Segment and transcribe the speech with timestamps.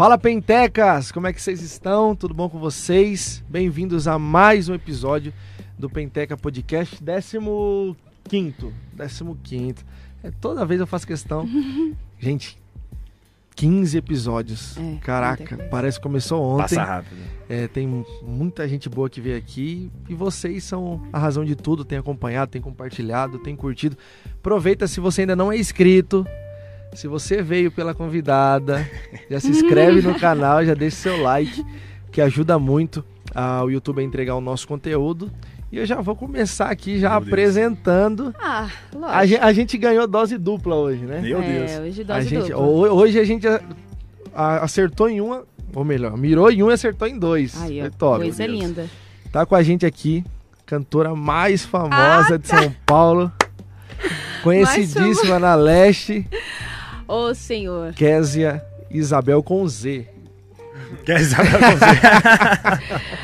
[0.00, 2.16] Fala Pentecas, como é que vocês estão?
[2.16, 3.44] Tudo bom com vocês?
[3.46, 5.30] Bem-vindos a mais um episódio
[5.78, 7.38] do Penteca Podcast, 15
[8.24, 9.84] quinto, 15 quinto.
[10.24, 11.46] É, toda vez eu faço questão.
[12.18, 12.58] Gente,
[13.54, 14.78] 15 episódios.
[14.78, 16.76] É, Caraca, parece que começou ontem.
[16.76, 17.20] Passa rápido.
[17.46, 17.86] É, tem
[18.22, 21.84] muita gente boa que veio aqui e vocês são a razão de tudo.
[21.84, 23.98] Tem acompanhado, tem compartilhado, tem curtido.
[24.38, 26.26] Aproveita se você ainda não é inscrito.
[26.94, 28.88] Se você veio pela convidada,
[29.30, 31.64] já se inscreve no canal, já deixa seu like,
[32.10, 35.30] que ajuda muito ao YouTube a entregar o nosso conteúdo.
[35.72, 37.28] E eu já vou começar aqui já Meu Deus.
[37.28, 38.34] apresentando.
[38.40, 39.06] Ah, lógico.
[39.16, 41.20] A gente, a gente ganhou dose dupla hoje, né?
[41.20, 41.78] Meu é, Deus.
[41.80, 42.56] hoje A dose gente, dupla.
[42.58, 43.60] ho- hoje a gente a-
[44.34, 47.60] a- acertou em uma, ou melhor, mirou em um e acertou em dois.
[47.62, 48.18] Aí, ó, Foi top.
[48.22, 48.86] coisa linda.
[49.30, 50.24] Tá com a gente aqui,
[50.66, 53.30] cantora mais famosa de São Paulo.
[54.42, 56.26] Conhecidíssima na leste,
[57.12, 57.92] Ô, senhor.
[57.94, 60.06] Késia Isabel com Z.
[61.04, 63.00] Quer saber você?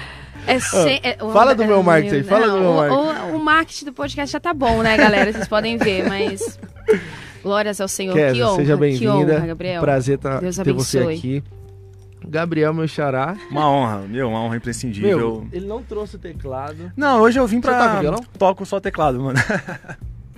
[0.48, 3.32] É se- é- o- fala do meu marketing aí, fala do meu o- marketing.
[3.32, 5.32] O, o marketing do podcast já tá bom, né, galera?
[5.32, 6.56] Vocês podem ver, mas...
[7.42, 8.12] Glórias ao Senhor.
[8.14, 9.34] que Késia, honra, seja que bem-vinda.
[9.36, 9.80] honra, Gabriel.
[9.80, 11.42] Prazer tá- Deus ter você aqui.
[12.28, 13.36] Gabriel, meu xará.
[13.50, 15.18] Uma honra, meu, uma honra imprescindível.
[15.18, 16.92] Meu, ele não trouxe o teclado.
[16.96, 18.00] Não, hoje eu vim Você toca pra.
[18.00, 18.20] violão?
[18.38, 19.38] Toco só teclado, mano.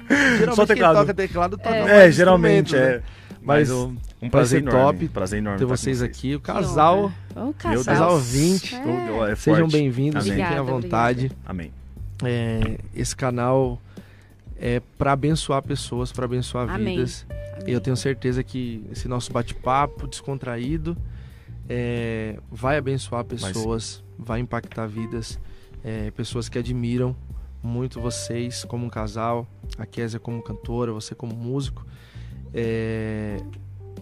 [0.09, 0.97] Geralmente Só quem teclado.
[1.01, 1.81] toca teclado toca É.
[1.83, 3.03] mais É, geralmente, instrumentos, é.
[3.41, 4.99] Mas Mas um, um vai prazer ser enorme.
[5.01, 6.35] top prazer enorme ter vocês aqui.
[6.35, 7.85] O casal, Meu casal.
[7.85, 8.75] casal 20.
[8.75, 9.31] É.
[9.33, 10.33] É sejam bem-vindos, Amém.
[10.33, 11.33] fiquem à Obrigada, vontade.
[11.47, 11.73] Amém.
[12.25, 13.81] É, esse canal
[14.57, 16.97] é para abençoar pessoas, para abençoar Amém.
[16.97, 17.27] vidas.
[17.67, 20.97] E eu tenho certeza que esse nosso bate-papo descontraído
[21.69, 25.39] é, vai abençoar pessoas, vai, impactar vidas,
[25.85, 27.15] é, pessoas que admiram
[27.63, 31.85] muito vocês como um casal, a Késia como cantora, você como músico.
[32.55, 33.37] É,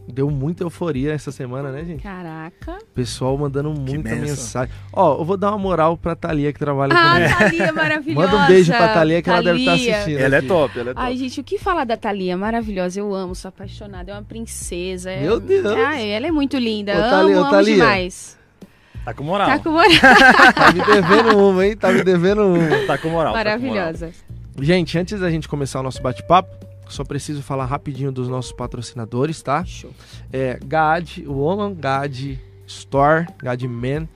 [0.08, 2.02] deu muita euforia essa semana, né, gente?
[2.02, 2.78] Caraca.
[2.94, 4.72] Pessoal mandando muita mensagem.
[4.92, 7.38] Ó, eu vou dar uma moral pra Thalia que trabalha Ah, comigo.
[7.38, 8.26] Thalia maravilhosa.
[8.26, 9.94] Manda um beijo pra Thalia que ela deve estar Thalia.
[9.96, 10.18] assistindo.
[10.20, 10.48] Ela é aqui.
[10.48, 11.06] top, ela é top.
[11.06, 12.36] Ai, gente, o que falar da Thalia?
[12.36, 15.10] Maravilhosa, eu amo, sou apaixonada, é uma princesa.
[15.10, 15.66] é- Meu Deus.
[15.66, 17.74] Ai, ela é muito linda, Ô, amo, Thalia, ô, amo Thalia.
[17.74, 18.36] demais.
[19.04, 19.46] Tá com moral.
[19.48, 19.88] Tá com moral.
[20.54, 21.76] Tá me devendo uma, hein?
[21.76, 22.58] Tá me devendo uma.
[22.58, 22.86] Tá com moral.
[22.86, 23.34] tá com moral.
[23.34, 24.10] Maravilhosa.
[24.60, 29.42] Gente, antes da gente começar o nosso bate-papo, só preciso falar rapidinho dos nossos patrocinadores,
[29.42, 29.64] tá?
[29.64, 29.90] Show.
[30.32, 34.08] É GAD, o Woman GAD Store, GAD Man,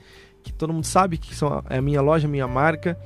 [0.43, 2.97] que todo mundo sabe que são, a- é a minha loja, a minha marca,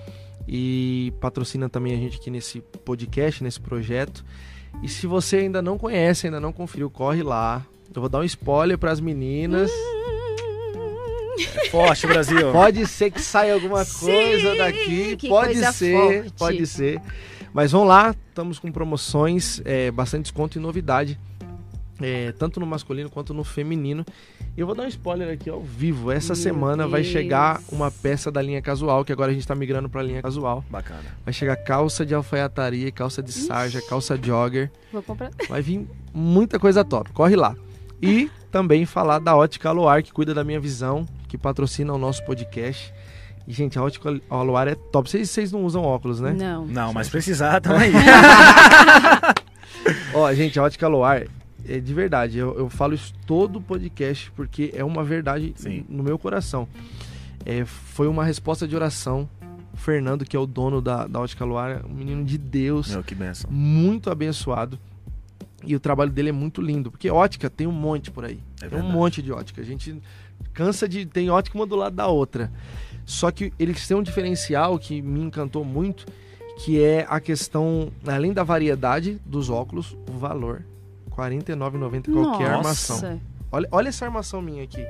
[0.47, 4.23] e patrocina também a gente aqui nesse podcast, nesse projeto.
[4.83, 7.65] E se você ainda não conhece, ainda não conferiu, corre lá.
[7.93, 9.71] Eu vou dar um spoiler para as meninas.
[11.55, 12.51] É forte, Brasil.
[12.51, 15.93] Pode ser que saia alguma Sim, coisa daqui, pode coisa ser,
[16.23, 16.33] forte.
[16.37, 17.01] pode ser.
[17.55, 21.17] Mas vamos lá, estamos com promoções, é, bastante desconto e novidade,
[22.01, 24.05] é, tanto no masculino quanto no feminino.
[24.57, 26.11] E eu vou dar um spoiler aqui ao vivo.
[26.11, 27.13] Essa Meu semana vai Deus.
[27.13, 30.21] chegar uma peça da linha casual, que agora a gente está migrando para a linha
[30.21, 30.65] casual.
[30.69, 31.05] Bacana.
[31.23, 34.69] Vai chegar calça de alfaiataria, calça de sarja, calça jogger.
[34.91, 35.31] Vou comprar.
[35.47, 37.13] Vai vir muita coisa top.
[37.13, 37.55] Corre lá.
[38.01, 42.21] E também falar da Ótica Aluar, que cuida da minha visão, que patrocina o nosso
[42.25, 42.93] podcast.
[43.47, 45.09] E, gente, a Ótica Aluar é top.
[45.09, 46.33] Vocês, vocês não usam óculos, né?
[46.33, 46.65] Não.
[46.65, 47.91] Não, mas precisar, tamo aí.
[50.13, 51.27] Ó, gente, a Ótica Aluar,
[51.67, 55.85] é de verdade, eu, eu falo isso todo podcast porque é uma verdade Sim.
[55.87, 56.67] no meu coração.
[57.45, 59.29] É, foi uma resposta de oração.
[59.73, 62.89] O Fernando, que é o dono da, da Ótica Aluar, é um menino de Deus.
[62.89, 63.49] Meu, que benção.
[63.51, 64.79] muito abençoado.
[65.63, 68.39] E o trabalho dele é muito lindo, porque ótica tem um monte por aí.
[68.57, 68.93] É tem um verdade.
[68.93, 69.61] monte de ótica.
[69.61, 69.99] A gente
[70.53, 71.05] cansa de.
[71.05, 72.51] Tem ótica uma do lado da outra.
[73.05, 76.05] Só que eles têm um diferencial que me encantou muito,
[76.63, 80.63] que é a questão, além da variedade dos óculos, o valor.
[81.15, 82.95] R$ 49,90 qualquer Nossa.
[82.95, 83.21] armação.
[83.51, 84.85] Olha, olha essa armação minha aqui.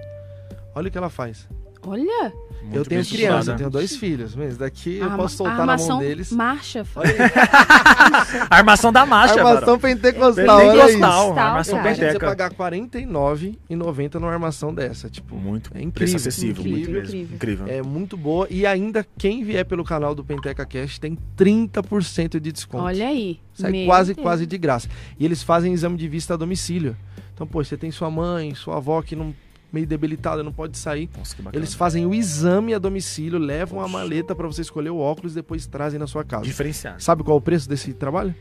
[0.74, 1.48] Olha o que ela faz.
[1.86, 2.34] Olha.
[2.64, 3.58] Muito eu tenho criança, eu estruturada.
[3.58, 4.36] tenho dois filhos.
[4.36, 6.32] Mas daqui eu posso a soltar na mão deles.
[6.32, 6.84] Marcha.
[6.96, 7.14] Olha
[8.50, 10.86] armação da marcha, armação pentecostal, olha isso.
[10.86, 11.48] Pentecostal, Cara.
[11.50, 12.26] armação você penteca.
[12.26, 15.10] pagar R$ 49,90 numa armação dessa.
[15.10, 17.16] Tipo, Muito É incrível, preço acessível, muito incrível, mesmo.
[17.36, 17.36] incrível.
[17.36, 17.68] Incrível.
[17.68, 18.48] é muito boa.
[18.50, 22.84] E ainda, quem vier pelo canal do Penteca Cash tem 30% de desconto.
[22.84, 23.40] Olha aí.
[23.54, 24.24] Sai Meu quase, Deus.
[24.24, 24.90] quase de graça.
[25.20, 26.96] E eles fazem exame de vista a domicílio.
[27.34, 29.34] Então, pô, você tem sua mãe, sua avó que não
[29.72, 31.10] meio debilitada, não pode sair.
[31.18, 31.60] Nossa, que bacana.
[31.62, 35.36] Eles fazem o exame a domicílio, levam a maleta para você escolher o óculos e
[35.36, 36.44] depois trazem na sua casa.
[36.44, 37.02] Diferenciado.
[37.04, 38.34] Sabe qual é o preço desse trabalho?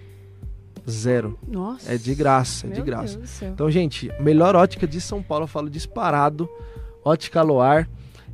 [0.88, 1.38] Zero.
[1.48, 1.92] Nossa.
[1.94, 3.16] É de graça, é de graça.
[3.16, 3.50] Deus do céu.
[3.52, 6.48] Então, gente, melhor ótica de São Paulo, eu falo disparado.
[7.04, 7.88] Ótica Loar.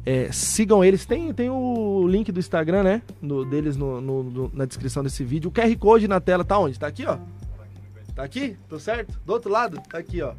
[0.05, 1.05] É, sigam eles.
[1.07, 3.03] Tem, tem o link do Instagram, né?
[3.21, 5.49] No, deles no, no- no- na descrição desse vídeo.
[5.49, 6.79] O QR Code na tela tá onde?
[6.79, 7.19] Tá aqui, ó.
[8.15, 8.57] Tá aqui?
[8.69, 9.19] Tô certo?
[9.25, 9.81] Do outro lado?
[9.89, 10.33] Tá aqui, ó.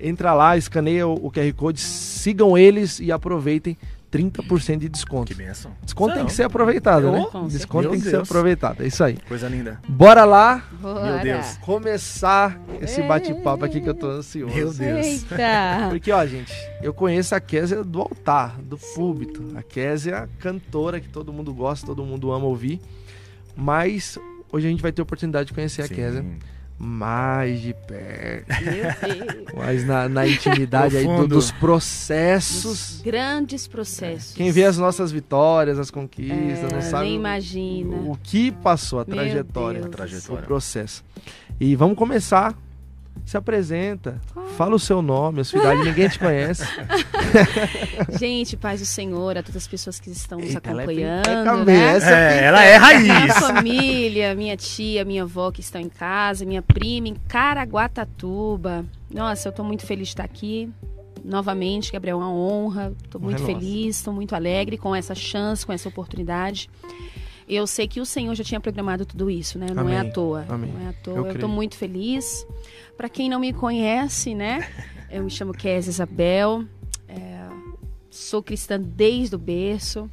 [0.00, 3.76] Entra lá, escaneia o, o QR Code, sigam eles e aproveitem
[4.12, 5.26] 30% de desconto.
[5.26, 5.72] Que benção.
[5.82, 6.26] Desconto tem Não.
[6.28, 7.26] que ser aproveitado, né?
[7.32, 7.90] Com Desconto certeza.
[7.90, 8.30] tem que ser Meu Deus.
[8.30, 8.82] aproveitado.
[8.82, 9.18] É isso aí.
[9.26, 9.80] Coisa linda.
[9.88, 11.18] Bora lá Bora.
[11.18, 11.56] Deus.
[11.58, 14.54] começar esse bate-papo aqui que eu tô ansioso.
[14.54, 15.04] Meu Deus.
[15.06, 15.36] Eita.
[15.90, 19.42] Porque, ó, gente, eu conheço a Késia do altar, do púlpito.
[19.56, 22.80] A Késia é a cantora que todo mundo gosta, todo mundo ama ouvir.
[23.56, 24.16] Mas
[24.52, 25.94] hoje a gente vai ter a oportunidade de conhecer a Sim.
[25.94, 26.24] Késia
[26.78, 28.46] mais de perto.
[28.62, 29.54] Meu Deus.
[29.54, 33.00] Mais na, na intimidade aí do- dos processos.
[33.02, 34.34] Grandes processos.
[34.34, 37.96] Quem vê as nossas vitórias, as conquistas, É, não sabe nem o- imagina.
[37.96, 39.80] o que passou, a trajetória.
[39.80, 40.44] Deus do o Trajetória.
[40.44, 41.04] processo.
[41.60, 42.54] E vamos começar.
[43.24, 44.20] Se apresenta,
[44.56, 46.62] fala o seu nome, a sua idade, ninguém te conhece.
[48.18, 51.64] Gente, paz do Senhor, a todas as pessoas que estão nos Eita, ela é acompanhando,
[51.66, 51.96] né?
[51.96, 53.34] essa É, ela é Minha raiz.
[53.38, 58.84] família, minha tia, minha avó que estão em casa, minha prima em Caraguatatuba.
[59.10, 60.70] Nossa, eu tô muito feliz de estar aqui.
[61.24, 62.92] Novamente, Gabriel, é uma honra.
[63.08, 63.54] Tô Honra muito é nossa.
[63.60, 66.68] feliz, tô muito alegre com essa chance, com essa oportunidade.
[67.48, 69.66] Eu sei que o Senhor já tinha programado tudo isso, né?
[69.74, 70.10] Não é Amém.
[70.10, 70.44] à toa.
[70.48, 70.72] Amém.
[70.72, 71.14] Não é à toa.
[71.14, 71.48] Eu Eu, tô creio.
[71.48, 72.46] muito feliz.
[72.96, 74.68] Para quem não me conhece, né?
[75.10, 76.64] Eu me chamo Kézia Isabel.
[77.08, 77.48] É,
[78.10, 80.10] sou cristã desde o berço.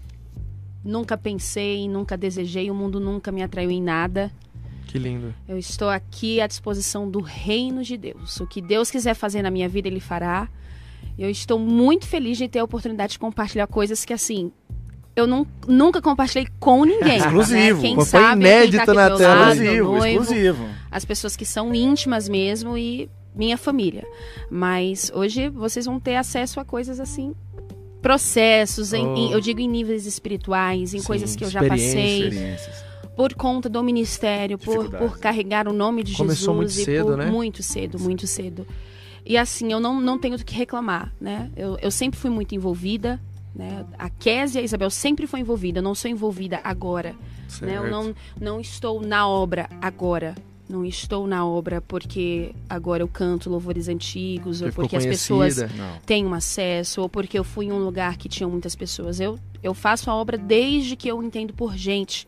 [0.84, 4.32] Nunca pensei, nunca desejei, o mundo nunca me atraiu em nada.
[4.88, 5.34] Que lindo.
[5.48, 8.40] Eu estou aqui à disposição do reino de Deus.
[8.40, 10.50] O que Deus quiser fazer na minha vida, Ele fará.
[11.18, 14.52] Eu estou muito feliz de ter a oportunidade de compartilhar coisas que, assim,
[15.16, 17.18] eu nun- nunca compartilhei com ninguém.
[17.20, 17.82] Exclusivo.
[17.82, 17.88] Né?
[17.88, 19.36] Quem Foi sabe quem inédito tá na tela.
[19.36, 20.66] lado, Exclusivo, noivo, exclusivo.
[20.90, 24.06] as pessoas que são íntimas mesmo e minha família.
[24.50, 27.34] Mas hoje vocês vão ter acesso a coisas assim,
[28.02, 29.16] processos, em- Oh.
[29.16, 32.30] em- eu digo em níveis espirituais, em Sim, coisas que eu já passei,
[33.16, 37.04] por conta do ministério, por, por carregar o nome de Começou muito Jesus cedo, e
[37.12, 37.26] por né?
[37.28, 38.66] muito cedo, muito cedo.
[39.24, 41.52] E assim, eu não, não tenho do que reclamar, né?
[41.56, 43.22] Eu, eu sempre fui muito envolvida,
[43.54, 43.86] né?
[43.98, 47.16] A Kézia e a Isabel sempre foi envolvida, eu não sou envolvida agora,
[47.62, 47.78] né?
[47.78, 50.36] Eu não, não estou na obra agora.
[50.70, 55.58] Não estou na obra porque agora eu canto louvores antigos, ou Porque as pessoas.
[55.58, 56.00] Não.
[56.06, 59.20] tenho acesso, ou porque eu fui em um lugar que tinha muitas pessoas.
[59.20, 62.26] Eu, eu faço a obra desde que eu entendo por gente.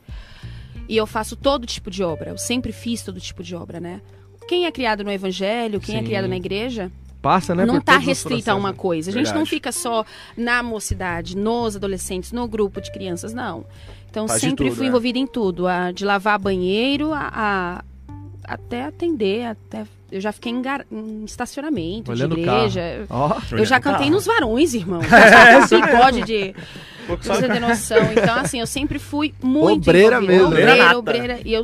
[0.89, 2.31] E eu faço todo tipo de obra.
[2.31, 4.01] Eu sempre fiz todo tipo de obra, né?
[4.45, 6.01] Quem é criado no evangelho, quem Sim.
[6.01, 6.91] é criado na igreja,
[7.23, 7.65] Passa, né?
[7.65, 9.09] não está restrito a uma coisa.
[9.09, 9.49] A gente não Verdade.
[9.49, 10.05] fica só
[10.37, 13.65] na mocidade, nos adolescentes, no grupo de crianças, não.
[14.11, 14.89] Então Faz de sempre tudo, fui é.
[14.89, 17.83] envolvida em tudo, a- de lavar banheiro a, a-
[18.43, 22.57] até atender, até eu já fiquei em, gar- em estacionamento Olhando de carro.
[22.59, 23.05] igreja.
[23.09, 24.11] Ó, Eu já cantei carro.
[24.11, 24.99] nos varões, irmão.
[25.71, 26.53] Um bigode de.
[27.21, 27.97] Só- Você tem noção.
[28.11, 29.89] Então, assim, eu sempre fui muito.
[29.89, 30.31] Obreira envolvida.
[30.33, 30.47] mesmo.
[30.49, 31.39] Obreira Obreira, obreira.
[31.45, 31.63] E eu,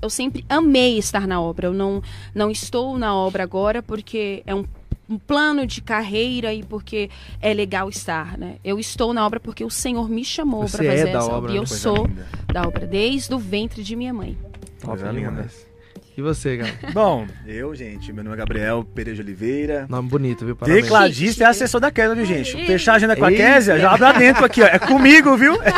[0.00, 1.66] eu sempre amei estar na obra.
[1.66, 2.00] Eu não,
[2.34, 4.64] não estou na obra agora porque é um,
[5.10, 7.10] um plano de carreira e porque
[7.42, 8.56] é legal estar, né?
[8.62, 11.36] Eu estou na obra porque o Senhor me chamou para é fazer da essa obra,
[11.36, 11.50] obra.
[11.50, 11.58] E né?
[11.58, 12.26] eu Coisa sou linda.
[12.52, 14.38] da obra desde o ventre de minha mãe.
[14.80, 15.30] top Coisa linda.
[15.30, 15.70] demais.
[16.16, 16.72] E você, cara?
[16.92, 19.86] Bom, eu, gente, meu nome é Gabriel Pereira de Oliveira.
[19.88, 20.54] Nome bonito, viu?
[20.54, 20.82] Parabéns.
[20.84, 22.56] Tecladista e assessor da Kézia, viu, gente?
[22.56, 22.66] Ei.
[22.66, 23.32] Fechar a agenda com a.
[23.32, 24.66] Kézia, já abre dentro aqui, ó.
[24.66, 25.58] É comigo, viu?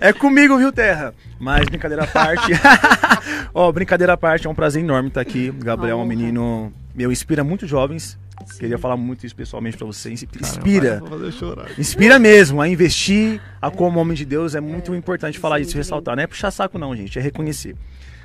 [0.00, 1.12] É, é comigo, viu, Terra?
[1.38, 2.52] Mas brincadeira à parte.
[3.52, 5.50] ó, brincadeira à parte, é um prazer enorme estar aqui.
[5.50, 8.18] O Gabriel é um menino, meu, inspira muito jovens.
[8.58, 10.14] Queria falar muito isso pessoalmente pra você.
[10.14, 11.02] Caramba, Inspira.
[11.32, 11.78] Chorar.
[11.78, 14.54] Inspira mesmo a investir, a como homem de Deus.
[14.54, 16.16] É muito importante falar isso, ressaltar.
[16.16, 17.18] Não é puxar saco, não, gente.
[17.18, 17.76] É reconhecer.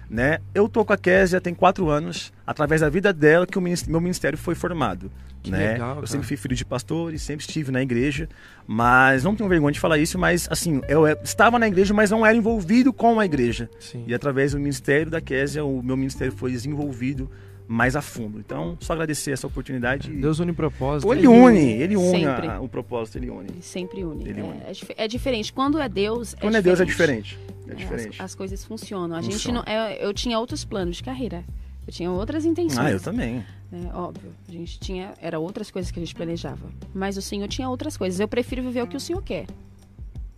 [0.10, 0.40] Né?
[0.54, 4.02] Eu tô com a Késia tem quatro anos, através da vida dela que o meu
[4.02, 5.10] ministério foi formado.
[5.42, 5.74] Que né?
[5.74, 8.30] legal, eu sempre fui filho de pastor e sempre estive na igreja,
[8.66, 12.10] mas não tenho vergonha de falar isso, mas assim, eu é, estava na igreja, mas
[12.10, 13.70] não era envolvido com a igreja.
[13.78, 14.06] Sim.
[14.08, 17.30] E através do ministério da Késia, o meu ministério foi desenvolvido
[17.68, 18.40] mais a fundo.
[18.40, 20.10] Então, só agradecer essa oportunidade.
[20.12, 21.12] Deus une propósito.
[21.14, 22.48] Ele une, ele une Sempre.
[22.48, 23.50] a- o propósito, ele une.
[23.50, 24.28] Ele sempre une.
[24.30, 24.62] Ele É- une.
[24.68, 25.52] É, dif- é diferente.
[25.54, 26.36] Quando é Deus.
[26.40, 27.38] Quando é Deus é diferente.
[27.68, 28.20] É É, diferente.
[28.22, 29.16] As, as coisas funcionam.
[29.16, 29.64] A gente Funciona.
[29.66, 31.44] não, é, eu tinha outros planos de carreira.
[31.88, 32.78] Eu tinha outras intenções.
[32.86, 33.44] Ah, eu também.
[33.72, 33.90] né?
[33.94, 34.32] Óbvio.
[34.48, 35.14] A gente tinha.
[35.22, 36.66] Era outras coisas que a gente planejava.
[36.94, 38.20] Mas o Senhor tinha outras coisas.
[38.20, 39.46] Eu prefiro viver o que o Senhor quer.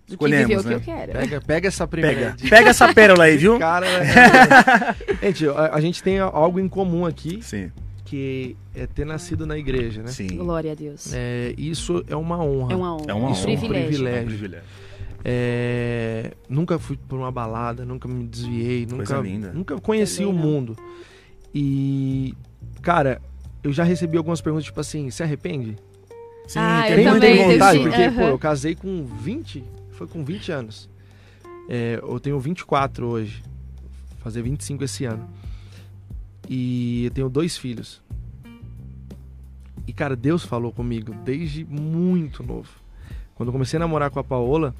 [0.08, 0.84] Do Escolhemos, que viver o né?
[0.84, 1.12] que eu quero.
[1.14, 2.16] Pega, pega essa primeira.
[2.20, 2.50] Pega, dica.
[2.56, 3.58] pega essa pérola aí, viu?
[3.60, 4.96] Cara, né?
[5.24, 7.72] gente, a, a gente tem algo em comum aqui, Sim,
[8.06, 10.10] que é ter nascido na igreja, né?
[10.10, 10.28] sim.
[10.28, 11.12] Glória a Deus.
[11.12, 12.74] É, isso é uma honra.
[12.74, 13.06] É uma honra.
[13.08, 13.42] É uma um honra.
[13.42, 13.86] privilégio.
[13.88, 14.18] Privilégio.
[14.20, 14.66] É um privilégio.
[15.28, 19.52] É, nunca fui por uma balada, nunca me desviei, Coisa nunca, linda.
[19.52, 20.78] nunca conheci o mundo.
[21.52, 22.36] E,
[22.84, 23.20] cara,
[23.64, 25.78] eu já recebi algumas perguntas, tipo assim, se arrepende?
[26.48, 28.30] Sim, Ah, tem muita vontade, porque, pô, Aham.
[28.30, 29.64] eu casei com 20,
[29.96, 30.90] foi com 20 anos.
[31.68, 33.42] É, eu tenho 24 hoje,
[34.12, 35.28] vou fazer 25 esse ano.
[36.48, 38.04] E eu tenho dois filhos.
[39.88, 42.70] E, cara, Deus falou comigo desde muito novo.
[43.36, 44.74] Quando eu comecei a namorar com a Paola,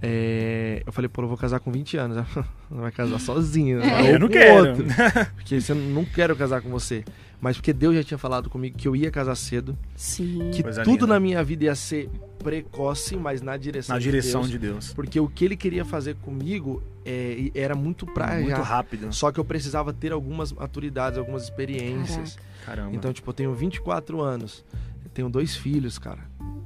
[0.00, 2.16] é, eu falei, pô, eu vou casar com 20 anos.
[2.70, 3.78] Ela vai casar sozinha.
[3.78, 4.70] É, eu não quero.
[4.70, 4.84] outro.
[5.36, 7.04] Porque você não quero casar com você.
[7.40, 10.50] Mas porque Deus já tinha falado comigo que eu ia casar cedo Sim.
[10.52, 11.06] que Coisa tudo linda.
[11.06, 12.10] na minha vida ia ser
[12.42, 14.92] precoce, mas na direção, Na de direção Deus, de Deus.
[14.92, 18.62] Porque o que ele queria fazer comigo é, era muito pra Muito já.
[18.62, 19.12] rápido.
[19.12, 22.36] Só que eu precisava ter algumas maturidades, algumas experiências.
[22.66, 22.94] Caramba.
[22.94, 24.64] Então, tipo, eu tenho 24 anos.
[25.04, 26.20] Eu tenho dois filhos, cara.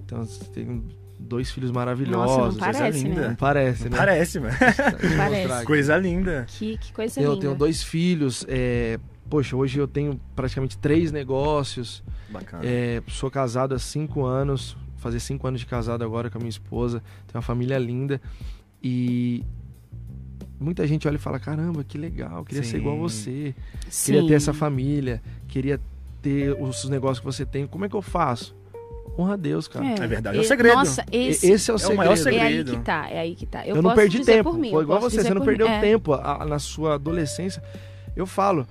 [0.05, 0.85] Então, eu tenho
[1.19, 2.37] dois filhos maravilhosos.
[2.37, 3.21] Nossa, não parece, linda.
[3.23, 3.37] Não né?
[3.39, 3.97] parece, né?
[3.97, 4.55] Parece, mano.
[5.03, 5.65] Eu Parece.
[5.67, 6.45] Coisa linda.
[6.49, 7.41] Que, que coisa Eu linda.
[7.43, 8.45] tenho dois filhos.
[8.49, 8.99] é,
[9.33, 12.05] Poxa, hoje eu tenho praticamente três negócios.
[12.29, 12.63] Bacana.
[12.67, 16.51] É, sou casado há cinco anos, fazer cinco anos de casado agora com a minha
[16.51, 16.99] esposa.
[17.27, 18.21] Tenho uma família linda
[18.83, 19.43] e
[20.61, 23.09] muita gente olha e fala: caramba, que legal, queria ser igual a Sim.
[23.09, 23.55] você,
[23.89, 24.13] Sim.
[24.13, 25.81] queria ter essa família, queria
[26.21, 27.67] ter os negócios que você tem.
[27.67, 28.55] Como é que eu faço?
[29.19, 29.87] Honra a Deus, cara.
[29.87, 30.75] É verdade, é o segredo.
[30.75, 31.97] Nossa, esse, Esse é o é o segredo.
[31.97, 32.71] maior é segredo.
[32.73, 33.67] aí que tá, é aí que tá.
[33.67, 34.51] Eu, Eu, não posso perdi dizer tempo.
[34.51, 35.73] por mim, Foi eu igual você, você não perdeu mim.
[35.73, 35.81] É.
[35.81, 37.63] tempo a- na sua adolescência.
[38.15, 38.67] Eu falo,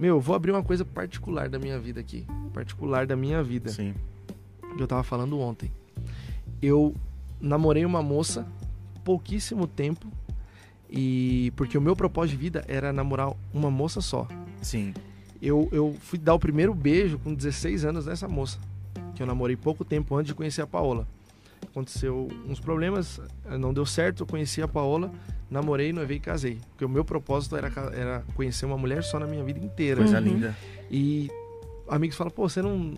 [0.00, 2.26] meu, eu vou abrir uma coisa particular da minha vida aqui.
[2.54, 3.68] Particular da minha vida.
[3.68, 3.94] Sim.
[4.74, 5.70] que eu tava falando ontem.
[6.62, 6.94] Eu
[7.38, 8.46] namorei uma moça
[9.04, 10.06] pouquíssimo tempo
[10.88, 14.26] e porque o meu propósito de vida era namorar uma moça só.
[14.62, 14.94] Sim.
[15.40, 18.58] Eu, eu fui dar o primeiro beijo com 16 anos nessa moça,
[19.14, 21.06] que eu namorei pouco tempo antes de conhecer a Paola.
[21.62, 23.20] Aconteceu uns problemas,
[23.58, 25.12] não deu certo, eu conheci a Paola,
[25.50, 26.58] namorei, noivei e casei.
[26.70, 29.98] Porque o meu propósito era, era conhecer uma mulher só na minha vida inteira.
[30.00, 30.24] Coisa Uhum.
[30.24, 30.56] linda.
[30.90, 31.30] E
[31.88, 32.94] amigos falam, pô, você não,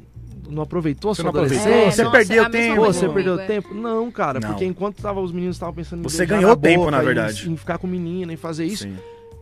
[0.49, 1.67] não aproveitou a Você sua não aproveitou?
[1.67, 1.97] adolescência?
[1.97, 2.77] Você nossa, perdeu mesma tempo.
[2.77, 3.47] Pô, você perdeu é.
[3.47, 3.75] tempo?
[3.75, 4.49] Não, cara, Não.
[4.51, 7.07] porque enquanto tava, os meninos estavam pensando em Você ganhou na tempo, boca, na em-
[7.07, 7.51] verdade.
[7.51, 8.85] Em, ficar com menina, em fazer isso.
[8.85, 8.97] Sim.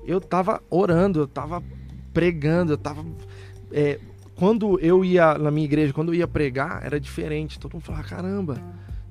[0.07, 1.63] Eu tava orando, eu tava
[2.13, 3.05] pregando, eu tava.
[3.73, 3.99] é,
[4.35, 7.59] quando eu ia na minha igreja, quando eu ia pregar, era diferente.
[7.61, 8.57] Todo mundo falava: caramba,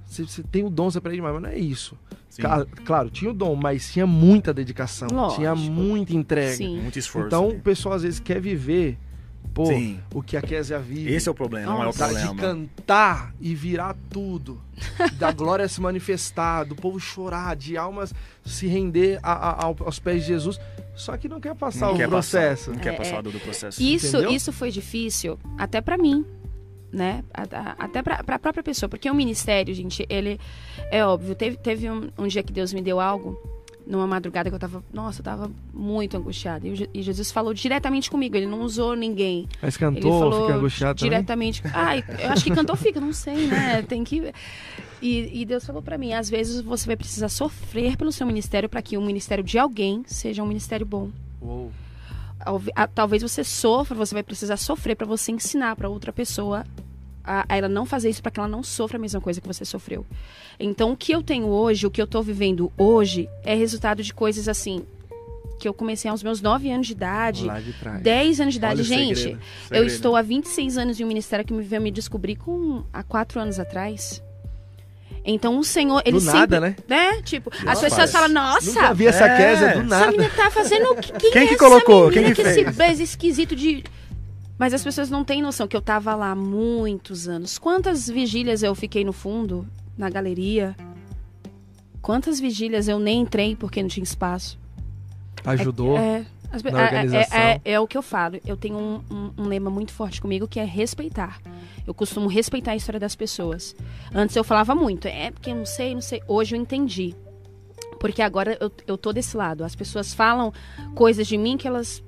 [0.10, 1.98] você, você tem o dom, você prega demais, mas não é isso.
[2.38, 5.40] Ca- Claro, tinha o dom, mas tinha muita dedicação, Lógico.
[5.42, 6.54] tinha muita entrega.
[6.56, 6.80] Sim.
[6.82, 7.28] Muito esforço.
[7.28, 7.58] Então ali.
[7.58, 8.98] o pessoal às vezes quer viver,
[9.54, 10.00] pô, Sim.
[10.14, 11.12] o que a Kézia vive.
[11.14, 12.42] Esse é o problema, não é o Tá, de problema.
[12.42, 14.62] cantar e virar tudo,
[15.18, 18.14] da glória se manifestar, do povo chorar, de almas
[18.46, 20.60] se render a- a- ao- aos pés de Jesus,
[20.96, 22.66] só que não quer passar Não o quer processo.
[22.66, 23.82] Passar, não quer É, passar do, do processo.
[23.82, 24.32] Isso, Entendeu?
[24.32, 26.26] isso foi difícil até pra mim,
[26.92, 27.24] né?
[27.34, 30.40] A- a- Até pra, pra própria pessoa, porque o ministério, gente, ele
[30.92, 31.36] é óbvio.
[31.36, 33.38] Teve, teve um, um dia que Deus me deu algo
[33.88, 36.68] numa madrugada que eu tava, nossa, eu tava muito angustiada.
[36.68, 39.48] E, e Jesus falou diretamente comigo, ele não usou ninguém.
[39.62, 41.10] Mas Ele cantou, falou fica angustiado também.
[41.12, 41.62] diretamente.
[41.74, 43.82] Ai, eu acho que cantou fica, não sei, né?
[43.82, 44.32] Tem que.
[45.02, 48.70] E, e Deus falou pra mim: às vezes você vai precisar sofrer pelo seu ministério
[48.70, 51.10] para que o ministério de alguém seja um ministério bom.
[51.42, 51.72] Uou.
[52.94, 56.66] Talvez você sofra, você vai precisar sofrer pra você ensinar pra outra pessoa
[57.24, 59.48] a, a ela não fazer isso para que ela não sofra a mesma coisa que
[59.48, 60.06] você sofreu.
[60.60, 64.14] Então, o que eu tenho hoje, o que eu tô vivendo hoje, é resultado de
[64.14, 64.84] coisas assim
[65.60, 68.02] que eu comecei aos meus 9 anos de idade, Lá de trás.
[68.02, 68.80] 10 anos de idade.
[68.80, 69.88] Olha Gente, segredo, eu segredo.
[69.88, 73.42] estou há 26 anos em um ministério que me veio me descobrir com há 4
[73.42, 74.24] anos atrás.
[75.26, 76.76] Então o Senhor, ele Do sempre, nada, né?
[76.88, 77.22] né?
[77.22, 79.38] Tipo, as pessoas falam: Nunca "Nossa, vi essa É.
[79.38, 80.12] Kézia do essa nada.
[80.12, 82.10] menina tá fazendo o que quem, Quem é que essa colocou?
[82.10, 82.76] Quem que esse fez?
[82.76, 83.84] beijo esquisito de
[84.58, 87.58] Mas as pessoas não têm noção que eu tava lá há muitos anos.
[87.58, 90.76] Quantas vigílias eu fiquei no fundo, na galeria?
[92.02, 94.58] Quantas vigílias eu nem entrei porque não tinha espaço?
[95.46, 95.98] Ajudou.
[95.98, 97.40] É, as na é- é- organização.
[97.40, 98.40] É, é o que eu falo.
[98.46, 101.40] Eu tenho um, um- um lema muito forte comigo que é respeitar.
[101.86, 103.76] Eu costumo respeitar a história das pessoas.
[104.14, 106.22] Antes eu falava muito, é porque eu não sei, não sei.
[106.28, 107.16] Hoje eu entendi.
[108.00, 109.64] Porque agora eu, eu tô desse lado.
[109.64, 110.54] As pessoas falam
[110.96, 112.04] coisas de mim que elas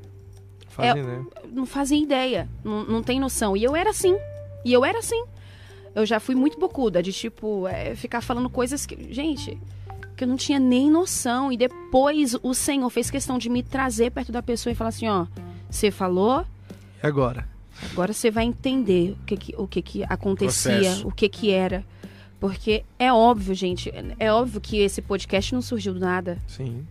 [0.69, 1.25] Fazem, né?
[1.51, 3.57] não fazem ideia, não, não tem noção.
[3.57, 4.15] E eu era assim.
[4.63, 5.21] E eu era assim.
[5.93, 9.13] Eu já fui muito bocuda, de tipo, é, ficar falando coisas que.
[9.13, 9.59] Gente,
[10.21, 11.51] que eu não tinha nem noção.
[11.51, 15.07] E depois o Senhor fez questão de me trazer perto da pessoa e falar assim:
[15.07, 15.25] ó,
[15.67, 16.45] você falou,
[17.03, 17.47] E agora?
[17.91, 21.07] agora você vai entender o que, que, o que, que acontecia, Processo.
[21.07, 21.83] o que, que era.
[22.39, 26.37] Porque é óbvio, gente, é óbvio que esse podcast não surgiu do nada.
[26.47, 26.85] Sim.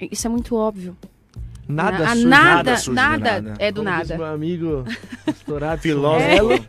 [0.00, 0.96] Isso é muito óbvio.
[1.66, 2.24] Nada Na- surge.
[2.26, 3.54] nada, nada surge do nada nada.
[3.58, 4.16] é do Como diz nada.
[4.18, 4.84] meu amigo
[5.26, 6.28] estourado Filósofo.
[6.28, 6.66] Melo,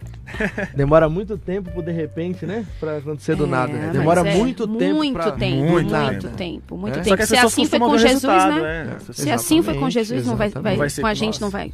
[0.75, 2.65] Demora muito tempo pro de repente, né?
[2.79, 3.73] Pra acontecer do É, nada.
[3.73, 5.31] mas Muito, é muito tempo muito pra...
[5.31, 6.35] tempo, Muito muito, tempo.
[6.35, 7.01] tempo, muito É?
[7.01, 7.09] tempo.
[7.09, 8.97] Só que as Se assim foi com Jesus, né?
[9.09, 9.13] é.
[9.13, 10.75] Se assim foi com Jesus, não vai, vai-.
[10.75, 11.39] Vai ser com a gente nós.
[11.41, 11.71] não vai.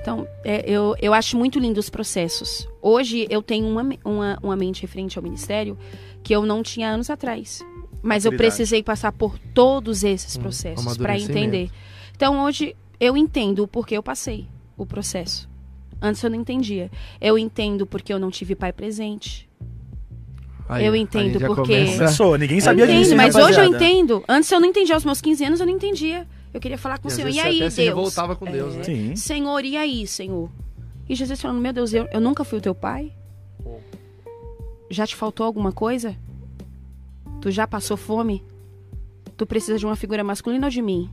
[0.00, 2.68] Então, é, eu, eu acho muito lindo os processos.
[2.82, 5.78] Hoje eu tenho uma, uma, uma mente referente ao ministério
[6.22, 7.62] que eu não tinha anos atrás.
[8.02, 11.70] Mas eu precisei passar por todos esses hum, processos para entender.
[12.16, 15.48] Então hoje eu entendo o porquê eu passei o processo.
[16.00, 16.90] Antes eu não entendia.
[17.20, 19.48] Eu entendo porque eu não tive pai presente.
[20.68, 21.92] Aí, eu entendo porque.
[21.92, 23.16] Começou, ninguém sabia entendo, disso.
[23.16, 24.24] Mas hoje eu entendo.
[24.28, 24.94] Antes eu não entendia.
[24.94, 26.26] Aos meus 15 anos eu não entendia.
[26.52, 27.30] Eu queria falar com e o Senhor.
[27.30, 27.74] E aí, Deus?
[27.74, 28.84] Você voltava com Deus, é, né?
[28.84, 29.16] Sim.
[29.16, 30.50] Senhor, e aí, Senhor?
[31.08, 33.12] E Jesus falando: Meu Deus, eu, eu nunca fui o teu pai?
[34.88, 36.16] Já te faltou alguma coisa?
[37.40, 38.42] Tu já passou fome?
[39.36, 41.10] Tu precisa de uma figura masculina ou de mim?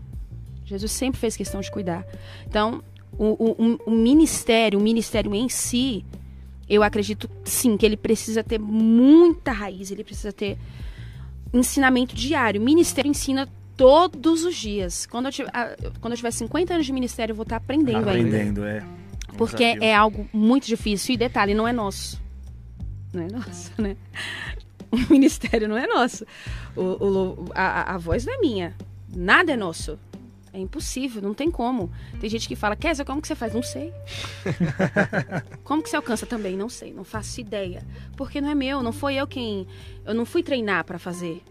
[0.72, 2.06] Jesus sempre fez questão de cuidar.
[2.48, 2.84] Então,
[3.18, 6.06] o, o, o ministério, o ministério em si,
[6.70, 10.58] eu acredito sim que ele precisa ter muita raiz, ele precisa ter
[11.54, 12.62] ensinamento diário.
[12.62, 15.06] O ministério ensina todos os dias.
[15.06, 15.52] Quando eu, tiver,
[16.00, 18.64] quando eu tiver 50 anos de ministério, eu vou estar aprendendo, aprendendo ainda.
[18.64, 19.38] Aprendendo, é.
[19.38, 21.16] Porque é algo muito difícil.
[21.16, 22.22] E detalhe, não é nosso.
[23.14, 23.98] Não é nosso, né?
[24.92, 26.26] o ministério não é nosso.
[26.76, 28.76] O, o a, a, voz não é minha.
[29.14, 29.98] Nada é nosso.
[30.54, 31.90] É impossível, não tem como.
[32.20, 33.54] Tem gente que fala, Kézia, como que você faz?
[33.54, 33.94] Não sei.
[35.64, 36.58] como que você alcança também?
[36.58, 37.86] Não sei, não faço ideia.
[38.18, 39.66] Porque não é meu, não foi eu quem.
[40.06, 41.42] Eu não fui treinar para fazer.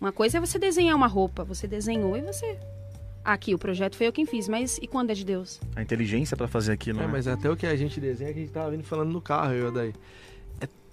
[0.00, 2.58] Uma coisa é você desenhar uma roupa, você desenhou e você.
[3.24, 5.60] Aqui, o projeto foi eu quem fiz, mas e quando é de Deus?
[5.76, 7.00] A inteligência para fazer aquilo.
[7.00, 7.08] É, né?
[7.12, 9.52] mas até o que a gente desenha, que a gente tava vindo falando no carro,
[9.52, 9.92] eu daí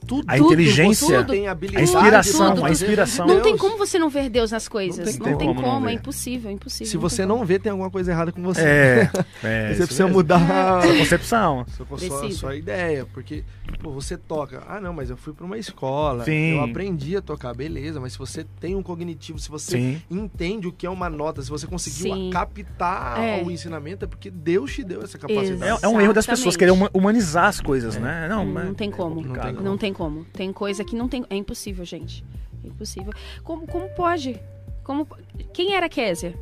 [0.05, 2.65] tudo, a inteligência, tudo, a inspiração, tudo.
[2.65, 3.27] a inspiração.
[3.27, 5.17] Não tem como você não ver Deus nas coisas.
[5.17, 5.79] Não tem, não tem como, como.
[5.81, 6.87] Não é impossível, é impossível.
[6.89, 8.61] Se você não vê, tem alguma coisa errada com você.
[8.61, 9.11] É,
[9.43, 10.17] é você precisa mesmo.
[10.17, 13.43] mudar a concepção, a sua, a sua ideia, porque
[13.81, 14.63] pô, você toca.
[14.67, 16.55] Ah, não, mas eu fui para uma escola, Sim.
[16.55, 17.99] eu aprendi a tocar, beleza.
[17.99, 20.01] Mas se você tem um cognitivo, se você Sim.
[20.09, 22.29] entende o que é uma nota, se você conseguiu Sim.
[22.31, 23.43] captar é.
[23.43, 25.83] o ensinamento, é porque Deus te deu essa capacidade.
[25.83, 27.99] É, é, um erro das pessoas querer humanizar as coisas, é.
[27.99, 28.27] né?
[28.27, 29.21] Não, não, tem como.
[29.21, 29.61] Não, tem como.
[29.61, 30.25] Não tem como.
[30.25, 31.25] Tem coisa que não tem.
[31.29, 32.23] É impossível, gente.
[32.63, 33.13] É impossível.
[33.43, 34.39] Como, como pode?
[34.83, 35.07] Como,
[35.53, 36.33] quem era Késia?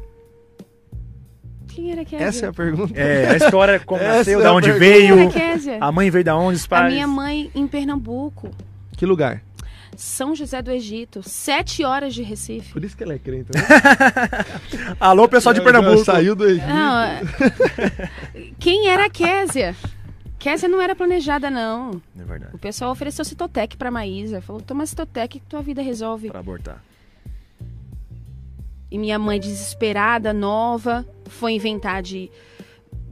[1.68, 2.26] Quem era Késia?
[2.26, 3.00] Essa é a pergunta.
[3.00, 5.16] É, a história como nasceu, é da onde veio.
[5.16, 5.78] Quem era Késia?
[5.80, 6.86] A mãe veio da onde, os pais?
[6.86, 8.50] A minha mãe em Pernambuco.
[8.96, 9.44] Que lugar?
[9.96, 12.72] São José do Egito, sete horas de Recife.
[12.72, 13.62] Por isso que ela é crente, né?
[15.00, 16.06] Alô, pessoal de Pernambuco.
[16.06, 16.68] Saiu do Egito.
[16.68, 17.22] Não, é.
[18.60, 19.76] quem era Késia?
[20.48, 22.02] Kézia não era planejada, não.
[22.18, 22.56] É verdade.
[22.56, 24.40] O pessoal ofereceu Citotec pra Maísa.
[24.40, 26.30] Falou, toma Citotec que tua vida resolve.
[26.30, 26.82] Pra abortar.
[28.90, 32.32] E minha mãe, desesperada, nova, foi inventar de...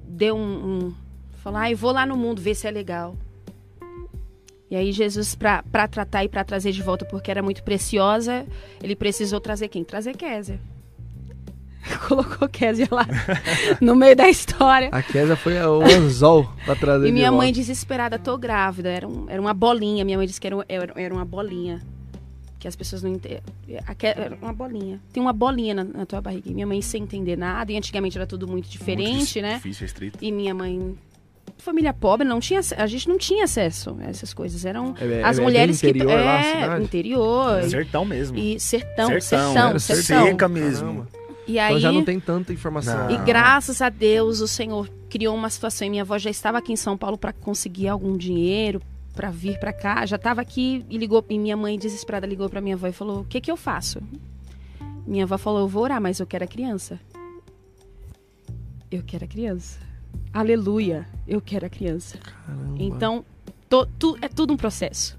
[0.08, 0.86] Deu um...
[0.86, 0.94] um
[1.44, 3.18] falou, ai, ah, vou lá no mundo ver se é legal.
[4.72, 8.46] E aí Jesus, pra, pra tratar e pra trazer de volta, porque era muito preciosa,
[8.82, 9.84] ele precisou trazer quem?
[9.84, 10.58] Trazer Kézia.
[12.08, 13.06] colocou Kézia lá
[13.80, 14.90] no meio da história.
[14.92, 18.90] A Kézia foi o anzol pra trazer E minha mãe desesperada, tô grávida.
[18.90, 20.04] Era, um, era uma bolinha.
[20.04, 21.82] Minha mãe disse que era, era, era uma bolinha.
[22.60, 23.42] Que as pessoas não entendem.
[24.02, 25.00] Era uma bolinha.
[25.14, 26.50] Tem uma bolinha na, na tua barriga.
[26.50, 27.72] E minha mãe sem entender nada.
[27.72, 29.56] E antigamente era tudo muito diferente, muito né?
[29.56, 30.18] Difícil, restrito.
[30.22, 30.96] E minha mãe
[31.58, 35.40] família pobre não tinha a gente não tinha acesso a essas coisas eram é, as
[35.40, 40.26] é, mulheres interior, que é lá, interior sertão mesmo e sertão sertão sertão, sertão.
[40.26, 41.25] seca mesmo Caramba.
[41.48, 43.06] E aí, então já não tem tanta informação.
[43.06, 43.12] Não.
[43.12, 45.88] E graças a Deus o Senhor criou uma situação.
[45.88, 48.82] E minha avó já estava aqui em São Paulo para conseguir algum dinheiro
[49.16, 50.06] para vir para cá.
[50.06, 51.24] Já estava aqui e ligou.
[51.30, 54.02] E minha mãe desesperada ligou para minha avó e falou: "O que que eu faço?"
[55.06, 57.00] Minha avó falou: "Eu vou orar, mas eu quero a criança."
[58.92, 59.80] Eu quero a criança.
[60.32, 62.18] Aleluia, eu quero a criança.
[62.18, 62.76] Caramba.
[62.78, 63.26] Então,
[63.70, 65.18] to, tu, é tudo um processo.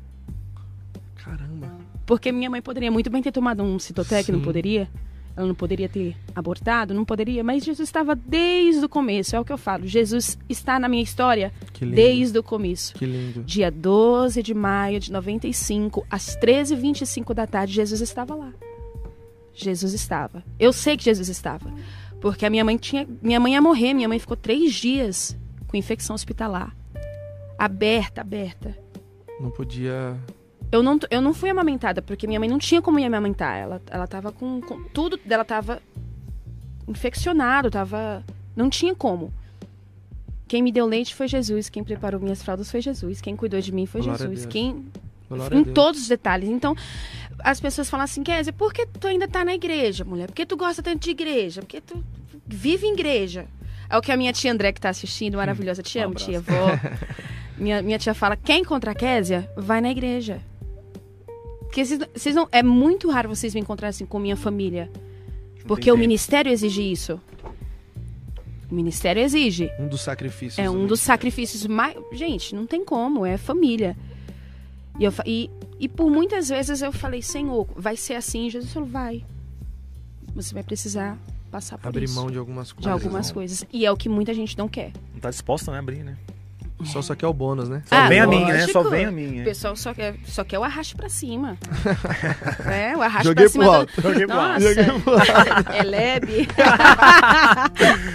[1.16, 1.70] Caramba.
[2.06, 4.88] Porque minha mãe poderia muito bem ter tomado um citotec, não poderia?
[5.36, 9.44] Ela não poderia ter abortado, não poderia, mas Jesus estava desde o começo, é o
[9.44, 9.86] que eu falo.
[9.86, 12.94] Jesus está na minha história desde o começo.
[12.94, 13.44] Que lindo.
[13.44, 18.52] Dia 12 de maio de 95, às 13h25 da tarde, Jesus estava lá.
[19.52, 20.42] Jesus estava.
[20.58, 21.72] Eu sei que Jesus estava.
[22.20, 23.06] Porque a minha mãe tinha.
[23.22, 26.74] Minha mãe ia morrer, minha mãe ficou três dias com infecção hospitalar.
[27.58, 28.76] Aberta, aberta.
[29.40, 30.18] Não podia
[30.70, 33.56] eu não, eu não fui amamentada, porque minha mãe não tinha como me amamentar.
[33.56, 35.80] Ela, ela tava com, com Tudo dela tava
[36.88, 38.24] infeccionado, tava.
[38.54, 39.32] Não tinha como.
[40.48, 43.72] Quem me deu leite foi Jesus, quem preparou minhas fraldas foi Jesus, quem cuidou de
[43.72, 44.86] mim foi Glória Jesus, quem
[45.28, 46.48] Glória em todos os detalhes.
[46.48, 46.76] Então,
[47.40, 50.28] as pessoas falam assim, Kézia, por que tu ainda tá na igreja, mulher?
[50.28, 51.62] Por que tu gosta tanto de igreja?
[51.62, 52.02] Por que tu
[52.46, 53.46] vive em igreja?
[53.90, 55.82] É o que a minha tia André que tá assistindo, maravilhosa.
[55.82, 56.68] Te amo, um tia, vó.
[57.58, 59.50] minha, minha tia fala, quer encontrar Kézia?
[59.56, 60.40] Vai na igreja.
[61.66, 64.90] Porque vocês, vocês não, é muito raro vocês me encontrarem assim com minha família.
[65.66, 67.20] Porque o ministério exige isso.
[68.70, 69.70] O ministério exige.
[69.78, 70.58] Um dos sacrifícios.
[70.58, 71.96] É um dos sacrifícios mais.
[72.12, 73.96] Gente, não tem como, é família.
[74.98, 78.48] E, eu, e, e por muitas vezes eu falei, Senhor, vai ser assim.
[78.48, 79.24] Jesus falou, vai.
[80.34, 81.18] Você vai precisar
[81.50, 82.14] passar por Abrir isso.
[82.14, 82.84] mão de algumas coisas.
[82.84, 83.66] De algumas coisas.
[83.72, 84.92] E é o que muita gente não quer.
[85.12, 86.16] Não tá disposta, né, a abrir, né?
[86.84, 87.82] Só só quer o bônus, né?
[87.86, 88.66] Só Ah, vem a minha, né?
[88.68, 89.42] Só vem a O minha.
[89.44, 91.56] pessoal só quer, só quer o arraste pra cima.
[92.70, 93.64] é, o arraste Joguei pra cima.
[93.64, 94.02] pro do- alto.
[94.02, 95.72] Joguei pro alto.
[95.72, 96.46] É leve.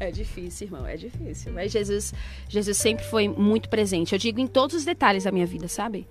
[0.00, 1.52] é difícil, irmão, é difícil.
[1.52, 2.12] Mas Jesus,
[2.48, 4.12] Jesus sempre foi muito presente.
[4.12, 6.06] Eu digo em todos os detalhes da minha vida, sabe?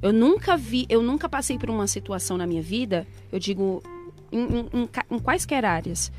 [0.00, 3.82] Eu nunca vi, eu nunca passei por uma situação na minha vida, eu digo
[4.30, 6.12] em, em- em quaisquer áreas.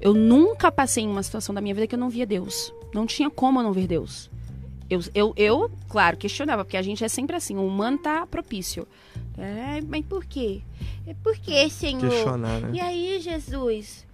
[0.00, 2.72] Eu nunca passei em uma situação da minha vida que eu não via Deus.
[2.94, 4.30] Não tinha como eu não ver Deus.
[4.92, 8.86] Eu, eu, eu, claro, questionava, porque a gente é sempre assim, o humano tá propício.
[9.38, 10.60] É, mas por quê?
[11.06, 12.10] É por quê, Senhor?
[12.10, 12.70] Questionar, né?
[12.74, 14.06] E aí, Jesus?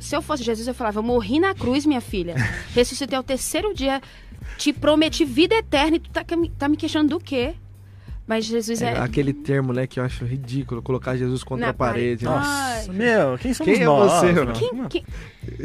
[0.00, 2.34] Se eu fosse Jesus, eu falava: eu morri na cruz, minha filha.
[2.74, 4.02] Ressuscitei ao terceiro dia.
[4.58, 6.24] Te prometi vida eterna e tu tá,
[6.58, 7.54] tá me questionando do quê?
[8.26, 8.94] Mas Jesus é.
[8.94, 12.24] É aquele termo, né, que eu acho ridículo, colocar Jesus contra Na a parede.
[12.24, 12.46] parede.
[12.46, 12.76] Nossa.
[12.88, 14.12] Nossa, meu, quem somos Quem é nós?
[14.12, 14.44] você, meu?
[14.46, 14.58] mano?
[14.58, 15.04] Quem, quem,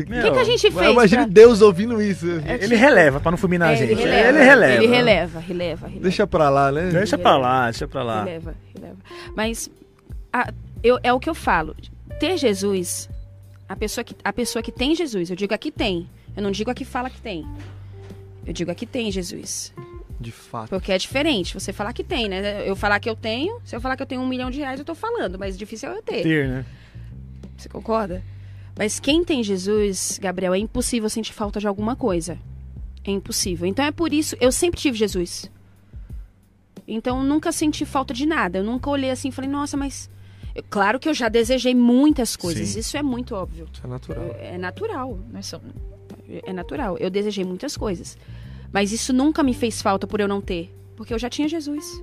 [0.08, 0.92] meu, quem que a gente fez?
[0.92, 2.26] Imagine pra- Deus ouvindo isso.
[2.60, 3.92] Ele releva pra não fulminar a É, gente.
[3.94, 4.30] ele releva.
[4.30, 4.74] Ele releva.
[4.84, 6.04] Ele releva, releva, releva.
[6.04, 6.90] Deixa pra lá, né?
[6.92, 8.24] Deixa pra lá, deixa pra lá.
[8.24, 8.98] Releva, releva.
[9.36, 9.70] Mas
[10.32, 11.76] a- eu, é o que eu falo.
[12.20, 13.10] Ter Jesus,
[13.68, 16.08] a pessoa, que, a pessoa que tem Jesus, eu digo aqui tem.
[16.38, 17.44] Eu não digo aqui fala que tem.
[18.46, 19.74] Eu digo aqui tem Jesus.
[20.22, 20.70] De fato.
[20.70, 22.68] Porque é diferente você falar que tem, né?
[22.68, 24.80] Eu falar que eu tenho, se eu falar que eu tenho um milhão de reais,
[24.80, 26.22] eu tô falando, mas difícil é eu ter.
[26.24, 26.66] Ter, né?
[27.58, 28.24] Você concorda?
[28.78, 32.38] Mas quem tem Jesus, Gabriel, é impossível sentir falta de alguma coisa.
[33.04, 33.66] É impossível.
[33.68, 35.50] Então é por isso, eu sempre tive Jesus.
[36.88, 38.60] Então eu nunca senti falta de nada.
[38.60, 40.10] Eu nunca olhei assim e falei, nossa, mas.
[40.54, 42.70] Eu- claro que eu já desejei muitas coisas.
[42.70, 42.80] Sim.
[42.80, 43.68] Isso é muito óbvio.
[43.72, 44.36] Isso é natural.
[44.40, 45.20] É natural.
[45.32, 45.74] Nós somos-
[46.46, 46.98] É natural.
[46.98, 48.18] Eu desejei muitas coisas.
[48.72, 50.74] Mas isso nunca me fez falta por eu não ter.
[50.96, 52.02] Porque eu já tinha Jesus.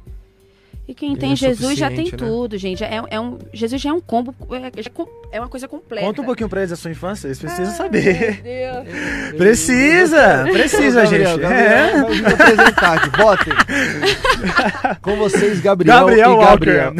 [0.86, 2.16] E quem Ele tem é Jesus já tem né?
[2.16, 2.82] tudo, gente.
[2.82, 4.34] É, é um, Jesus já é um combo.
[4.50, 6.06] É, já com- é uma coisa completa.
[6.06, 8.42] Conta um pouquinho pra eles da sua infância, eles precisam Ai, saber.
[8.42, 9.36] meu Deus.
[9.36, 11.40] Precisa, precisa, Gabriel, gente.
[11.42, 12.04] Gabriel, É.
[12.10, 13.52] vir apresentar aqui, botem.
[15.02, 16.48] Com vocês, Gabriel, Gabriel e Walker.
[16.48, 16.92] Gabriel.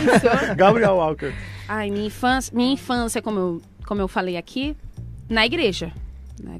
[0.56, 1.32] Gabriel Walker.
[1.68, 4.74] Ai, minha infância, minha infância, como eu, como eu falei aqui,
[5.28, 5.92] na igreja.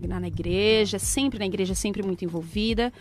[0.09, 2.93] Na, na igreja, sempre na igreja, sempre muito envolvida.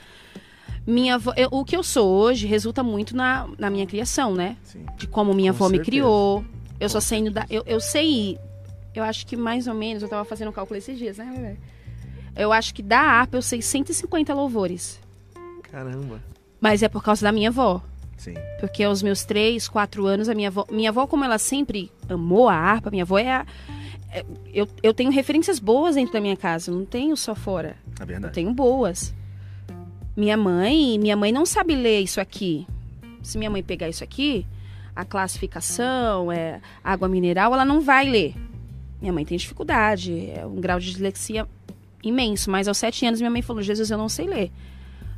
[0.85, 4.57] Minha avó- eu- o que eu sou hoje resulta muito na, na minha criação, né?
[4.63, 4.85] Sim.
[4.97, 5.85] De como minha Com avó me certeza.
[5.91, 6.43] criou.
[6.79, 8.37] Eu só sei da, eu, eu sei,
[8.93, 11.31] eu acho que mais ou menos, eu tava fazendo um cálculo esses dias, né?
[11.33, 11.57] bebê?
[12.35, 14.99] Eu acho que da harpa eu sei 150 louvores.
[15.71, 16.21] Caramba.
[16.59, 17.81] Mas é por causa da minha avó.
[18.17, 18.33] Sim.
[18.59, 22.49] Porque aos meus três, quatro anos, a minha avó, minha avó, como ela sempre amou
[22.49, 23.45] a harpa, minha avó é a.
[24.19, 27.75] é- eu, eu tenho referências boas dentro da minha casa, eu não tenho só fora.
[27.99, 28.33] É Eu verdade.
[28.33, 29.13] tenho boas.
[30.15, 32.67] Minha mãe, minha mãe não sabe ler isso aqui.
[33.21, 34.45] Se minha mãe pegar isso aqui,
[34.95, 38.35] a classificação, é água mineral, ela não vai ler.
[39.01, 41.47] Minha mãe tem dificuldade, é um grau de dislexia
[42.03, 42.49] imenso.
[42.51, 44.51] Mas aos sete anos minha mãe falou: Jesus, eu não sei ler,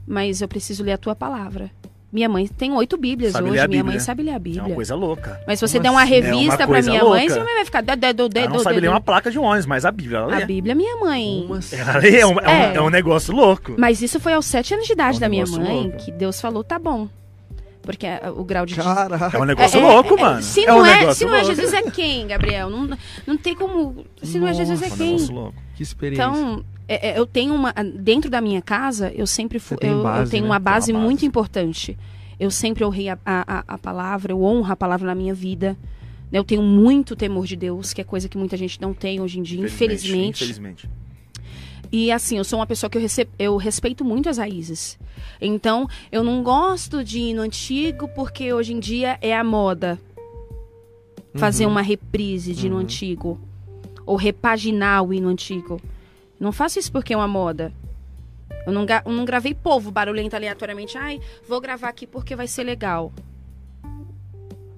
[0.07, 1.69] mas eu preciso ler a tua palavra.
[2.15, 3.51] Minha mãe tem oito Bíblias Sabe hoje.
[3.55, 3.83] minha Bíblia.
[3.83, 4.63] mãe sabe ler a É Bíblia.
[4.63, 5.41] uma coisa louca.
[5.45, 6.01] Mas se você Como der uma?
[6.01, 7.33] É uma revista pra coisa minha mãe, louca.
[7.33, 7.81] sua mãe vai ficar.
[7.81, 10.43] Dedo, dedo, Ela não sabe ler uma placa de ônibus, mas a Bíblia ela lê.
[10.43, 11.45] A Bíblia, minha mãe.
[11.73, 12.75] Ela lê, é um, é um- É.
[12.75, 13.75] é um negócio louco.
[13.77, 15.97] Mas isso foi aos sete anos de idade É um da minha mãe louco.
[15.97, 17.09] que Deus falou, tá bom.
[17.81, 18.75] Porque é, o grau de.
[18.75, 19.37] Caraca.
[19.37, 20.41] É um negócio É, é, louco, é, mano.
[20.41, 21.43] Se é não, um é, negócio se não é.
[21.43, 22.69] Jesus, é quem, Gabriel?
[22.69, 22.97] Não,
[23.27, 24.05] não tem como.
[24.23, 25.05] Se não é Jesus, é É um quem?
[25.11, 25.53] negócio louco.
[25.75, 26.23] Que experiência.
[26.23, 27.73] Então, é, é, eu tenho uma.
[27.99, 29.77] Dentro da minha casa, eu sempre fui.
[29.81, 30.49] Eu, eu base, tenho né?
[30.49, 31.05] uma base base.
[31.05, 31.97] muito importante.
[32.39, 35.77] Eu sempre honrei a, a, a- palavra, eu honro a palavra na minha vida.
[36.31, 39.39] Eu tenho muito temor de Deus, que é coisa que muita gente não tem hoje
[39.39, 40.43] em dia, infelizmente.
[40.43, 40.89] Infelizmente.
[41.91, 44.99] E assim, eu sou uma pessoa que eu, rece- eu respeito muito as raízes.
[45.39, 49.97] Então, eu não gosto de ir no antigo porque hoje em dia é a moda
[51.35, 51.71] fazer Uhum.
[51.71, 52.81] uma reprise de ir no Uhum.
[52.81, 53.39] antigo.
[54.05, 55.79] Ou repaginar o hino antigo.
[56.39, 57.71] Não faço isso porque é uma moda.
[58.65, 60.97] Eu não, eu não gravei povo barulhento aleatoriamente.
[60.97, 63.11] Ai, vou gravar aqui porque vai ser legal.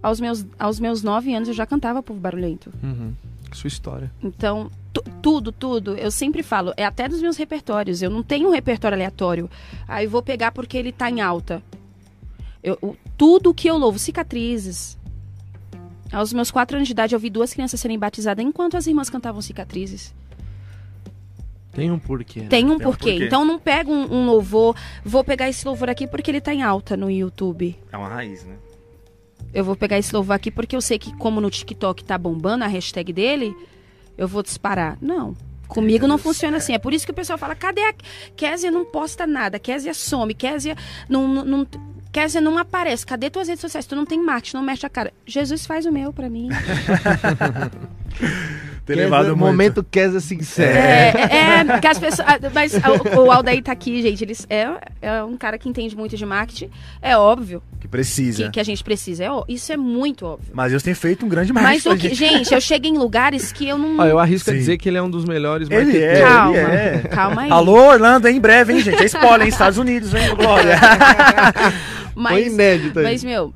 [0.02, 2.72] Aos meus, aos meus nove anos eu já cantava povo barulhento.
[2.84, 3.14] Uhum.
[3.52, 4.12] Sua história.
[4.22, 8.02] Então, tu- tudo, tudo, eu sempre falo, é até dos meus repertórios.
[8.02, 9.50] Eu não tenho um repertório aleatório.
[9.88, 11.64] Aí vou pegar porque ele tá em alta.
[12.62, 14.98] Eu, o- tudo que eu louvo, cicatrizes.
[16.12, 19.10] Aos meus quatro anos de idade, eu vi duas crianças serem batizadas enquanto as irmãs
[19.10, 20.14] cantavam cicatrizes.
[21.72, 22.42] Tem um porquê.
[22.42, 22.48] né?
[22.48, 23.12] Tem um Tem um porquê.
[23.12, 23.26] porquê.
[23.26, 26.64] Então não pego um, um louvor, vou pegar esse louvor aqui porque ele tá em
[26.64, 27.78] alta no YouTube.
[27.92, 28.56] É uma raiz, né?
[29.54, 32.64] Eu vou pegar esse louvor aqui porque eu sei que, como no TikTok tá bombando
[32.64, 33.56] a hashtag dele,
[34.18, 34.98] eu vou disparar.
[35.02, 35.36] Não.
[35.68, 36.74] Comigo não funciona assim.
[36.74, 37.94] É por isso que o pessoal fala: cadê a.
[38.36, 40.76] Kézia não posta nada, Kézia some, Kézia
[41.10, 41.68] não, não, não.
[42.12, 43.06] Kézia não aparece.
[43.06, 43.86] Cadê tuas redes sociais?
[43.86, 45.14] Tu não tem marketing, não mexe a cara.
[45.26, 46.48] Jesus faz o meu pra mim.
[48.88, 49.38] Ter levado muito.
[49.38, 50.78] momento Kézia sincero.
[50.78, 52.28] É, é, é, que as pessoas.
[52.28, 54.24] ah, Mas o, o Aldair tá aqui, gente.
[54.24, 54.68] Ele é,
[55.02, 56.70] é um cara que entende muito de marketing.
[57.02, 58.46] É óbvio Que precisa.
[58.46, 59.26] que, que a gente precisa.
[59.26, 60.52] É, isso é muito óbvio.
[60.54, 62.98] Mas Deus tem feito um grande Mas marketing o pra que, gente, eu chego em
[62.98, 63.98] lugares que eu não.
[64.00, 64.60] Ó, eu arrisco a Sim.
[64.60, 66.98] dizer que ele é um dos melhores Ele é, calma, ele é.
[67.12, 67.52] calma aí.
[67.52, 69.02] Alô, Orlando, em breve, hein, gente?
[69.04, 69.48] É spoiler, hein?
[69.50, 70.78] Estados Unidos, hein, Glória?
[72.14, 73.06] Foi Mas, inédito aí.
[73.06, 73.54] mas meu,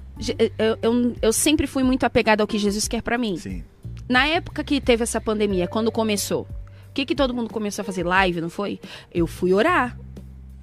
[0.59, 3.37] eu, eu, eu sempre fui muito apegada ao que Jesus quer pra mim.
[3.37, 3.63] Sim.
[4.07, 6.47] Na época que teve essa pandemia, quando começou,
[6.89, 8.03] o que, que todo mundo começou a fazer?
[8.03, 8.79] Live, não foi?
[9.13, 9.97] Eu fui orar.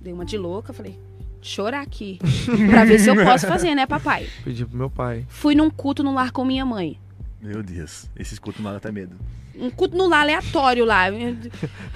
[0.00, 0.98] Dei uma de louca, falei,
[1.40, 2.18] deixa eu orar aqui.
[2.70, 4.28] pra ver se eu posso fazer, né, papai?
[4.44, 5.24] Pedi pro meu pai.
[5.28, 7.00] Fui num culto no lar com minha mãe.
[7.40, 9.16] Meu Deus, esse escuto nada até medo.
[9.60, 11.08] Um culto no lar aleatório lá.
[11.10, 11.36] Eu-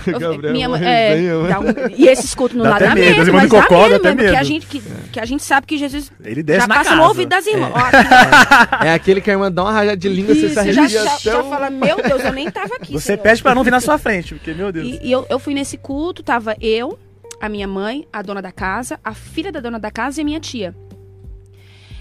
[0.18, 3.28] Gabriel, minha é, resenha, um- e esses cultos no Dá lar até dá medo, irmãs
[3.28, 6.10] mas dá medo, até mesmo, que a gente que, que a gente sabe que Jesus
[6.24, 7.00] Ele desce já na passa casa.
[7.02, 7.72] no ouvido das irmãs.
[7.72, 10.72] Ó, aqui, É aquele que a irmã dá uma rajada de língua, você Isso, se
[10.72, 12.92] já, arrepia já, já fala, meu Deus, eu nem tava aqui.
[12.94, 14.86] Você Senhor." pede pra não vir na sua frente, porque, meu Deus.
[14.88, 16.98] E, e eu, eu fui nesse culto, tava eu,
[17.40, 20.24] a minha mãe, a dona da casa, a filha da dona da casa e a
[20.24, 20.74] minha tia.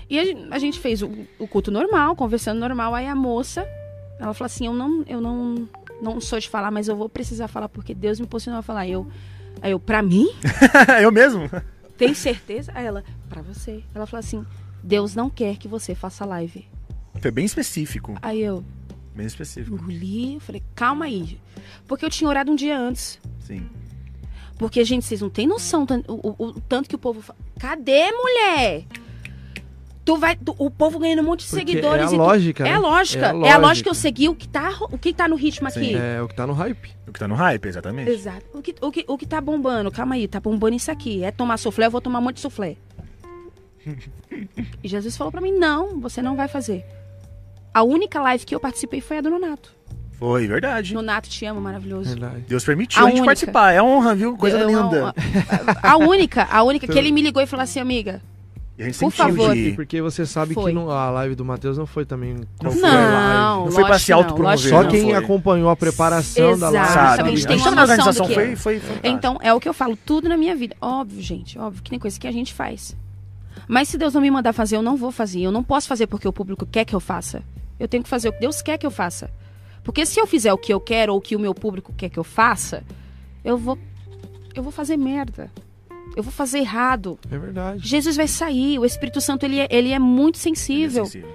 [0.10, 3.65] E a, gen- a gente fez o, o culto normal, conversando normal, aí a moça,
[4.21, 5.67] ela falou assim, eu não, eu não,
[6.01, 8.88] não sou de falar, mas eu vou precisar falar, porque Deus me posicionou a falar.
[8.88, 9.07] Eu,
[9.62, 10.27] aí eu, pra mim?
[11.01, 11.49] eu mesmo?
[11.97, 12.71] Tem certeza?
[12.75, 13.84] Aí ela, pra você.
[13.93, 14.45] Ela falou assim,
[14.84, 16.67] Deus não quer que você faça live.
[17.19, 18.15] Foi bem específico.
[18.21, 18.63] Aí eu
[19.15, 19.75] Bem específico.
[19.75, 21.38] engoli, eu falei, calma aí.
[21.88, 23.19] Porque eu tinha orado um dia antes.
[23.41, 23.67] Sim.
[24.57, 27.38] Porque, gente, vocês não têm noção o, o- o tanto que o povo fala.
[27.60, 28.86] Cadê, mulher?
[30.04, 30.36] Tu vai.
[30.36, 32.70] tu- o povo ganhando um monte de Porque seguidores é a e tu- lógica, É
[32.72, 32.76] né?
[32.76, 33.26] a lógica.
[33.26, 33.84] É É a a lógica, lógica.
[33.84, 35.96] que eu segui o que tá, o que tá no ritmo aqui.
[35.96, 36.90] É o que tá no hype.
[37.08, 38.10] O que tá no hype, exatamente.
[38.10, 38.46] Exato.
[38.54, 39.92] O que, o, que, o que tá bombando?
[39.92, 41.24] Calma aí, tá bombando isso aqui.
[41.24, 42.76] É tomar suflé, eu vou tomar um monte de suflé.
[44.84, 46.86] e Jesus falou pra mim: não, você não vai fazer.
[47.74, 49.72] A única live que eu participei foi a do Nonato.
[50.14, 50.94] Foi, verdade.
[50.94, 52.10] Nonato, te amo, maravilhoso.
[52.10, 52.42] Verdade.
[52.48, 53.26] Deus permitiu A a, gente única.
[53.28, 53.72] participar.
[53.72, 54.38] É honra, viu?
[54.38, 55.16] Coisa Eu- linda.
[55.82, 58.22] A, a única, a única que ele me ligou e falou assim, amiga,
[58.77, 59.53] E a gente Por sentiu favor.
[59.53, 59.73] de...
[59.73, 60.71] Porque você sabe Foi.
[60.71, 62.38] que no- a live do Matheus não foi também.
[62.57, 63.12] qual Não foi a live.
[63.12, 64.89] Não, Não foi pra lógico se não, autopromover, lógico Só não.
[64.89, 65.13] quem foi.
[65.15, 66.89] acompanhou a preparação da live.
[66.91, 67.17] Exato.
[67.17, 67.29] Sabe?
[67.29, 68.79] a gente tem uma na noção do organização que foi, é.
[68.79, 68.81] foi.
[69.03, 70.75] Então, é o que eu falo, tudo na minha vida.
[70.81, 72.95] Óbvio, gente, óbvio que tem coisa que a gente faz.
[73.67, 75.41] Mas se Deus não me mandar fazer, eu não vou fazer.
[75.41, 77.43] Eu não posso fazer porque o público quer que eu faça.
[77.79, 79.29] Eu tenho que fazer o que Deus quer que eu faça.
[79.84, 82.10] Porque se eu fizer o que eu quero ou o que o meu público quer
[82.10, 82.84] que eu faça,
[83.43, 83.77] eu vou
[84.53, 85.49] eu vou fazer merda.
[86.16, 87.18] Eu vou fazer errado.
[87.32, 87.88] É verdade.
[87.88, 91.06] Jesus vai sair, o Espírito Santo ele é, ele é muito Ele é sensível.
[91.06, 91.30] sensível.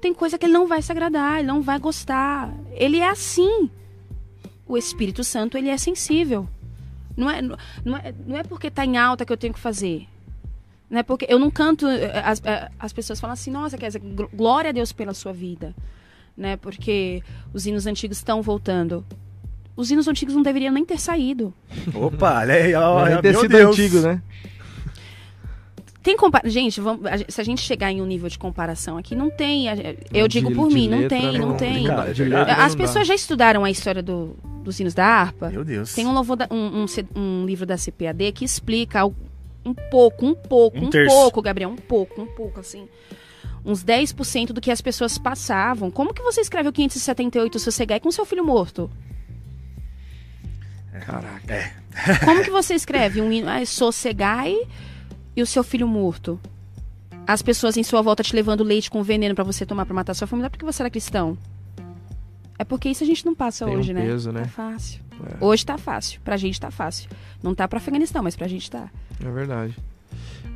[0.00, 2.52] Tem coisa que ele não vai se agradar, ele não vai gostar.
[2.72, 3.70] Ele é assim.
[4.66, 6.48] O Espírito Santo, ele é sensível.
[7.16, 10.06] Não é, não é, não é porque tá em alta que eu tenho que fazer.
[10.88, 11.86] Não é porque eu não canto.
[11.86, 15.12] eh, As, eh, as pessoas falam assim, nossa, quer dizer, gl- glória a Deus pela
[15.14, 15.74] sua vida.
[16.36, 16.56] Né?
[16.56, 19.04] Porque os hinos antigos estão voltando.
[19.76, 21.52] Os hinos antigos não deveriam nem ter saído.
[21.94, 23.70] Opa, olha aí, ó, Deve ter sido Deus.
[23.78, 24.22] antigo, né?
[26.02, 26.48] Tem compara...
[26.50, 27.02] Gente, vamos...
[27.28, 29.68] se a gente chegar em um nível de comparação aqui, não tem.
[29.68, 29.76] A-
[30.12, 31.84] Eu digo De- por de mim, não letra tem, não, não- tem.
[31.86, 32.48] Cara, é verdade.
[32.50, 35.48] letra As não pessoas já estudaram a história do, dos hinos da harpa.
[35.48, 35.94] Meu Deus.
[35.94, 39.06] Tem um, louvor da- um, um um livro da CPAD que explica
[39.64, 42.88] um pouco, um pouco, Um um, pouco, Gabriel, um pouco, um pouco, assim.
[43.64, 45.88] Uns 10% do que as pessoas passavam.
[45.88, 48.90] Como que você escreve o 578 Sossegai com seu filho morto?
[51.00, 51.52] Caraca.
[51.54, 51.72] É.
[52.24, 53.48] Como que você escreve um hino?
[53.48, 54.54] Ah, Sossegai
[55.34, 56.38] e o seu filho morto.
[57.26, 60.14] As pessoas em sua volta te levando leite com veneno pra você tomar pra matar
[60.14, 61.38] sua família, não é porque você era cristão.
[62.58, 64.02] É porque isso a gente não passa Tem um hoje, né?
[64.02, 64.42] peso, né?
[64.42, 65.00] Tá fácil.
[65.40, 65.44] É.
[65.44, 66.20] Hoje tá fácil.
[66.22, 67.08] Pra gente tá fácil.
[67.42, 68.90] Não tá pra Afeganistão, mas pra gente tá.
[69.24, 69.76] É verdade.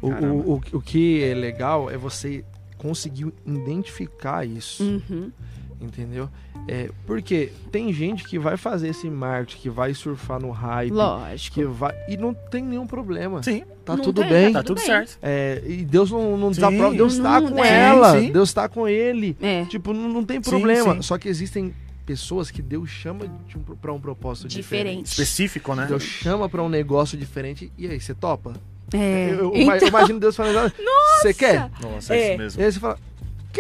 [0.03, 2.45] O, o, o, o que é legal é você
[2.77, 5.33] conseguir identificar isso, Uhum.
[5.81, 6.29] Entendeu?
[6.69, 11.55] É, porque tem gente que vai fazer esse marketing, que vai surfar no hype, Lógico.
[11.55, 13.43] que vai e não tem nenhum problema.
[13.43, 14.53] Sim, Tá Não tudo tem, bem.
[14.53, 15.17] tá tudo certo.
[15.23, 16.55] É, e Deus não, não Sim.
[16.61, 17.79] desaprova, Deus tá Não, com é.
[17.89, 18.33] ela, Sim, sim.
[18.33, 19.37] Deus tá com ele.
[19.41, 19.65] É.
[19.67, 20.95] Tipo, não, não tem Sim, problema.
[20.97, 21.03] sim.
[21.03, 21.73] Só que existem
[22.05, 24.85] pessoas que Deus chama de um, pra um propósito diferente.
[25.05, 25.07] Diferente.
[25.07, 25.87] Específico, né?
[25.87, 27.71] Deus chama pra um negócio diferente.
[27.79, 28.55] E aí, você topa?
[28.93, 29.29] É.
[29.31, 30.73] Eu, eu- Então, eu imagino Deus falando,
[31.23, 31.71] você quer?
[31.81, 32.19] Nossa, É.
[32.19, 32.63] é isso E mesmo.
[32.65, 32.99] aí você fala,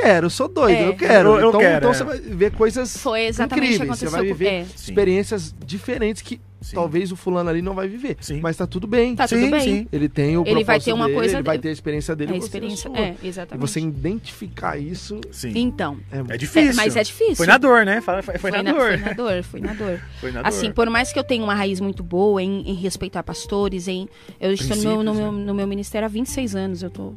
[0.02, 0.88] quero, eu sou doido, É.
[0.88, 1.28] eu quero.
[1.30, 1.94] Eu- eu então, quero, então é.
[1.94, 3.98] você vai ver coisas Foi exatamente o que incríveis.
[3.98, 4.64] Você aconteceu vai com- viver é.
[4.64, 4.70] Sim.
[4.76, 6.74] experiências diferentes que Sim.
[6.74, 8.16] talvez o fulano ali não vai viver.
[8.20, 8.40] Sim.
[8.42, 9.14] Mas tá tudo bem.
[9.14, 9.60] Tá sim, tudo bem.
[9.60, 9.88] sim.
[9.92, 12.32] Ele tem o Ele vai ter uma dele, coisa ele vai ter a experiência dele,
[12.32, 12.90] É, a experiência.
[12.90, 12.98] sua.
[12.98, 13.60] É, E exatamente.
[13.70, 15.52] você identificar isso Sim.
[15.54, 15.98] Então.
[16.10, 16.70] é, É difícil.
[16.72, 17.36] É, mas é difícil.
[17.36, 18.00] Foi na dor, né?
[18.00, 18.80] Foi, foi, Foi na, na, dor.
[18.80, 20.00] foi na dor, foi na dor.
[20.20, 20.48] Foi na dor.
[20.48, 24.08] Assim, por mais que eu tenha uma raiz muito boa em, em respeitar pastores, em
[24.40, 26.82] eu estou no meu, no, no meu ministério há 26 anos.
[26.82, 27.14] Eu tô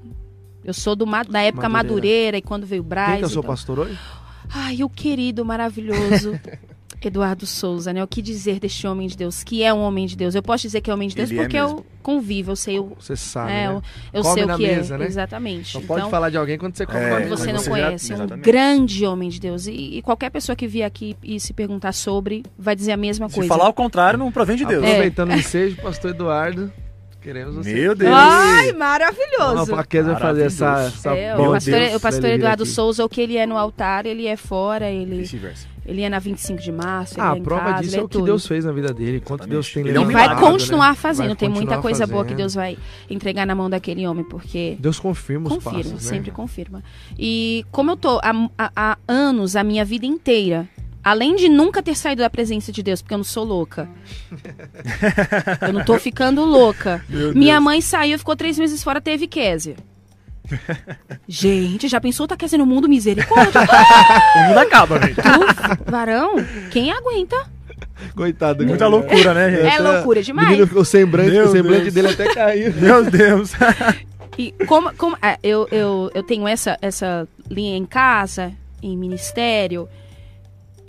[0.64, 1.70] eu sou do da época Madureira.
[1.70, 3.10] Madureira, e quando veio o Braz.
[3.12, 3.98] Quem que é o seu então- pastor hoje?
[4.52, 6.40] Ai, o querido, maravilhoso
[7.02, 8.04] Eduardo Souza, né?
[8.04, 9.42] O que dizer deste homem de Deus?
[9.44, 10.36] Que é um homem de Deus.
[10.36, 11.78] Eu posso dizer que é um homem de Deus Ele é porque mesmo.
[11.80, 13.68] eu convivo, eu sei o, Você sabe, é, né?
[13.68, 14.98] eu, eu Come sei na o que mesa, é.
[14.98, 15.06] né?
[15.06, 15.72] Exatamente.
[15.72, 17.72] Só pode então, falar de alguém quando você come É, quando você não você já-
[17.86, 18.44] conhece, um exatamente.
[18.46, 19.68] grande homem de Deus.
[19.68, 23.30] E, e qualquer pessoa que vier aqui e se perguntar sobre, vai dizer a mesma
[23.30, 23.48] Se coisa.
[23.48, 24.84] falar o contrário, não provém de Deus.
[24.84, 24.88] É.
[24.90, 26.70] Aproveitando o ensejo, pastor Eduardo,
[27.22, 27.74] queremos você.
[27.74, 28.12] Meu Deus.
[28.14, 29.76] Ai, Não, maravilhoso!
[29.76, 32.64] a Kézia vai fazer essa, essa É, bom o pastor, Deus o pastor ele Eduardo
[32.64, 32.72] aqui.
[32.72, 35.68] Souza, o que ele é no altar, ele é fora, ele, Vice-versa.
[35.86, 37.98] ele é na 25 de março, ele Ah, é a em prova casa, disso ele
[37.98, 38.22] é é o que.
[38.22, 39.50] Deus fez na vida dele, quanto Exatamente.
[39.52, 40.96] Deus tem Ele é um E levado, vai milagre, continuar né?
[40.96, 42.38] fazendo, Vai tem muita continuar coisa boa que fazendo.
[42.38, 42.78] Deus vai
[43.10, 46.00] entregar na mão daquele homem, porque Deus confirma os confirma, passos, né?
[46.00, 46.84] sempre confirma.
[47.18, 50.68] E como eu tô há, há- há anos, a minha vida inteira,
[51.04, 53.88] além de nunca ter saído da presença de Deus, porque eu não sou louca.
[55.62, 57.04] eu não tô ficando louca.
[57.10, 57.64] Meu Minha Deus.
[57.64, 59.76] mãe saiu, ficou três meses fora, teve Késia.
[61.28, 62.90] Gente, já pensou tá Késia no mundo?
[62.90, 63.62] Misericórdia.
[64.36, 65.16] O mundo acaba, gente.
[65.16, 66.36] Tu, varão,
[66.72, 67.36] quem aguenta?
[68.16, 68.64] Coitado.
[68.64, 68.90] Muita cara.
[68.90, 69.62] loucura, né, gente?
[69.66, 70.50] É Até- loucura demais.
[70.50, 71.94] Menino, o semblante, Meu o semblante Deus.
[71.94, 72.74] dele até caiu.
[72.80, 73.52] Meu Deus.
[74.38, 79.88] E como, como é, eu, eu, eu tenho essa, essa linha em casa, em ministério,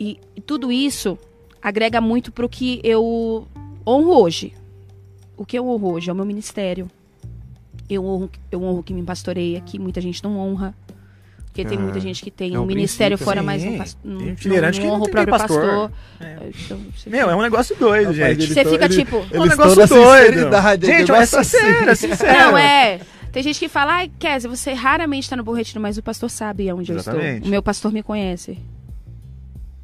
[0.01, 1.19] e, e tudo isso
[1.63, 3.47] agrega muito pro que eu
[3.87, 4.55] honro hoje.
[5.37, 6.91] O que eu honro hoje é o meu ministério.
[7.89, 10.75] Eu honro, eu honro que me pastoreia, que muita gente não honra.
[11.47, 13.47] Porque tem Ah, muita gente que tem é um um ministério fora, sim.
[13.47, 13.65] mas
[14.05, 14.35] não, não, Tem não,
[14.71, 15.61] que não honra o tem próprio pastor.
[15.61, 15.93] pastor.
[16.21, 16.51] É.
[16.65, 18.47] Então, você Meu, é um negócio doido, gente.
[18.47, 20.87] Você fica ele- tipo, É um negócio doido.
[20.87, 22.39] Gente, é é sincero, é sincero.
[22.39, 23.01] Não, é.
[23.33, 26.31] Tem gente que fala, ai, Kézia, você raramente tá no Bom Retiro, mas o pastor
[26.31, 27.35] sabe onde eu Exatamente.
[27.37, 27.49] estou.
[27.49, 28.57] O meu pastor me conhece.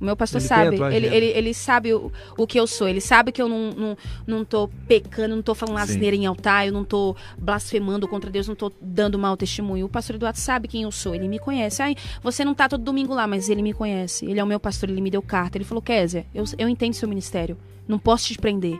[0.00, 0.76] O meu pastor Ele sabe.
[0.94, 2.86] Ele, ele, ele sabe o, o que eu sou.
[2.86, 6.66] Ele sabe que eu não, não, não tô pecando, não tô falando asneira em altar,
[6.66, 9.86] eu não tô blasfemando contra Deus, não tô dando mau testemunho.
[9.86, 11.82] O pastor Eduardo sabe quem eu sou, ele me conhece.
[11.82, 14.26] Ai, você não tá todo domingo lá, mas ele me conhece.
[14.26, 15.56] Ele é o meu pastor, ele me deu carta.
[15.56, 17.56] Ele falou, Kézia, eu, eu entendo seu ministério.
[17.88, 18.78] Não posso te prender.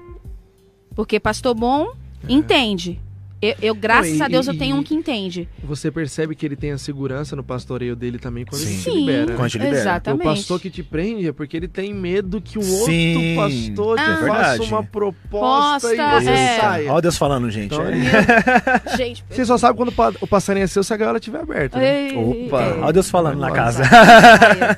[0.94, 1.92] Porque pastor bom
[2.29, 3.00] entende.
[3.42, 5.46] Eu, eu, graças Não, e- a Deus, eu e- tenho um que entende.
[5.62, 8.81] Você percebe que ele tem a segurança no pastoreio dele também quando ele Sim.
[8.81, 9.27] se libera.
[9.27, 9.35] né?
[9.37, 9.77] Quando te libera.
[9.79, 10.20] exatamente.
[10.22, 13.99] O pastor que te prende é porque ele tem medo que um Sim, outro pastor
[13.99, 16.59] te é faça uma proposta e Posta, você é.
[16.61, 16.90] saia.
[16.92, 17.66] Olha Deus falando, gente.
[17.75, 17.92] Então, é.
[17.92, 18.07] ele-
[18.96, 21.40] Gente, Você só sabe quando o pa- o passarinho é seu se a gaiola estiver
[21.40, 21.79] aberta.
[21.79, 22.09] Né?
[22.09, 22.72] ei, Opa, é.
[22.81, 23.83] olha Deus falando na casa.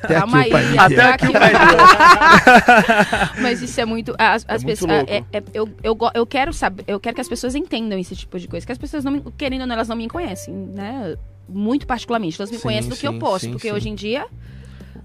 [0.09, 1.33] Calma aqui o pai aí, até aqui o.
[3.40, 4.14] Mas isso é muito.
[4.18, 5.05] As, as muito pessoas.
[5.09, 8.38] é- é- eu, eu, eu quero saber, eu quero que as pessoas entendam esse tipo
[8.38, 8.66] de coisa.
[8.66, 11.16] Que as pessoas não me, querendo ou não, elas não me conhecem, né?
[11.48, 12.40] Muito particularmente.
[12.40, 13.44] Elas me Sim, conhecem do que eu sim, posto.
[13.44, 13.74] sim, porque sim.
[13.74, 14.26] hoje em dia,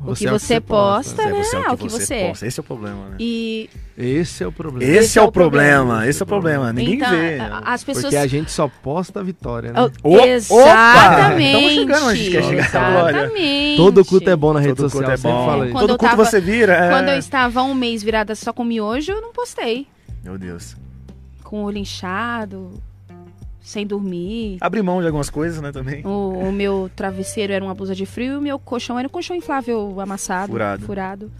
[0.05, 1.43] o que é você posta, É, né?
[1.43, 2.27] você é o que você é.
[2.27, 2.45] posta.
[2.47, 3.15] Esse é o problema, né?
[3.19, 4.91] E Esse é o problema.
[4.93, 6.07] Esse, é o problema, problema.
[6.09, 6.73] esse é o problema.
[6.73, 7.37] Ninguém então, vê.
[7.63, 8.05] as pessoas.
[8.05, 9.79] Porque a gente só posta a vitória, né?
[10.03, 11.55] O- Exatamente.
[11.55, 11.69] Opa!
[11.69, 13.17] Chegando onde a gente quer chegar, glória.
[13.19, 13.77] Exatamente.
[13.77, 15.45] Todo culto é bom na rede Todo social, culto é bom.
[15.45, 16.73] fala Todo culto tava- você vira.
[16.73, 16.89] é.
[16.89, 19.87] Quando eu estava um mês virada só com miojo, eu não postei.
[20.23, 20.75] Meu Deus.
[21.43, 22.71] Com o olho inchado,
[23.63, 24.57] sem dormir.
[24.59, 26.05] Abri mão de algumas coisas, né, também.
[26.05, 29.11] O, o meu travesseiro era uma blusa de frio e o meu colchão era um
[29.11, 30.51] colchão inflável amassado.
[30.51, 30.85] Furado.
[30.85, 31.31] Furado.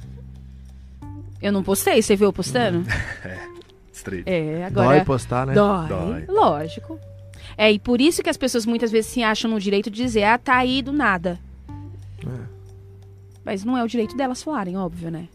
[1.41, 2.85] Eu não postei, você viu eu postando?
[3.91, 4.27] Straight.
[4.27, 4.87] É, agora.
[4.87, 5.53] Dói postar, né?
[5.53, 6.25] Dói, Dói.
[6.29, 6.97] lógico.
[7.57, 10.23] É, e por isso que as pessoas muitas vezes se acham no direito de dizer,
[10.23, 11.37] ah, tá aí do nada.
[12.25, 12.53] É.
[13.43, 15.27] Mas não é o direito delas falarem, óbvio, né?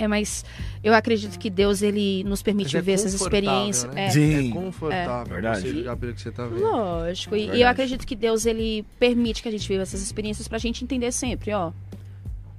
[0.00, 0.46] É, mas
[0.82, 3.88] eu acredito que Deus, ele nos permite é viver essas confortável, experiência.
[3.90, 4.06] né?
[4.06, 4.48] É, Sim.
[4.48, 5.34] É confortável.
[5.34, 5.60] Verdade.
[5.60, 6.62] Você que você tá vendo.
[6.62, 7.36] Lógico.
[7.36, 10.56] E, e eu acredito que Deus, ele permite que a gente viva essas experiências pra
[10.56, 11.70] gente entender sempre, ó.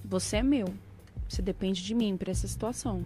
[0.05, 0.67] Você é meu.
[1.27, 3.03] Você depende de mim pra essa situação.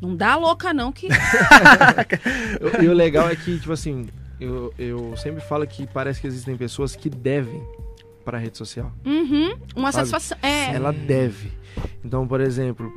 [0.00, 1.08] Não dá louca, não, que.
[2.82, 4.08] E o legal é que, tipo assim,
[4.40, 7.62] eu, eu sempre falo que parece que existem pessoas que devem
[8.24, 8.90] pra rede social.
[9.04, 9.54] Uhum.
[9.76, 10.08] Uma Sabe?
[10.08, 10.38] satisfação.
[10.42, 10.74] É.
[10.74, 11.52] Ela deve.
[12.04, 12.90] Então, por exemplo,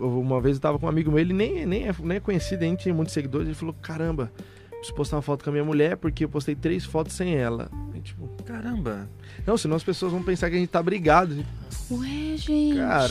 [0.00, 2.60] uma vez eu tava com um amigo meu, ele nem, nem, é, nem é conhecido,
[2.60, 4.32] nem tinha muitos seguidores, ele falou, caramba,
[4.70, 7.70] preciso postar uma foto com a minha mulher porque eu postei três fotos sem ela.
[7.92, 9.08] Aí, tipo, Caramba.
[9.46, 11.44] Não, senão as pessoas vão pensar que a gente tá brigado.
[11.90, 12.76] Ué, gente.
[12.76, 13.08] Cara,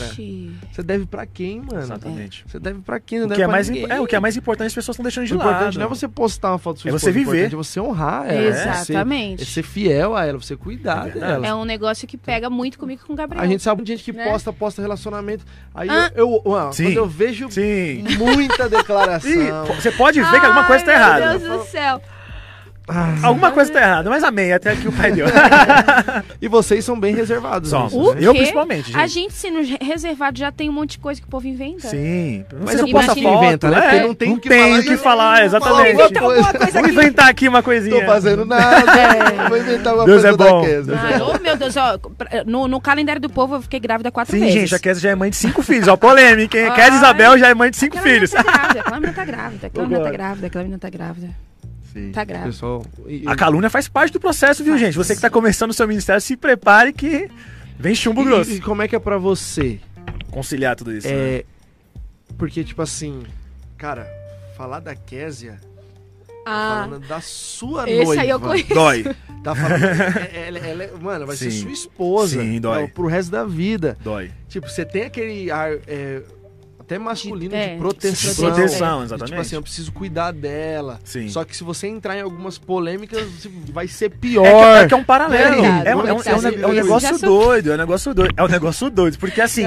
[0.72, 1.78] você deve pra quem, mano?
[1.80, 2.44] Exatamente.
[2.48, 3.18] Você deve pra quem?
[3.18, 3.86] Não O deve que, é pra mais, ninguém.
[3.90, 5.78] é, o que é mais importante as pessoas estão deixando de O importante lado.
[5.78, 7.20] não é você postar uma foto sua É você o viver.
[7.44, 8.32] importante é você honrar ela.
[8.40, 9.42] é você- Exatamente.
[9.42, 11.46] É ser fiel a ela, você cuidar É dela.
[11.46, 13.44] É um negócio que pega muito comigo e com o Gabriel.
[13.44, 14.24] A gente sabe de gente que Né?
[14.24, 15.44] posta, posta relacionamento.
[15.74, 16.10] Aí Ah.
[16.14, 18.02] eu, eu ah, quando eu vejo Sim.
[18.16, 19.66] muita Ih, declaração.
[19.76, 21.38] você pode ver que alguma coisa tá Ai, errada.
[21.38, 22.00] Meu Deus do céu.
[22.90, 25.26] Ah, Alguma coisa tá errada, mas amém, até aqui o pai deu.
[26.40, 27.70] e vocês são bem reservados.
[27.70, 27.92] Somos.
[27.92, 28.20] nisso, né?
[28.20, 28.38] Eu quê?
[28.38, 28.98] principalmente, gente.
[28.98, 31.88] A gente sendo re- reservado já tem um monte de coisa que o povo inventa.
[31.88, 32.44] Sim.
[32.64, 33.78] Mas não posta povo foto, inventa, né?
[33.78, 36.02] é, Porque não tem o que tem falar, o que eu- falar, eu vou exatamente.
[36.02, 36.70] outra coisa.
[36.72, 38.00] Vamos inventar aqui uma coisinha.
[38.00, 39.48] Tô fazendo nada.
[39.48, 40.60] Vou inventar uma Deus coisa é bom.
[40.62, 40.98] da Kesa.
[41.00, 41.98] Ai, oh, meu Deus, ó,
[42.46, 44.54] no, no calendário do povo eu fiquei grávida quatro Sim, vezes.
[44.54, 45.88] gente, a Kézia já é mãe de cinco filhos.
[45.88, 46.72] Ó, polêmica, hein?
[46.74, 48.30] Kézia Isabel já é mãe de cinco menina filhos.
[48.30, 51.28] tá grávida, aquela menina tá grávida, aquela menina tá grávida, aquela menina tá grávida.
[51.92, 52.12] Sim.
[52.12, 52.50] Tá grávida.
[52.50, 54.96] Pessoal, e- A calúnia faz parte do processo, viu, gente?
[54.96, 57.28] Você que tá começando o seu ministério, se prepare que
[57.78, 58.50] vem chumbo e, grosso.
[58.52, 59.80] e como é que é pra você?
[60.30, 61.08] Conciliar tudo isso.
[61.08, 61.14] né?
[61.14, 61.44] É.
[62.38, 63.22] Porque, tipo assim,
[63.76, 64.06] cara,
[64.56, 65.58] falar da Késia,
[66.44, 68.22] tá Ah, falando da sua esse noiva.
[68.22, 68.74] aí eu conheço.
[68.74, 69.04] Dói,
[69.42, 69.82] Tá falando.
[70.32, 71.62] é- ela, ela é- mano, vai ser Sim.
[71.62, 72.40] sua esposa.
[72.40, 72.84] Sim, dói.
[72.84, 73.96] é, pro resto da vida.
[74.02, 74.30] dói.
[74.48, 75.72] Tipo, você tem aquele ar.
[75.86, 76.22] é,
[76.90, 78.30] até masculino De- de, é, proteção.
[78.34, 79.28] de Proteção, De, exatamente.
[79.30, 80.98] Tipo assim, eu preciso cuidar dela.
[81.04, 81.28] Sim.
[81.28, 84.76] Só que se você entrar em algumas polêmicas, você vai ser É que, pior.
[84.76, 85.62] é que é um paralelo.
[85.62, 87.78] Verdade, É, um, é um- é um é um negócio Já sou- doido, é um
[87.78, 88.34] negócio doido.
[88.36, 89.64] É um negócio doido, porque assim,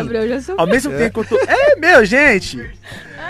[0.58, 0.98] ao mesmo É.
[0.98, 1.46] tempo que eu tô.
[1.50, 2.58] É, meu, gente!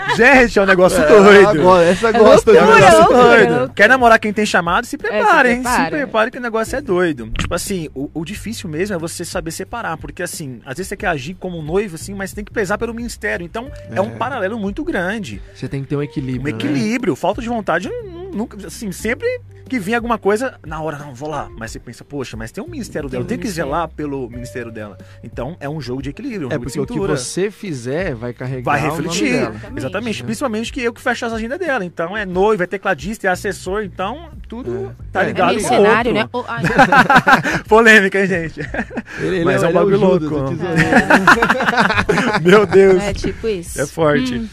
[0.16, 1.48] Gente, é um negócio É, doido.
[1.60, 3.50] Agora, essa gosta É um loucura, negócio loucura, doido.
[3.50, 3.72] loucura.
[3.74, 4.86] Quer namorar quem tem chamado?
[4.86, 5.56] Se prepare, hein?
[5.56, 5.90] Se prepara.
[5.90, 7.30] prepare que o negócio é doido.
[7.38, 9.96] Tipo assim, o, o difícil mesmo é você saber separar.
[9.96, 12.78] Porque assim, às vezes você quer agir como um noivo, assim, mas tem que pesar
[12.78, 13.44] pelo ministério.
[13.44, 14.16] Então, é, um É.
[14.16, 15.40] paralelo muito grande.
[15.54, 16.40] Você tem que ter um equilíbrio.
[16.42, 16.50] Um né?
[16.50, 17.16] equilíbrio.
[17.16, 17.88] Falta de vontade,
[18.34, 19.26] nunca, assim, sempre
[19.68, 21.48] que vinha alguma coisa, na hora, não, vou lá.
[21.56, 24.28] Mas você pensa, poxa, mas tem um ministério dela, um eu tenho que zelar pelo
[24.28, 24.98] ministério dela.
[25.22, 28.14] Então, é um jogo de equilíbrio, um É jogo de porque o que você fizer
[28.14, 28.62] vai carregar.
[28.62, 29.32] Vai o nome refletir.
[29.32, 29.50] dela.
[29.54, 29.78] Exatamente.
[29.78, 30.22] Exatamente.
[30.22, 30.26] né?
[30.26, 31.82] Principalmente que eu que fecho as agendas dela.
[31.84, 35.04] Então é noivo, é tecladista, é assessor, então tudo É.
[35.12, 36.28] tá É, É ligado meio no cenário, né?
[37.66, 38.60] Polêmica, hein, gente?
[39.18, 40.26] Ele, ele Mas é um ele bagulho louco.
[42.42, 43.02] Meu Deus.
[43.02, 43.80] é tipo isso.
[43.80, 44.34] É forte.
[44.36, 44.48] Hum.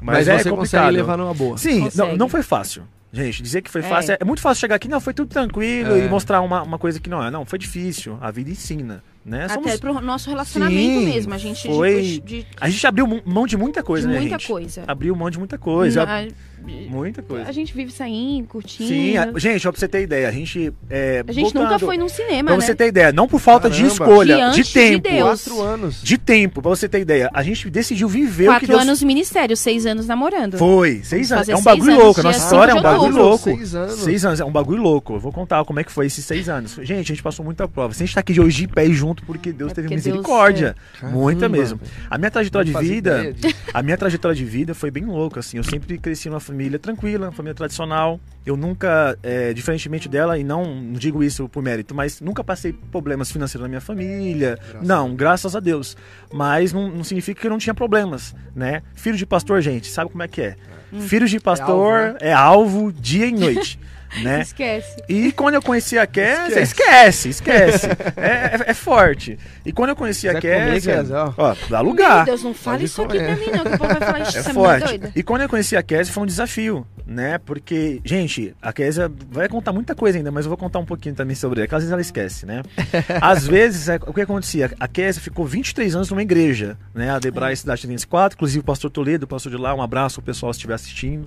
[0.00, 0.92] Mas, é você consegue complicado.
[0.92, 1.56] levar numa boa.
[1.58, 2.16] Sim, não, Consegue.
[2.18, 2.82] não foi fácil.
[3.12, 3.84] Gente, dizer que foi É.
[3.84, 6.06] fácil é, é muito fácil chegar aqui, não, foi tudo tranquilo É.
[6.06, 7.30] e mostrar uma, uma coisa que não é.
[7.30, 8.16] Não, foi difícil.
[8.22, 9.46] A vida ensina, né?
[9.50, 11.34] Até pro nosso relacionamento Sim, mesmo.
[11.34, 14.38] A gente foi- de, de, A gente abriu mão de muita coisa, de né, muita
[14.38, 14.46] gente?
[14.48, 14.84] coisa.
[14.86, 16.04] Abriu mão de muita coisa.
[16.04, 16.26] a,
[16.62, 17.48] Muita coisa.
[17.48, 18.88] a gente vive saindo, curtindo.
[18.88, 20.72] Sim, a- gente, ó, pra você ter ideia, a gente.
[20.88, 22.64] É, A gente nunca voltando- foi num cinema, Pra né?
[22.66, 23.92] você ter ideia, não por falta de Caramba.
[23.92, 25.08] escolha, Que de de tempo.
[25.08, 25.44] Deus.
[25.44, 26.02] Quatro anos.
[26.02, 27.30] De tempo, pra você ter ideia.
[27.32, 30.58] A gente decidiu viver o que Quatro Deus anos ministério, seis anos namorando.
[30.58, 31.00] foi.
[31.02, 31.48] Seis Vamos anos.
[31.48, 32.20] É um bagulho louco.
[32.20, 33.44] A nossa história é um de bagulho louco.
[33.44, 33.94] Seis anos.
[34.00, 35.14] Seis anos, é um bagulho louco.
[35.14, 36.74] Eu vou contar como é que foi esses seis anos.
[36.82, 37.92] Gente, a gente passou muita prova.
[37.94, 39.94] Se a gente tá aqui de hoje de pé junto, porque Deus É teve porque
[40.00, 40.76] Deus- misericórdia.
[41.00, 41.80] Caramba, Muita mesmo.
[42.10, 43.34] A minha trajetória de vida.
[43.72, 45.56] A minha trajetória de vida foi bem louca, assim.
[45.56, 48.20] Eu sempre cresci numa família tranquila, uma família tradicional.
[48.44, 52.72] Eu nunca, é, diferentemente dela, e não, não digo isso por mérito, mas nunca passei
[52.72, 54.58] problemas financeiros na minha família.
[54.60, 55.96] Graças não, graças a Deus.
[56.32, 58.82] Mas não, não significa que eu não tinha problemas, né?
[58.94, 60.56] Filho de pastor, gente, sabe como é que é?
[61.00, 62.18] Filho de pastor alvo, né?
[62.20, 63.80] é alvo dia e noite,
[64.22, 64.42] né?
[64.42, 64.96] Esquece.
[65.08, 67.86] E quando eu conheci a Kézia, esquece, esquece.
[68.16, 68.26] é,
[68.66, 69.38] é- é forte.
[69.64, 71.34] E quando eu conheci a Quiser comer, Kézia, ó.
[71.36, 72.24] ó, dá Meu lugar.
[72.24, 74.38] Deus, não fala Pode isso aqui pra mim, não, que o povo vai falar isso,
[74.38, 74.84] É mulher forte.
[74.98, 75.12] doida.
[75.16, 77.38] E quando eu conheci a Kézia foi um desafio, né?
[77.38, 81.14] Porque, gente, a Kézia vai contar muita coisa ainda, mas eu vou contar um pouquinho
[81.14, 82.62] também sobre ela, que às vezes ela esquece, né?
[83.20, 84.70] Às vezes, é, o que acontecia?
[84.78, 87.10] A Kézia ficou 23 anos numa igreja, né?
[87.10, 90.52] A Debrai Cidade 304, inclusive o pastor Toledo, pastor de lá, um abraço ao pessoal
[90.52, 91.26] se estiver assistindo.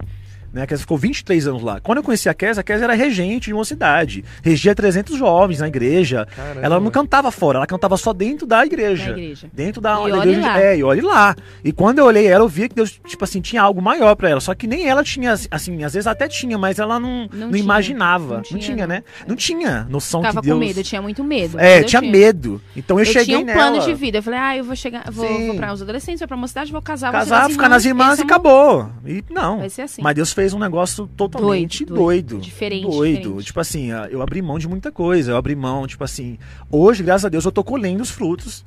[0.56, 1.82] Né, a Kézia ficou 23 anos lá.
[1.82, 4.24] Quando eu conheci a Kézia, a Kézia era regente de uma cidade.
[4.41, 6.26] Regia 300 jovens na igreja.
[6.34, 6.62] Caramba.
[6.62, 9.12] Ela não cantava fora, ela cantava só dentro da igreja.
[9.12, 9.49] Da igreja.
[9.53, 10.41] Dentro da, E da igreja.
[10.41, 10.62] lá.
[10.62, 11.36] É, e olhe lá.
[11.62, 14.30] E quando eu olhei ela, eu via que Deus, tipo assim, tinha algo maior pra
[14.30, 14.39] ela.
[14.39, 17.51] Só que nem ela tinha, assim, às vezes até tinha, mas ela não, não, Não
[17.51, 17.62] tinha.
[17.62, 18.26] imaginava.
[18.28, 18.95] Não Não tinha, tinha, não.
[18.95, 19.03] né?
[19.28, 20.58] Não tinha noção Tava que Deus.
[20.58, 21.60] com medo, eu tinha muito medo.
[21.60, 22.62] É, Eu tinha medo.
[22.78, 23.60] Então eu, Eu, cheguei tinha um nela.
[23.60, 24.20] plano de vida.
[24.20, 25.47] Eu falei, ah, eu vou chegar, vou, Sim.
[25.47, 27.84] vou pra os adolescentes, vou pra uma cidade, vou casar, vou ser Casar, ficar nas
[27.84, 28.89] irmãs e acabou.
[29.06, 29.60] E não.
[29.60, 30.01] Vai ser assim.
[30.01, 32.27] Mas Deus fez um negócio totalmente Doido, doido.
[32.29, 32.41] doido.
[32.43, 33.17] Diferente, Doido.
[33.17, 33.45] diferente.
[33.45, 35.31] Tipo assim, ah, eu abri mão de muita coisa.
[35.31, 36.37] Eu abri mão, tipo assim.
[36.71, 38.65] Hoje, graças a Deus, eu tô colhendo os frutos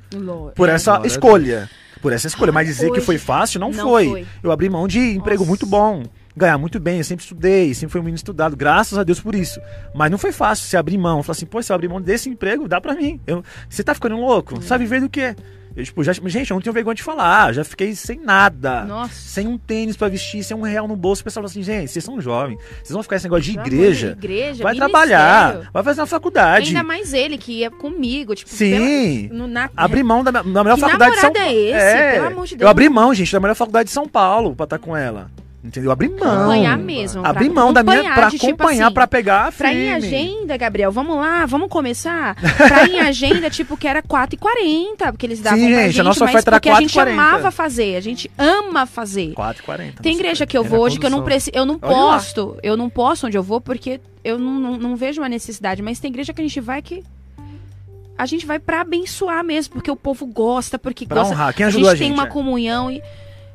[0.55, 0.73] por é.
[0.73, 1.69] essa escolha.
[2.01, 2.51] Por essa escolha.
[2.51, 4.07] Mas dizer que Hoje, foi fácil, não, não foi.
[4.07, 4.27] foi.
[4.41, 5.49] Eu abri mão de emprego Nossa.
[5.49, 6.03] muito bom.
[6.35, 9.35] Ganhar muito bem, eu sempre estudei, sempre fui um menino estudado, graças a Deus por
[9.35, 9.59] isso.
[9.93, 11.21] Mas não foi fácil você abrir mão.
[11.21, 13.19] Falar assim, pô, se eu abrir mão desse emprego, dá pra mim.
[13.27, 14.57] Eu, você tá ficando louco?
[14.57, 14.61] Hum.
[14.61, 15.35] Sabe viver do quê?
[15.79, 17.53] Eu, tipo, já, gente, eu não tenho vergonha de falar.
[17.53, 18.83] Já fiquei sem nada.
[18.83, 19.13] Nossa.
[19.13, 21.21] Sem um tênis pra vestir, sem um real no bolso.
[21.21, 22.57] O pessoal fala assim, gente, vocês são jovens.
[22.83, 24.07] Vocês vão ficar esse negócio de igreja.
[24.07, 24.79] de igreja, vai ministério.
[24.91, 25.69] trabalhar.
[25.73, 26.67] Vai fazer uma faculdade.
[26.67, 29.27] Ainda mais ele, que ia comigo, tipo, Sim.
[29.29, 31.47] pela- no- na- Abri mão da, da melhor faculdade de São Paulo.
[31.47, 32.13] é esse?
[32.15, 32.71] Pelo amor de Eu Deus.
[32.71, 35.31] abri mão, gente, da melhor faculdade de São Paulo pra estar com ela.
[35.61, 35.91] Entendeu?
[35.91, 36.21] Abri mão.
[36.43, 37.21] acompanhar mesmo.
[37.21, 40.07] pra Abri mão da minha pra tipo acompanhar, assim, pra pegar Pra ir em firme.
[40.07, 42.35] agenda, Gabriel, vamos lá, vamos começar?
[42.55, 45.91] Pra ir em agenda, tipo, que era 4h40, porque eles davam Sim, pra gente, a
[45.91, 47.11] gente, nossa mas oferta era porque a gente 4h40.
[47.11, 49.33] amava fazer, a gente ama fazer.
[49.33, 49.99] 4,40.
[50.01, 52.13] Tem igreja que eu vou hoje que eu não preciso, eu não Olha lá.
[52.13, 55.81] posso, eu não posso onde eu vou porque eu não, não, não vejo uma necessidade,
[55.81, 57.03] mas tem igreja que a gente vai que
[58.17, 61.33] a gente vai pra abençoar mesmo, porque o povo gosta, porque Pra gosta.
[61.33, 61.53] honrar.
[61.53, 62.07] Quem a ajudou gente a gente?
[62.07, 62.31] tem uma é?
[62.31, 63.01] comunhão e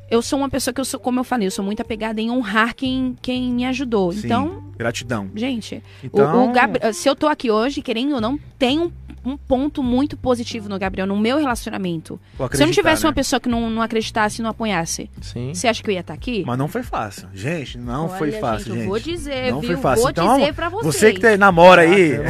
[0.09, 2.29] eu sou uma pessoa que eu sou, como eu falei, eu sou muito apegada em
[2.29, 4.11] honrar quem, quem me ajudou.
[4.11, 5.29] Sim, Então, Gratidão.
[5.35, 8.91] gente, o- Então, o, Gabri- se eu tô aqui hoje, querendo ou não, tem um,
[9.29, 12.19] um ponto muito positivo no Gabriel, no meu relacionamento.
[12.51, 13.09] se eu não tivesse né?
[13.09, 15.53] uma pessoa que não, não acreditasse e não apoiasse, Sim.
[15.53, 16.43] você acha que eu ia estar aqui?
[16.45, 17.27] Mas não foi fácil.
[17.33, 18.83] Gente, não foi Olha, fácil, gente.
[18.83, 19.71] Eu vou dizer, Não viu?
[19.73, 20.01] foi fácil.
[20.03, 20.95] Vou Então, dizer pra vocês.
[20.95, 22.29] Você que tá- namora aí, Caraca,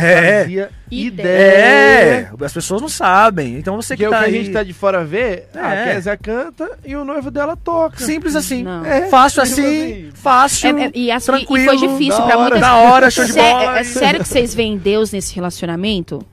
[0.51, 1.27] eu não é, Ideia.
[1.29, 3.57] é, as pessoas não sabem.
[3.57, 5.73] Então você que Porque o tá que a aí, gente tá de fora vê, a
[5.73, 5.93] É.
[5.95, 7.97] Kézia canta e o noivo dela toca.
[8.03, 8.63] simples assim.
[8.63, 8.85] Não.
[8.85, 12.37] É, Fácil simples assim, fácil, É, é, e, assim, e tranquilo, foi difícil da pra
[12.37, 12.41] hora.
[12.41, 13.77] muitas da hora, show de bola.
[13.77, 16.25] é, é sério que vocês veem Deus nesse relacionamento?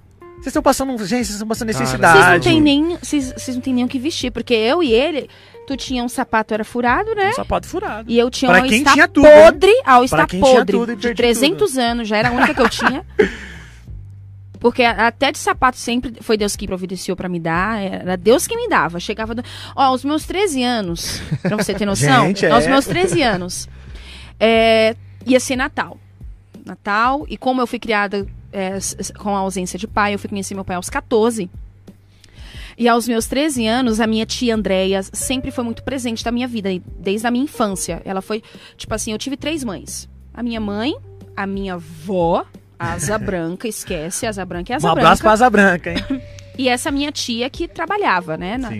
[0.42, 2.18] Vocês estão passando, gente, vocês estão passando necessidade.
[2.18, 4.92] Vocês não têm nem, vocês, vocês não têm nem o que vestir, porque eu e
[4.92, 5.30] ele,
[5.68, 7.28] tu tinha um sapato era furado, né?
[7.28, 8.10] Um sapato furado.
[8.10, 9.44] E eu tinha Pra um quem tinha tudo, né?
[9.44, 12.60] podre, ao estar podre, tudo e de perdi 300 anos, já era a única que
[12.60, 13.06] eu tinha.
[14.58, 18.56] Porque até de sapato sempre foi Deus que providenciou pra me dar, era Deus que
[18.56, 18.98] me dava.
[18.98, 19.44] Chegava, do...
[19.76, 22.50] ó, aos meus 13 anos, pra você ter noção, Gente, é.
[22.50, 23.68] aos meus 13 anos,
[24.40, 25.98] é, ia ser Natal.
[26.64, 28.78] Natal, e como eu fui criada é,
[29.18, 31.48] com a ausência de pai, eu fui conhecer meu pai aos 14.
[32.76, 36.48] E aos meus 13 anos, a minha tia Andréia sempre foi muito presente da minha
[36.48, 38.00] vida, desde a minha infância.
[38.04, 38.42] Ela foi,
[38.76, 40.08] tipo assim, eu tive três mães.
[40.32, 40.94] A minha mãe,
[41.36, 42.46] a minha avó,
[42.78, 45.06] a Asa Branca, esquece, a Asa Branca é a Asa Um Branca.
[45.06, 46.22] abraço pra Asa Branca, hein?
[46.58, 48.58] E essa minha tia que trabalhava, né?
[48.58, 48.70] na-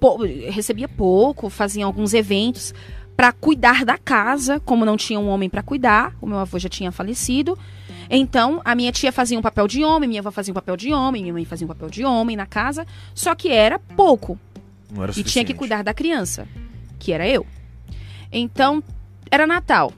[0.00, 2.72] pou- recebia pouco, fazia alguns eventos
[3.14, 6.70] para cuidar da casa, como não tinha um homem para cuidar, o meu avô já
[6.70, 7.58] tinha falecido.
[8.10, 10.92] Então, a minha tia fazia um papel de homem, minha avó fazia um papel de
[10.92, 12.84] homem, minha mãe fazia um papel de homem na casa,
[13.14, 14.36] só que era pouco
[14.92, 16.48] Não era e tinha que cuidar da criança,
[16.98, 17.46] que era eu.
[18.32, 18.82] Então,
[19.30, 19.92] era Natal.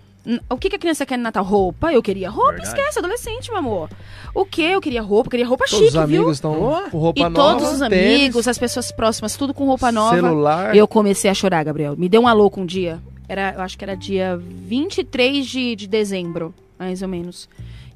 [0.49, 1.43] O que, que a criança quer no Natal?
[1.43, 1.93] Roupa.
[1.93, 2.53] Eu queria roupa.
[2.53, 2.69] Verdade.
[2.69, 3.91] Esquece, adolescente, meu amor.
[4.33, 4.63] O que?
[4.63, 5.27] Eu queria roupa.
[5.27, 6.19] Eu queria roupa Todos os chique, viu?
[6.21, 6.55] amigos estão
[6.91, 7.35] com roupa E nova.
[7.59, 10.15] todos os tênis, amigos, as pessoas próximas, tudo com roupa nova.
[10.15, 10.77] celular.
[10.77, 11.97] Eu comecei a chorar, Gabriel.
[11.97, 13.01] Me deu uma louca um dia.
[13.29, 17.49] Era, eu acho que era dia 23 de, de dezembro, mais ou menos.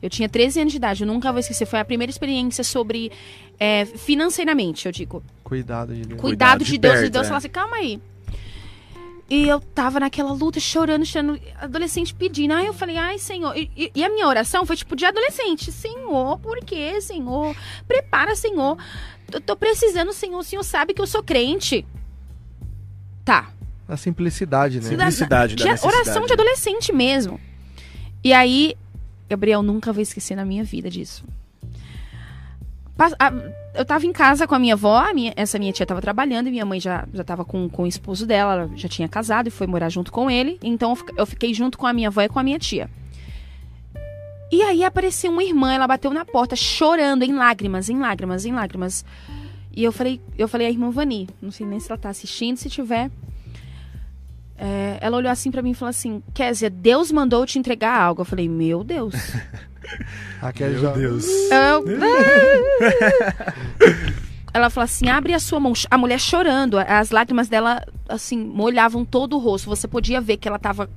[0.07, 1.67] Eu tinha 13 anos de idade, eu nunca vou esquecer.
[1.67, 3.11] Foi a primeira experiência sobre
[3.59, 5.23] é, financeiramente, eu digo.
[5.43, 6.21] Cuidado de Deus.
[6.21, 6.95] Cuidado, Cuidado de, de Deus.
[6.95, 7.29] perto, e Deus é.
[7.29, 8.01] falou assim, calma aí.
[9.29, 12.55] E eu tava naquela luta, chorando, chorando, adolescente pedindo.
[12.55, 13.57] Aí eu falei, ai, Senhor.
[13.57, 15.73] E, e- e a minha oração foi tipo de adolescente.
[15.73, 17.57] Senhor, por quê, Senhor?
[17.89, 18.79] Prepara, Senhor.
[19.33, 20.39] Eu tô precisando, Senhor.
[20.39, 21.85] O Senhor sabe que eu sou crente.
[23.25, 23.51] Tá.
[23.89, 24.83] Na simplicidade, né?
[24.83, 24.89] Sim.
[24.91, 27.41] Simplicidade da de, necessidade, Oração de adolescente mesmo.
[28.23, 28.77] E aí,
[29.29, 31.25] Gabriel, nunca vou esquecer na minha vida disso.
[32.99, 33.33] A-
[33.75, 36.47] Eu tava em casa com a minha avó, a minha- essa minha tia tava trabalhando
[36.47, 39.49] e minha mãe já, já tava com, com o esposo dela, ela já tinha casado
[39.49, 40.59] e foi morar junto com ele.
[40.63, 42.89] Então eu fi- eu fiquei junto com a minha avó e com a minha tia.
[44.51, 48.53] E aí apareceu uma irmã, ela bateu na porta chorando em lágrimas, em lágrimas, em
[48.53, 49.05] lágrimas.
[49.75, 52.57] E eu falei, eu falei à irmã Vani, não sei nem se ela tá assistindo,
[52.57, 53.11] se tiver.
[54.59, 58.23] É, ela olhou assim pra mim e falou assim: Kézia, Deus mandou te entregar algo.
[58.23, 59.15] Eu falei: Meu Deus.
[60.41, 60.93] Raquel Meu já...
[60.93, 61.27] Deus.
[61.27, 61.85] Eu-
[64.53, 65.73] Ela falou assim: abre a sua mão.
[65.91, 69.69] A mulher chorando, as lágrimas dela, assim, molhavam todo o rosto.
[69.69, 70.89] Você podia ver que ela tava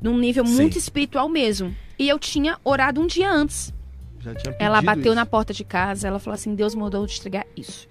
[0.00, 0.54] num nível Sim.
[0.54, 1.74] muito espiritual mesmo.
[1.98, 3.72] E eu tinha orado um dia antes.
[4.20, 5.14] já tinha Ela bateu isso.
[5.14, 7.86] na porta de casa, ela falou assim: Deus mandou eu te entregar isso.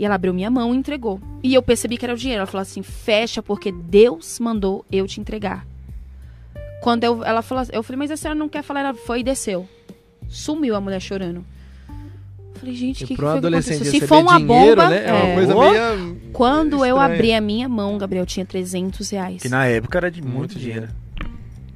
[0.00, 1.20] E ela abriu minha mão e entregou.
[1.42, 2.40] E eu percebi que era o dinheiro.
[2.40, 5.66] Ela falou assim: fecha, porque Deus mandou eu te entregar.
[6.80, 8.80] Quando eu, ela falou, eu falei, mas a senhora não quer falar?
[8.80, 9.68] Ela foi e desceu.
[10.26, 11.44] Sumiu a mulher chorando.
[11.86, 13.84] Eu Falei, gente, o que, que um foi que?
[13.84, 14.88] Se for uma dinheiro, bomba.
[14.88, 15.04] né?
[15.04, 15.34] É uma é.
[15.34, 16.20] coisa meio...
[16.32, 17.14] Quando eu estranha.
[17.14, 19.42] abri a minha mão, Gabriel, tinha 300 reais.
[19.42, 20.88] Que na época era de muito, Muito dinheiro.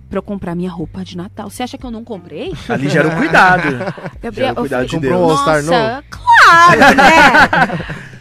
[0.08, 1.50] Pra eu comprar minha roupa de Natal.
[1.50, 2.54] Você acha que eu não comprei?
[2.70, 3.68] Ali já era o cuidado.
[4.22, 5.28] Gabriel, o cuidado eu de falei, um Deus.
[5.30, 8.04] Nossa, claro, né?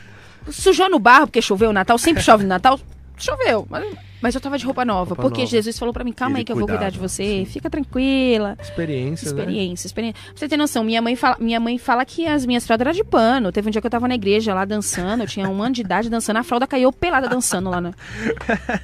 [0.50, 2.80] Sujou no barro porque choveu no Natal, sempre chove no Natal.
[3.18, 3.66] choveu.
[3.70, 3.86] Mas,
[4.22, 5.10] mas eu tava de roupa nova.
[5.10, 5.52] Roupa porque nova.
[5.52, 7.46] Jesus falou pra mim, calma Ele aí que eu vou cuidar de você.
[7.50, 8.58] Fica tranquila.
[8.62, 9.42] Experiência, né?
[9.42, 10.22] Experiência, experiência.
[10.26, 12.96] Pra você ter noção, minha mãe, fala, minha mãe fala que as minhas fraldas eram
[12.96, 13.52] de pano.
[13.52, 15.82] Teve um dia que eu tava na igreja lá dançando, eu tinha um ano de
[15.82, 17.94] idade dançando, a fralda caiu pelada dançando lá, né?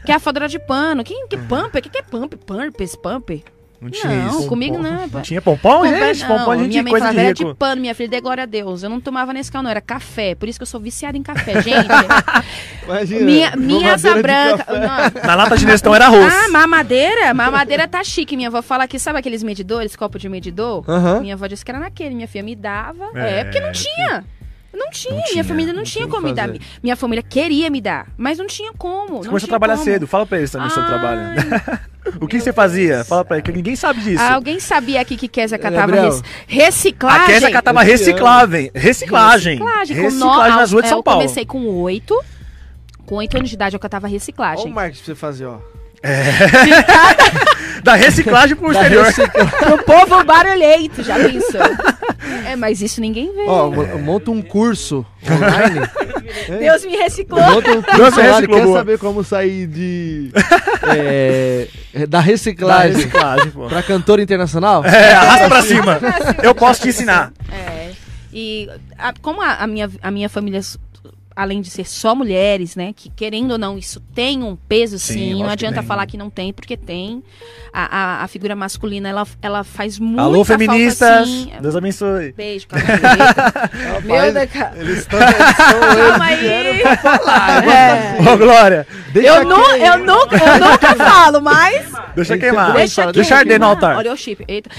[0.05, 1.03] Que a fralda era de pano.
[1.03, 1.81] Que, que pumper?
[1.81, 2.39] Que que é pumper?
[2.39, 2.89] Pumper?
[3.01, 3.43] Pumper?
[3.81, 4.47] Não tinha Não, isso.
[4.47, 4.89] comigo Pompom.
[4.91, 5.07] não.
[5.07, 6.25] Não tinha pompom, Pompa- gente?
[6.25, 8.09] Pompom, a não, gente minha mãe coisa de falava, era de pano, minha filha,
[8.43, 8.83] a Deus.
[8.83, 10.35] Eu não tomava nesse não, era café.
[10.35, 11.87] Por isso que eu sou viciada em café, gente.
[12.83, 14.65] Imagina, minha minha asa de branca.
[14.67, 15.21] Não.
[15.27, 16.33] Na lata de Nestão era arroz.
[16.33, 17.33] Ah, mamadeira?
[17.33, 18.35] Mamadeira tá chique.
[18.35, 20.83] Minha avó fala que, sabe aqueles medidores, copo de medidor?
[20.87, 21.21] Aham.
[21.21, 22.15] Minha avó disse que era naquele.
[22.15, 23.09] Minha filha me dava.
[23.15, 24.25] É, É, porque não tinha.
[24.79, 26.49] Não tinha, Não minha tinha, família não, não tinha como me dar.
[26.81, 29.17] Minha família queria me dar, mas não tinha como.
[29.17, 29.83] Você começou a trabalhar como.
[29.85, 30.07] cedo.
[30.07, 31.21] Fala pra eles também o seu trabalho.
[32.21, 33.03] o que você fazia?
[33.03, 34.23] Fala pra eles, que ninguém sabe disso.
[34.23, 36.05] Ah, Alguém sabia aqui que Kézia catava Gabriel.
[36.11, 36.23] res...
[36.47, 37.21] reciclagem?
[37.21, 38.71] A Kézia catava Esse reciclável.
[38.73, 39.57] Reciclagem.
[39.57, 39.97] Reciclagem.
[39.97, 41.21] Com Reciclagem nas ruas de é, São eu Paulo.
[41.21, 42.23] comecei com oito.
[43.05, 44.71] Com oito anos de idade eu catava Olha o reciclagem.
[44.71, 45.57] marketing pra você fazer, ó.
[47.83, 49.05] Da reciclagem pro Da exterior.
[49.05, 51.61] recicla- Pro povo barulhento, já pensou?
[52.45, 53.45] é, mas isso ninguém vê.
[53.47, 55.87] Ó, mo- monta um curso online.
[56.59, 57.41] Deus me reciclou.
[57.41, 58.31] Monta um Deus curso me online.
[58.35, 58.77] reciclou, Quer boa.
[58.79, 60.29] saber como sair de...
[60.93, 61.67] é,
[62.01, 63.67] da Da reciclagem reciclagem, pô.
[63.67, 64.83] pra cantor internacional?
[64.85, 65.99] É, arrasta pra cima.
[66.43, 67.31] Eu posso te ensinar.
[67.51, 67.91] É.
[68.33, 70.59] E a- como a, a minha, a minha família,
[71.39, 72.93] além de ser só mulheres, né?
[72.93, 75.33] Que querendo ou não, isso tem um peso Sim, sim.
[75.39, 75.87] não que adianta tem.
[75.87, 77.23] falar que não tem, porque tem.
[77.71, 80.19] A, a, a figura masculina, ela, ela faz muito.
[80.19, 81.27] Alô, feministas.
[81.27, 81.51] Sim.
[81.61, 82.33] Deus abençoe.
[82.33, 84.03] Beijo, calma aí.
[84.03, 84.77] Meu Deus, cara.
[84.77, 85.19] Eles estão...
[86.09, 86.47] Calma aí.
[86.47, 88.29] É.
[88.29, 88.87] Ô, Glória.
[89.13, 91.91] Deixa Eu, nu, eu, nunca, eu nunca falo, mas.
[92.15, 92.73] Deixa que queimar.
[92.73, 93.97] Deixa, Deixa arder no altar.
[93.97, 94.43] Olha o chip.
[94.47, 94.69] Eita.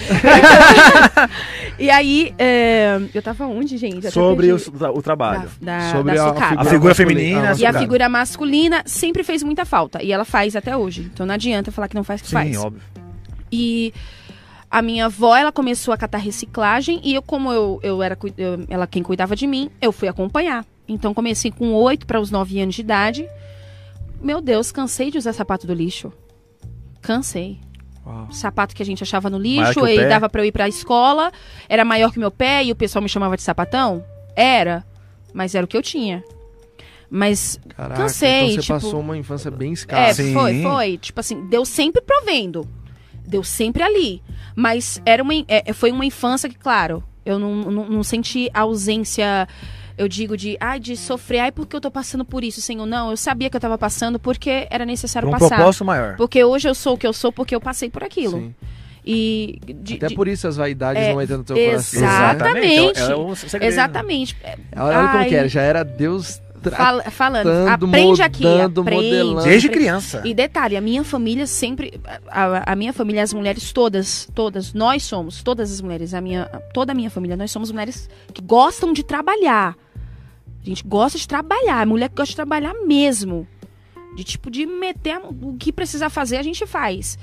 [1.79, 3.99] e aí, é, eu tava onde, gente?
[3.99, 4.57] Até Sobre o,
[4.95, 5.49] o trabalho.
[5.61, 6.50] Da, da, Sobre da a.
[6.57, 10.03] A figura feminina, Ah, E a figura masculina sempre fez muita falta.
[10.03, 11.11] E ela faz até hoje.
[11.13, 12.57] Então não adianta falar que não faz, que Sim, faz.
[12.57, 12.83] óbvio.
[13.53, 13.93] E
[14.71, 17.01] a minha avó, ela começou a catar reciclagem.
[17.03, 20.65] E eu, como eu, eu era eu- ela quem cuidava de mim, eu fui acompanhar.
[20.89, 23.29] Então comecei com 8 para os 9 anos de idade.
[24.21, 26.13] Meu Deus, cansei de usar sapato do lixo.
[27.01, 27.59] Cansei.
[28.07, 28.29] Uau.
[28.31, 31.33] Sapato que a gente achava no lixo e dava pra eu ir pra escola.
[31.69, 34.05] Era maior que meu pé e o pessoal me chamava de sapatão?
[34.37, 34.85] Era.
[35.33, 36.23] Mas era o que eu tinha.
[37.11, 40.23] Mas Caraca, Cansei, então você tipo- passou uma infância bem é, escassa.
[40.23, 40.33] Sim.
[40.33, 40.99] foi, foi.
[40.99, 42.69] Tipo assim, deu sempre provendo.
[43.27, 44.23] Deu sempre ali.
[44.55, 48.61] Mas era uma, é, foi uma infância que, claro, eu não, não, não senti a
[48.61, 49.49] ausência,
[49.99, 52.87] eu digo, de, ai, de sofrer, ai, porque eu tô passando por isso, Senhor.
[52.87, 55.57] Não, eu sabia que eu tava passando porque era necessário Por um passar.
[55.57, 56.17] propósito maior.
[56.17, 58.39] Porque hoje eu sou o que eu sou porque eu passei por aquilo.
[58.39, 58.55] Sim.
[59.05, 62.01] E de- Até de- por isso as vaidades É, não entram no teu coração.
[62.01, 62.07] né?
[62.07, 63.01] Exatamente.
[63.01, 63.65] É o segredo.
[63.73, 64.37] Exatamente.
[64.77, 66.41] Olha, olha como que era, já era Deus
[66.71, 68.81] Fala- falando, aprende aqui, aprende.
[68.81, 69.43] modelando.
[69.43, 69.69] Desde aprende.
[69.69, 70.23] criança.
[70.25, 72.01] E detalhe, a minha família sempre.
[72.29, 76.45] A, a minha família, as mulheres todas, todas, nós somos, todas as mulheres, a minha,
[76.75, 79.77] toda a minha família, nós somos mulheres que gostam de trabalhar.
[80.63, 83.47] A gente gosta de trabalhar, a mulher que gosta de trabalhar mesmo.
[84.15, 87.17] De tipo, de meter a- o que precisar fazer, a gente faz.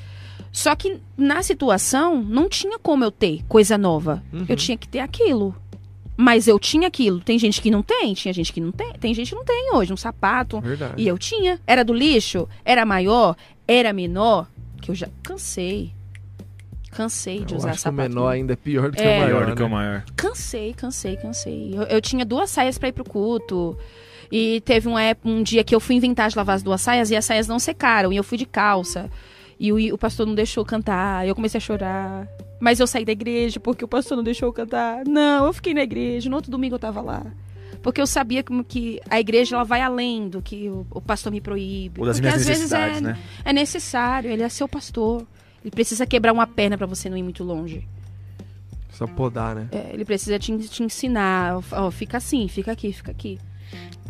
[0.51, 4.23] Só que na situação, não tinha como eu ter coisa nova.
[4.33, 4.45] Uhum.
[4.49, 5.53] Eu tinha que ter aquilo.
[6.17, 7.19] Mas eu tinha aquilo.
[7.19, 8.91] Tem gente que não tem, tinha gente que não tem.
[8.93, 10.93] Tem gente que não tem hoje, um sapato, Verdade.
[10.97, 11.59] e eu tinha.
[11.67, 12.49] Era do lixo?
[12.65, 13.35] Era maior?
[13.67, 14.47] Era menor?
[14.81, 15.93] Que eu já cansei.
[16.91, 18.09] Cansei de Eu usar acho que o sapato.
[18.09, 19.17] menor ainda é pior do que É.
[19.17, 19.45] o maior.
[19.45, 19.71] Do que o né?
[19.75, 20.03] maior.
[20.15, 21.71] Cansei, cansei, cansei.
[21.75, 23.77] Eu, eu tinha duas saias pra ir pro culto.
[24.31, 27.11] E teve uma época, um dia que eu fui inventar de lavar as duas saias
[27.11, 28.11] e as saias não secaram.
[28.11, 29.09] E eu fui de calça.
[29.59, 31.27] E o, o pastor não deixou cantar.
[31.27, 32.27] Eu comecei a chorar.
[32.59, 35.05] Mas eu saí da igreja porque o pastor não deixou eu cantar.
[35.05, 36.29] Não, eu fiquei na igreja.
[36.29, 37.25] No outro domingo eu tava lá.
[37.83, 41.31] Porque eu sabia que, que a igreja ela vai além do que o, o pastor
[41.31, 41.99] me proíbe.
[41.99, 43.17] Ou das porque minhas às vezes é, né?
[43.45, 44.31] é necessário.
[44.31, 45.25] Ele é seu pastor.
[45.63, 47.87] Ele precisa quebrar uma perna pra você não ir muito longe.
[48.89, 49.69] Só podar, né?
[49.71, 51.59] É, ele precisa te, te ensinar.
[51.71, 53.39] Ó, fica assim, fica aqui, fica aqui.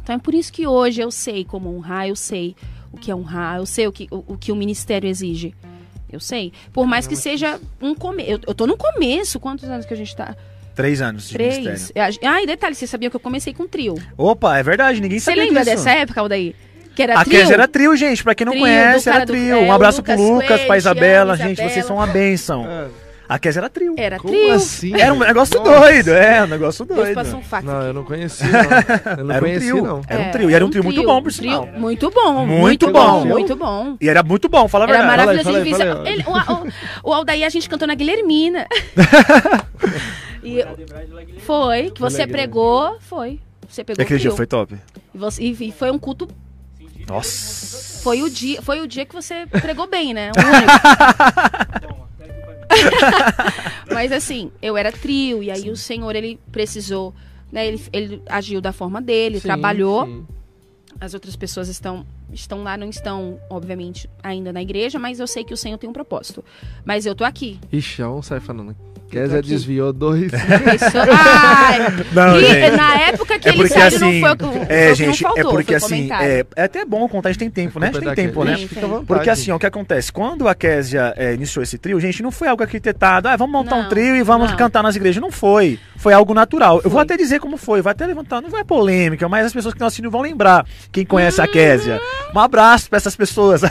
[0.02, 2.56] Então é por isso que hoje eu sei como honrar, eu sei
[2.94, 5.54] o que é honrar, eu sei o que o, o que o ministério exige.
[6.12, 6.52] Eu sei.
[6.72, 8.30] Por mais que seja um começo.
[8.30, 9.40] Eu, eu tô no começo.
[9.40, 10.36] Quantos anos que a gente tá?
[10.76, 11.58] Três anos de Três.
[11.58, 12.20] ministério.
[12.24, 13.96] Ah, e detalhe, você sabia que eu comecei com trio.
[14.16, 15.76] Opa, é verdade, ninguém Você sabia lembra disso.
[15.78, 16.54] dessa época, Aldair?
[16.96, 17.40] Que era A trio?
[17.40, 18.24] Kézia era trio, gente.
[18.24, 19.56] Pra quem não Trio, conhece, era do- trio.
[19.56, 21.36] é, um o abraço pro Lucas Lucas, pra Coelho, Isabela.
[21.36, 21.88] Tiana, Gente, vocês Isabela.
[21.88, 22.66] são uma bênção.
[22.68, 23.07] É.
[23.30, 23.94] A Kézia era trio.
[23.98, 24.54] Era Como trio.
[24.54, 24.94] assim?
[25.00, 25.80] Era um negócio Nossa.
[25.82, 27.16] doido, é, um negócio Deus doido.
[27.16, 27.88] passou um fax Não, aqui.
[27.88, 29.18] eu não conheci, não.
[29.18, 29.84] Eu não Era um trio.
[29.84, 30.02] não.
[30.08, 30.50] Era um trio.
[30.50, 31.68] E era um trio muito bom, por trio sinal.
[31.78, 32.46] Muito bom.
[32.46, 33.20] Muito Muito bom.
[33.22, 33.26] bom.
[33.26, 33.98] Muito bom.
[34.00, 35.18] E era muito bom, fala a Era verdade.
[35.18, 35.44] maravilhoso.
[35.44, 36.14] Fala aí, fez- fala aí.
[36.14, 36.24] ele-
[37.04, 38.66] o, o, o Aldair a gente cantou na Guilhermina.
[40.44, 40.64] E
[41.40, 43.40] foi, que você pregou, foi.
[43.68, 44.38] Você pegou Aquele dia trio.
[44.38, 44.76] foi top.
[45.14, 46.28] E, você- e- e foi um culto
[47.08, 48.02] Nossa.
[48.02, 50.32] Foi o dia, foi o dia que você pregou bem, né?
[50.32, 52.07] O único.
[53.92, 55.70] Mas assim, eu era trio, e aí sim.
[55.70, 57.14] o senhor, ele precisou,
[57.52, 57.68] né?
[57.68, 60.06] Ele, ele agiu da forma dele, sim, trabalhou.
[60.06, 60.28] Sim.
[61.00, 65.44] As outras pessoas estão, estão lá, não estão, obviamente, ainda na igreja, mas eu sei
[65.44, 66.44] que o Senhor tem um propósito.
[66.84, 67.60] Mas eu tô aqui.
[67.72, 68.76] Ixi, é um sai falando.
[69.10, 70.32] Kézia desviou dois.
[70.32, 70.98] Isso.
[71.12, 71.80] Ai,
[72.14, 75.40] não, e, na época que é ele saiu, assim, não foi o É, gente, faltou,
[75.40, 77.88] é porque assim, é, é, até bom contar, a gente tem tempo, né?
[77.88, 78.58] A gente tem tempo, né?
[79.06, 80.12] Porque assim, ó, o que acontece?
[80.12, 83.78] Quando a Késia é, iniciou esse trio, gente, não foi algo arquitetado, ah, vamos montar
[83.78, 84.58] não, um trio e vamos não.
[84.58, 85.22] cantar nas igrejas.
[85.22, 85.80] Não foi.
[85.96, 86.78] Foi algo natural.
[86.78, 86.86] Foi.
[86.86, 89.74] Eu vou até dizer como foi, vai até levantar, não vai polêmica, mas as pessoas
[89.74, 90.66] que nós assistem vão lembrar.
[90.92, 92.00] Quem conhece a Késia.
[92.34, 93.62] Um abraço pra essas pessoas.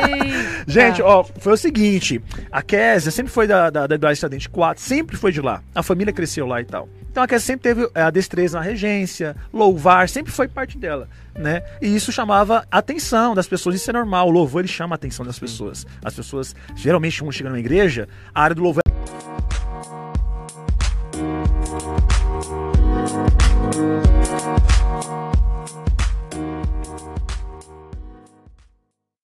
[0.66, 2.20] gente, ó, foi o seguinte,
[2.50, 5.62] a Késia sempre foi da, da, da Estadente 4, sempre foi de lá.
[5.74, 6.88] A família cresceu lá e tal.
[7.10, 11.08] Então a Kézia sempre teve é, a destreza na regência, louvar, sempre foi parte dela,
[11.34, 11.62] né?
[11.82, 14.28] E isso chamava a atenção das pessoas, isso é normal.
[14.28, 15.84] O louvor ele chama a atenção das pessoas.
[16.04, 18.80] As pessoas, geralmente, quando chegam numa igreja, a área do louvor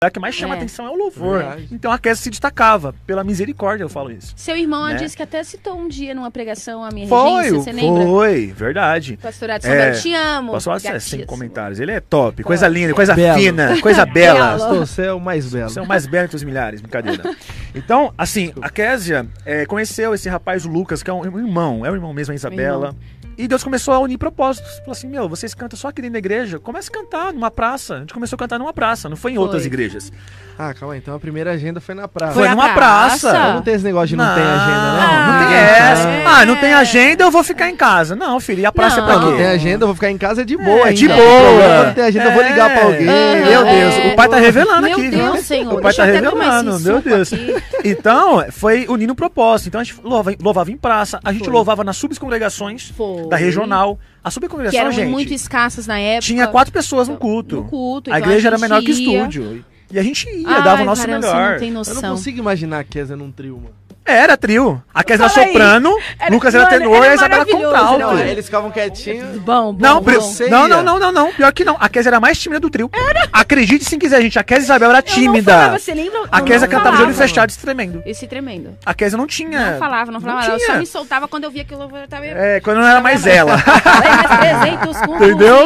[0.03, 0.57] é A que mais chama é.
[0.57, 1.37] atenção é o louvor.
[1.37, 1.67] Verdade.
[1.71, 2.95] Então a Kézia se destacava.
[3.05, 4.33] Pela misericórdia, eu falo isso.
[4.35, 4.95] Seu irmão né?
[4.95, 8.03] disse que até citou um dia numa pregação a minha foi, regência, você lembra?
[8.03, 9.19] Foi, verdade.
[9.21, 10.53] Pastorado São é, te amo.
[10.53, 11.79] Pastor é, sem comentários.
[11.79, 13.39] Ele é top, coisa linda, coisa belo.
[13.39, 14.57] fina, coisa bela.
[14.73, 15.69] Você é o mais belo.
[15.69, 17.23] Você é o mais belo entre os milhares, brincadeira.
[17.73, 21.89] Então, assim, a Kézia é, conheceu esse rapaz, o Lucas, que é um irmão, é
[21.89, 22.93] o irmão mesmo, a Isabela.
[23.41, 24.77] E Deus começou a unir propósitos.
[24.81, 26.59] Falou assim: meu, vocês cantam só aqui dentro da igreja.
[26.59, 27.95] Comece a cantar numa praça.
[27.95, 29.43] A gente começou a cantar numa praça, não foi em foi.
[29.43, 30.11] outras igrejas.
[30.59, 30.99] Ah, calma aí.
[30.99, 32.33] Então a primeira agenda foi na praça.
[32.33, 33.31] Foi, foi numa praça.
[33.31, 33.53] praça.
[33.53, 35.07] Não tem esse negócio de não, não tem agenda, não.
[35.07, 36.07] Não, não tem essa.
[36.07, 36.25] É.
[36.27, 38.15] Ah, não tem agenda, eu vou ficar em casa.
[38.15, 39.03] Não, filho, e a praça não.
[39.03, 39.25] é pra quê?
[39.25, 40.89] Não tem agenda, eu vou ficar em casa de boa.
[40.89, 41.85] É, de boa.
[41.85, 43.05] Não tem agenda, eu vou ligar pra alguém.
[43.05, 45.43] Meu Deus, o pai tá revelando meu aqui, Deus, viu?
[45.43, 47.31] Senhor, o pai tá revelando, meu Deus.
[47.83, 49.69] Então, foi unindo propósito.
[49.69, 49.99] Então a gente
[50.39, 52.93] louvava em praça, a gente louvava nas subcongregações
[53.31, 53.97] da regional.
[54.21, 56.27] A subcongregação, que eram gente, muito escassas na época.
[56.27, 57.55] Tinha quatro pessoas no culto.
[57.55, 58.11] No culto.
[58.11, 59.63] A então igreja a era menor que estúdio.
[59.89, 61.61] E a gente ia, Ai, dava o nosso cara, melhor.
[61.61, 63.75] Eu não consigo imaginar a Kézia num trio, mano.
[64.05, 64.81] Era trio.
[64.93, 67.99] A Kézia era soprano, era, Lucas era tenor e a Isabela contralto.
[67.99, 69.37] Não, eles ficavam quietinhos.
[69.37, 70.11] Bom, bom, não, bom.
[70.49, 71.33] Não, não, não, não, não.
[71.33, 71.77] Pior que não.
[71.79, 72.89] A Kézia era mais tímida do trio.
[72.91, 73.29] Era.
[73.31, 74.39] Acredite se quiser, gente.
[74.39, 75.51] A Kézia e a Isabela era tímida.
[75.51, 76.21] Falava, você lembra?
[76.31, 78.03] A Kézia cantava de olho fechado e tremendo.
[78.05, 78.75] Esse tremendo.
[78.85, 79.73] A Kézia não tinha.
[79.73, 80.47] Não falava, não falava.
[80.47, 80.67] Não tinha.
[80.67, 82.25] Eu só me soltava quando eu via que o louvor tava...
[82.25, 83.55] É, quando não era mais ela.
[85.15, 85.57] Entendeu?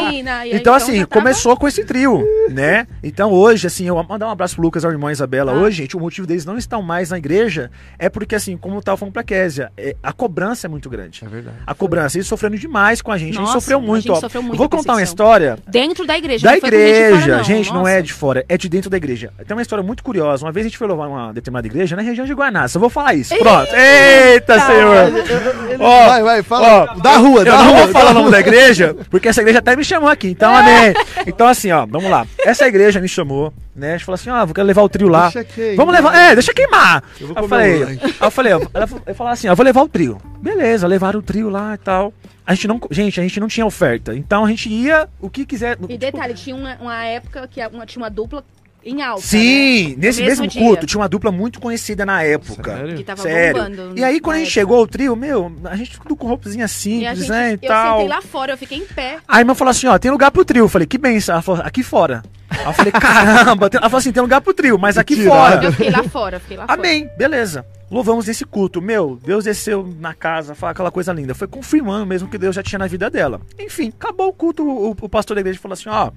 [0.51, 2.85] Então, assim, começou com esse trio, né?
[3.01, 5.51] Então, hoje, assim, eu vou mandar um abraço pro Lucas, ao irmão Isabela.
[5.51, 5.55] Ah.
[5.55, 8.97] Hoje, gente, o motivo deles não estão mais na igreja é porque, assim, como tava
[8.97, 11.23] falando pra Késia, é, a cobrança é muito grande.
[11.23, 11.57] É verdade.
[11.67, 13.35] A cobrança, eles sofrendo demais com a gente.
[13.35, 14.07] Nossa, a gente sofreu muito.
[14.07, 15.57] Gente sofreu muito vou contar uma história.
[15.67, 16.47] Dentro da igreja.
[16.47, 17.19] Da igreja.
[17.19, 17.43] Fora, não.
[17.43, 17.79] Gente, Nossa.
[17.79, 19.31] não é de fora, é de dentro da igreja.
[19.45, 20.45] Tem uma história muito curiosa.
[20.45, 22.67] Uma vez a gente foi louvar uma determinada igreja na região de Guarná.
[22.67, 23.35] Só vou falar isso.
[23.37, 23.69] Pronto.
[23.75, 25.79] Eita, Senhor.
[25.79, 26.95] Ó, vai, vai, fala.
[26.95, 27.79] Ó, da rua, eu da não rua.
[27.81, 30.29] vou falar o nome da igreja, porque essa igreja até me chamou aqui.
[30.29, 30.93] Então, amém.
[31.27, 32.25] Então, assim, ó, vamos lá.
[32.45, 33.89] Essa igreja me chamou, né?
[33.89, 35.29] A gente falou assim, ó, ah, vou querer levar o trio lá.
[35.29, 35.75] Deixa queimar.
[35.75, 36.15] Vamos levar.
[36.15, 37.03] É, deixa queimar.
[37.19, 38.71] Eu, eu falei, aí eu falei, eu,
[39.05, 40.17] eu falei assim, ó, vou levar o trio.
[40.39, 42.13] Beleza, levaram o trio lá e tal.
[42.47, 44.15] A gente não, gente, a gente não tinha oferta.
[44.15, 45.73] Então a gente ia o que quiser.
[45.73, 48.45] E tipo, detalhe, tinha uma, uma época que uma, tinha uma dupla
[48.85, 49.21] em alta.
[49.21, 49.95] Sim, né?
[49.97, 52.75] nesse mesmo, mesmo culto tinha uma dupla muito conhecida na época.
[52.75, 52.95] Sério?
[52.95, 53.63] Que tava Sério.
[53.63, 53.99] bombando.
[53.99, 54.61] E aí quando a gente época.
[54.61, 57.85] chegou ao trio, meu, a gente tudo com roupazinha simples, gente, né, e eu tal.
[57.85, 59.17] Eu sentei lá fora, eu fiquei em pé.
[59.27, 60.65] Aí a irmã falou assim, ó, tem lugar pro trio.
[60.65, 61.33] Eu falei, que benção.
[61.33, 62.23] Ela falou, aqui fora.
[62.49, 63.69] Aí eu falei, caramba.
[63.73, 65.63] Ela falou assim, tem lugar pro trio, mas aqui fora.
[65.63, 67.17] Eu fiquei lá fora, fiquei lá Amém, fora.
[67.17, 68.81] beleza louvamos esse culto.
[68.81, 71.35] Meu, Deus desceu na casa, fala aquela coisa linda.
[71.35, 73.41] Foi confirmando mesmo que Deus já tinha na vida dela.
[73.59, 74.63] Enfim, acabou o culto.
[74.63, 76.11] O, o pastor da igreja falou assim: Ó,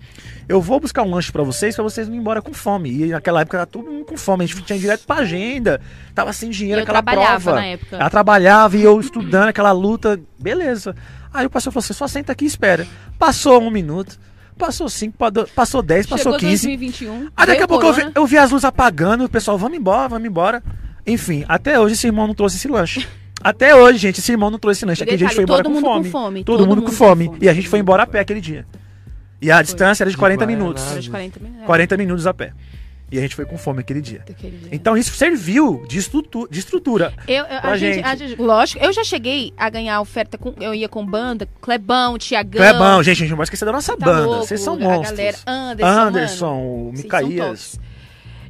[0.49, 2.91] eu vou buscar um lanche para vocês, para vocês não ir embora com fome.
[2.91, 4.45] E naquela época tava todo mundo com fome.
[4.45, 5.81] A gente tinha direto pra agenda.
[6.15, 7.55] Tava sem dinheiro, eu aquela prova.
[7.55, 7.97] Na época.
[7.97, 10.19] Ela trabalhava e eu estudando aquela luta.
[10.39, 10.95] Beleza.
[11.33, 12.87] Aí o pastor falou assim: só senta aqui e espera.
[13.19, 14.19] Passou um minuto.
[14.57, 15.17] Passou 5,
[15.55, 16.67] passou 10, passou 15.
[16.67, 19.79] 2021, aí daqui a pouco eu vi, eu vi, as luzes apagando, o pessoal, vamos
[19.79, 20.61] embora, vamos embora.
[21.09, 23.07] Enfim, até hoje esse irmão não trouxe esse lanche.
[23.41, 25.03] Até hoje, gente, esse irmão não trouxe esse lanche.
[25.03, 26.05] Aquele dia a gente foi embora com fome.
[26.05, 26.45] com fome.
[26.45, 27.27] Todo, todo mundo, com, fome.
[27.27, 27.45] com fome.
[27.45, 28.67] E a gente foi embora a pé aquele dia.
[29.41, 29.65] E a foi.
[29.65, 30.91] distância era de 40 de minutos.
[30.91, 32.53] Era de 40, 40 minutos a pé.
[33.11, 34.23] E a gente foi com fome aquele dia.
[34.29, 34.69] Aquele dia.
[34.71, 36.51] Então isso serviu de estrutura.
[36.51, 40.37] De estrutura eu, eu a gente, a gente, lógico, eu já cheguei a ganhar oferta
[40.37, 40.53] com.
[40.61, 42.61] Eu ia com banda, Clebão, Tiagão.
[42.61, 44.27] Clebão, gente, a gente não vai esquecer da nossa tá banda.
[44.27, 45.13] Louco, Vocês são monstros.
[45.13, 45.89] A galera, Anderson.
[45.89, 47.81] Anderson, mano, o Micaías.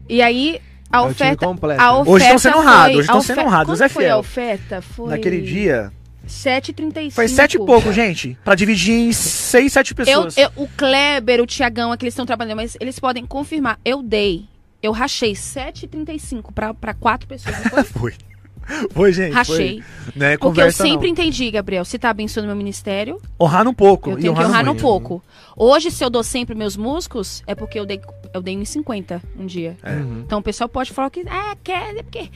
[0.08, 3.72] E aí, a oferta, completo, a oferta hoje estão sendo honrados, hoje estão sendo honrados.
[3.72, 4.80] Quando é foi a oferta?
[4.82, 5.10] Foi...
[5.10, 5.92] Naquele dia,
[6.28, 7.12] 7h35.
[7.12, 8.38] Foi sete e pouco, gente.
[8.44, 10.36] Pra dividir em seis, sete Eu, pessoas.
[10.36, 13.78] eu- o Kleber, o Tiagão, aqueles estão trabalhando, mas eles podem confirmar.
[13.84, 14.44] Eu dei.
[14.82, 17.56] Eu rachei 7h35 pra, pra quatro pessoas.
[17.64, 17.84] Não foi?
[17.84, 18.14] Foi.
[18.92, 19.32] Foi, gente.
[19.32, 19.82] Rachei.
[19.82, 20.12] Foi.
[20.16, 20.90] Não é Porque eu conversa, não.
[20.90, 24.10] sempre entendi, Gabriel, se tá abençoando meu ministério, Honrar um pouco.
[24.10, 25.22] eu tenho que honrar honrar um pouco.
[25.56, 28.00] Hoje, se eu dou sempre meus músicos, é porque eu dei,
[28.32, 29.76] eu dei 1,50 um dia.
[29.82, 29.92] É.
[29.94, 30.22] Uhum.
[30.24, 32.30] Então o pessoal pode falar que ah, quer, é porque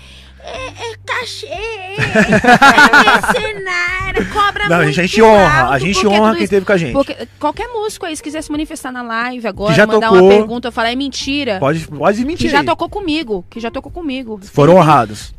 [0.45, 1.97] é, é cachê, é
[3.33, 5.69] mercenária, cobra Não, a muito gente, a gente honra.
[5.71, 6.93] A gente honra quem isso- esteve com a gente.
[6.93, 10.23] Porque qualquer músico aí, se quiser se manifestar na live agora, Que já mandar tocou.
[10.25, 11.59] uma pergunta, eu falar é mentira.
[11.59, 12.47] Pode, pode mentir.
[12.47, 14.41] Que já tocou comigo, que já tocou comigo.
[14.43, 15.33] Foram honrados.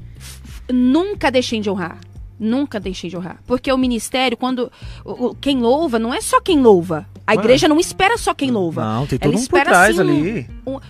[0.73, 1.99] Nunca deixei de honrar.
[2.39, 3.37] Nunca deixei de honrar.
[3.45, 4.71] Porque o ministério, quando.
[5.05, 7.05] o- quem louva, não é só quem louva.
[7.25, 8.83] A igreja não espera só quem louva.
[8.83, 10.47] Não, tem Ela todo um por espera, trás assim, ali.
[10.65, 10.81] J-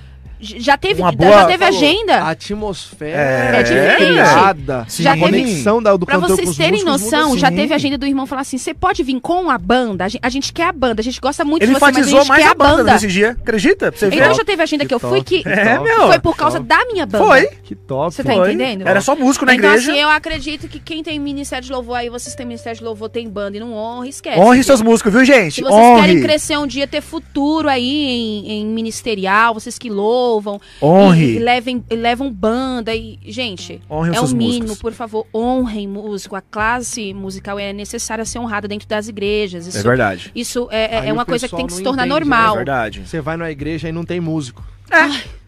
[0.44, 2.16] Já teve, Uma já boa- teve Falou, agenda.
[2.18, 3.96] A atmosfera É, É diferente.
[4.14, 4.86] criada.
[4.90, 5.04] Sim.
[5.04, 7.56] Já a teve- conexão da, do Pra vocês os terem muda noção, já sim.
[7.56, 10.06] teve agenda do irmão falar assim: você pode vir com a banda?
[10.06, 11.96] A gente, a gente quer a banda, a gente gosta muito Ele de você, mas
[11.96, 13.32] a enfatizou gente mais quer a banda nesse dia.
[13.42, 13.92] Acredita?
[13.96, 14.08] Você.
[14.08, 16.08] Então já teve agenda que, Que eu fui top, que É, meu.
[16.08, 16.68] foi por causa top.
[16.70, 17.24] da minha banda.
[17.26, 17.48] Foi.
[17.64, 18.14] Que top.
[18.14, 18.50] Você tá Foi.
[18.54, 18.88] entendendo?
[18.88, 19.92] Era só músico na então, igreja.
[19.92, 23.10] assim, eu acredito que quem tem ministério de louvor aí, vocês têm ministério de louvor,
[23.10, 24.40] tem banda e não honra, esquece.
[24.40, 24.64] Honre viu?
[24.64, 25.56] seus músicos, viu, gente?
[25.56, 26.02] Se vocês Honre.
[26.02, 30.33] querem crescer um dia, ter futuro aí em, em ministerial, vocês que louvam,
[30.82, 31.26] Honre.
[31.34, 34.80] e, e levem, e levam banda e gente, é o mínimo, músicos.
[34.82, 36.36] por favor, honrem músico.
[36.36, 39.68] A classe musical é necessária ser honrada dentro das igrejas.
[39.68, 40.32] Isso, É verdade.
[40.36, 42.36] isso é, é- é uma coisa que tem que se tornar entende, né?
[42.36, 42.56] É normal.
[42.56, 43.02] verdade.
[43.06, 44.64] Você vai na igreja e não tem músico.
[44.92, 45.43] É.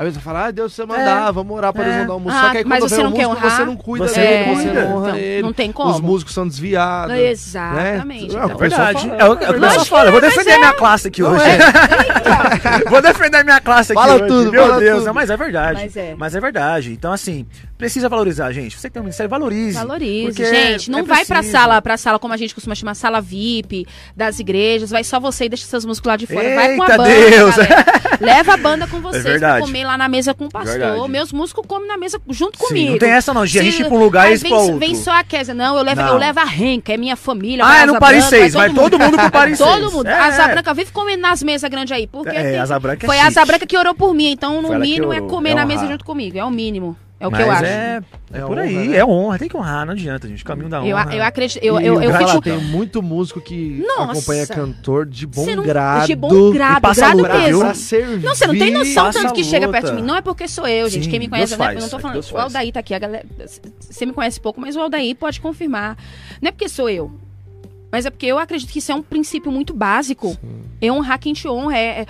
[0.00, 1.86] Aí você fala, ah, Deus, você mandar, vamos orar para É.
[1.88, 2.38] Deus mandar um músico.
[2.40, 3.56] Ah, Só que aí mas quando você vem não um quer músico, honrar?
[3.58, 5.42] você não cuida Você dele, não você não honra Então, ele.
[5.42, 5.90] não tem como.
[5.90, 7.16] Os músicos são desviados.
[7.16, 8.20] Exatamente.
[8.22, 8.28] Né?
[8.28, 8.48] então.
[8.48, 9.08] É, É verdade.
[9.08, 10.04] fala- É o o pessoal fala.
[10.06, 11.42] Eu vou é, defender minha classe aqui hoje.
[11.44, 11.58] é.
[12.88, 14.26] Vou defender minha classe aqui Fala hoje.
[14.26, 15.90] tudo, Meu fala Deus, mas é verdade.
[15.98, 16.14] É.
[16.16, 16.92] Mas é verdade.
[16.92, 17.46] Então, assim,
[17.78, 18.76] precisa valorizar, gente.
[18.78, 19.78] Você tem um ministério, valorize.
[19.78, 20.90] Valorize, gente.
[20.90, 21.52] Não é vai pra preciso.
[21.56, 24.90] sala, pra sala, como a gente costuma chamar, sala VIP das igrejas.
[24.90, 26.54] Vai só você e deixa seus músicos lá de fora.
[26.54, 27.54] vai com a Eita banda, Deus.
[28.20, 29.64] Leva a banda com vocês pra verdade.
[29.66, 30.78] comer lá na mesa com o pastor.
[30.78, 31.08] Verdade.
[31.08, 32.90] Meus músicos comem na mesa junto Sim, comigo.
[32.92, 34.78] não tem essa não, a Se- gente ir pra um lugar e vem, pra outro.
[34.78, 35.54] vem só a Kézia.
[35.54, 36.08] Não, eu levo, Não.
[36.08, 37.64] eu levo a Renca, é minha família.
[37.64, 39.70] Ah, é no Paris Branca, 6, vai todo mundo pro Paris 6.
[39.78, 40.06] Todo mundo.
[40.08, 40.12] É.
[40.12, 42.06] A Asa Branca vive comendo nas mesas grandes aí.
[42.06, 43.44] Porque É, Asa Branca é foi a Asa.
[43.44, 44.32] Branca que orou por mim.
[44.32, 46.36] Então, no que mínimo, é comer é na mesa junto comigo.
[46.36, 46.96] É o mínimo.
[47.20, 47.64] É o Mas que eu acho.
[47.64, 48.00] É,
[48.32, 48.96] é É por honra, aí, né?
[48.96, 50.44] é honra, tem que honrar, não adianta, gente.
[50.44, 50.88] O caminho da honra.
[51.12, 51.60] Eu, eu acredito.
[51.64, 52.40] Eu, E eu, eu fico.
[52.40, 54.12] Tem muito músico que Nossa.
[54.12, 56.06] acompanha cantor de bom não- grado.
[56.06, 57.60] de bom grado, passa grado mesmo.
[57.60, 58.24] Pra servir.
[58.24, 60.02] Não, você não tem noção tanto que chega perto de mim.
[60.02, 61.04] Não é porque sou eu, gente.
[61.06, 61.64] Sim, Quem me conhece, Deus né?
[61.64, 62.14] faz, eu não tô é falando.
[62.14, 62.36] Deus O.
[62.38, 63.26] Aldair tá aqui, a galera.
[63.80, 65.96] Você me conhece pouco, mas o Aldair pode confirmar.
[66.40, 67.10] Não é porque sou eu.
[67.90, 70.36] Mas é porque eu acredito que isso é um princípio muito básico.
[70.80, 71.76] É honrar quem te honra.
[71.76, 72.06] É, é-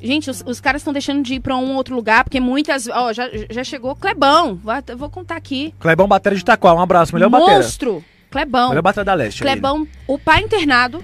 [0.00, 2.88] Gente, os, os caras estão deixando de ir pra um outro lugar, porque muitas.
[2.88, 4.60] Ó, já, já chegou Clebão.
[4.86, 5.74] Eu vou contar aqui.
[5.78, 7.58] Clebão Batera de Itaquá, um abraço, melhor batera.
[7.58, 8.04] Monstro!
[8.30, 8.70] Clebão.
[8.70, 9.42] Melhor batera da Leste.
[9.42, 11.02] Clebão, o pai internado.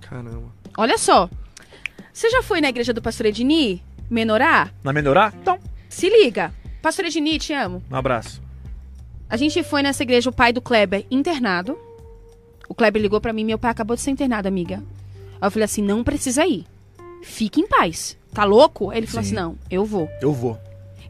[0.00, 0.52] Caramba.
[0.76, 1.30] Olha só.
[2.12, 3.82] Você já foi na igreja do pastor Edni?
[4.10, 4.70] Menorá?
[4.82, 5.32] Na melhorar?
[5.40, 5.58] Então,
[5.88, 6.52] Se liga.
[6.82, 7.82] Pastor Edni, te amo.
[7.90, 8.42] um abraço.
[9.28, 11.76] A gente foi nessa igreja, o pai do Kleber internado.
[12.68, 14.82] O Kleber ligou pra mim, meu pai acabou de ser internado, amiga.
[15.40, 16.64] Aí eu falei assim, não precisa ir.
[17.22, 18.16] Fique em paz.
[18.32, 18.92] Tá louco?
[18.92, 19.28] Ele falou Sim.
[19.34, 20.08] assim, não, eu vou.
[20.20, 20.58] Eu vou.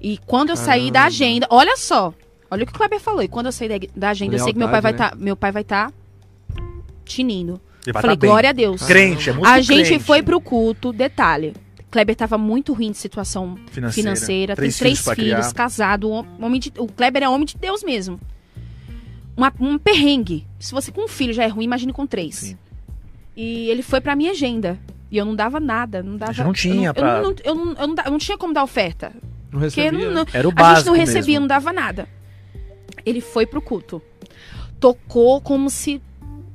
[0.01, 2.13] E quando eu saí da agenda, olha só.
[2.51, 3.23] Olha o que o Kleber falou.
[3.23, 5.25] E quando eu saí da, da agenda, eu sei que meu pai vai Lealdade, estar,
[5.25, 5.93] meu pai vai estar
[7.05, 7.61] tinindo.
[7.85, 8.83] Ele vai falei, tá glória a Deus.
[8.83, 10.05] Crente, é músico A gente crente.
[10.05, 11.55] foi pro culto, detalhe.
[11.91, 13.93] Kleber tava muito ruim de situação Financeira.
[14.11, 16.11] financeira, Três tem três filhos filhos, casado.
[16.11, 18.21] hom- Homem de, o Kleber é homem de Deus mesmo.
[19.37, 20.47] Uma- um perrengue.
[20.59, 22.35] Se você com um filho já é ruim, imagine com três.
[22.37, 22.59] Sim.
[23.37, 24.79] E ele foi pra minha agenda.
[25.11, 26.03] E eu não dava nada.
[26.03, 28.19] Não dava, não tinha eu pra- não, eu, não, eu, não, eu, não, eu não
[28.19, 29.13] tinha como dar oferta.
[29.53, 30.07] Não Porque recebia.
[30.09, 31.41] não- não- Era o a básico gente não recebia, mesmo.
[31.41, 32.09] não dava nada.
[33.05, 34.03] Ele foi pro culto.
[34.81, 36.03] Tocou como se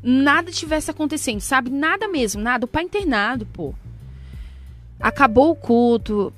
[0.04, 1.70] nada tivesse acontecendo, sabe?
[1.70, 2.66] Nada mesmo, nada.
[2.66, 3.74] O pai internado, pô.
[5.00, 6.34] Acabou o culto.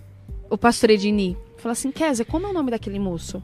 [0.50, 3.42] O pastor Edini falou assim: Kézia, como é o nome daquele moço?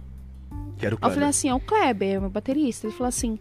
[0.78, 2.88] Quero eu falei assim: é o Kleber, é o meu baterista.
[2.88, 3.38] Ele falou assim: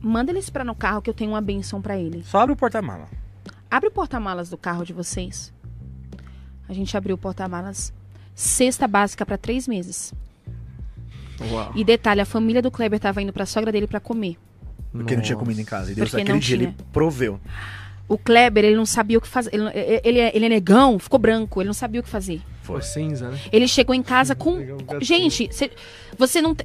[0.00, 2.22] manda ele esperar no carro que eu tenho uma benção pra ele.
[2.24, 3.08] Só abre o porta-mala.
[3.70, 5.52] Abre o porta-malas do carro de vocês.
[6.68, 7.92] A gente abriu o porta-malas.
[8.34, 10.12] Cesta básica pra três meses.
[11.50, 11.72] Uau.
[11.74, 14.36] E detalhe, a família do Kleber tava indo pra sogra dele pra comer.
[14.92, 15.44] Porque não tinha Nossa.
[15.44, 15.92] comida em casa.
[15.92, 16.68] E Deus, Porque naquele não dia, tinha.
[16.70, 17.40] ele proveu.
[18.08, 19.50] O Kleber, ele não sabia o que fazer.
[19.54, 19.62] Ele,
[20.04, 22.42] ele, é, ele é negão, ficou branco, ele não sabia o que fazer.
[22.62, 23.38] Foi cinza, né?
[23.52, 24.58] Ele chegou em casa com.
[25.00, 25.70] Gente, cê-
[26.18, 26.56] você não.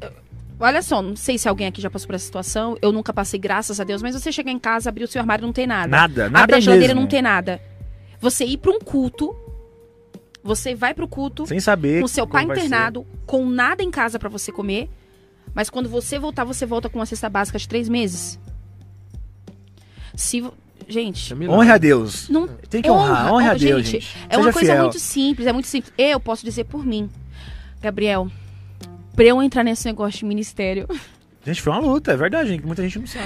[0.59, 2.77] Olha só, não sei se alguém aqui já passou por essa situação.
[2.81, 5.43] Eu nunca passei, graças a Deus, mas você chegar em casa, abrir o seu armário
[5.43, 5.87] e não tem nada.
[5.87, 7.01] Nada, nada Abre a geladeira e mesmo.
[7.01, 7.61] não tem nada.
[8.21, 9.35] Você ir pra um culto.
[10.43, 14.29] Você vai pro culto Sem saber com seu pai internado, com nada em casa pra
[14.29, 14.89] você comer.
[15.53, 18.39] Mas quando você voltar, você volta com uma cesta básica de três meses.
[20.15, 20.43] Se,
[20.87, 21.49] gente, É.
[21.49, 22.29] Honre a Deus.
[22.29, 24.15] não Tem que honrar, honre a Deus, gente.
[24.29, 24.83] É uma Seja coisa fiel.
[24.83, 25.93] muito simples, é muito simples.
[25.97, 27.09] Eu posso dizer por mim,
[27.81, 28.29] Gabriel,
[29.15, 30.87] pra eu entrar nesse negócio de ministério,
[31.45, 32.65] Gente, foi uma luta, é verdade, gente.
[32.65, 33.25] Muita gente não sabe.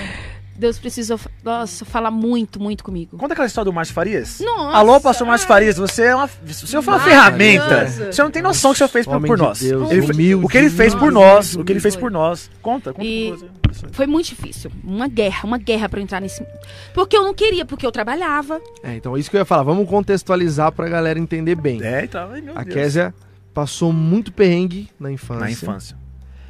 [0.58, 3.18] Deus precisou, nossa, falar muito, muito comigo.
[3.18, 4.42] Conta aquela história do Márcio Farias.
[4.42, 4.76] Nossa!
[4.78, 7.70] Alô, pastor Márcio Farias, você é uma, o senhor foi uma Maravilhoso.
[7.70, 8.12] ferramenta.
[8.12, 9.60] Você não tem noção do que o senhor fez por, por de nós.
[9.62, 10.46] Deus, Ele humilde.
[10.46, 12.52] o que ele fez por nós, o que ele fez por nós.
[12.62, 13.88] Conta, conta E- você.
[13.94, 16.46] Foi muito difícil, uma guerra, uma guerra pra eu entrar nesse...
[16.94, 18.60] Porque eu não queria, porque eu trabalhava.
[18.84, 19.64] É, então isso que eu ia falar.
[19.64, 21.82] Vamos contextualizar pra galera entender bem.
[21.82, 22.98] É, então, ai, meu A Deus.
[23.60, 25.41] Passou muito perrengue na infância.
[25.43, 25.97] Na infância.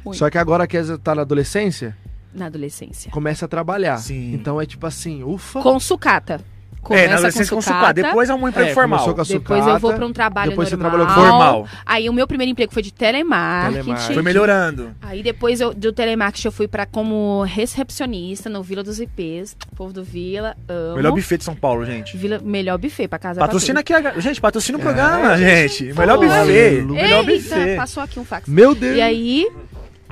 [0.04, 0.16] Muito.
[0.16, 1.96] Só que agora a Késia tá na adolescência,
[2.32, 3.10] Na adolescência.
[3.10, 3.96] começa a trabalhar.
[3.98, 4.32] Sim.
[4.32, 5.60] Então é tipo assim, ufa.
[5.60, 6.40] Com sucata.
[6.82, 7.80] É, Começa na adolescência com com sucata.
[7.80, 8.02] sucata.
[8.02, 8.98] Depois é um emprego É, formal.
[8.98, 11.06] começou com a Depois sucata, eu vou pra um trabalho depois você normal.
[11.06, 11.66] trabalhou Formal.
[11.84, 13.74] Aí o meu primeiro emprego foi de telemarketing.
[13.82, 14.14] Telemarketing.
[14.14, 14.90] Foi melhorando.
[15.02, 19.56] Aí depois eu, do telemarketing eu fui pra como recepcionista no Vila dos IPs.
[19.76, 20.96] Povo do Vila, amo.
[20.96, 22.16] Melhor buffet de São Paulo, gente.
[22.16, 23.40] Vila, melhor buffet pra casa.
[23.40, 24.20] Patrocina pra aqui, a...
[24.20, 25.92] gente, patrocina o É, programa, gente.
[25.92, 26.82] Melhor buffet.
[26.82, 27.76] Melhor Eita, buffet.
[27.76, 28.48] passou aqui um fax.
[28.48, 28.96] Meu Deus.
[28.96, 29.46] E aí,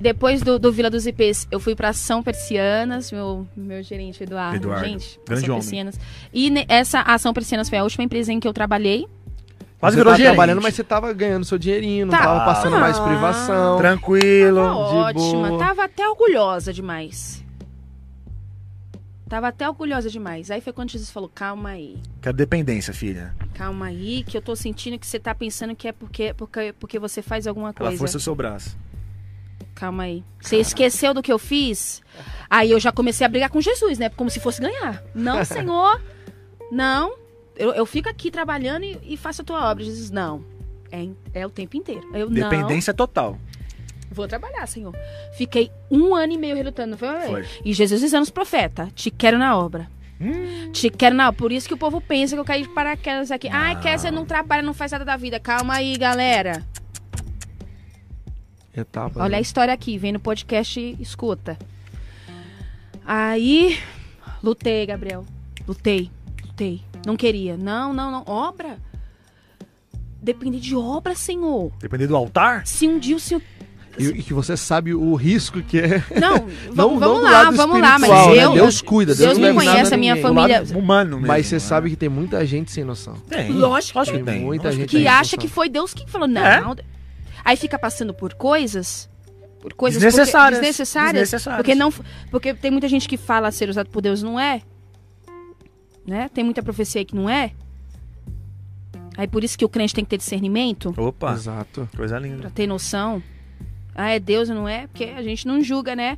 [0.01, 4.57] depois do, do Vila dos IPs, eu fui pra São Persianas, meu, meu gerente Eduardo.
[4.57, 5.62] Eduardo, Gente, grande São homem.
[5.62, 6.01] Persianas.
[6.32, 9.07] E ne- essa Ação Persianas foi a última empresa em que eu trabalhei.
[9.80, 10.34] Quase você virou tava gerente.
[10.34, 12.24] trabalhando, mas você tava ganhando seu dinheirinho, não Tá.
[12.24, 12.80] tava passando Ah.
[12.80, 13.78] mais privação.
[13.78, 14.57] Tranquilo.
[14.57, 15.59] Tava de ótima, boa.
[15.59, 17.44] tava até orgulhosa demais.
[19.28, 20.51] Tava até orgulhosa demais.
[20.51, 21.96] Aí foi quando Jesus falou: calma aí.
[22.22, 23.34] Quero dependência, filha.
[23.55, 26.99] Calma aí, que eu tô sentindo que você tá pensando que é porque, porque, porque
[26.99, 27.99] você faz alguma Ela coisa.
[27.99, 28.76] força o seu braço.
[29.79, 30.24] Calma aí.
[30.41, 32.03] Você esqueceu do que eu fiz?
[32.51, 34.09] Aí eu já comecei a brigar com Jesus, né?
[34.09, 35.05] Como se fosse ganhar.
[35.14, 36.03] Não, Senhor.
[36.72, 37.14] Não.
[37.57, 39.85] Eu, eu fico aqui trabalhando e, e faço a tua obra.
[39.85, 40.45] Jesus, não.
[40.91, 42.03] É, é o tempo inteiro.
[42.12, 42.51] Eu não.
[42.51, 43.39] Dependência total.
[44.11, 44.93] Vou trabalhar, Senhor.
[45.37, 46.91] Fiquei um ano e meio relutando.
[46.91, 47.20] Não foi?
[47.20, 47.47] Foi.
[47.64, 49.89] E Jesus dizendo aos profetas: Te quero na obra.
[50.20, 50.72] Hum.
[50.72, 51.39] Te quero na obra.
[51.39, 53.49] Por isso que o povo pensa que eu caí de paraquedas aqui.
[53.49, 53.81] Ai, Não.
[53.81, 55.39] Kézia não trabalha, não faz nada da vida.
[55.39, 56.66] Calma aí, galera.
[58.81, 59.22] Etapa.
[59.22, 61.59] Olha a história aqui, vem no podcast e escuta.
[63.05, 63.79] Aí,
[64.43, 65.24] lutei, Gabriel.
[65.66, 66.11] Lutei,
[66.45, 66.83] lutei.
[67.07, 67.57] Não queria.
[67.57, 68.24] Não, não, não.
[68.26, 68.79] Obra?
[70.20, 71.72] Depende de obra, Senhor.
[71.79, 72.66] Depender do altar?
[72.66, 73.41] Se um dia o Senhor.
[73.99, 76.03] E, e que você sabe o risco que é.
[76.20, 77.99] Não, Não- vamos, não lá, lado vamos lá.
[77.99, 78.45] Mas né?
[78.45, 78.53] eu.
[78.53, 80.29] Deus cuida, Deus Deus não me conhece, a minha ninguém.
[80.35, 80.59] Família.
[80.61, 81.26] lado humano mesmo.
[81.26, 81.61] Mas você né?
[81.61, 83.14] sabe que tem muita gente sem noção.
[83.29, 83.51] Tem.
[83.51, 84.41] Lógico Lógico que tem.
[84.41, 85.39] muita Lógico gente que acha noção.
[85.41, 86.41] que foi Deus que falou, não.
[86.45, 86.62] É.
[87.45, 89.09] Aí fica passando por coisas.
[89.61, 90.59] Por coisas Desnecessárias.
[90.59, 91.12] porque- desnecessárias.
[91.14, 91.59] Desnecessárias.
[91.59, 91.93] Porque não,
[92.30, 94.62] porque tem muita gente que fala ser usado por Deus, não é?
[96.07, 96.28] Né?
[96.32, 97.53] Tem muita profecia aí que não é.
[99.16, 101.89] Aí por isso que o crente tem que ter discernimento, Opa, Exato.
[101.97, 102.39] coisa linda.
[102.43, 103.20] pra ter noção.
[103.95, 104.86] Ah, é Deus, não é?
[104.86, 106.16] Porque a gente não julga, né?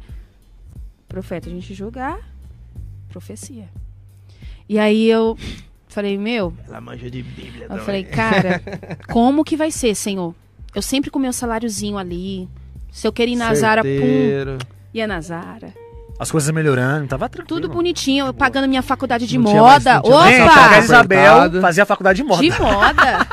[1.09, 2.19] Profeta, a gente julga a
[3.09, 3.69] profecia.
[4.69, 5.37] E aí eu
[5.89, 8.61] falei, meu, Ela manja de Bíblia eu falei, cara,
[9.11, 10.35] como que vai ser, Senhor?
[10.75, 12.49] Eu sempre com meu saláriozinho ali.
[12.93, 14.59] Se eu queria ir na Zara, pum,
[14.95, 15.73] ia na Zara.
[16.19, 17.63] As coisas melhorando, tava tranquilo.
[17.63, 19.95] Tudo bonitinho, eu pagando minha faculdade de Não tinha mais- moda.
[19.95, 20.75] não tinha mais Opa!
[20.75, 20.79] a!
[20.81, 22.43] Isabel fazia faculdade de moda.
[22.43, 23.27] De moda.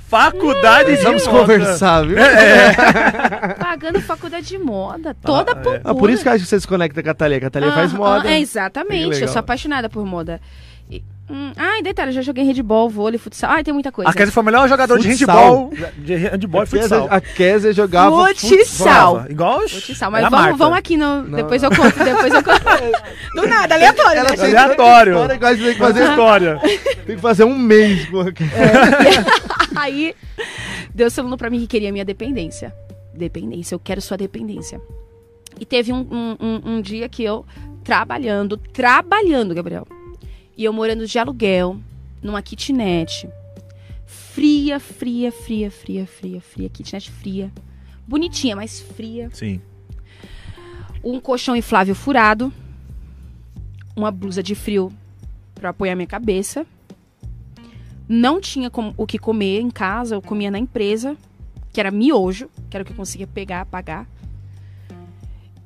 [0.08, 1.38] Faculdade de Vamos moda.
[1.40, 2.16] conversar, viu?
[3.58, 5.14] pagando faculdade de moda.
[5.22, 5.80] Toda Ah, é.
[5.84, 7.50] Ah, por isso que eu acho que você se conecta com a Thalia, que a
[7.50, 8.28] Thalia faz Ah, moda.
[8.28, 9.20] ah, é, exatamente.
[9.20, 10.40] Eu sou apaixonada por moda.
[11.28, 13.50] Hum, ai, detalhe, eu já joguei handball, vôlei, futsal.
[13.50, 14.10] Ai, tem muita coisa.
[14.10, 15.70] A Kézia foi o melhor jogador de Futsal.
[15.70, 15.92] handball.
[15.96, 17.06] De handball e futsal.
[17.10, 19.12] A Kézia jogava Futsal.
[19.14, 19.32] Voava.
[19.32, 21.22] Igual Futsal, mas vamos, vamos aqui no.
[21.22, 21.36] Não.
[21.36, 22.64] Depois eu conto, depois eu conto.
[23.34, 24.18] Do nada, aleatório.
[24.20, 24.36] Ela né?
[24.36, 25.12] tem Aleatório.
[25.14, 26.60] história que tem que fazer, história.
[27.06, 29.24] tem que fazer um mês Kézia.
[29.76, 30.14] Aí,
[30.94, 32.74] Deus falando pra mim que queria minha dependência.
[33.14, 34.78] Dependência, eu quero sua dependência.
[35.58, 37.46] E teve um, um, um- um dia que eu,
[37.82, 39.86] trabalhando, trabalhando, Gabriel.
[40.56, 41.78] E eu morando de aluguel,
[42.22, 43.28] numa kitnet.
[44.06, 46.68] Fria, fria, fria, fria, fria, fria.
[46.68, 47.52] Kitnet fria.
[48.06, 49.30] Bonitinha, mas fria.
[49.32, 49.60] Sim.
[51.02, 52.52] Um colchão inflável furado.
[53.96, 54.92] Uma blusa de frio
[55.54, 56.66] pra apoiar minha cabeça.
[58.08, 61.16] Não tinha o que comer em casa, eu comia na empresa,
[61.72, 64.06] que era miojo, que era o que eu conseguia pegar, pagar.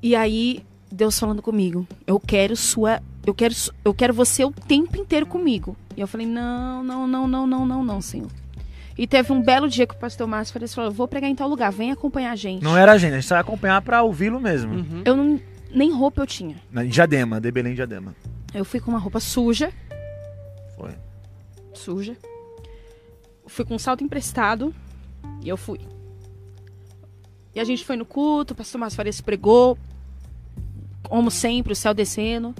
[0.00, 3.54] E aí, Deus falando comigo, eu quero sua, eu quero,
[3.84, 5.76] eu quero você o tempo inteiro comigo.
[5.94, 8.30] E eu falei, não, não, não, não, não, não, não, Senhor.
[8.96, 11.48] E teve um belo dia que o pastor Márcio falou, falou, vou pregar em tal
[11.48, 12.62] lugar, vem acompanhar a gente.
[12.62, 14.74] Não era a gente, a gente só ia acompanhar pra ouvi-lo mesmo.
[14.74, 15.02] Uhum.
[15.04, 16.56] Eu não, nem roupa eu tinha.
[16.72, 18.16] Na em Diadema, de Belém Diadema.
[18.52, 19.70] Eu fui com uma roupa suja,
[20.76, 20.92] Foi.
[21.74, 22.16] suja.
[23.46, 24.74] Fui com um salto emprestado
[25.42, 25.80] e eu fui.
[27.54, 29.78] E a gente foi no culto, o pastor Márcio Farias pregou,
[31.02, 32.54] como sempre, o céu descendo.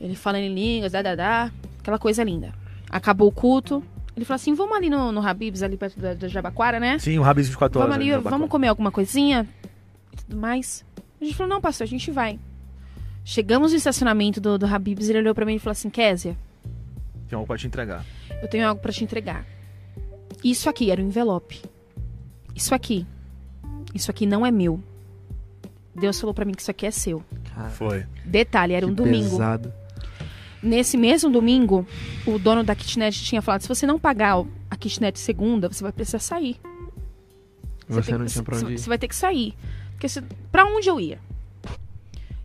[0.00, 2.52] Ele falando em línguas, dá, dá, dá, aquela coisa linda.
[2.90, 3.82] Acabou o culto.
[4.16, 6.98] Ele falou assim: vamos ali no, no Habibs, ali perto da, da Jabaquara, né?
[6.98, 7.92] Sim, o Habibs 24 horas.
[7.94, 9.46] Vamos ali, vamos comer alguma coisinha
[10.12, 10.84] e tudo mais.
[11.20, 12.38] A gente falou: não, pastor, a gente vai.
[13.24, 16.36] Chegamos no estacionamento do, do Habibs, ele olhou pra mim e falou assim: Késia,
[17.28, 18.04] Tem algo pra te entregar.
[18.40, 19.44] eu tenho algo pra te entregar.
[20.42, 21.60] Isso aqui era um envelope.
[22.54, 23.06] Isso aqui.
[23.94, 24.80] Isso aqui não é meu.
[25.94, 27.22] Deus falou pra mim que isso aqui é seu.
[27.54, 28.06] Cara, Foi.
[28.24, 29.30] Detalhe, era um domingo.
[29.30, 29.72] pesado.
[30.62, 31.86] Nesse mesmo domingo,
[32.26, 35.92] o dono da kitnet tinha falado: se você não pagar a kitnet segunda, você vai
[35.92, 36.56] precisar sair.
[37.88, 38.78] Você tem não que- tinha pra você- onde ir.
[38.78, 39.54] Você vai ter que sair.
[39.92, 40.20] Porque se,
[40.52, 41.18] pra onde eu ia?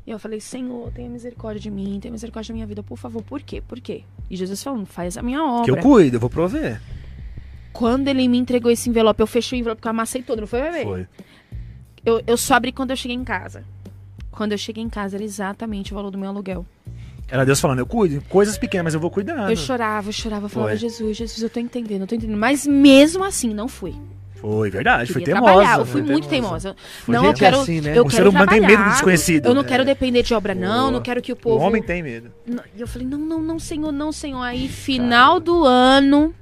[0.05, 3.21] E eu falei, Senhor, tenha misericórdia de mim, tenha misericórdia da minha vida, por favor.
[3.23, 3.61] Por quê?
[3.61, 4.03] Por quê?
[4.29, 5.81] E Jesus falou, faz a minha Que eu obra.
[5.81, 6.81] cuido, eu vou prover.
[7.71, 10.47] Quando ele me entregou esse envelope, eu fechei o envelope que eu amassei todo, não
[10.47, 10.83] foi, bebê?
[10.83, 11.07] Foi.
[12.05, 13.63] Eu, eu só abri quando eu cheguei em casa.
[14.29, 16.65] Quando eu cheguei em casa, era exatamente o valor do meu aluguel.
[17.29, 18.21] Era Deus falando, eu cuido.
[18.29, 19.49] Coisas pequenas, mas eu vou cuidar.
[19.49, 20.77] Eu chorava, eu chorava, eu falava, Foi.
[20.79, 22.37] Jesus, Jesus, eu tô entendendo, eu tô entendendo.
[22.37, 23.95] Mas mesmo assim, não fui.
[24.35, 25.11] Foi, verdade.
[25.13, 25.53] Foi Queria teimosa.
[25.53, 26.75] trabalhar, eu fui foi muito teimosa.
[27.07, 27.97] Não, eu gente quero, assim, né?
[27.97, 29.45] eu O quero ser humano tem medo do trabalhar, desconhecido.
[29.45, 29.65] Eu não É.
[29.65, 30.79] quero depender de obra, não.
[30.81, 30.91] Boa.
[30.91, 31.63] Não quero que o O povo.
[31.63, 32.29] homem tem medo.
[32.45, 34.41] Não, E eu falei, não, não, não, Senhor, não, Senhor.
[34.41, 36.35] Aí, final do ano.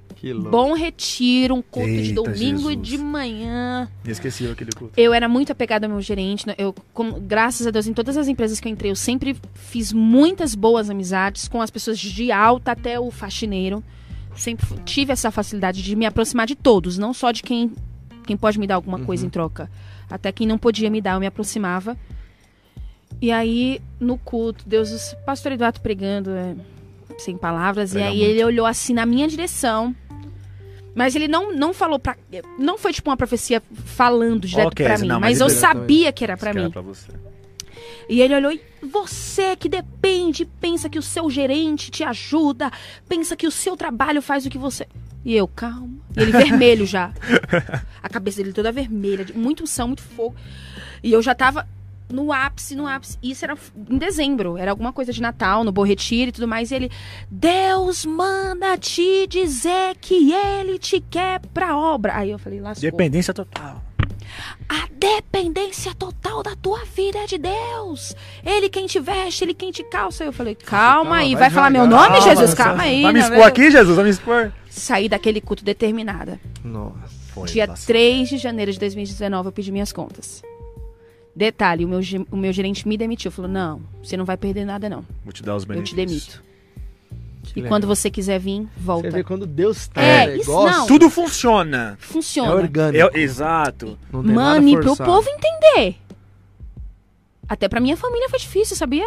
[0.49, 2.82] Bom retiro, um culto de Eita, domingo Jesus.
[2.88, 3.89] de manhã.
[4.05, 4.93] Inesquecível aquele culto.
[4.95, 6.45] Eu era muito apegada ao meu gerente.
[6.47, 6.53] né?
[6.57, 9.91] Eu, como- graças a Deus, em todas as empresas que eu entrei, eu sempre fiz
[9.91, 13.84] muitas boas amizades com as pessoas de alta até o faxineiro.
[14.36, 17.72] Sempre tive essa facilidade de me aproximar de todos, não só de quem,
[18.26, 19.69] quem pode me dar alguma coisa em troca.
[20.09, 21.97] Até quem não podia me dar, eu me aproximava.
[23.22, 26.55] E aí, no culto, Deus, o pastor Eduardo pregando, é,
[27.19, 28.30] sem palavras, Prega e aí muito.
[28.32, 29.95] ele olhou assim na minha direção.
[30.93, 32.17] Mas ele não, não falou pra.
[32.59, 35.07] Não foi tipo uma profecia falando direto Ok, pra mim.
[35.07, 36.65] não, mas mas eu ele- sabia que era pra mim.
[36.65, 37.11] é pra você.
[38.09, 42.69] E ele olhou e você que depende, pensa que o seu gerente te ajuda,
[43.07, 44.85] pensa que o seu trabalho faz o que você.
[45.23, 45.87] E eu, calma.
[46.17, 47.13] E ele vermelho já.
[48.03, 50.35] A cabeça dele toda vermelha, de muito unção, muito fogo.
[51.01, 51.65] E eu já tava
[52.12, 53.18] no ápice, no ápice.
[53.22, 53.57] Isso era
[53.89, 56.72] em dezembro, era alguma coisa de Natal, no Bom Retiro e tudo mais.
[56.72, 56.91] E ele,
[57.30, 62.16] Deus manda te dizer que ele te quer pra obra.
[62.16, 62.82] Aí eu falei, lascou.
[62.82, 63.84] Dependência total.
[64.70, 68.16] A dependência total da tua vida é de Deus.
[68.45, 70.24] Ele quem te veste, ele quem te calça.
[70.24, 72.53] Eu falei, calma, Calma, aí, vai vai, falar meu nome, Calma, Jesus?
[72.53, 73.01] Calma aí.
[73.01, 73.47] Vai me né, expor velho?
[73.47, 73.95] aqui, Jesus?
[73.95, 74.53] Vai me expor?
[74.70, 76.39] Saí daquele culto determinada.
[76.64, 77.22] Nossa.
[77.34, 77.88] Foi, Dia passou.
[77.88, 80.41] 3 de janeiro de 2019, eu pedi minhas contas.
[81.36, 83.32] Detalhe, o meu, o meu gerente me demitiu.
[83.32, 85.05] Falou, não, você não vai perder nada, não.
[85.23, 85.89] Vou te dar os Eu benefícios.
[85.89, 86.43] te demito.
[87.43, 87.69] Que E legal.
[87.69, 89.09] quando você quiser vir, volta.
[89.09, 90.86] Você vê quando Deus tá É, isso não.
[90.88, 91.97] Tudo funciona.
[91.99, 92.53] é Funciona.
[92.53, 93.17] orgânico.
[93.17, 93.97] É- exato.
[94.13, 95.95] E pro povo entender.
[97.49, 99.05] Até pra minha família foi difícil, sabia?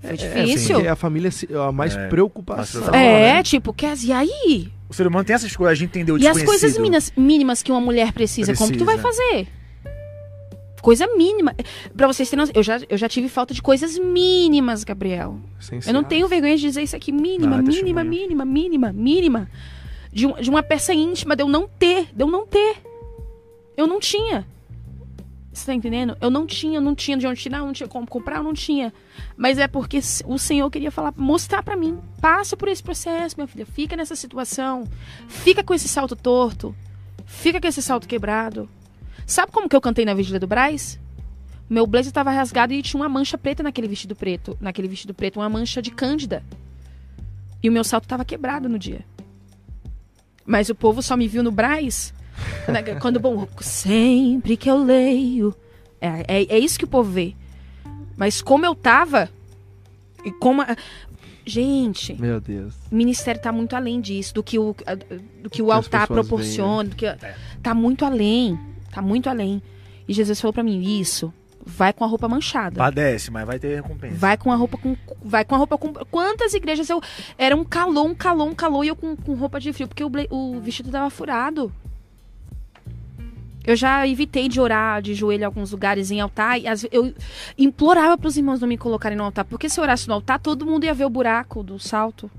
[0.00, 0.12] Foi É,
[0.44, 0.74] difícil.
[0.76, 2.88] porque a família se- a mais É, preocupação.
[2.94, 3.42] É, né?
[3.42, 4.70] tipo, quer e aí?
[4.88, 7.62] O ser humano tem essas coisas, a gente entendeu o E as coisas mínimas, mínimas
[7.62, 9.22] que uma mulher precisa, como que tu vai Precisa.
[9.24, 9.48] fazer?
[10.82, 11.54] Coisa mínima.
[11.96, 15.40] Pra vocês terem eu já, eu já tive falta de coisas mínimas, Gabriel.
[15.88, 17.10] Eu não tenho vergonha de dizer isso aqui.
[17.10, 19.50] Mínima, Ah, mínima, mínima, mínima, mínima.
[20.12, 22.76] De, um- de uma peça íntima, de eu não ter, de eu não ter.
[23.76, 24.46] Eu não tinha.
[25.52, 26.16] Você tá entendendo?
[26.20, 28.92] Eu não tinha, não tinha de onde tirar, não tinha como comprar, eu não tinha.
[29.36, 31.98] Mas é porque o Senhor queria falar, mostrar pra mim.
[32.20, 33.64] Passa por esse processo, minha filha.
[33.66, 34.84] Fica nessa situação.
[35.28, 36.74] Fica com esse salto torto.
[37.24, 38.68] Fica com esse salto quebrado.
[39.26, 40.98] Sabe como que eu cantei na Vigília do Braz?
[41.68, 44.56] Meu blazer tava rasgado e tinha uma mancha preta naquele vestido preto.
[44.60, 46.44] Naquele vestido preto, uma mancha de cândida.
[47.62, 49.04] E o meu salto tava quebrado no dia.
[50.44, 52.14] Mas o povo só me viu no Braz
[52.68, 55.52] né, quando bom, sempre que eu leio.
[56.00, 57.34] É, é, é isso que o povo vê.
[58.16, 59.28] Mas como eu tava.
[60.24, 60.62] E como.
[60.62, 60.76] a-
[61.48, 62.74] Gente, Meu Deus.
[62.90, 64.74] o ministério tá muito além disso, do que o,
[65.40, 67.06] do que o Que altar pessoas proporciona, do que
[67.62, 68.58] tá muito além,
[68.96, 69.62] tá muito além.
[70.08, 71.32] E Jesus falou pra mim, isso,
[71.64, 72.76] vai com a roupa manchada.
[72.78, 74.16] Padece, mas vai ter recompensa.
[74.16, 74.96] Vai com a roupa com.
[75.22, 75.92] Vai com a roupa com.
[76.10, 77.00] Quantas igrejas eu.
[77.36, 80.04] Era um calor, um calor, um calor e eu com, com roupa de frio, porque
[80.04, 81.72] o, ble- o vestido tava furado.
[83.66, 86.56] Eu já evitei de orar de joelho em alguns lugares em altar.
[86.58, 87.12] E ve- eu
[87.58, 89.44] implorava para os irmãos não me colocarem no altar.
[89.44, 92.30] Porque se eu orasse no altar, todo mundo ia ver o buraco do salto.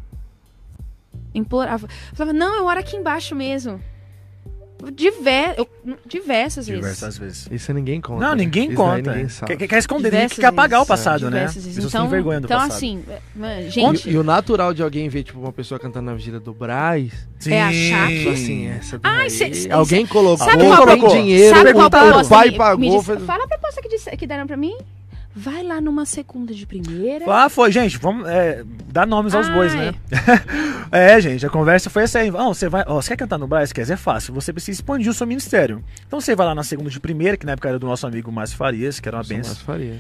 [1.35, 1.85] Implorava.
[2.11, 3.81] Eu falava, não, eu oro aqui embaixo mesmo.
[4.94, 5.68] Diver, eu-
[6.06, 6.82] diversas vezes.
[6.82, 7.48] Diversas vezes.
[7.52, 8.22] Isso ninguém conta.
[8.24, 8.44] Não, né?
[8.44, 9.12] ninguém conta.
[9.12, 9.58] ninguém sabe.
[9.58, 10.88] Quer, quer esconder, ninguém Diversas quer apagar o vezes.
[11.04, 11.38] passado, né?
[11.40, 11.76] Diversas vezes.
[11.76, 12.76] Pessoas Então, vergonha do então passado.
[12.78, 13.04] assim,
[13.66, 16.54] E, gente, e o natural de alguém ver, tipo, uma pessoa cantando na vigília do
[16.54, 17.12] Braz,
[17.48, 21.10] é achar tipo que- assim, essa Ai, cê- cê- alguém colocou, sabe qual colocou?
[21.10, 24.28] dinheiro, Sabe qual o pai pagou, me disse- fez- Fala a proposta que, disse- que
[24.28, 24.78] deram pra mim.
[25.39, 27.23] Vai lá numa segunda de primeira.
[27.31, 29.93] Ah, foi, gente, vamos é, dar nomes aos Ah, bois, né?
[30.91, 32.31] é, gente, a conversa foi essa aí.
[32.31, 33.72] Ó, você vai, ó, você quer cantar no Brás?
[33.72, 33.88] Quer?
[33.88, 34.34] É fácil.
[34.34, 35.84] Você precisa expandir o seu ministério.
[36.07, 38.31] Então você vai lá na segunda de primeira, que na época era do nosso amigo
[38.31, 39.53] Márcio Farias, que era uma Só benção.
[39.53, 39.97] mais faria.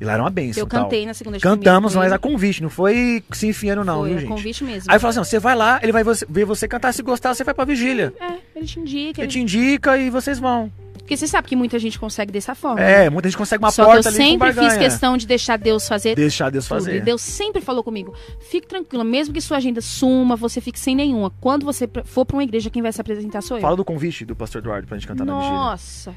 [0.00, 0.62] E lá era uma benção.
[0.62, 0.84] Eu tal.
[0.84, 2.10] cantei na segunda de Cantamos, primeira.
[2.10, 4.28] mas a convite, não foi se enfiando, não, foi viu, a gente?
[4.28, 4.92] convite mesmo.
[4.92, 7.54] Aí fala assim: você vai lá, ele vai ver você cantar, se gostar, você vai
[7.54, 8.12] pra vigília.
[8.20, 9.20] É, ele te indica.
[9.22, 9.32] Ele Ele...
[9.32, 10.70] te indica e vocês vão.
[11.06, 12.80] Porque você sabe que muita gente consegue dessa forma.
[12.80, 15.24] É, muita gente consegue uma Só que eu porta ali com sempre fiz questão de
[15.24, 16.78] deixar Deus fazer Deixar Deus tudo.
[16.78, 16.96] fazer.
[16.96, 18.12] E Deus sempre falou comigo:
[18.50, 21.30] fique tranquila, mesmo que sua agenda suma, você fique sem nenhuma.
[21.40, 23.60] Quando você for pra uma igreja, quem vai se apresentar sou eu.
[23.60, 25.56] Fala do convite do pastor Eduardo pra gente cantar na vigília.
[25.56, 26.14] Nossa.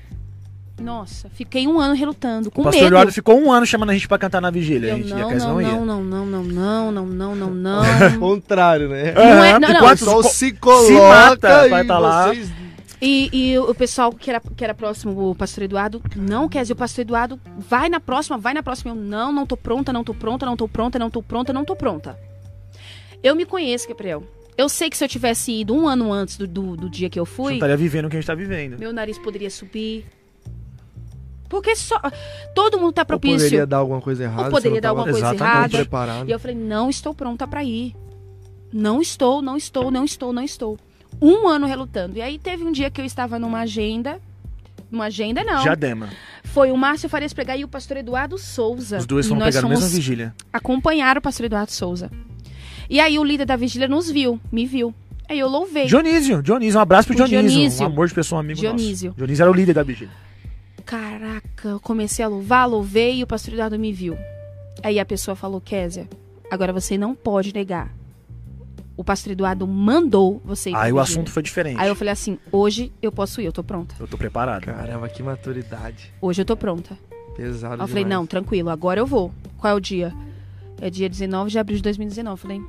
[0.82, 2.94] Nossa, fiquei um ano relutando, com O pastor medo.
[2.94, 4.88] Eduardo ficou um ano chamando a gente pra cantar na vigília.
[4.92, 5.68] Eu a gente, não, não, não, ia.
[5.68, 7.54] não, não, não, não, não, não, não, não,
[8.10, 8.20] não.
[8.20, 9.12] Contrário, né?
[9.12, 9.96] Não é- não, não.
[9.98, 12.28] Co- se coloca se mata e tá lá.
[12.30, 12.50] vocês...
[13.02, 16.74] E, e o pessoal que era, que era próximo, o pastor Eduardo, não, quer dizer,
[16.74, 18.92] o pastor Eduardo, vai na próxima, vai na próxima.
[18.92, 21.64] Eu, não, não tô pronta, não tô pronta, não tô pronta, não tô pronta, não
[21.64, 22.20] tô pronta.
[23.24, 24.24] Eu me conheço, Gabriel.
[24.58, 27.18] Eu sei que se eu tivesse ido um ano antes do, do, do dia que
[27.18, 28.78] eu Você fui, estaria vivendo o que a gente tá vivendo.
[28.78, 30.06] meu nariz poderia subir.
[31.48, 32.00] Porque só.
[32.54, 33.38] Todo mundo tá Ou propício.
[33.38, 34.44] poderia dar alguma coisa errada.
[34.44, 35.56] Ou poderia você não dar alguma coisa Exatamente.
[35.56, 35.78] errada.
[35.78, 36.30] preparado.
[36.30, 37.96] E eu falei, não estou pronta pra ir.
[38.72, 40.78] Não estou, não estou, não estou, não estou.
[41.22, 42.18] Um ano relutando.
[42.18, 44.20] E aí teve um dia que eu estava numa agenda.
[44.90, 45.62] Numa agenda, não.
[45.62, 46.10] Diadema.
[46.44, 48.98] Foi o Márcio Farias pregar e o pastor Eduardo Souza.
[48.98, 50.34] Os dois foram pegar na mesma vigília.
[50.52, 52.10] acompanhar o pastor Eduardo Souza.
[52.90, 54.94] E aí o líder da vigília nos viu, me viu.
[55.30, 55.86] Aí eu louvei.
[55.86, 57.50] Dionísio, Dionísio, um abraço pro Dionísio.
[57.50, 57.84] Dionísio.
[57.84, 59.10] Um amor de pessoa, um amigo Dionísio.
[59.10, 59.18] nosso.
[59.18, 60.14] Dionísio era o líder da vigília.
[60.84, 64.18] Caraca, eu comecei a louvar, louvei e o pastor Eduardo me viu.
[64.82, 66.10] Aí a pessoa falou, Késia,
[66.50, 67.94] agora você não pode negar.
[69.00, 71.80] O pastor Eduardo mandou você ir Aí o assunto foi diferente.
[71.80, 73.96] Aí eu falei assim, hoje eu posso ir, eu tô pronta.
[73.98, 74.66] Eu tô preparado.
[74.66, 76.12] Caramba, que maturidade.
[76.22, 76.98] Hoje eu tô pronta.
[77.34, 78.20] Pesado Aí eu falei, demais.
[78.20, 79.34] não, tranquilo, agora eu vou.
[79.58, 80.14] Qual é o dia?
[80.82, 82.34] É dia 19 de abril de 2019.
[82.34, 82.62] Eu falei,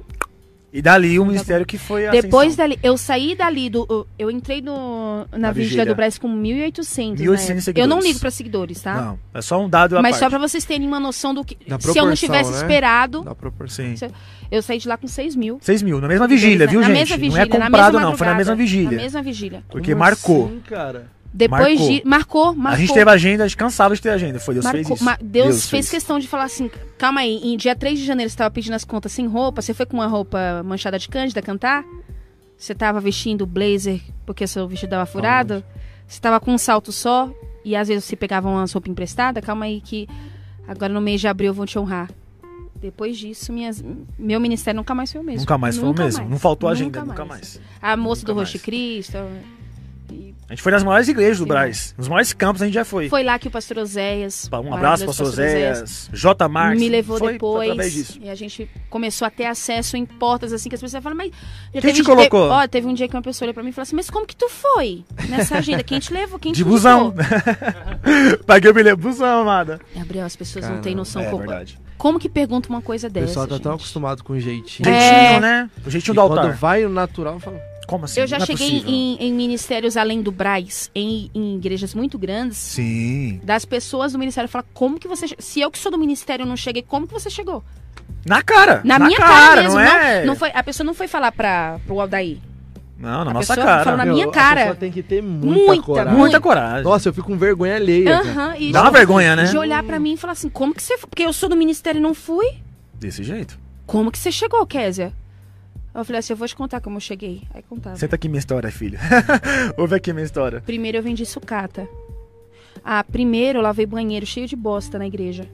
[0.73, 2.69] E dali o ministério que foi a depois ascensão.
[2.69, 3.85] dali, eu saí dali do.
[3.91, 5.87] Eu, eu entrei no, na Na vigília vigília.
[5.87, 7.17] do Brás com 1.800.
[7.17, 7.27] 1.800 né?
[7.57, 7.89] Eu seguidores.
[7.89, 8.95] não ligo pra seguidores, tá?
[9.03, 10.19] Não, é só um dado Mas parte.
[10.21, 11.57] só pra vocês terem uma noção do que.
[11.69, 12.57] Da Se eu não tivesse né?
[12.59, 13.97] esperado, Dá proporção.
[13.97, 14.07] Sim.
[14.49, 15.59] eu saí de lá com 6 mil.
[15.61, 16.99] 6 mil, na mesma vigília, viu, na gente?
[16.99, 18.91] Mesma vigília, não é na comprado, mesma não, foi na mesma vigília.
[18.97, 19.63] Na mesma vigília.
[19.69, 20.47] Porque Como marcou.
[20.47, 21.07] assim, cara?
[21.33, 21.89] Depois Marcou.
[21.89, 22.03] de.
[22.05, 22.73] Marcou, marcou.
[22.73, 24.41] A gente teve agenda, a gente cansava de ter agenda.
[24.41, 25.05] Foi Deus fez Marcou- isso.
[25.05, 28.35] ma- Deus, fez, questão de falar assim: calma aí, em dia 3 de janeiro você
[28.35, 31.85] estava pedindo as contas sem roupa, você foi com uma roupa manchada de cândida cantar?
[32.59, 35.63] Você tava vestindo blazer porque seu vestido dava furado?
[36.07, 37.31] Você tava com um salto só
[37.65, 39.43] e às vezes você pegava umas roupas emprestadas?
[39.45, 40.09] Calma aí, que
[40.67, 42.11] agora no mês de abril eu vou te honrar.
[42.75, 43.85] Depois disso, minhas,
[44.19, 45.41] meu ministério nunca mais foi o mesmo.
[45.41, 46.19] Nunca mais foi o Nunca mesmo.
[46.21, 46.31] mais.
[46.31, 47.61] Não faltou Nunca agenda, nunca mais.
[47.81, 48.53] A moça Nunca do mais.
[48.63, 49.19] Cristo.
[50.13, 51.49] E A gente foi nas maiores igrejas do Sim.
[51.49, 51.95] Braz.
[51.97, 53.09] Nos maiores campos a gente já foi.
[53.09, 54.49] Foi lá que o pastor Oséias.
[54.53, 56.49] Um abraço, maravilhoso pastor Oséias, J.
[56.49, 56.81] Marques.
[56.81, 58.19] me levou foi, depois Foi através disso.
[58.23, 61.31] e a gente começou a ter acesso em portas assim que as pessoas falam, mas
[61.73, 62.43] Quem teve te colocou?
[62.49, 64.11] Teve, ó, teve um dia que uma pessoa olhou pra mim e falou assim, mas
[64.11, 65.83] como que tu foi nessa agenda?
[65.83, 66.39] Quem te levou?
[66.39, 67.15] Quem De te busão.
[67.17, 69.81] levou?" Paguei o bilhete busão, amada.
[69.95, 71.79] Gabriel, as pessoas não Caramba, têm noção é como, verdade.
[71.97, 73.27] como que pergunta uma coisa O dessa.
[73.29, 73.81] pessoal tá tão gente?
[73.81, 74.89] acostumado com o jeitinho.
[74.89, 75.01] É.
[75.01, 75.71] Jeitinho, né?
[75.87, 76.53] O jeitinho E do quando altar.
[76.57, 77.61] vai o natural, fala.
[77.91, 78.21] Como assim?
[78.21, 78.89] Eu já Não é cheguei possível.
[78.95, 83.41] em, em ministérios além do Braz, em, em igrejas muito grandes, Sim.
[83.43, 85.27] das pessoas do ministério falar como que você.
[85.41, 87.65] Se eu que sou do ministério não cheguei, como que você chegou?
[88.25, 88.81] Na cara.
[88.85, 89.75] Na, minha cara, mesmo.
[89.75, 90.25] não é?
[90.25, 92.39] não foi, a pessoa não foi falar pra, pro Aldair.
[92.97, 93.83] Não, na A nossa pessoa cara.
[93.85, 94.61] falou na Meu, minha a cara.
[94.61, 96.15] pessoa tem que ter muita, Muita, coragem.
[96.19, 96.41] muita.
[96.41, 96.85] Coragem.
[96.85, 98.05] Nossa, eu fico com vergonha alheia.
[98.23, 98.29] cara.
[98.29, 99.45] Aham, e Dá uma vergonha, né?
[99.45, 101.09] de olhar pra mim e falar assim, como que você foi?
[101.09, 102.47] Porque eu sou do ministério e não fui.
[103.01, 103.59] Desse jeito.
[103.87, 105.13] Como que você chegou, Késia?
[105.95, 107.43] Eu falei assim, eu vou te contar como eu cheguei.
[107.53, 107.97] Aí contava.
[107.97, 108.99] Senta aqui minha história, filho.
[109.77, 110.61] Ouve aqui minha história.
[110.61, 111.89] Primeiro eu vendi sucata.
[112.85, 115.49] Ah, primeiro eu lavei banheiro cheio de bosta na igreja.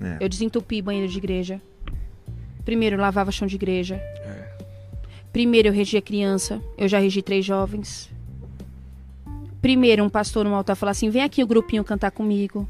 [0.00, 0.18] É.
[0.20, 1.60] Eu desentupi banheiro de igreja.
[2.64, 4.00] Primeiro eu lavava chão de igreja.
[5.32, 6.62] Primeiro eu regia criança.
[6.78, 8.08] Eu já regi três jovens.
[9.60, 12.68] Primeiro um pastor no altar falou assim: vem aqui o grupinho cantar comigo.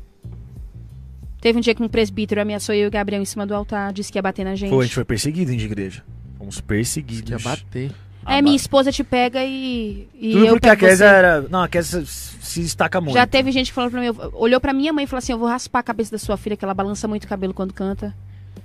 [1.41, 3.93] Teve um dia que um presbítero ameaçou eu e o Gabriel em cima do altar,
[3.93, 4.71] disse que ia bater na gente.
[4.71, 6.03] Foi, a gente foi perseguido em igreja.
[6.45, 7.31] Fomos perseguidos.
[7.31, 7.91] Ia bater.
[8.27, 10.77] É, minha esposa te pega e, e Tudo eu porque a.
[10.77, 11.43] Kézia era.
[11.43, 13.15] Não, a Kézia se destaca muito.
[13.15, 15.39] Já teve gente que falou pra mim, olhou pra minha mãe e falou assim: eu
[15.39, 18.15] vou raspar a cabeça da sua filha, que ela balança muito o cabelo quando canta.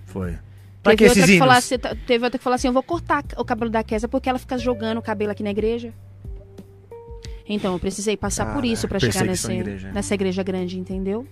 [0.06, 0.38] Foi.
[0.82, 1.50] Pra que Teve outra, esses que hinos?
[1.50, 1.76] assim,
[2.08, 4.58] teve outra que falou assim: eu vou cortar o cabelo da Kézia porque ela fica
[4.58, 5.94] jogando o cabelo aqui na igreja.
[7.48, 9.92] Então, eu precisei passar por isso pra chegar em igreja.
[9.92, 11.28] nessa igreja grande, entendeu?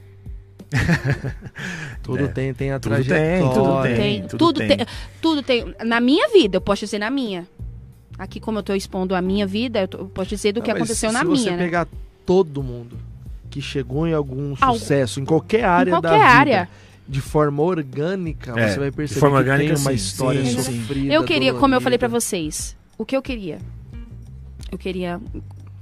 [2.03, 2.27] Tudo É.
[2.27, 3.53] tem, tem a Tudo tem, trajetória.
[3.53, 3.95] tudo tem.
[3.95, 4.67] Tem, tudo tudo tem.
[4.77, 4.85] tem.
[5.21, 5.75] Tudo tem.
[5.85, 7.47] Na minha vida, eu posso dizer na minha.
[8.17, 10.65] Aqui, como eu tô expondo a minha vida, eu, tô- eu posso dizer do Não,
[10.65, 11.57] que mas aconteceu na se minha, você né?
[11.57, 11.87] pegar
[12.25, 12.97] todo mundo
[13.49, 14.79] que chegou em algum Algo.
[14.79, 16.69] sucesso, em qualquer área Em da qualquer vida, área.
[17.07, 20.43] de forma orgânica, É, você vai de perceber forma que orgânica, tem uma sim, história
[20.45, 21.13] sim, sofrida.
[21.13, 22.25] Eu queria, como eu falei pra dolorida.
[22.27, 23.59] vocês, o que eu queria?
[24.71, 25.21] Eu queria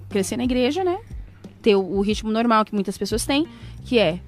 [0.10, 0.98] crescer na igreja, né?
[1.62, 3.48] Ter o, o ritmo normal que muitas pessoas têm,
[3.86, 4.20] que é, é,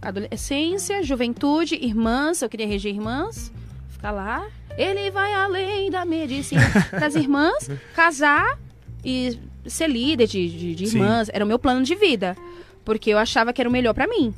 [0.00, 3.52] adolescência, juventude, irmãs, eu queria reger irmãs,
[3.90, 4.46] ficar lá.
[4.76, 6.62] Ele vai além da medicina
[6.98, 8.58] das irmãs, casar
[9.04, 10.98] e ser líder de, de, de Sim.
[10.98, 11.30] irmãs.
[11.32, 12.36] Era o meu plano de vida.
[12.84, 14.34] Porque eu achava que era o melhor pra mim.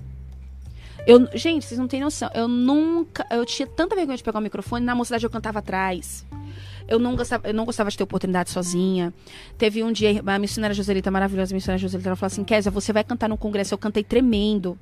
[1.07, 2.31] Eu, gente, vocês não têm noção.
[2.35, 3.27] Eu nunca.
[3.31, 4.85] Eu tinha tanta vergonha de pegar o microfone.
[4.85, 6.25] Na mocidade eu cantava atrás.
[6.89, 9.13] Eu não gostava, eu não gostava de ter oportunidade sozinha.
[9.59, 13.03] Teve um dia, a missionária Joselita, maravilhosa missionária Joselita, ela falou assim: Kézia, você vai
[13.03, 13.75] cantar no congresso.
[13.75, 14.79] Eu cantei tremendo.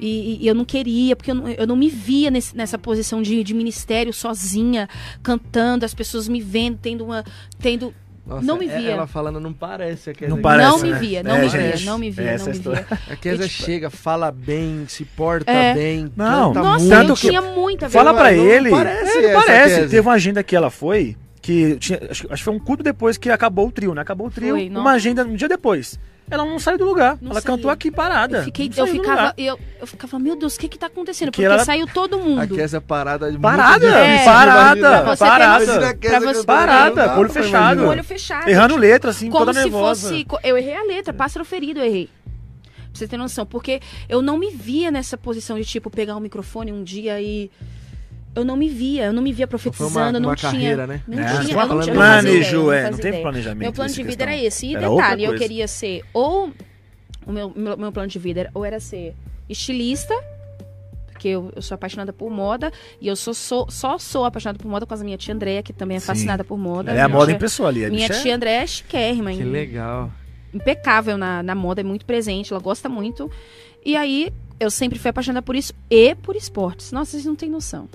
[0.00, 3.22] E, e eu não queria, porque eu não, eu não me via nesse- nessa posição
[3.22, 4.88] de, de ministério sozinha,
[5.22, 7.24] cantando, as pessoas me vendo, tendo uma.
[7.60, 7.94] Tendo,
[8.26, 8.90] Nossa, não me é- via.
[8.92, 10.10] Ela falando não parece.
[10.10, 10.98] A Kézia Não parece, não me né?
[10.98, 12.86] via, não É, me gente, via, não me via, essa não me história.
[12.88, 12.98] via.
[13.10, 15.74] A Kézia Eu, tipo- chega, fala bem, se porta É.
[15.74, 16.90] bem, Não, canta Nossa, muito.
[16.96, 18.32] tanto eu que- tinha muita Fala vergonha.
[18.34, 18.70] pra não ele.
[18.70, 19.80] parece É, não parece.
[19.88, 23.18] Teve uma agenda que ela foi, que tinha, acho, acho que foi um culto depois
[23.18, 24.00] que acabou o trio, né?
[24.00, 24.80] Acabou o trio, Foi, não.
[24.80, 25.98] uma agenda um dia depois.
[26.30, 27.18] Ela não saiu do lugar.
[27.20, 27.54] Não ela saía.
[27.56, 28.38] cantou aqui parada.
[28.38, 31.30] Eu, fiquei, eu saiu ficava, eu, eu ficava, meu Deus, o que que tá acontecendo?
[31.30, 32.54] Que Porque ela- saiu todo A mundo.
[32.54, 35.64] Kézia parada de Parada, de parada, ter parada.
[35.64, 37.86] Imagina a Kézia Pra você- Parada, olho fechado.
[37.86, 38.48] olho fechado.
[38.48, 40.08] Errando letra, assim, como toda se nervosa.
[40.08, 40.26] fosse.
[40.42, 42.08] Eu errei a letra, pássaro ferido, eu errei.
[42.76, 43.44] Pra você ter noção.
[43.44, 47.50] Porque eu não me via nessa posição de, tipo, pegar o microfone um dia e.
[48.34, 50.50] Eu não me via, eu não me via Foi profetizando, uma, não uma tinha.
[50.52, 51.00] carreira, né?
[51.06, 51.94] Não É, tinha, eu tá não falando tinha.
[51.94, 54.26] eu não planejou, ideia, eu é, não teve planejamento Meu plano de vida questão.
[54.28, 54.66] era esse.
[54.66, 56.50] E Era detalhe, eu queria ser ou.
[57.26, 59.14] O meu, meu, meu plano de vida era, ou era ser
[59.48, 60.12] estilista,
[61.06, 62.70] porque eu, eu sou apaixonada por moda,
[63.00, 65.72] e eu sou, sou- só sou apaixonada por moda com a minha tia Andréia, que
[65.72, 66.06] também é Sim.
[66.06, 66.90] fascinada por moda.
[66.90, 67.84] Ela é a moda tia- em pessoa ali.
[67.84, 69.44] a Minha bicha é- tia Andréia é chiquérrima, Que hein?
[69.44, 70.10] legal.
[70.52, 73.30] impecável na, na moda, é muito presente, ela gosta muito.
[73.84, 74.30] E aí,
[74.60, 76.92] eu sempre fui apaixonada por isso e por esportes.
[76.92, 77.88] Nossa, vocês não têm noção.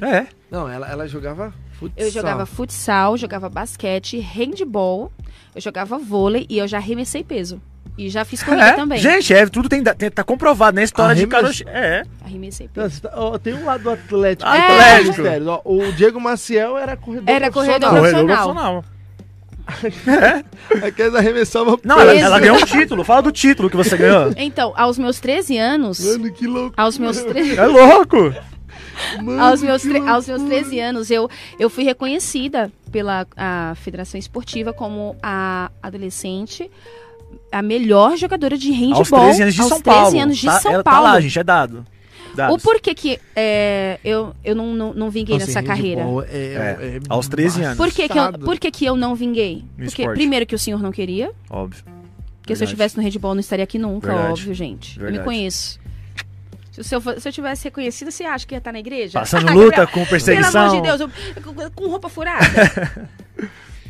[0.00, 0.26] É.
[0.50, 2.04] Não, ela, ela jogava futsal.
[2.06, 5.12] Eu jogava futsal, jogava basquete, handball,
[5.54, 7.60] eu jogava vôlei e eu já arremessei peso.
[7.98, 8.72] E já fiz corrida É.
[8.72, 8.98] também.
[8.98, 10.84] Gente, é, tudo tem, tem- tá comprovado, né?
[10.84, 11.50] História de Carol.
[11.66, 12.02] É.
[12.24, 12.94] Arremessei Não, peso.
[12.96, 14.48] você tá- ó, tem um lado do Atlético.
[14.48, 14.58] É.
[15.00, 15.22] Atlético.
[15.46, 15.60] Ó.
[15.64, 18.24] o Diego Maciel era corredor Era corredor profissional.
[18.44, 18.84] profissional.
[18.84, 18.84] profissional.
[20.84, 23.04] A Kézia arremessava Não, ela, ela ganhou um título.
[23.04, 24.32] Fala do título que você ganhou.
[24.36, 26.74] Então, aos meus 13 anos, Mano, que louco.
[26.76, 27.54] aos meus, tre...
[27.56, 28.34] É louco.
[29.22, 30.60] Mano, aos meus, aos meus loucura.
[30.60, 31.28] 13 anos, eu,
[31.58, 36.70] eu fui reconhecida pela a Federação Esportiva como a adolescente,
[37.52, 38.98] a melhor jogadora de handball.
[38.98, 40.20] Aos 13 anos de aos São 13 Paulo.
[40.20, 41.06] anos de tá, São ela Paulo.
[41.06, 41.86] Tá lá, gente, é dado.
[42.34, 42.54] Dados.
[42.54, 46.02] O porquê que é, eu, eu não, não, não vinguei Nossa, nessa carreira?
[46.02, 47.76] handball É, É, é aos 13 anos.
[47.76, 49.64] Por que, que, eu, por que, que eu não vinguei?
[49.76, 50.16] No Porque, esporte.
[50.16, 51.32] primeiro, que o senhor não queria.
[51.50, 51.82] Óbvio.
[52.40, 52.92] Porque se eu Verdade.
[52.92, 54.30] estivesse no handball, eu não estaria aqui nunca, Verdade.
[54.32, 54.96] óbvio, gente.
[54.96, 55.24] Eu me Verdade.
[55.24, 55.79] conheço.
[56.72, 59.18] Se, eu, se eu tivesse reconhecida, você acha que ia estar na igreja?
[59.18, 60.62] Passando Ah, luta Gabriel, com Pelo perseguição.
[60.68, 62.46] amor de Deus, eu- com roupa furada.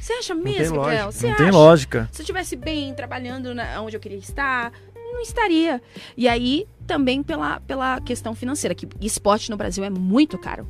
[0.01, 1.07] Você acha mesmo, Gabriel?
[1.07, 1.43] lógica, Você Não acha?
[1.45, 2.09] tem lógica.
[2.11, 4.73] Se eu estivesse bem, trabalhando na, onde eu queria estar,
[5.13, 5.81] não estaria.
[6.17, 10.67] E aí, também pela, pela questão financeira, que esporte no Brasil é muito caro.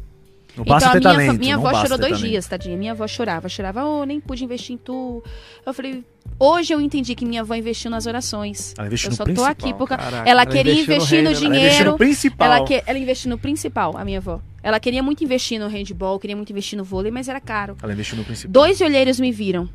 [0.56, 1.38] Não então, a minha, talento.
[1.38, 2.28] minha não avó chorou dois talento.
[2.28, 2.76] dias, tadinha.
[2.76, 5.22] Minha avó chorava, chorava, oh, nem pude investir em tu.
[5.64, 6.04] Eu falei,
[6.40, 8.74] hoje eu entendi que minha avó investiu nas orações.
[8.76, 9.54] Ela investiu Eu no só principal.
[9.54, 11.90] tô aqui porque Caraca, ela ela queria investiu no investir no, reino, ela investiu dinheiro.
[11.92, 12.52] no principal.
[12.52, 14.40] Ela, que, ela investiu no principal, a minha avó.
[14.62, 17.76] Ela queria muito investir no handball, queria muito investir no vôlei, mas era caro.
[17.82, 18.50] Ela investiu no principal.
[18.52, 19.68] Dois olheiros me viram.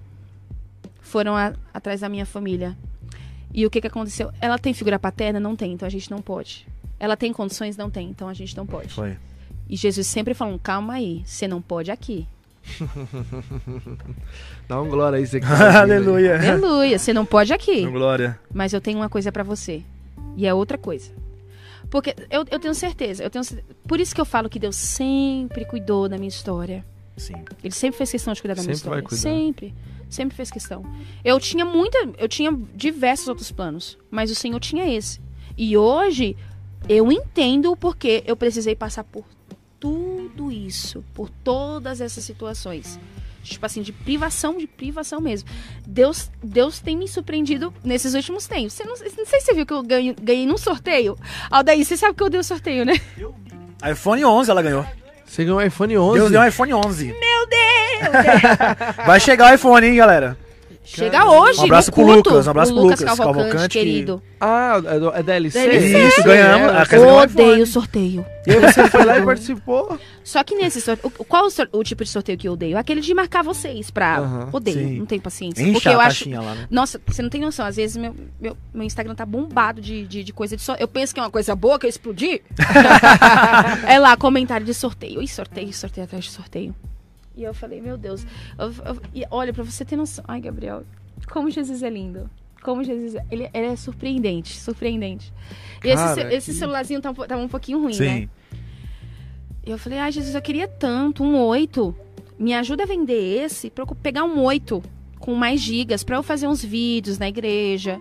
[1.02, 2.76] Foram a- atrás da minha família.
[3.54, 4.32] E o que, que aconteceu?
[4.42, 5.40] Ela tem figura paterna?
[5.40, 6.68] Não tem, então a gente não pode.
[7.00, 7.78] Ela tem condições?
[7.78, 8.90] Não tem, então a gente não pode.
[8.90, 9.16] Foi.
[9.70, 12.28] E Jesus sempre falou: calma aí, você não pode aqui.
[14.68, 15.76] Dá um glória aí, você que tá ouvindo aí.
[15.78, 16.52] Aleluia.
[16.52, 17.82] Aleluia, você não pode aqui.
[17.82, 18.40] Então, Glória.
[18.54, 19.84] Mas eu tenho uma coisa pra você.
[20.36, 21.12] E é outra coisa.
[21.90, 23.46] Porque eu, eu tenho certeza, eu tenho
[23.88, 26.86] Por isso que eu falo que Deus sempre cuidou da minha história.
[27.16, 27.36] Sim.
[27.64, 29.08] Ele sempre fez questão de cuidar da minha Sempre vai história.
[29.08, 29.22] cuidar.
[29.22, 29.74] Sempre.
[30.10, 30.84] Sempre fez questão.
[31.24, 31.98] Eu tinha muita.
[32.18, 33.98] Eu tinha diversos outros planos.
[34.12, 35.22] Mas o Senhor tinha esse.
[35.58, 36.36] E hoje
[36.90, 39.24] eu entendo o porquê eu precisei passar por
[39.80, 41.04] tudo isso.
[41.14, 43.00] Por todas essas situações.
[43.44, 45.48] Tipo assim, de privação, de privação mesmo.
[45.86, 48.74] Deus, Deus tem me surpreendido nesses últimos tempos.
[48.74, 51.18] Você não, não sei se você viu que eu ganhei, ganhei num sorteio.
[51.52, 52.94] Aldaí, você sabe que eu dei o sorteio, né?
[53.92, 54.86] iPhone 11 ela ganhou.
[55.26, 56.20] Você ganhou um iPhone 11.
[56.20, 57.06] Deus deu um iPhone 11.
[57.06, 58.96] Meu Deus!
[59.06, 60.45] Vai chegar o iPhone, hein, galera?
[60.86, 63.74] Chega hoje, Um abraço no pro culto, Lucas, um abraço pro Lucas Lucas Cavalcante, Cavalcante,
[63.80, 64.24] que- querido.
[64.40, 65.68] Ah, é, do- é DLC?
[65.68, 66.08] DLC.
[66.08, 66.72] Isso, ganhamos.
[66.72, 68.26] É, A casa Odeio o sorteio.
[68.46, 70.00] E aí você foi lá e participou.
[70.24, 71.12] Só que nesse sorteio.
[71.28, 72.78] Qual o, sor- o tipo de sorteio que eu odeio?
[72.78, 74.48] Aquele de marcar vocês pra.
[74.54, 75.00] Odeio, sim.
[75.00, 75.62] não tenho paciência.
[75.64, 76.08] Enche porque a eu acho.
[76.26, 76.68] caixinha lá, né?
[76.70, 77.66] Nossa, você não tem noção.
[77.66, 80.84] Às vezes meu, meu, meu Instagram tá bombado de, de, de coisa de sorteio.
[80.84, 82.42] Eu penso que é uma coisa boa que eu explodi.
[83.88, 85.22] é lá, comentário de sorteio.
[85.22, 86.76] Ih, sorteio, sorteio atrás de sorteio.
[87.38, 88.26] E eu falei, meu Deus.
[88.58, 90.24] Eu- eu- e olha, pra você ter noção.
[90.28, 90.84] Ai, Gabriel,
[91.32, 92.30] como Jesus é lindo.
[92.64, 93.26] Como Jesus é.
[93.30, 95.32] Ele, ele é surpreendente, surpreendente.
[95.84, 98.20] E esse, Cara, esse que- celularzinho tava, tava um pouquinho ruim, né?
[98.22, 98.30] Sim.
[99.66, 101.94] E eu falei, ai, Jesus, eu queria tanto, um 8.
[102.38, 104.82] Me ajuda a vender esse pra eu pegar um 8
[105.20, 108.00] com mais gigas pra eu fazer uns vídeos na igreja.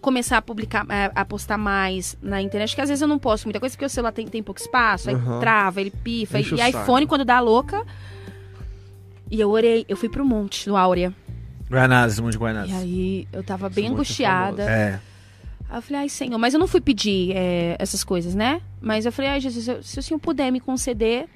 [0.00, 3.58] Começar a publicar, a postar mais na internet, que às vezes eu não posto muita
[3.58, 5.40] coisa, porque o celular tem, tem pouco espaço, aí Aham.
[5.40, 6.38] trava, ele pifa.
[6.38, 7.06] Enche e iPhone, saco.
[7.08, 7.84] quando dá louca.
[9.30, 11.12] E eu orei, eu fui pro monte, no Áurea.
[11.70, 12.74] Guaianazes, muito E Guaianazes.
[12.74, 14.62] aí eu tava bem muito angustiada.
[14.62, 15.00] É.
[15.68, 18.62] Aí eu falei, ai, Senhor, mas eu não fui pedir eh, essas coisas, né?
[18.80, 21.26] Mas eu falei, ai, Jesus, se o Senhor puder me conceder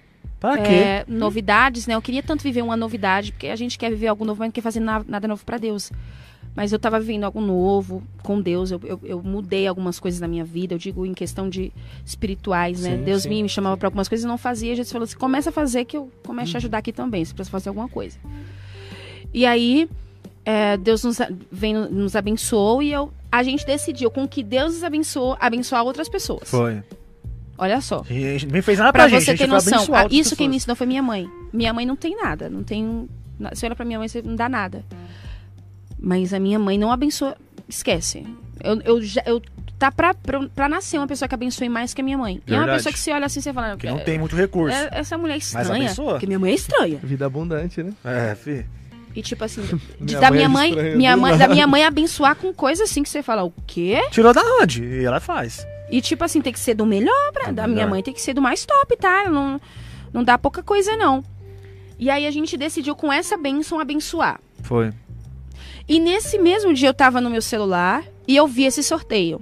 [0.40, 0.73] Pra quê?
[0.73, 1.94] é, novidades, né?
[1.94, 4.52] Eu queria tanto viver uma novidade, porque a gente quer viver algo novo, mas não
[4.52, 5.93] quer fazer na- nada novo pra Deus.
[6.54, 10.28] Mas eu tava vivendo algo novo com Deus, eu, eu, eu mudei algumas coisas na
[10.28, 11.72] minha vida, eu digo em questão de
[12.04, 12.98] espirituais, né?
[12.98, 15.16] Sim, Deus sim, me, me chamava pra algumas coisas e não fazia, Jesus falou assim,
[15.16, 16.56] começa a fazer que eu começo Uhum.
[16.56, 18.18] a ajudar aqui também, se precisa fazer alguma coisa.
[19.32, 19.88] E aí,
[20.44, 21.18] é, Deus nos,
[21.50, 26.08] vem, nos abençoou e eu, a gente decidiu com que Deus nos abençoou, abençoar outras
[26.08, 26.50] pessoas.
[26.50, 26.82] Foi.
[27.56, 28.02] Olha só.
[28.04, 29.24] Gente nem fez nada Pra pra, gente.
[29.24, 30.56] você ter noção, ah, isso quem me pessoas.
[30.56, 31.26] ensinou foi minha mãe.
[31.52, 33.08] Minha mãe não tem nada, não tem.
[33.52, 34.84] Você olha pra minha mãe, você não dá nada.
[36.04, 37.36] Mas a minha mãe não abençoa.
[37.68, 38.26] Esquece.
[38.62, 39.40] Eu, eu, já- eu
[39.78, 42.42] tá pra, pra, pra nascer uma pessoa que abençoe mais que a minha mãe.
[42.46, 42.78] E é uma Verdade.
[42.78, 43.76] pessoa que você olha assim e você fala.
[43.76, 44.76] Que não "É, tem muito recurso.
[44.76, 45.84] é- essa mulher é Mas estranha.
[45.84, 46.10] abençoa.
[46.12, 46.98] Porque minha mãe é estranha.
[47.02, 47.92] Vida abundante, né?
[48.04, 48.66] É, fi.
[49.14, 49.62] E tipo assim,
[50.00, 53.02] Minha da mãe minha é mãe, minha mãe, da minha mãe abençoar com coisa assim
[53.02, 54.00] que você fala, o quê?
[54.10, 54.82] Tirou da onde?
[54.84, 55.66] E ela faz.
[55.90, 58.20] E tipo assim, tem que ser do melhor, pra, Do da minha mãe tem que
[58.22, 59.28] ser do mais top, tá?
[59.28, 59.60] Não,
[60.12, 61.22] não dá pouca coisa, não.
[61.98, 64.40] E aí a gente decidiu com essa bênção abençoar.
[64.62, 64.90] Foi.
[65.88, 69.40] E nesse mesmo dia eu tava no meu celular e eu vi esse sorteio.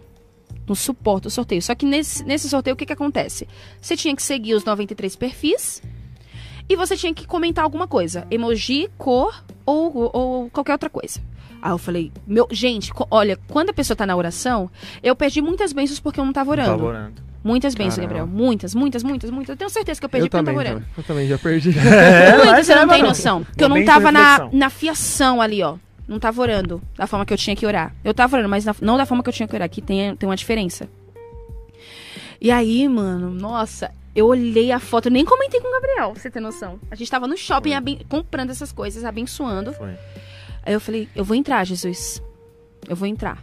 [0.66, 1.60] No suporte do sorteio.
[1.60, 3.48] Só que nesse, nesse sorteio o que que acontece?
[3.80, 5.82] Você tinha que seguir os 93 perfis
[6.68, 8.26] e você tinha que comentar alguma coisa.
[8.30, 11.20] Emoji, cor ou, ou qualquer outra coisa.
[11.60, 14.70] Aí eu falei, meu, gente, olha, quando a pessoa tá na oração,
[15.02, 16.70] eu perdi muitas bênçãos porque eu não tava orando.
[16.70, 17.30] Tava orando.
[17.42, 18.20] Muitas bênçãos, Caramba.
[18.20, 18.26] Gabriel.
[18.46, 19.48] Muitas, muitas, muitas, muitas.
[19.50, 20.86] Eu tenho certeza que eu perdi eu porque eu não também, tava orando.
[20.94, 20.98] também.
[20.98, 21.70] Eu também já perdi.
[21.78, 23.08] É, Muitas, você não é, tem mano.
[23.08, 23.44] noção.
[23.44, 25.76] Porque eu não Momento tava na, na fiação ali, ó.
[26.10, 27.94] Não tava orando da forma que eu tinha que orar.
[28.02, 29.70] Eu tava orando, mas não da forma que eu tinha que orar.
[29.70, 30.88] Que tem, tem uma diferença.
[32.40, 36.28] E aí, mano, nossa, eu olhei a foto, nem comentei com o Gabriel, pra você
[36.28, 36.80] ter noção.
[36.90, 37.70] A gente tava no shopping
[38.08, 39.72] comprando essas coisas, abençoando.
[39.72, 39.96] Foi.
[40.64, 42.20] Aí eu falei, eu vou entrar, Jesus.
[42.88, 43.40] Eu vou entrar.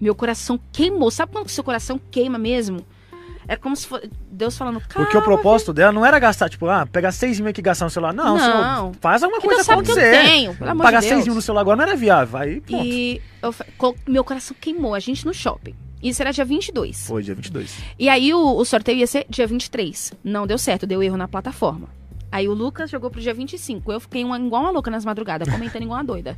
[0.00, 1.10] Meu coração queimou.
[1.10, 2.86] Sabe quando seu coração queima mesmo?
[3.48, 5.04] É como se fosse Deus falando, calma.
[5.06, 7.84] Porque o propósito dela não era gastar, tipo, ah, pegar 6 mil aqui e gastar
[7.84, 8.12] no celular.
[8.12, 8.38] Não, Não.
[8.38, 10.22] senhor, faz alguma Porque coisa sabe que eu acontecer.
[10.28, 11.14] tenho, pelo amor Pagar de Deus.
[11.18, 12.38] 6 mil no celular agora não era viável.
[12.38, 12.84] Aí, pronto.
[12.84, 13.54] E eu
[14.06, 15.74] meu coração queimou, a gente no shopping.
[16.02, 17.06] Isso era dia 22.
[17.06, 17.74] Foi dia 22.
[17.98, 20.12] E aí o, o sorteio ia ser dia 23.
[20.22, 21.88] Não deu certo, deu erro na plataforma.
[22.30, 23.92] Aí o Lucas jogou pro dia 25.
[23.92, 26.36] Eu fiquei uma, igual uma louca nas madrugadas, comentando igual uma doida.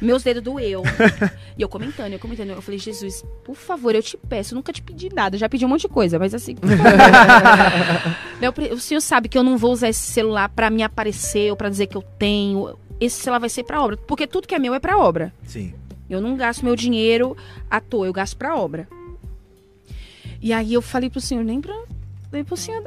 [0.00, 0.82] Meus dedos doeu.
[1.56, 2.50] e eu comentando, eu comentando.
[2.50, 4.52] Eu falei, Jesus, por favor, eu te peço.
[4.52, 5.36] Eu nunca te pedi nada.
[5.36, 6.56] Eu já pedi um monte de coisa, mas assim.
[8.72, 11.68] o senhor sabe que eu não vou usar esse celular pra me aparecer ou pra
[11.68, 12.76] dizer que eu tenho.
[13.00, 13.96] Esse celular vai ser pra obra.
[13.96, 15.32] Porque tudo que é meu é pra obra.
[15.44, 15.72] Sim.
[16.10, 17.36] Eu não gasto meu dinheiro
[17.70, 18.88] à toa, eu gasto pra obra.
[20.40, 21.74] E aí eu falei pro senhor, nem pra.
[22.32, 22.84] Nem pro senhor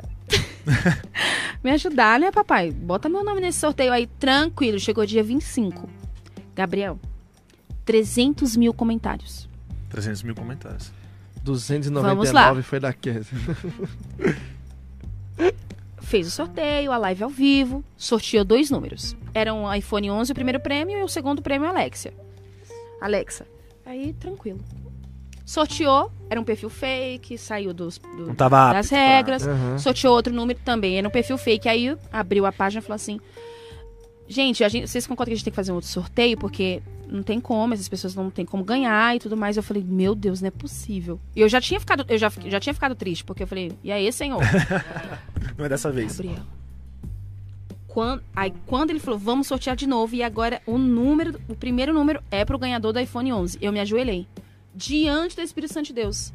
[1.63, 2.71] me ajudar, né, papai?
[2.71, 4.79] Bota meu nome nesse sorteio aí, tranquilo.
[4.79, 5.89] Chegou dia 25.
[6.55, 6.99] Gabriel,
[7.85, 9.47] 300 mil comentários.
[9.89, 10.91] 300 mil comentários.
[11.43, 13.37] 299 foi da Kézia.
[16.01, 19.15] Fez o sorteio, a live ao vivo, sorteou dois números.
[19.33, 22.13] Era um iPhone 11 o primeiro prêmio e o segundo prêmio Alexia.
[22.99, 23.47] Alexa.
[23.85, 24.59] Aí, tranquilo.
[25.51, 29.45] Sorteou, era um perfil fake, saiu dos, do- das apto pra- regras.
[29.45, 29.77] Aham.
[29.77, 31.67] Sorteou outro número também, era um perfil fake.
[31.67, 33.19] Aí abriu a página e falou assim:
[34.29, 36.37] Gente, a gente, vocês concordam que a gente tem que fazer um outro sorteio?
[36.37, 39.57] Porque não tem como, essas pessoas não tem como ganhar e tudo mais.
[39.57, 41.19] Eu falei, meu Deus, não é possível.
[41.35, 43.91] E eu já tinha ficado, eu já, já tinha ficado triste, porque eu falei, e
[43.91, 44.39] aí, senhor?
[45.57, 46.15] Não é dessa vez.
[46.17, 46.43] Gabriel.
[47.87, 51.93] Quando, aí, quando ele falou, vamos sortear de novo, e agora o número, o primeiro
[51.93, 53.57] número é pro ganhador do iPhone 11.
[53.61, 54.25] Eu me ajoelhei.
[54.73, 56.33] Diante do Espírito Santo de Deus.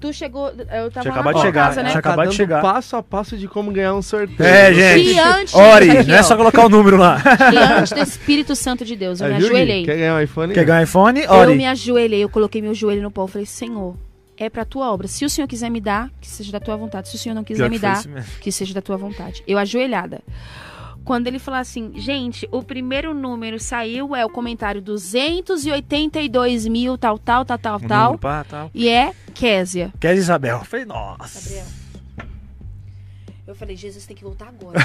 [0.00, 0.48] Tu chegou.
[0.48, 1.88] Eu tava Tinha lá acabado na de chegar, casa, né?
[1.90, 2.60] tinha acabado de dando chegar.
[2.60, 4.48] passo a passo de como ganhar um sorteio.
[4.48, 5.12] É, gente.
[5.12, 5.54] E antes.
[5.54, 7.22] Ore, aqui, não é só colocar o número lá.
[7.50, 9.84] Diante do Espírito Santo de Deus, eu Aí, me ajoelhei.
[9.84, 10.54] Quer ganhar um iPhone?
[10.54, 11.20] Quer ganhar um iPhone?
[11.20, 11.54] Eu Ore.
[11.54, 13.22] me ajoelhei, eu coloquei meu joelho no pó.
[13.22, 13.94] Eu falei, Senhor,
[14.36, 15.06] é pra tua obra.
[15.06, 17.08] Se o Senhor quiser me dar, que seja da tua vontade.
[17.08, 18.02] Se o Senhor não quiser Pior me que dar,
[18.40, 19.44] que seja da tua vontade.
[19.46, 20.20] Eu ajoelhada.
[21.04, 27.18] Quando ele falou assim, gente, o primeiro número saiu, é o comentário 282 mil, tal,
[27.18, 28.18] tal, tal, tal, Um tal.
[28.18, 28.70] pá, tal.
[28.74, 29.92] E é Késia.
[30.00, 30.58] Quer Isabel?
[30.58, 31.40] Eu falei, nossa.
[31.40, 31.81] Gabriel.
[33.44, 34.78] Eu falei, Jesus tem que voltar agora.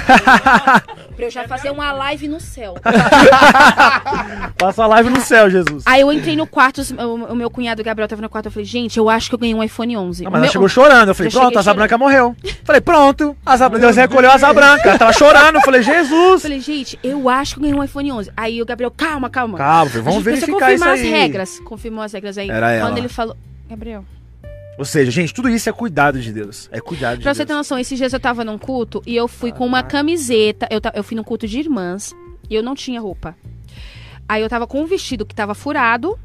[1.14, 2.74] pra eu já fazer uma live no céu.
[4.58, 5.84] Passa a live no céu, Jesus.
[5.86, 6.82] Aí eu entrei no quarto,
[7.30, 8.46] o, meu cunhado Gabriel tava no quarto.
[8.46, 10.24] Eu falei, gente, eu acho que eu ganhei um iPhone 11.
[10.24, 11.08] Ah, O mas ela meu- chegou chorando.
[11.08, 12.34] Eu falei, Já pronto, a asa branca morreu.
[12.64, 13.36] Falei, pronto.
[13.46, 13.68] A asa...
[13.68, 14.88] Deus recolheu a asa branca.
[14.88, 15.54] Ela tava chorando.
[15.56, 16.42] Eu falei, Eu Jesus.
[16.42, 18.32] falei, gente, eu acho que eu ganhei um iPhone 11.
[18.36, 19.56] Aí o Gabriel, calma, calma.
[19.56, 21.00] Calma, vamos verificar isso confirmar aí.
[21.00, 21.60] as regras.
[21.60, 22.50] Confirmou as regras aí.
[22.50, 22.88] Era ela.
[22.88, 23.36] Quando ele falou,
[23.70, 24.04] Gabriel,
[24.78, 26.68] Ou seja, gente, tudo isso é cuidado de Deus.
[26.72, 27.58] É cuidado de pra você ter Deus.
[27.58, 30.68] noção, esses dias eu tava num culto e eu fui com uma camiseta.
[30.70, 32.14] Eu, eu fui num culto de irmãs
[32.48, 33.36] e eu não tinha roupa.
[34.28, 36.16] Aí eu tava com um vestido que tava furado.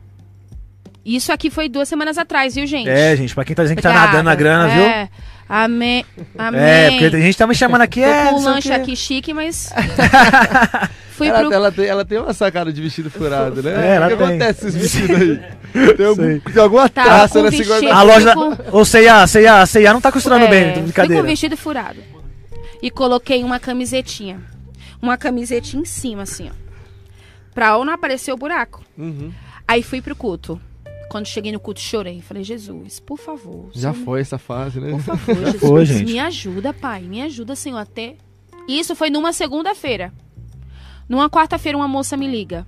[1.04, 2.88] Isso aqui foi duas semanas atrás, viu, gente?
[2.88, 4.12] É, gente, pra quem tá dizendo que tá Obrigada.
[4.12, 5.10] nadando na grana, viu?
[5.54, 5.64] É.
[5.66, 6.06] Amém.
[6.38, 6.62] Amém.
[6.62, 8.26] É, porque tem gente tá me chamando aqui, Tô é.
[8.30, 9.72] com um sei o lanche aqui chique, mas.
[11.14, 11.54] Fui Ela, pro.
[11.54, 13.92] ela tem, ela tem uma sacada de vestido furado, né?
[13.92, 14.26] É, ela o que tem.
[14.26, 15.94] acontece esses vestidos aí?
[15.96, 18.34] Tem, algum, tem alguma Tava traça com nesse vestido- guarda A loja.
[18.34, 21.22] Com- Ô, C&A, C&A, C&A não tá costurando É, bem, Fui brincadeira.
[21.22, 22.00] com o vestido furado.
[22.82, 24.42] E coloquei uma camisetinha.
[25.00, 26.54] Uma camisetinha em cima, assim, ó.
[27.54, 28.84] Pra ou não aparecer o buraco.
[28.98, 29.32] Uhum.
[29.68, 30.60] Aí fui pro culto.
[31.14, 32.22] Quando cheguei no culto, chorei.
[32.22, 33.70] Falei, Jesus, por favor.
[33.72, 34.90] Já Senhor, foi essa fase, né?
[34.90, 35.60] Por favor, Jesus.
[35.62, 36.12] foi, gente.
[36.12, 37.04] Me ajuda, pai.
[37.04, 38.16] Me ajuda, Senhor, até.
[38.68, 40.12] Isso foi numa segunda-feira.
[41.08, 42.66] Numa quarta-feira, uma moça me liga.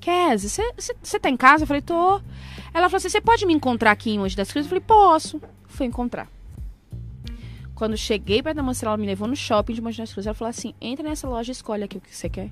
[0.00, 0.64] Kézia,
[1.02, 1.64] você tá em casa?
[1.64, 2.22] Eu falei, tô.
[2.72, 4.64] Ela falou assim: você pode me encontrar aqui em Hoje das Cruzes?
[4.64, 5.38] Eu falei, posso.
[5.66, 6.28] Fui encontrar.
[7.74, 10.26] Quando cheguei perto da moça, ela me levou no shopping de Mogi das Cruzes.
[10.26, 12.50] Ela falou assim: entra nessa loja e escolhe aqui o que você quer.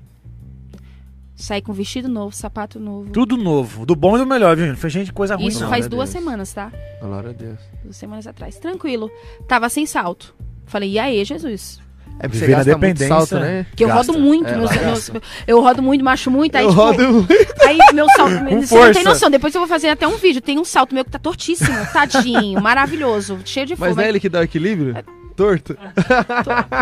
[1.41, 3.09] Saí com vestido novo, sapato novo.
[3.11, 4.77] Tudo novo, do bom e do melhor, viu, gente?
[4.79, 5.69] Foi gente coisa ruim, Isso não.
[5.69, 6.23] faz duas Deus.
[6.23, 6.71] semanas, tá?
[7.01, 7.59] Glória a Deus.
[7.83, 8.57] Duas semanas atrás.
[8.59, 9.09] Tranquilo.
[9.47, 10.35] Tava sem salto.
[10.67, 11.79] Falei, e aí, Jesus?
[12.19, 13.07] É porque você Viver na gasta muito dependência.
[13.07, 13.65] salto, né?
[13.75, 14.11] Que eu Gasta.
[14.11, 14.47] rodo muito.
[14.47, 15.11] É, meus- ela meus-
[15.47, 16.55] eu rodo muito, macho muito.
[16.55, 17.33] Aí, Eu tipo, rodo muito.
[17.65, 18.31] aí meu salto.
[18.37, 18.93] você não força.
[18.93, 19.29] tem noção.
[19.31, 20.39] Depois eu vou fazer até um vídeo.
[20.41, 21.75] Tem um salto meu que tá tortíssimo.
[21.91, 22.61] Tadinho.
[22.61, 23.39] maravilhoso.
[23.43, 23.95] Cheio de Mas fogo.
[24.01, 24.95] não é ele que dá o equilíbrio?
[25.35, 25.75] Torto.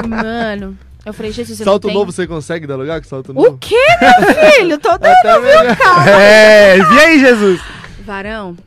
[0.08, 0.78] Mano.
[1.06, 3.58] Eu falei, Jesus, eu Salto novo você consegue dar lugar com salto O novo?
[3.60, 4.78] quê, meu filho?
[4.80, 5.66] Tô dando, Até melhor.
[5.68, 6.12] viu, calma.
[6.12, 7.62] É, e aí, Jesus?
[8.06, 8.58] Varão,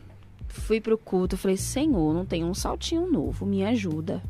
[0.48, 1.34] fui pro culto.
[1.34, 3.44] Eu falei, Senhor, não tem um saltinho novo.
[3.44, 4.22] Me ajuda.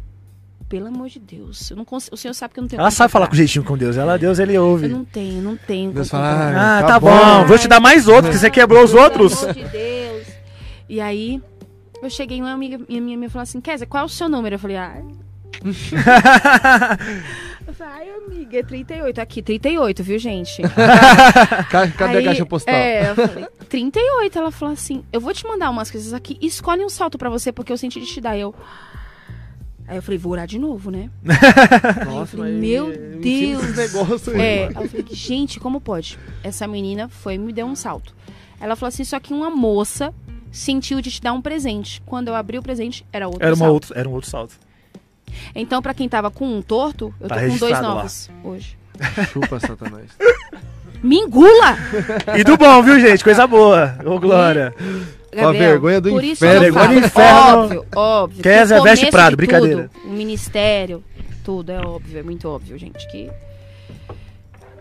[0.69, 1.71] Pelo amor de Deus.
[1.71, 2.09] Eu não cons...
[2.11, 3.97] O senhor sabe que eu não tenho Ela sabe falar com jeitinho com Deus.
[3.97, 4.87] Ela, Deus, ele ouve.
[4.87, 5.93] Eu não tenho, não tenho.
[5.93, 6.79] Deus fala, comprar.
[6.79, 7.11] Ah, Tá tá, bom.
[7.11, 7.45] bom.
[7.47, 9.35] Vou te dar mais outro, porque você quebrou os outros.
[9.45, 10.27] Pelo amor de Deus.
[10.89, 11.41] E aí,
[12.03, 14.55] eu cheguei uma amiga minha, minha, minha falou assim, Kézia, qual é o seu número?
[14.55, 15.05] Eu falei, ai.
[17.83, 19.19] ai, amiga, é 38.
[19.21, 20.63] Aqui, 38, viu, gente?
[21.71, 22.75] Ca- Cadê Aí, a caixa postal?
[22.75, 24.39] É, eu falei, 38.
[24.39, 27.53] Ela falou assim, eu vou te mandar umas coisas aqui, escolhe um salto pra você,
[27.53, 28.37] porque eu senti de te dar.
[28.37, 28.55] Eu...
[29.87, 31.11] Aí eu falei, vou orar de novo, né?
[32.07, 33.77] Nossa, falei, mas meu esses Deus.
[33.77, 34.41] negócios aí.
[34.41, 36.19] É, aí eu falei, gente, como pode?
[36.43, 38.15] Essa menina foi e me deu um salto.
[38.61, 40.15] Ela falou assim, só que uma moça
[40.53, 42.01] sentiu de te dar um presente.
[42.07, 43.73] Quando eu abri o presente, era outro Era, uma salto.
[43.73, 44.55] outro, era um outro salto.
[45.55, 47.83] Então, pra quem tava com um torto, eu Tá tô com dois lá.
[47.83, 48.77] novos hoje.
[49.33, 50.11] Chupa, Satanás.
[51.03, 51.77] Me engula!
[52.39, 53.25] E do bom, viu, gente?
[53.25, 53.99] Coisa boa.
[54.05, 54.73] Ô, Glória.
[55.37, 56.67] Com a vergonha do por isso inferno.
[56.67, 57.59] eu Vergonha do inferno.
[57.65, 58.43] Óbvio, óbvio.
[58.43, 59.91] Kézia que o veste Prado, de brincadeira.
[59.93, 61.03] Tudo, o ministério,
[61.43, 63.05] tudo é óbvio, é muito óbvio, gente.
[63.11, 63.31] Que,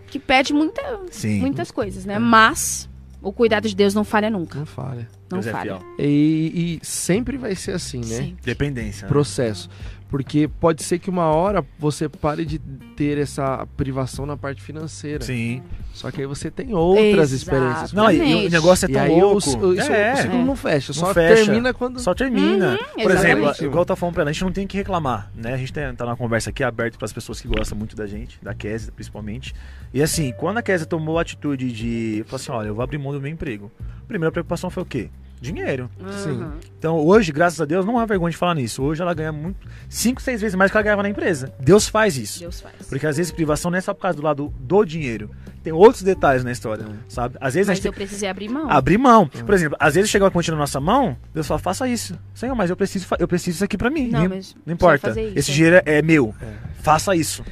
[0.07, 1.39] que pede muita, Sim.
[1.39, 2.19] muitas coisas, né?
[2.19, 2.87] Mas
[3.21, 4.59] o cuidado de Deus não falha nunca.
[4.59, 5.07] Não falha.
[5.31, 5.77] Não Deus é falha.
[5.77, 5.81] fiel.
[5.97, 8.05] E, e sempre vai ser assim, né?
[8.17, 8.37] Sim.
[8.43, 9.03] Dependência.
[9.05, 9.07] né?
[9.09, 9.69] Processo.
[10.11, 12.59] Porque pode ser que uma hora você pare de
[12.97, 15.23] ter essa privação na parte financeira.
[15.23, 15.63] Sim.
[15.93, 17.93] Só que aí você tem outras experiências.
[17.93, 19.49] Não, e, e o negócio é E tão aí louco.
[19.49, 20.43] o, o, isso, é, o ciclo É.
[20.43, 21.45] não fecha, Não só fecha.
[21.45, 21.97] termina quando.
[22.01, 22.71] Só termina.
[22.97, 25.31] Uhum, Por exemplo, igual eu tava falando pra ela, a gente não tem que reclamar,
[25.33, 25.53] né?
[25.53, 28.05] A gente tem, tá numa conversa aqui aberta para as pessoas que gostam muito da
[28.05, 29.55] gente, da Kézia principalmente.
[29.93, 32.97] E assim, quando a Kézia tomou a atitude de, falou assim, olha, eu vou abrir
[32.97, 33.71] mão do meu emprego.
[33.79, 35.09] A primeira preocupação foi o quê?
[35.41, 35.89] Dinheiro.
[36.23, 36.29] Sim.
[36.33, 36.51] Uhum.
[36.77, 38.83] Então, hoje, graças a Deus, não há vergonha de falar nisso.
[38.83, 39.57] Hoje ela ganha muito,
[39.89, 41.51] cinco, seis vezes mais do que ela ganhava na empresa.
[41.59, 42.39] Deus faz isso.
[42.39, 42.75] Deus faz.
[42.87, 45.31] Porque às vezes privação não é só por causa do lado do dinheiro.
[45.63, 47.37] Tem outros detalhes na história, sabe?
[47.41, 48.69] Às vezes a Mas gente eu precisei abrir mão.
[48.69, 49.27] abrir mão.
[49.27, 52.17] Por exemplo, às vezes chega uma quantia na nossa mão, Deus fala, faça isso.
[52.35, 54.09] Senhor, mas eu preciso, fa- eu preciso isso aqui pra mim.
[54.09, 55.09] Não, Não, mas não importa.
[55.09, 55.19] isso.
[55.35, 56.33] Esse dinheiro é meu.
[56.81, 57.43] Faça isso.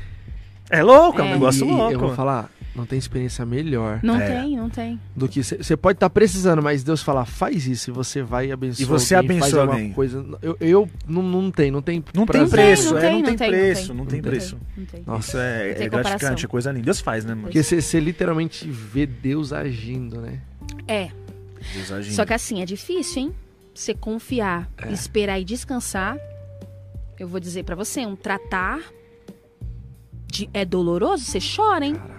[0.70, 1.34] É louco, é, um É.
[1.34, 1.94] negócio E- e louco.
[1.94, 4.42] Eu vou falar, não tem experiência melhor Não É.
[4.42, 5.00] tem, não tem.
[5.16, 8.52] do que você pode estar precisando, mas Deus fala, faz isso e você vai e
[8.52, 9.94] abençoa E você alguém, faz abençoa alguma alguém.
[9.94, 10.26] coisa.
[10.42, 13.26] Eu, eu não, não tem, não tem Não tem preço, não é, tem, não não
[13.26, 13.96] tem tem, não preço, tem.
[13.98, 14.32] não tem Não tem.
[14.32, 14.58] preço.
[15.06, 16.86] Nossa, é, é gratificante, é coisa linda.
[16.86, 17.48] Deus faz, né, mano?
[17.48, 20.40] Porque você, literalmente vê Deus agindo, né?
[20.88, 21.10] É.
[21.74, 22.14] Deus agindo.
[22.14, 23.36] Só que assim, é difícil, hein?
[23.74, 24.92] Você confiar, É.
[24.92, 26.18] esperar e descansar.
[27.18, 28.80] Eu vou dizer pra você, um tratar
[30.28, 31.96] de- é doloroso, você chora, hein?
[31.96, 32.19] Caraca.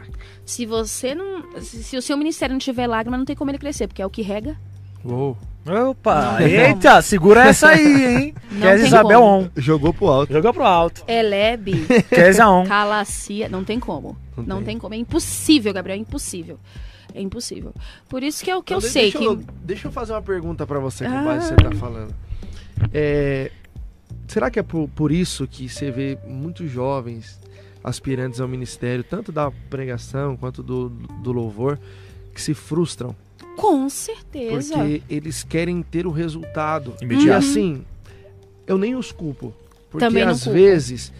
[0.50, 1.44] Se você não.
[1.60, 4.10] Se, o seu ministério não tiver lágrima, não tem como ele crescer, porque é o
[4.10, 4.56] que rega.
[5.04, 5.36] Uou.
[5.90, 8.34] Opa, Não eita, segura essa aí, hein?
[8.50, 9.32] Não tem Isabel como.
[9.44, 9.48] on.
[9.56, 10.32] Jogou pro alto.
[10.32, 11.04] Jogou pro alto.
[11.06, 12.64] Elebe, Kes on.
[12.64, 14.16] calacia, não tem como.
[14.36, 14.64] Não Não, tem.
[14.66, 14.78] tem.
[14.78, 14.94] como.
[14.94, 16.58] É impossível, Gabriel, é impossível.
[17.14, 17.74] É impossível.
[18.08, 19.24] Por isso que é o que Então, eu de- sei deixa que.
[19.24, 21.22] Eu, deixa eu fazer uma pergunta pra você com Ah.
[21.24, 22.14] base que você tá falando.
[22.92, 23.50] É,
[24.26, 27.38] será que é por, por isso que você vê muitos jovens
[27.82, 30.88] aspirantes ao ministério, tanto da pregação quanto do,
[31.22, 31.78] do louvor,
[32.34, 33.14] que se frustram?
[33.56, 34.74] Com certeza.
[34.74, 36.94] Porque eles querem ter o resultado.
[37.02, 37.26] Imediato.
[37.26, 37.82] E assim,
[38.66, 39.52] eu nem os culpo.
[39.90, 40.58] Porque Também às culpo.
[40.58, 41.12] vezes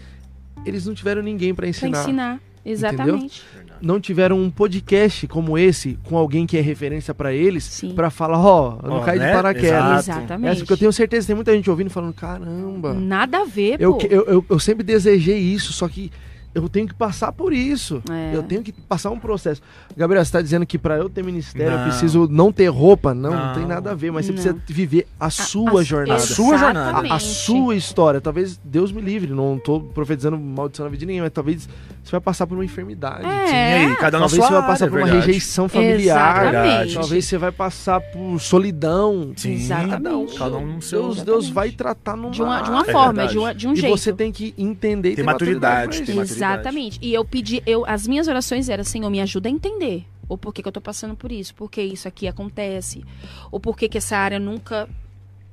[0.65, 2.01] eles não tiveram ninguém pra Pra ensinar.
[2.01, 2.39] ensinar.
[2.63, 3.43] Exatamente.
[3.81, 7.95] Não tiveram um podcast como esse com alguém que é referência pra eles Sim.
[7.95, 9.27] pra falar, ó, eu não Ó, caí né?
[9.29, 9.71] de paraquedas.
[10.03, 10.19] Exato.
[10.19, 10.51] Exatamente.
[10.51, 13.45] É, porque eu tenho certeza que tem muita gente ouvindo e falando, caramba, Nada a
[13.45, 14.05] ver, eu, pô.
[14.07, 16.11] eu, eu, eu sempre desejei isso, só que
[16.53, 18.01] eu tenho que passar por isso.
[18.09, 18.35] É.
[18.35, 19.61] Eu tenho que passar um processo.
[19.95, 21.83] Gabriel, você tá dizendo que pra eu ter ministério eu Não.
[21.85, 23.13] preciso não ter roupa?
[23.13, 23.53] Não, não, Não.
[23.53, 24.41] tem nada a ver, mas você Não.
[24.41, 26.15] precisa viver a sua a- jornada.
[26.15, 27.07] A sua jornada.
[27.07, 28.19] A, a sua história.
[28.19, 31.67] Talvez Deus me livre, não tô profetizando maldição na vida de ninguém, mas talvez
[32.03, 33.25] você vai passar por uma enfermidade.
[33.25, 33.47] É.
[33.47, 33.53] Sim,
[33.91, 35.25] aí, cada um Talvez você vai passar área, por uma verdade.
[35.27, 36.45] rejeição familiar.
[36.47, 36.93] Exatamente.
[36.95, 39.33] Talvez você vai passar por solidão.
[39.35, 39.89] Sim, Exatamente.
[39.91, 41.01] cada um, cada um no seu...
[41.03, 43.31] Deus, Deus vai tratar numa, De uma, de uma É forma, verdade.
[43.31, 43.97] de, uma- de um e jeito.
[43.97, 46.31] você tem que entender e Tem ter maturidade, tem maturidade.
[46.33, 46.99] Exatamente.
[47.01, 50.05] E eu pedi, eu, as minhas orações eram, Senhor, me ajuda a entender.
[50.27, 51.53] Ou por que, que eu tô passando por isso?
[51.53, 53.03] Por que isso aqui acontece?
[53.51, 54.87] Ou por que, que essa área nunca.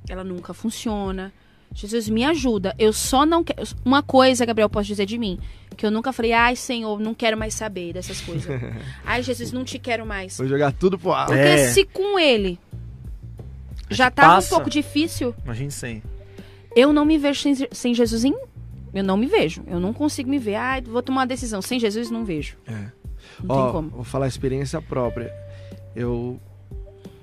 [0.07, 1.31] Ela nunca funciona.
[1.73, 2.75] Jesus, me ajuda.
[2.77, 3.61] Eu só não quero.
[3.85, 5.39] Uma coisa, Gabriel, posso dizer de mim.
[5.77, 8.47] Que eu nunca falei, ai, Senhor, não quero mais saber dessas coisas.
[9.05, 10.37] ai, Jesus, não te quero mais.
[10.37, 11.27] Vou jogar tudo pro alto.
[11.27, 11.67] Porque É.
[11.69, 12.59] se com ele
[13.89, 14.47] já tava passa.
[14.47, 16.03] um pouco difícil, Imagina sem.
[16.75, 18.35] eu não me vejo sem, sem Jesus em.
[18.93, 19.63] Eu não me vejo.
[19.67, 20.55] Eu não consigo me ver.
[20.55, 21.61] Ai, vou tomar uma decisão.
[21.61, 22.57] Sem Jesus, não vejo.
[22.67, 22.73] É.
[23.43, 23.89] Não Ó, tem como.
[23.91, 25.31] Vou falar a experiência própria.
[25.95, 26.39] Eu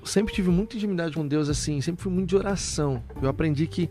[0.03, 3.03] sempre tive muita intimidade com Deus, assim, sempre fui muito de oração.
[3.21, 3.89] Eu aprendi que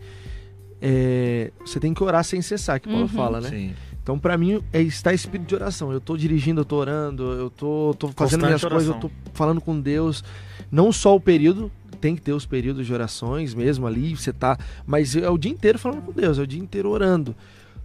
[0.81, 3.07] é, você tem que orar sem cessar, que Paulo Uhum.
[3.07, 3.49] fala, né?
[3.49, 3.73] Sim.
[4.01, 5.91] Então, pra mim, é estar espírito de oração.
[5.91, 9.09] Eu tô dirigindo, eu tô orando, eu tô, tô fazendo Constante minhas coisas, eu oração.
[9.09, 10.23] tô falando com Deus.
[10.71, 14.57] Não só o período, tem que ter os períodos de orações mesmo ali, você tá.
[14.85, 17.35] Mas é o dia inteiro falando com Deus, é o dia inteiro orando.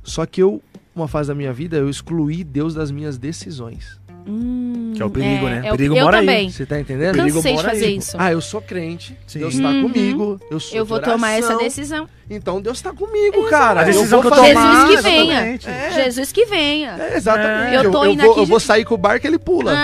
[0.04, 0.62] Só que eu,
[0.94, 4.00] uma fase da minha vida, eu excluí Deus das minhas decisões.
[4.26, 5.62] Hum, Que é o perigo, né?
[5.64, 6.26] é O perigo eu mora aí.
[6.26, 6.50] também.
[6.50, 7.14] Você tá entendendo?
[7.16, 7.96] Perigo Cansei de fazer aí.
[7.96, 8.16] isso.
[8.18, 9.40] Ah, eu sou crente, Sim.
[9.40, 9.82] Deus tá Uhum.
[9.82, 12.08] comigo, eu sou eu de vou tomar essa decisão.
[12.30, 13.80] Então Deus tá comigo, cara.
[13.80, 15.32] A eu decisão vou que eu tomar, Jesus que venha.
[15.34, 15.68] exatamente.
[15.68, 15.90] É.
[16.04, 16.96] Jesus que venha.
[16.98, 17.74] É, exatamente.
[17.74, 19.74] Eu Eu, tô eu indo vou, aqui eu vou sair com o barco ele pula.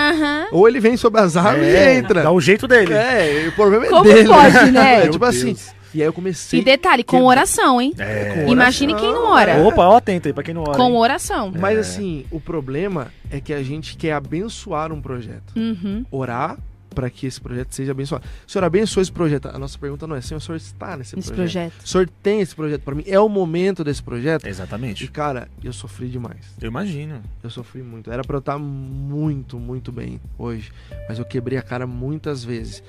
[0.51, 2.23] Ou ele vem sobre as árvores É, e entra.
[2.23, 2.93] Dá o jeito dele.
[2.93, 4.27] É, o problema é Como dele.
[4.27, 5.05] pode, né?
[5.05, 5.55] É, tipo assim.
[5.93, 6.59] E aí eu comecei.
[6.59, 7.93] E detalhe, com que- oração, hein?
[7.97, 8.43] É.
[8.45, 9.51] Com Imagine oração, quem não ora.
[9.51, 9.63] é.
[9.63, 10.77] Opa, ó, atento aí pra quem não ora.
[10.77, 10.95] Com hein?
[10.97, 11.51] oração.
[11.57, 11.81] Mas É.
[11.81, 15.53] assim, o problema é que a gente quer abençoar um projeto.
[15.55, 16.05] Uhum.
[16.11, 16.57] Orar
[16.93, 18.25] para que esse projeto seja abençoado.
[18.47, 19.47] O senhor abençoou esse projeto.
[19.47, 21.69] A nossa pergunta não é, senhor, o senhor está nesse Esse projeto.
[21.71, 21.85] projeto.
[21.85, 23.03] O senhor tem esse projeto para mim?
[23.05, 24.45] É o momento desse projeto?
[24.45, 25.07] E, Exatamente.
[25.07, 26.47] cara, eu sofri demais.
[26.59, 27.21] Eu imagino.
[27.43, 28.11] Eu sofri muito.
[28.11, 30.71] Era pra eu estar muito, muito bem hoje.
[31.07, 32.83] Mas eu quebrei a cara muitas vezes.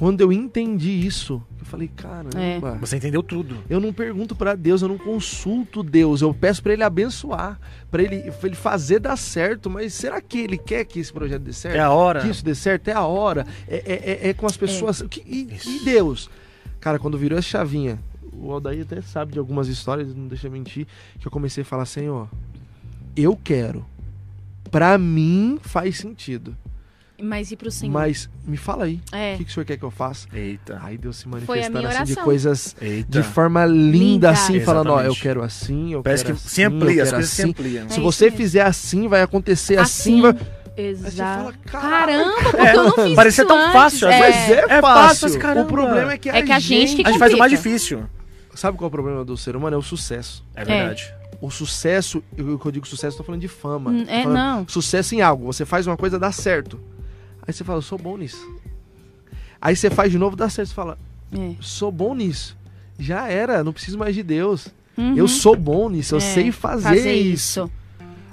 [0.00, 2.30] Quando eu entendi isso, eu falei, caramba.
[2.80, 3.58] Você entendeu tudo.
[3.68, 6.22] Eu não pergunto pra Deus, eu não consulto Deus.
[6.22, 7.60] Eu peço pra ele abençoar,
[7.90, 9.68] pra ele, pra ele fazer dar certo.
[9.70, 11.76] Mas será que ele quer que esse projeto dê certo?
[11.76, 12.20] É a hora.
[12.22, 12.88] que isso dê certo?
[12.88, 13.46] É a hora.
[13.68, 15.02] É, é- é- é com as pessoas.
[15.02, 16.30] Que- e, e Deus?
[16.80, 18.00] Cara, quando virou essa chavinha,
[18.32, 20.86] o Aldair até sabe de algumas histórias, não deixa eu mentir,
[21.18, 22.26] que eu comecei a falar, Senhor,
[23.14, 23.84] eu quero.
[24.70, 26.56] Pra mim faz sentido.
[27.22, 27.92] Mas e pro Senhor?
[27.92, 29.34] Mas me fala aí, É.
[29.34, 30.26] o que, que o senhor quer que eu faça?
[30.32, 30.80] Eita.
[30.82, 33.08] Aí Deus se manifestando assim de coisas Eita.
[33.10, 34.30] de forma linda, Linda.
[34.30, 35.20] assim, falando, ó, eu Exatamente.
[35.22, 37.50] quero assim, eu Parece que quero se assim, amplia, eu as coisas se assim.
[37.50, 37.88] ampliam.
[37.88, 40.18] Se É você fizer assim, vai acontecer assim.
[40.18, 40.22] Assim.
[40.22, 40.36] vai...
[40.76, 41.40] Exato.
[41.42, 43.72] fala, "Caraca, Caramba, porque eu não fiz parecia isso tão antes.
[43.72, 44.18] fácil, É.
[44.20, 45.20] Mas é, É fácil.
[45.28, 45.66] fácil, caramba.
[45.66, 47.50] o problema é que a, É que a gente que A gente faz o mais
[47.50, 48.04] difícil.
[48.54, 49.76] Sabe qual é o problema do ser humano?
[49.76, 50.44] É o sucesso.
[50.54, 51.12] É verdade.
[51.40, 53.90] O sucesso, eu, quando eu digo sucesso, eu tô falando de fama.
[53.90, 54.68] Hum, é, falando não.
[54.68, 55.46] Sucesso em algo.
[55.46, 56.78] Você faz uma coisa, dá certo.
[57.50, 58.48] Aí você fala, eu sou bom nisso.
[59.60, 60.68] Aí você faz de novo, dá certo.
[60.68, 60.96] Você fala,
[61.36, 61.52] É.
[61.60, 62.56] sou bom nisso.
[62.98, 64.68] Já era, não preciso mais de Deus.
[64.96, 65.16] Uhum.
[65.16, 67.70] Eu sou bom nisso, eu É, sei fazer, isso.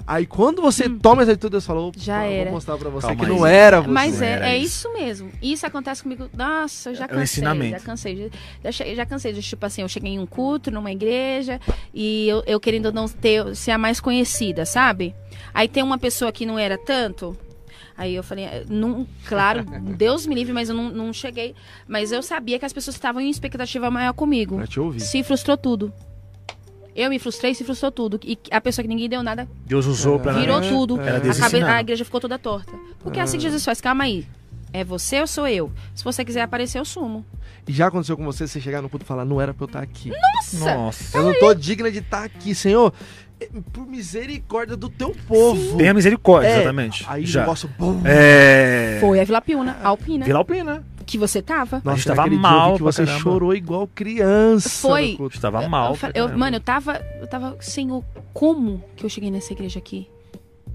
[0.06, 2.44] Aí quando você toma essa atitude, Deus falou, Já "Opa, era.
[2.44, 3.36] vou mostrar pra você Calma que aí.
[3.36, 3.90] não era você.
[3.90, 4.88] Mas é, era é isso.
[4.88, 5.30] isso mesmo.
[5.42, 6.30] Isso acontece comigo.
[6.34, 7.22] Nossa, eu já É cansei.
[7.24, 7.78] ensinamento.
[7.78, 8.30] Já cansei.
[8.64, 11.60] Já, já cansei de, tipo assim, eu cheguei em um culto, numa igreja,
[11.92, 15.14] e eu, eu querendo não ter, ser a mais conhecida, sabe?
[15.52, 17.36] Aí tem uma pessoa que não era tanto.
[17.96, 19.64] Aí eu falei, eh, não, claro,
[19.96, 21.54] Deus me livre, mas eu não, não cheguei.
[21.86, 24.56] Mas eu sabia que as pessoas estavam em expectativa maior comigo.
[24.56, 25.00] Pra te ouvir.
[25.00, 25.92] Se frustrou tudo.
[26.94, 28.18] Eu me frustrei, se frustrou tudo.
[28.24, 31.00] E a pessoa que ninguém deu nada Deus usou pra virou É, tudo.
[31.00, 31.16] é.
[31.16, 32.72] A, cabe- a igreja ficou toda torta.
[33.00, 34.26] Porque é assim que Jesus faz, calma aí.
[34.72, 35.72] É você ou sou eu?
[35.94, 37.24] Se você quiser aparecer, eu sumo.
[37.66, 39.66] E já aconteceu com você, você chegar no culto e falar, não era pra eu
[39.66, 40.10] estar aqui.
[40.10, 40.74] Nossa!
[40.74, 41.16] Nossa.
[41.18, 42.92] Eu não tô digna de estar aqui, Senhor.
[43.72, 45.76] Por misericórdia do teu povo.
[45.76, 47.04] Tenha misericórdia, É, exatamente.
[47.08, 47.40] Aí o Já.
[47.40, 48.00] negócio bom.
[48.04, 48.98] É.
[49.00, 50.84] Foi a Vila Piuna, a Alpina, Vila Alpina.
[51.06, 51.80] que você tava.
[51.84, 53.22] A gente tava mal que você caramba.
[53.22, 54.68] chorou igual criança.
[54.68, 55.16] Foi.
[55.32, 55.96] Estava mal.
[56.14, 58.02] Eu eu- mano, eu tava, eu tava, Senhor,
[58.34, 60.08] como que eu cheguei nessa igreja aqui?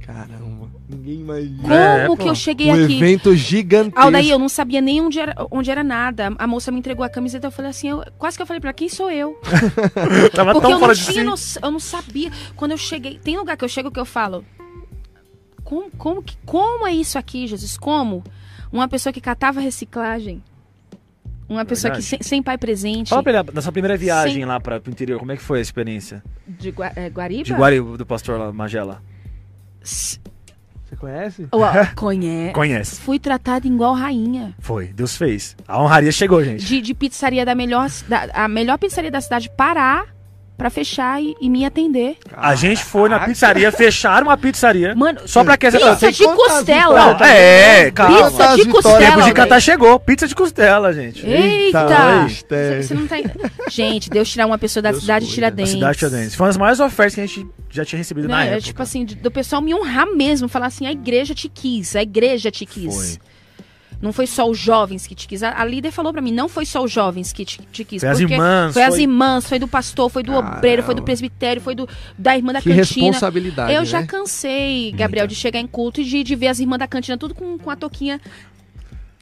[0.05, 1.61] Caramba, ninguém imagina.
[1.61, 2.27] Como É, que pô.
[2.29, 2.97] eu cheguei Um aqui?
[2.97, 3.99] evento gigantesco.
[3.99, 6.33] Aldaí, eu não sabia nem onde era, onde era nada.
[6.37, 8.73] A moça me entregou a camiseta, eu falei assim, eu- quase que eu falei pra
[8.73, 9.39] quem sou eu?
[10.35, 11.23] Tava Porque tão eu não fora de tinha si.
[11.23, 12.31] noção, eu não sabia.
[12.55, 14.43] Quando eu cheguei, tem lugar que eu chego que eu falo,
[15.63, 17.77] como, como, que, como é isso aqui, Jesus?
[17.77, 18.23] Como?
[18.71, 20.43] Uma pessoa que catava reciclagem,
[21.47, 22.23] uma pessoa que Verdade.
[22.23, 24.45] sem, sem pai presente, Fala pra ele, da sua primeira viagem Sim.
[24.45, 26.21] lá pra, pro interior, como é que foi a experiência?
[26.45, 27.43] de Gua- é, Guariba?
[27.43, 29.01] De Guari, do pastor Magela.
[29.83, 31.47] Você conhece?
[31.53, 32.53] Uau, conhece.
[32.53, 33.01] Conhece.
[33.01, 34.55] Fui tratada igual rainha.
[34.59, 35.55] Foi, Deus fez.
[35.67, 36.65] A honraria chegou, gente.
[36.65, 40.13] De, de pizzaria da melhor, da, a melhor pizzaria da cidade parar
[40.57, 42.15] pra fechar e, e me atender.
[42.35, 44.93] A gente foi na pizzaria, fecharam uma pizzaria.
[44.95, 47.13] Mano, Só pra que essa pizza de costela.
[47.15, 48.29] Não, é, calma.
[48.31, 48.99] Pizza de costela.
[48.99, 49.99] Tempo de cantar chegou.
[49.99, 51.25] Pizza de costela, gente.
[51.25, 51.87] Eita!
[52.27, 52.81] Eita!
[52.83, 53.15] Você não tá.
[53.69, 55.47] Gente, Deus tirar uma pessoa da Deus cidade de cuida.
[55.47, 55.73] Tiradentes.
[55.73, 56.35] cidade de Tiradentes.
[56.35, 58.33] Foi uma das maiores ofertas que a gente já tinha recebido Né?
[58.33, 58.61] na É, época.
[58.61, 62.51] tipo assim, do pessoal me honrar mesmo, falar assim, a igreja te quis, a igreja
[62.51, 62.93] te quis.
[62.95, 63.32] Foi.
[64.03, 65.41] Não foi só os jovens que te quis.
[65.41, 68.01] A, a líder falou pra mim, não foi só os jovens que te, te quis.
[68.01, 70.57] Foi as irmãs, Foi as foi- irmãs, foi do pastor, foi do Caramba.
[70.57, 73.05] obreiro, foi do presbitério, foi do, da irmã da Que cantina.
[73.07, 73.85] responsabilidade, Eu né?
[73.85, 75.33] já cansei, Gabriel, Muita.
[75.33, 77.69] de chegar em culto e de, de ver as irmãs da cantina tudo com, com
[77.69, 78.19] a touquinha.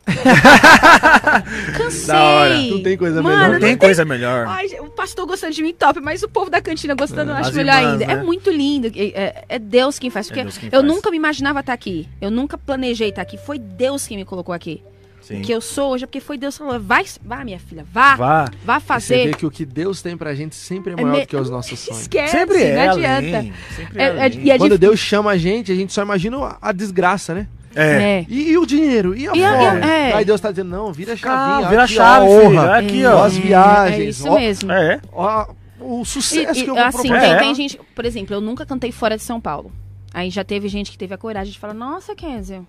[1.78, 2.08] cansei.
[2.08, 2.58] Da hora.
[2.62, 3.52] Não tem coisa Mano, melhor.
[3.54, 4.48] Não tem coisa melhor.
[4.48, 7.50] Ai, o pastor gostando de mim, top, mas o povo da cantina gostando, eu acho
[7.50, 8.08] As melhor irmãs, ainda.
[8.08, 8.14] né?
[8.14, 8.88] É muito lindo.
[8.88, 10.28] É, é- é Deus quem faz.
[10.28, 10.86] É Porque Deus quem eu faz.
[10.94, 12.08] nunca me imaginava estar aqui.
[12.20, 13.38] Eu nunca planejei estar aqui.
[13.38, 14.82] Foi Deus quem me colocou aqui.
[15.22, 15.38] Sim.
[15.38, 17.86] O que eu sou hoje é porque foi Deus que falou: vai, vá, minha filha,
[17.94, 18.78] vá, vá, Vá.
[18.78, 19.28] E Você fazer.
[19.28, 21.36] vê que o que Deus tem pra gente sempre é É maior me- do que
[21.38, 22.02] os nossos sonhos.
[22.02, 23.38] Esquece, Sempre é, não adianta.
[23.38, 23.54] além.
[23.76, 26.72] Sempre É- é, é- é Quando Deus chama a gente, a gente só imagina a
[26.72, 27.48] desgraça, né?
[27.76, 28.20] É.
[28.20, 28.26] É.
[28.28, 29.16] E, e o dinheiro?
[29.16, 29.82] E a E a- fome?
[29.88, 30.14] é.
[30.14, 31.38] Aí Deus tá dizendo, não, vira a chavinha.
[31.38, 32.48] Calma, vira a ó, chave, honra.
[32.48, 32.72] filho.
[32.74, 33.24] Aqui, É, ó.
[33.24, 34.36] As viagens, É isso ó.
[34.40, 34.72] mesmo.
[34.72, 35.02] É.
[35.14, 35.48] Ó,
[35.80, 37.22] o E- sucesso e, que eu vou assim, proporcionar.
[37.22, 37.38] tem, É.
[37.40, 39.72] tem gente, por exemplo, eu nunca cantei fora de São Paulo.
[40.14, 42.62] Aí já teve gente que teve a coragem de falar: Nossa, Kézia,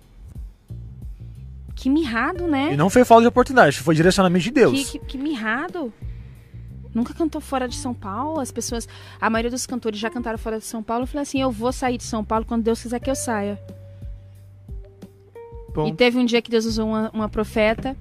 [1.75, 2.69] que mirrado, né?
[2.73, 4.71] E não foi falta de oportunidade, foi direcionamento de Deus.
[4.91, 5.91] Que, que, que mirrado.
[6.93, 8.39] Nunca cantou fora de São Paulo.
[8.39, 8.87] As pessoas,
[9.19, 11.03] a maioria dos cantores já cantaram fora de São Paulo.
[11.03, 13.59] Eu falei assim: eu vou sair de São Paulo quando Deus quiser que eu saia.
[15.73, 17.95] Bom, E teve um dia que Deus usou uma, uma profeta.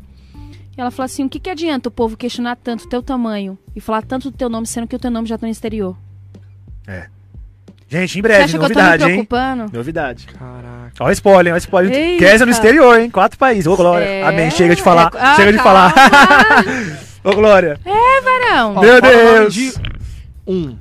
[0.77, 3.59] E ela falou assim: o que, que adianta o povo questionar tanto o teu tamanho
[3.75, 5.97] e falar tanto do teu nome, sendo que o teu nome já tá no exterior?
[7.89, 9.29] Gente, em Você breve, acha que eu tô me novidade, hein?
[9.71, 10.27] Novidade.
[10.27, 10.93] Caraca.
[10.99, 11.95] Ó, o spoiler, ó, o spoiler.
[11.95, 12.25] Eita.
[12.25, 13.11] Kézia no exterior, hein?
[13.11, 13.67] Quatro países.
[13.67, 14.05] Ô, Glória.
[14.05, 14.51] É, Amém.
[14.51, 15.11] Chega de falar.
[15.15, 15.91] é- ah, Chega de calma.
[15.91, 16.65] falar.
[17.23, 17.79] Ô, Glória.
[17.85, 18.77] Varão.
[18.77, 19.55] Ó, Meu nome Deus.
[19.55, 19.73] de
[20.47, 20.77] Um.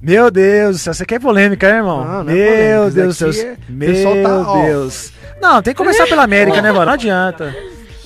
[0.00, 2.04] Meu Deus do céu, você quer polêmica, né, irmão?
[2.04, 2.46] Não, não é Meu
[2.82, 3.48] polêmica, Deus do céu.
[3.50, 4.62] é- Meu tá, ó.
[4.66, 5.12] Deus.
[5.40, 6.86] Não, tem que começar pela América, né, mano?
[6.86, 7.54] Não adianta.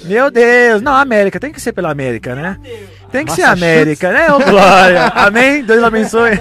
[0.05, 0.81] Meu Deus.
[0.81, 1.39] Não, América.
[1.41, 2.57] Tem que ser pela América, né?
[3.11, 3.43] Tem que ser.
[3.43, 4.33] América, né?
[4.33, 5.07] Ô, Glória.
[5.17, 5.63] Amém?
[5.65, 6.33] Deus abençoe.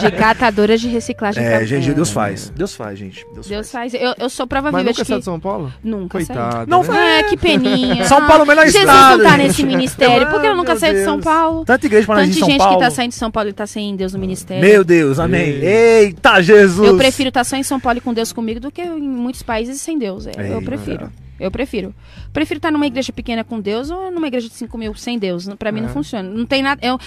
[0.00, 1.44] De catadoras de reciclagem.
[1.44, 1.94] É, gente, é.
[1.94, 2.50] Deus faz.
[2.50, 3.26] Deus faz, gente.
[3.34, 3.92] Deus, Deus faz.
[3.92, 4.02] faz.
[4.02, 5.18] Eu, eu sou prova Mas viva nunca de que...
[5.18, 5.72] de São Paulo?
[5.82, 6.18] Nunca.
[6.18, 6.70] Coitado.
[6.70, 7.20] Não né?
[7.20, 8.04] É, que peninha.
[8.08, 9.46] São Paulo, melhor Jesus estado, não tá gente.
[9.46, 10.26] nesse ministério.
[10.28, 11.20] Por que ele nunca Meu saiu de São.
[11.20, 11.64] Paulo?
[11.64, 12.78] Tanta igreja pra nós Tanta em São gente Paulo.
[12.78, 14.64] que tá saindo de São Paulo e tá sem Deus no ministério.
[14.64, 15.50] Meu Deus, amém.
[15.62, 15.88] Ei.
[15.98, 16.88] Eita, Jesus.
[16.88, 19.42] Eu prefiro estar só em São Paulo e com Deus comigo do que em muitos
[19.42, 20.26] países sem Deus.
[20.26, 21.10] É, eu Ei, prefiro.
[21.38, 21.94] Eu prefiro.
[22.32, 25.48] Prefiro estar numa igreja pequena com Deus ou numa igreja de 5 mil sem Deus.
[25.58, 25.92] Pra mim não É.
[25.92, 26.28] funciona.
[26.28, 26.80] Não tem nada.
[26.84, 26.98] Eu,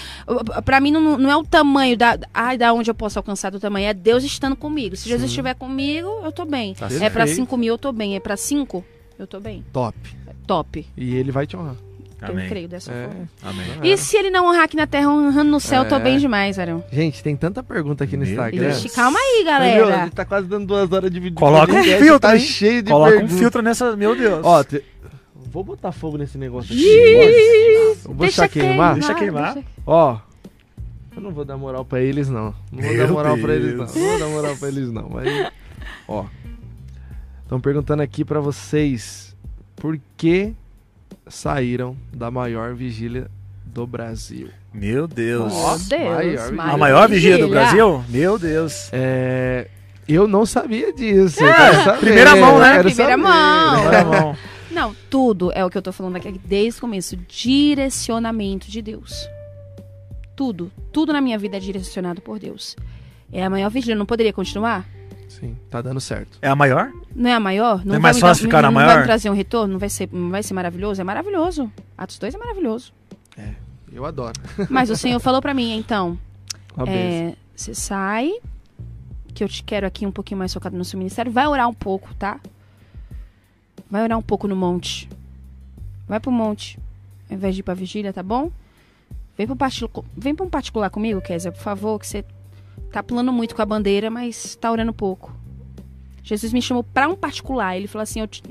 [0.62, 2.18] pra mim não, não é o tamanho da.
[2.32, 3.86] Ai, da onde eu posso alcançar do tamanho.
[3.86, 4.96] É Deus estando comigo.
[4.96, 6.74] Se Jesus estiver comigo, eu tô bem.
[6.74, 7.36] Tá é pra perfeito.
[7.36, 8.16] 5 mil, eu tô bem.
[8.16, 8.84] É pra 5,
[9.18, 9.64] eu tô bem.
[9.72, 9.96] Top.
[10.46, 10.86] Top.
[10.96, 11.76] E ele vai te honrar.
[12.30, 12.44] Amém.
[12.44, 13.06] Eu creio dessa É.
[13.06, 13.28] forma.
[13.42, 13.66] Amém.
[13.92, 16.00] E se ele não honrar aqui na terra, honrando no céu, eu tô É.
[16.00, 16.84] bem demais, Arão.
[16.92, 18.60] Gente, tem tanta pergunta aqui no Meu Instagram.
[18.60, 18.78] Deus.
[18.84, 19.58] Ixi, calma aí, Mas, meu, a
[19.88, 20.04] galera.
[20.04, 21.36] gente tá quase dando duas horas de vídeo.
[21.36, 22.40] Coloca um filtro, tá hein?
[22.42, 23.38] cheio de Coloca um perguntas.
[23.38, 23.96] filtro nessa.
[23.96, 24.40] Meu Deus.
[24.44, 24.84] Ó, te-
[25.34, 27.88] vou botar fogo nesse negócio aqui.
[27.88, 28.08] Nossa.
[28.08, 28.94] Vou deixar queimar.
[28.94, 29.54] Deixa queimar.
[29.54, 30.18] deixa- Ó.
[31.14, 32.54] Eu não vou dar moral pra eles, não.
[32.72, 33.84] Não vou Meu dar moral pra eles, não.
[33.84, 33.94] Deus.
[33.96, 35.08] Não vou dar moral pra eles, não.
[35.10, 35.52] Mas,
[36.08, 36.24] ó.
[37.42, 39.36] Estão perguntando aqui pra vocês
[39.76, 40.54] por que
[41.28, 43.30] saíram da maior vigília
[43.64, 44.48] do Brasil.
[44.72, 45.52] Meu Deus.
[45.52, 46.50] Nossa, Deus.
[46.50, 48.04] maior- A maior vigília do Brasil?
[48.08, 48.88] Meu Deus.
[48.92, 49.68] É.
[50.08, 51.42] Eu não sabia disso.
[51.44, 52.78] É, eu saber, primeira mão, né?
[52.78, 53.16] eu Primeira saber.
[53.16, 53.80] mão.
[53.80, 54.36] Primeira mão.
[54.72, 57.14] Não, tudo é o que eu tô falando aqui desde o começo.
[57.28, 59.28] Direcionamento de Deus.
[60.34, 60.72] Tudo.
[60.90, 62.74] Tudo na minha vida é direcionado por Deus.
[63.30, 63.94] É a maior vigília.
[63.94, 64.88] Não poderia continuar?
[65.40, 66.38] Sim, tá dando certo.
[66.42, 66.92] É a maior?
[67.14, 67.84] Não é a maior?
[67.84, 69.04] Não é mais fácil dar- ficar na não vai maior?
[69.04, 69.72] trazer um retorno?
[69.72, 71.00] Não vai ser, não vai ser maravilhoso?
[71.00, 71.72] É maravilhoso.
[71.96, 72.92] Atos 2 é maravilhoso.
[73.92, 74.38] Eu adoro.
[74.70, 76.18] Mas o Senhor falou pra mim, então,
[76.86, 78.32] é, você sai,
[79.34, 81.30] que eu te quero aqui um pouquinho mais focado no seu ministério.
[81.32, 82.40] Vai orar um pouco, tá?
[83.90, 85.08] Vai orar um pouco no monte.
[86.08, 86.78] Vai pro monte,
[87.30, 88.50] ao invés de ir pra vigília, tá bom?
[89.36, 92.24] Vem pro, particu- Vem pra um particular comigo, Kézia, por favor, que você
[92.92, 95.34] tá pulando muito com a bandeira, mas tá orando pouco.
[96.22, 97.76] Jesus me chamou pra um particular.
[97.76, 98.42] Ele falou assim, eu te...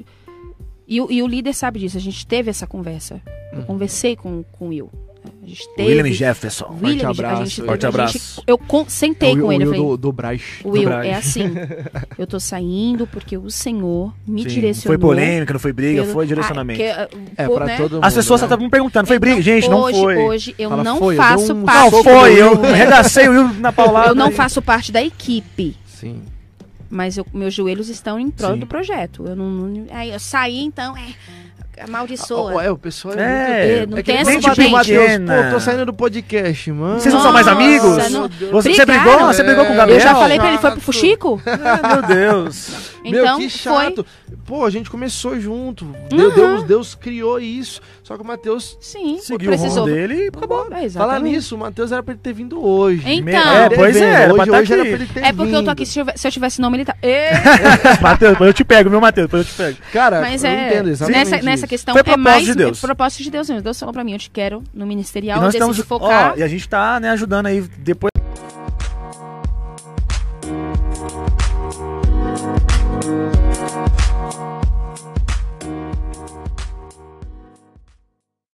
[0.87, 3.21] e, o- e o líder sabe disso, a gente teve essa conversa.
[3.53, 3.65] Eu Uhum.
[3.65, 4.89] conversei com, com o Will.
[5.23, 5.89] A gente teve.
[5.95, 6.77] William Jefferson.
[6.81, 8.13] William, Forte abraço, a gente, forte a abraço.
[8.13, 9.63] gente- eu con- sentei É o- com o ele.
[9.63, 10.41] Eu Will falei, do, do Braz.
[10.63, 11.05] Will, do Braz.
[11.07, 11.43] é assim.
[12.17, 14.87] Eu tô saindo porque o Senhor me Sim, direcionou.
[14.87, 16.81] Foi polêmica, não foi briga, pelo- foi direcionamento.
[16.81, 17.77] Ah, que, uh, É, pô, pra né?
[17.77, 18.05] todo mundo.
[18.05, 18.45] As pessoas né?
[18.45, 19.41] estavam me perguntando, foi briga?
[19.41, 20.17] Gente, não hoje, foi.
[20.17, 21.91] Hoje eu Fala, não foi, eu faço um parte.
[21.91, 24.09] Não foi, eu arregacei o Will na paulada.
[24.11, 25.75] Eu não faço parte da equipe.
[25.87, 26.21] Sim.
[26.89, 28.59] Mas eu- meus joelhos estão em prol Sim.
[28.59, 29.25] do projeto.
[29.25, 31.05] Eu não, não- aí eu saí, então, é.
[31.83, 32.63] Amaldiçoa.
[32.63, 35.11] É, o pessoal é, É, não é tem que essa nem gente bateu o Matheus.
[35.45, 36.99] Pô, tô saindo do podcast, mano.
[36.99, 38.09] Vocês não são mais amigos?
[38.11, 39.19] não- Você, você brigou?
[39.27, 39.77] Você brigou com o É.
[39.77, 39.99] Gabriel?
[39.99, 40.85] eu já falei pra ele, foi pro chato.
[40.85, 41.41] Fuxico?
[41.47, 42.91] Ah, meu Deus.
[43.03, 43.73] Então, Meu, que foi.
[43.85, 44.05] chato.
[44.45, 45.85] Pô, a gente começou junto.
[46.07, 47.81] Deus, Deus, Deus criou isso.
[48.03, 48.77] Só que o Matheus...
[48.79, 49.85] Sim, Seguiu o precisou.
[49.85, 50.67] rumo dele e acabou.
[50.71, 53.01] É, Falar nisso, o Matheus era pra ele ter vindo hoje.
[53.11, 53.33] Então.
[53.55, 55.45] É, pois é, era pra hoje, tá hoje era pra ele ter É porque eu
[55.57, 55.65] vindo.
[55.65, 56.95] tô aqui, se eu, se eu tivesse nome, ele tá.
[58.01, 59.77] Matheus, depois eu te pego, meu Matheus, depois eu te pego.
[59.91, 60.67] Cara, Mas eu é.
[60.67, 61.67] entendo exatamente nessa, nessa.
[61.71, 62.77] Questão Foi é propósito mais de Deus.
[62.83, 63.63] é propósito de Deus mesmo.
[63.63, 66.33] Deus falou pra mim, eu te quero no E ministerial, eu nós decidi estamos, focar.
[66.33, 68.11] ó, e a gente tá, né, ajudando aí depois.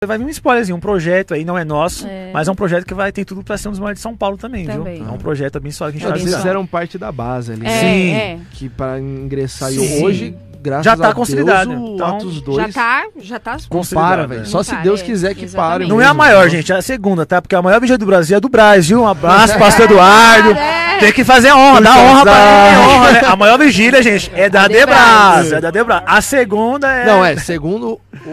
[0.05, 2.29] Vai vir um spoilerzinho, um projeto aí, não é nosso, É.
[2.33, 4.17] mas é um projeto que vai ter tudo pra ser um dos maiores de São
[4.17, 4.97] Paulo também, Também.
[4.97, 5.07] viu?
[5.07, 7.61] É um projeto abençoado que a gente tá Eles fizeram parte da base ali.
[7.65, 7.79] É, né?
[7.79, 8.11] Sim.
[8.11, 8.39] é.
[8.51, 10.03] Que para ingressar e Sim.
[10.03, 13.57] hoje, graças Já tá a consolidado, Deus, o então, Atos 2 Já tá, já tá.
[13.69, 14.41] consolidado, velho.
[14.41, 14.45] é.
[14.45, 15.71] Só se Deus é, quiser que exatamente.
[15.79, 15.87] pare.
[15.87, 16.17] Não é a mesmo.
[16.17, 17.41] maior, gente, é a segunda, tá?
[17.41, 19.01] Porque a maior vigília do Brasil é do Braz, viu?
[19.01, 20.51] Um abraço, pastor Eduardo.
[20.51, 20.97] É.
[20.99, 23.21] Tem que fazer a honra, dá honra pra ele, honra, né?
[23.27, 25.51] A maior vigília, gente, é da Debras.
[25.51, 26.01] É da Debras.
[26.05, 27.05] A segunda é.
[27.05, 28.29] Não, é, segundo o,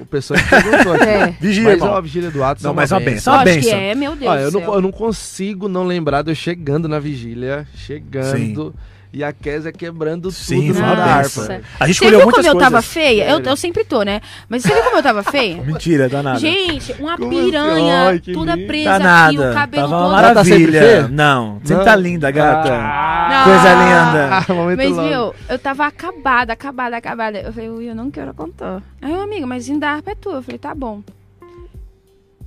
[0.00, 1.04] o pessoa que perguntou aqui.
[1.14, 1.34] É.
[1.38, 3.34] Vigília, Mas a vigília do Atos Não, é mas é uma benção.
[3.34, 3.78] Uma que benção.
[3.78, 4.32] é, meu Deus.
[4.32, 8.74] Ó, eu, não, eu não consigo não lembrar de eu chegando na vigília, chegando,
[9.14, 11.62] e a Kézia quebrando Sim, tudo na harpa.
[11.78, 12.54] A gente Você viu como eu coisas.
[12.58, 13.22] tava feia?
[13.26, 13.48] Eu, Sério.
[13.48, 14.20] eu sempre tô, né?
[14.48, 15.56] Mas você viu como eu tava feia?
[15.62, 16.40] Mentira, danada.
[16.40, 17.44] Gente, uma Como assim?
[17.44, 18.66] piranha, Ai, toda lindo.
[18.66, 19.02] presa aqui,
[19.36, 19.50] Danada.
[19.50, 20.10] o cabelo Tava todo.
[20.10, 21.08] Tá maravilha.
[21.08, 21.84] Não, você Não?
[21.84, 22.72] tá linda, gata.
[22.74, 24.44] Ah, Coisa linda.
[24.60, 25.08] momento Mas, longo.
[25.08, 27.38] viu, eu tava acabada, acabada, acabada.
[27.38, 28.82] Eu falei, eu não quero contar.
[29.00, 30.34] Aí, eu, amigo, mas ainda a harpa é tua.
[30.34, 31.02] Eu falei, tá bom.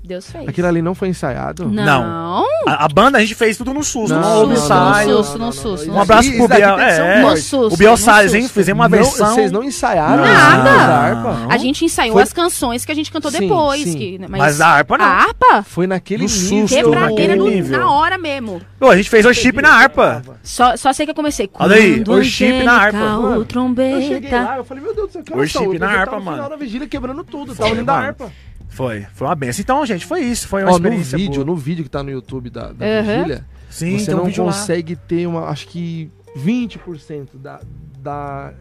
[0.08, 0.48] Deus fez.
[0.48, 1.68] Aquilo ali não foi ensaiado?
[1.70, 2.44] Não.
[2.68, 5.10] A, a banda a gente fez tudo no SUS, não, No houve SUS, ensaio.
[5.18, 5.88] no SUS, no SUS.
[5.88, 6.80] Um abraço pro Biel.
[6.80, 7.42] É, No corte.
[7.42, 7.74] SUS.
[7.74, 8.48] o Biel Salles, hein?
[8.48, 9.36] Fizemos uma Não, versão.
[9.36, 11.48] Vocês não ensaiaram Nada.
[11.50, 13.84] a gente ensaiou Foi- as canções que a gente cantou Sim, depois.
[13.84, 13.98] sim.
[13.98, 15.06] que- mas, Mas a harpa não.
[15.06, 15.64] A harpa?
[15.64, 17.80] Foi naquele No susto, Quebradeira naquele no- nível.
[17.80, 18.62] na hora mesmo.
[18.80, 20.22] Pô, a gente fez o chip na harpa.
[20.44, 21.50] Só, só sei que eu comecei.
[21.60, 22.98] Olha aí, Quando worship na harpa.
[22.98, 24.44] O Eu cheguei trombeta.
[24.44, 25.74] lá, eu falei, meu Deus do céu, horas são?
[25.74, 26.38] na Eu harpa, tava no mano.
[26.38, 28.32] final da vigília quebrando tudo, tava indo da harpa.
[28.78, 29.62] Foi, foi uma benção.
[29.64, 30.48] Então, gente, foi isso.
[30.48, 31.45] Foi uma Ó, no vídeo, boa.
[31.45, 33.04] no vídeo que tá no YouTube da, da Uhum.
[33.04, 34.52] vigília, Sim, você não vídeo lá.
[34.54, 37.60] consegue ter uma, acho que 20% da,
[37.99, 38.54] da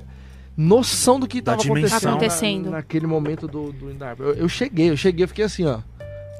[0.57, 1.87] noção do que Da tava dimensão.
[1.99, 2.65] acontecendo, Acontecendo.
[2.71, 3.91] Na, naquele momento do, do.
[4.19, 5.81] Eu, eu cheguei, eu cheguei, eu fiquei assim, ó.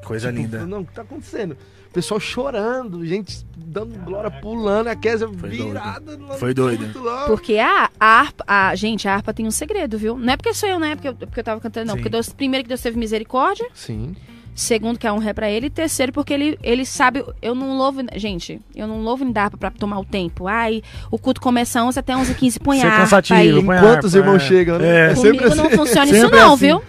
[0.03, 0.65] Coisa tipo, linda.
[0.65, 1.55] Não, o que tá acontecendo?
[1.97, 6.19] Pessoal chorando, gente dando glória, pulando, a Kézia Foi virada.
[6.37, 6.83] Foi doido.
[6.93, 7.25] culto lá.
[7.25, 10.15] Porque a, a harpa, a, gente, a harpa tem um segredo, viu?
[10.15, 11.95] Não é porque sou eu, não é porque eu, porque eu tava cantando, não.
[11.95, 11.99] Sim.
[12.01, 14.15] Porque Deus, primeiro que Deus teve misericórdia, Sim.
[14.53, 17.75] segundo que a honra é pra ele, e terceiro porque ele, ele sabe, eu não
[17.75, 20.47] louvo, gente, eu não louvo em harpa pra tomar o tempo.
[20.47, 23.65] Ai, o culto começa 11 até 11 h 15 põe Ser a harpa cansativo, aí.
[23.65, 24.47] põe Enquanto os irmãos é.
[24.47, 24.87] chegam, né?
[24.87, 25.11] É.
[25.13, 25.77] É sempre Comigo não assim.
[25.77, 26.67] funciona isso Sempre não, assim.
[26.67, 26.83] viu?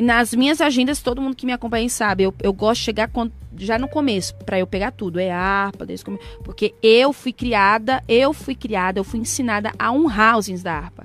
[0.00, 3.06] E nas minhas agendas, todo mundo que me acompanha sabe, eu, eu gosto de chegar
[3.08, 5.20] quando- já no começo, pra eu pegar tudo.
[5.20, 6.24] É harpa, desde o começo.
[6.42, 10.72] Porque eu fui criada, eu fui criada, eu fui ensinada a honrar os hinos da
[10.72, 11.04] harpa.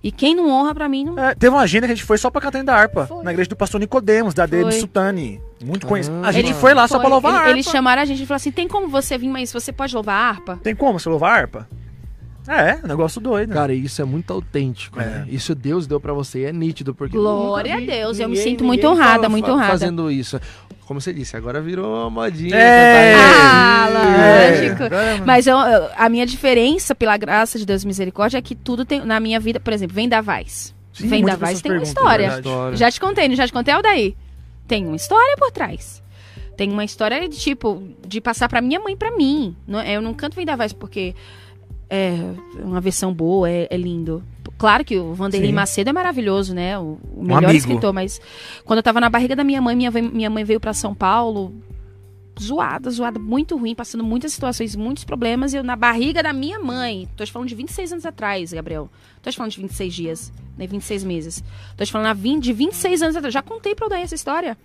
[0.00, 1.18] E quem não honra, pra mim, não...
[1.18, 3.06] É, teve uma agenda que a gente foi só pra cantar da harpa.
[3.06, 3.24] Foi.
[3.24, 4.70] Na igreja do pastor Nicodemos, da Foi.
[4.72, 5.40] Sutani.
[5.64, 6.14] Muito conhecido.
[6.22, 6.28] Ah.
[6.28, 7.50] A gente Ele foi lá só pra louvar a ele- harpa.
[7.50, 10.14] Eles chamaram a gente e falaram assim: tem como você vir, mas você pode louvar
[10.14, 10.60] a harpa?
[10.62, 11.68] Tem como você louvar a harpa?
[12.48, 13.52] É, negócio doido.
[13.52, 15.04] Cara, isso é muito autêntico, É.
[15.04, 15.26] né?
[15.28, 18.34] Isso Deus deu pra você e é nítido, porque Glória nunca a Deus, eu me
[18.36, 19.70] ninguém- sinto muito ninguém honrada, muito honrada.
[19.72, 20.40] Fazendo isso.
[20.86, 22.56] Como você disse, agora virou uma modinha.
[22.56, 23.14] É.
[23.14, 24.50] Ah, É.
[24.60, 24.82] lógico.
[25.24, 25.56] Mas eu-
[25.96, 29.04] a minha diferença, pela graça de Deus e misericórdia, é que tudo tem.
[29.04, 30.74] Na minha vida, por exemplo, Vendavais.
[30.92, 32.42] Sim, Vem muitas da Vaz pessoas tem uma história.
[32.72, 32.76] é.
[32.76, 34.16] Já te contei, não já te contei, Aldaí?
[34.66, 36.02] Tem uma história por trás.
[36.56, 39.54] Tem uma história de tipo, de passar pra minha mãe pra mim.
[39.66, 41.14] Não- Eu não canto Vendavais porque
[41.90, 42.18] é
[42.62, 44.22] uma versão boa, é, é lindo.
[44.56, 45.54] Claro que o Vanderlei Sim.
[45.54, 46.78] Macedo é maravilhoso, né?
[46.78, 47.58] O, o melhor amigo.
[47.58, 48.20] escritor, mas
[48.64, 51.52] quando eu tava na barriga da minha mãe, minha, minha mãe veio pra São Paulo
[52.40, 55.52] zoada, zoada, muito ruim, passando muitas situações, muitos problemas.
[55.52, 58.88] E eu na barriga da minha mãe, tô te falando de 26 anos atrás, Gabriel.
[59.22, 60.66] Tô te falando de 26 dias, né?
[60.66, 61.44] 26 meses.
[61.76, 63.34] Tô te falando há 20 de 26 anos atrás.
[63.34, 64.56] Já contei pra Odair essa história.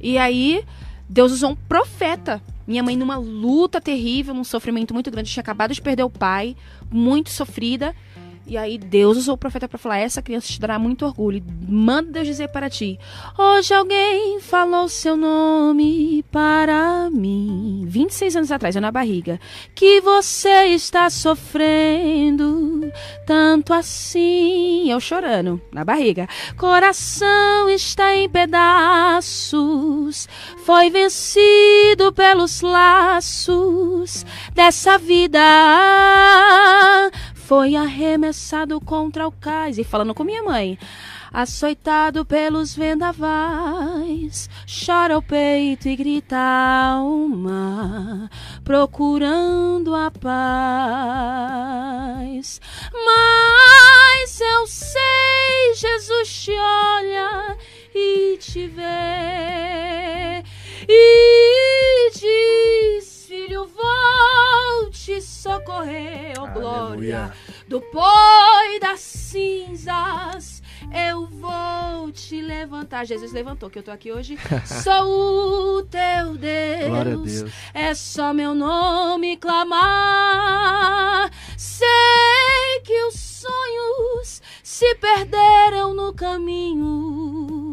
[0.00, 0.64] E aí,
[1.08, 2.40] Deus usou um profeta.
[2.68, 6.54] Minha mãe numa luta terrível, num sofrimento muito grande, tinha acabado de perder o pai,
[6.90, 7.96] muito sofrida.
[8.48, 11.44] E aí Deus usou o profeta para falar: essa criança te dará muito orgulho.
[11.68, 12.98] Manda Deus dizer para ti:
[13.36, 17.84] hoje alguém falou seu nome para mim.
[17.86, 19.38] 26 anos atrás, eu na barriga.
[19.74, 22.90] Que você está sofrendo
[23.26, 24.90] tanto assim.
[24.90, 26.26] Eu chorando na barriga.
[26.56, 30.26] Coração está em pedaços.
[30.64, 35.38] Foi vencido pelos laços dessa vida
[37.48, 39.78] foi arremessado contra o cais.
[39.78, 40.78] E falando com minha mãe.
[41.32, 48.30] Açoitado pelos vendavais, chora o peito e grita a alma,
[48.64, 50.30] procurando a paz.
[52.92, 57.56] Mas eu sei, Jesus te olha
[57.94, 60.42] e te vê
[60.88, 63.17] e diz:
[63.48, 67.32] Filho, vou te socorrer, oh glória
[67.66, 70.62] do pó e das cinzas.
[70.92, 73.06] Eu vou te levantar.
[73.06, 74.36] Jesus levantou, que eu tô aqui hoje.
[74.84, 77.42] Sou o teu Deus.
[77.42, 77.52] Deus.
[77.72, 81.30] É só meu nome clamar.
[81.56, 81.88] Sei
[82.84, 87.67] que os sonhos se perderam no caminho.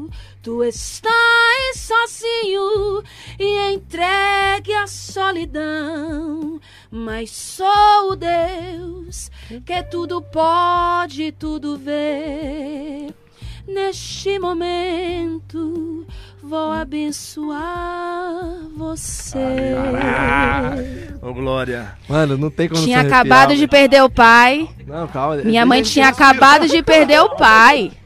[0.45, 3.01] Tu estás sozinho
[3.39, 6.61] e entregue à solidão.
[6.91, 9.31] Mas sou o Deus
[9.65, 13.11] que tudo pode, tudo vê.
[13.67, 16.05] Neste momento
[16.43, 18.43] vou abençoar
[18.77, 19.73] você.
[21.23, 21.97] Ô, Glória.
[22.07, 24.69] Mano, não tem como Tinha se arrepiar, acabado de perder o pai.
[24.85, 25.38] Não, calma.
[25.38, 27.91] Minha mãe tinha acabado de perder o pai.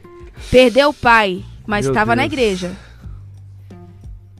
[0.50, 2.76] Perdeu o pai, mas estava na igreja.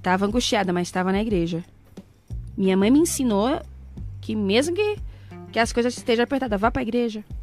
[0.03, 1.63] Tava angustiada, mas estava na igreja.
[2.57, 3.61] Minha mãe me ensinou
[4.21, 4.97] que mesmo que,
[5.53, 7.25] que as coisas estejam apertadas, vá pra igreja.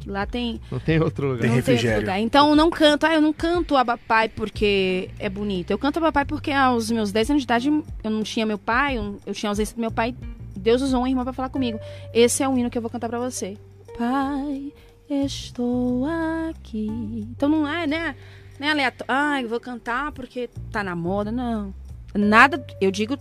[0.00, 1.40] Que lá tem, Não tem outro lugar.
[1.40, 2.00] Tem não tem outro refrigério.
[2.00, 2.20] lugar.
[2.20, 5.70] Então eu não canto, ah, eu não canto Abapai porque é bonito.
[5.70, 8.96] Eu canto Abapai porque aos meus 10 anos de idade eu não tinha meu pai,
[8.96, 10.14] eu, eu tinha ausência do meu pai.
[10.56, 11.78] Deus usou uma irmã pra falar comigo.
[12.14, 13.56] Esse é o hino que eu vou cantar pra você.
[13.96, 14.72] Pai,
[15.08, 16.06] estou
[16.48, 16.88] aqui.
[17.30, 18.16] Então não é, né?
[18.58, 19.04] Não é aleatório.
[19.12, 21.30] Ah, eu vou cantar porque tá na moda.
[21.30, 21.72] Não.
[22.14, 23.16] Nada, eu digo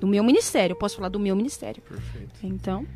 [0.00, 0.72] do meu ministério.
[0.74, 1.82] Eu posso falar do meu ministério.
[1.82, 2.34] Perfeito.
[2.42, 2.86] Então,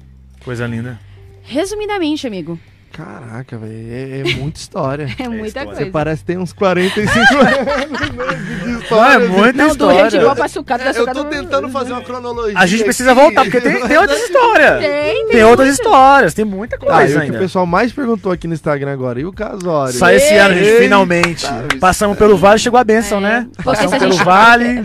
[0.45, 0.99] Coisa linda.
[1.43, 2.59] resumidamente, amigo,
[2.93, 3.73] Caraca, velho.
[3.93, 5.09] É, é muita história.
[5.19, 5.69] é muita história.
[5.71, 5.91] Você coisa.
[5.91, 9.25] parece que tem uns 45 anos de Não, história.
[9.25, 10.21] é muita Não, do história.
[10.21, 12.59] Boa pra sucata, da Eu sucata tô do- tentando fazer uma cronologia.
[12.59, 13.21] A gente precisa aqui.
[13.21, 14.81] voltar, porque tem, tem outras histórias.
[14.81, 17.39] Tem, Tem outras histórias, tem muita Ah, e coisa o que o ainda.
[17.39, 19.21] pessoal mais perguntou aqui no Instagram agora.
[19.21, 19.95] E o casório?
[19.95, 21.47] Só esse ano, gente, finalmente.
[21.81, 23.47] Passamos pelo vale, chegou a benção, né?
[23.51, 23.63] É.
[23.63, 24.85] Porque se Passamos pelo gente- vale.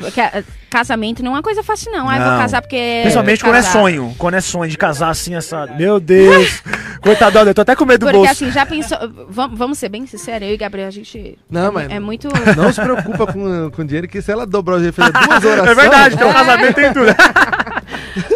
[0.75, 2.09] Porque, é, casamento não é uma coisa fácil, não.
[2.09, 2.39] Ah, eu vou Não.
[2.39, 2.99] casar porque.
[3.03, 4.15] Principalmente quando é sonho.
[4.17, 5.65] Quando é sonho de casar assim, essa.
[5.67, 6.61] Meu Deus.
[7.01, 8.31] Coitado, eu tô até com medo do Porque bolso.
[8.31, 8.97] assim, já pensou.
[9.29, 11.37] Vamos, ser bem sinceros, eu e Gabriel, a gente.
[11.49, 12.27] Não, é, mas- é muito.
[12.57, 15.69] Não se preocupa com, com dinheiro, que se ela dobrar o jeito fazer duas orações...
[15.69, 17.05] É verdade, teu casamento tem tudo.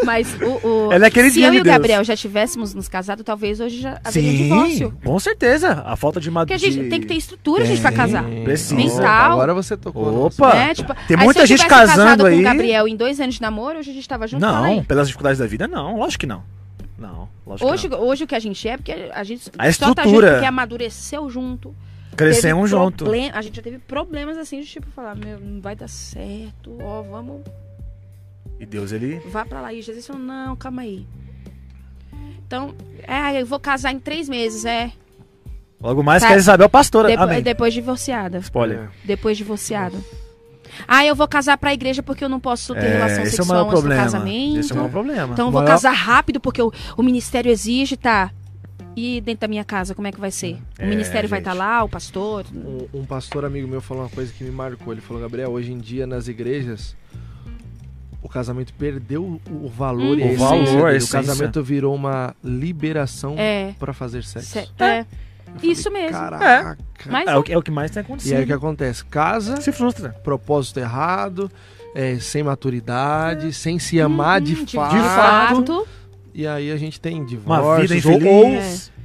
[0.10, 0.68] Mas o.
[0.68, 1.76] o Ela é se eu de e o Deus.
[1.76, 4.94] Gabriel já tivéssemos nos casado, talvez hoje já haveria um divórcio.
[5.04, 5.84] com certeza.
[5.86, 8.24] A falta de Porque a gente tem que ter estrutura, gente, pra casar.
[8.44, 8.76] Precisa.
[8.76, 9.32] Mental.
[9.34, 10.26] Agora você tocou.
[10.26, 10.54] Opa.
[10.56, 10.74] Né?
[10.74, 12.36] Tipo, Tem aí muita se eu gente casando casado aí.
[12.36, 14.82] com o Gabriel em dois anos de namoro, hoje a gente tava junto Não, aí.
[14.84, 15.98] pelas dificuldades da vida, não.
[15.98, 16.42] Lógico que não.
[16.98, 19.86] Não, lógico Hoje, que hoje o que a gente é, porque a gente A só
[19.86, 20.32] tá junto estrutura.
[20.34, 21.70] porque amadureceu junto.
[21.70, 22.18] não.
[22.18, 23.06] Crescemos junto.
[23.34, 27.02] A gente já teve problemas assim de tipo falar, meu, não vai dar certo, ó,
[27.04, 27.42] vamos,
[28.60, 29.20] E Deus, ele.
[29.32, 29.74] vá pra lá.
[29.74, 31.06] E Jesus falou, não, calma aí.
[32.46, 32.74] Então,
[33.08, 34.92] é, eu vou casar em três meses, é.
[35.82, 36.30] Logo mais Tá.
[36.30, 37.08] quer Isabel pastora.
[37.08, 37.42] Depo- Amém.
[37.42, 38.40] depois divorciada.
[38.40, 38.90] Spoiler.
[39.06, 39.98] Depois divorciada.
[40.88, 43.46] Ah, eu vou casar pra igreja porque eu não posso ter relação esse é o
[43.46, 44.04] sexual maior antes do problema.
[44.04, 44.60] casamento.
[44.60, 45.34] Esse é o maior problema.
[45.34, 48.32] Então eu vou Maior- casar rápido porque o, o ministério exige, tá?
[48.96, 50.56] E dentro da minha casa, como é que vai ser?
[50.78, 51.48] O É, ministério vai gente.
[51.50, 52.46] estar lá, o pastor?
[52.54, 54.92] Um, um pastor amigo meu falou uma coisa que me marcou.
[54.94, 56.96] Ele falou, Gabriel, hoje em dia nas igrejas
[58.22, 60.32] o casamento perdeu o valor e a Uhum.
[60.32, 61.04] O essência valor, a dele.
[61.04, 63.74] O casamento virou uma liberação É.
[63.80, 64.58] pra fazer sexo.
[64.60, 64.68] Eu é.
[64.78, 65.06] falei,
[65.64, 66.12] Isso mesmo.
[66.12, 66.78] Caraca.
[67.08, 68.38] Mas É o, que, é o que mais tem E acontecido.
[68.38, 69.04] aí o que acontece?
[69.06, 70.10] Casa, Se frustra.
[70.24, 71.50] propósito errado,
[71.96, 74.96] é, sem maturidade, sem se amar de, Hum, fato.
[74.96, 75.88] de fato.
[76.34, 77.90] E aí a gente tem Uma divórcios.
[77.92, 78.92] vida ou- infeliz.
[78.96, 78.99] ou,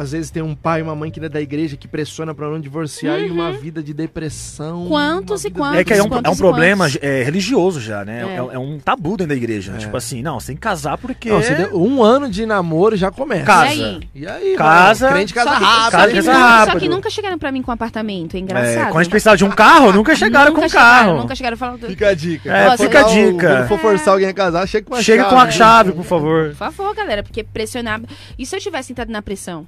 [0.00, 2.48] às vezes tem um pai e uma mãe que é da igreja que pressiona pra
[2.48, 4.82] não divorciar e uma vida de depressão.
[4.82, 4.88] Uhum.
[4.88, 5.78] Quantos e quantos?
[5.78, 8.22] É que é um, é um problema é, religioso já, né?
[8.22, 8.34] É.
[8.34, 8.54] É.
[8.54, 9.72] é um tabu dentro da igreja.
[9.74, 9.78] É.
[9.78, 11.28] Tipo assim, não, você tem que casar porque.
[11.30, 13.44] Não, você deu um ano de namoro já começa.
[13.44, 13.74] Casa.
[13.74, 14.00] E aí?
[14.14, 15.16] E aí, Casa- mano?
[15.16, 15.90] Crente casa Só que- rápido.
[15.90, 16.72] casa só, que casa nunca, rápido.
[16.72, 18.86] só que nunca chegaram pra mim com apartamento, é É, engraçado.
[18.88, 21.16] quando a gente precisava de um carro, nunca chegaram nunca com um carro.
[21.18, 21.86] Nunca chegaram falando.
[21.86, 22.50] Fica a dica.
[22.56, 23.48] É, fica a dica.
[23.48, 25.34] Quando for forçar alguém a casar, chega com a Chega chave.
[25.34, 26.48] com a chave, por favor.
[26.48, 28.00] Por favor, galera, porque pressionar.
[28.38, 29.66] E se eu tivesse entrado na pressão?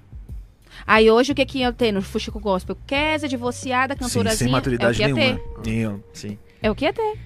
[0.87, 2.77] Aí hoje o que que ia ter no Fuxico Gospel?
[2.87, 4.37] Kézia, divorciada, Sim, cantorazinha.
[4.37, 5.41] sem é o maturidade que ia nenhuma.
[5.65, 6.39] Nenhuma, Sim.
[6.63, 7.19] É o que ia ter.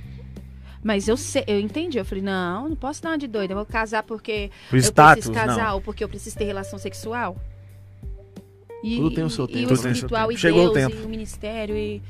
[0.83, 1.99] Mas eu sei, eu entendi.
[1.99, 3.53] Eu falei, não, não posso dar uma de doida.
[3.53, 5.75] Eu vou casar porque Pro eu status, preciso casar não.
[5.75, 7.37] ou porque eu preciso ter relação sexual.
[8.85, 9.59] E, Tudo tem o seu tempo.
[9.59, 11.03] E o o espiritual e Chegou o Deus tempo.
[11.03, 12.01] e o ministério e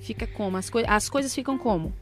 [0.00, 0.56] fica como?
[0.56, 1.92] As, coi as coisas ficam como?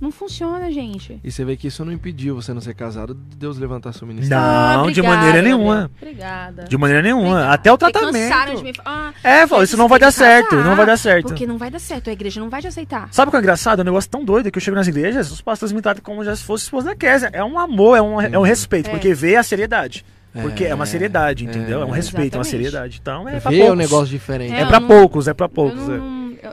[0.00, 1.18] Não funciona, gente.
[1.24, 4.06] E você vê que isso não impediu você não ser casado de Deus levantar seu
[4.06, 4.40] ministério.
[4.42, 5.90] Não, Ah, de obrigada, maneira nenhuma.
[6.00, 6.64] Obrigada.
[6.64, 7.26] De maneira nenhuma.
[7.30, 7.52] Obrigada.
[7.52, 8.62] Até o tratamento.
[8.62, 11.26] me ah, É, falou, isso não vai dar certo, não vai dar certo.
[11.26, 13.08] Porque não vai dar certo, a igreja não vai te aceitar.
[13.10, 13.80] Sabe o que é engraçado?
[13.80, 16.22] É um negócio tão doido que eu chego nas igrejas, os pastores me tratam como
[16.24, 17.30] já se fosse esposa da Kézia.
[17.32, 18.90] É um amor, é um, é um respeito, É.
[18.92, 20.04] porque vê a seriedade.
[20.32, 21.48] Porque é, É, uma seriedade, é.
[21.48, 21.82] entendeu?
[21.82, 22.50] É um respeito, é uma Exatamente.
[22.70, 22.98] seriedade.
[23.02, 23.74] Então é pra Vê poucos.
[23.74, 24.54] um negócio diferente.
[24.54, 25.80] É É, pra não- poucos, é pra Eu, poucos.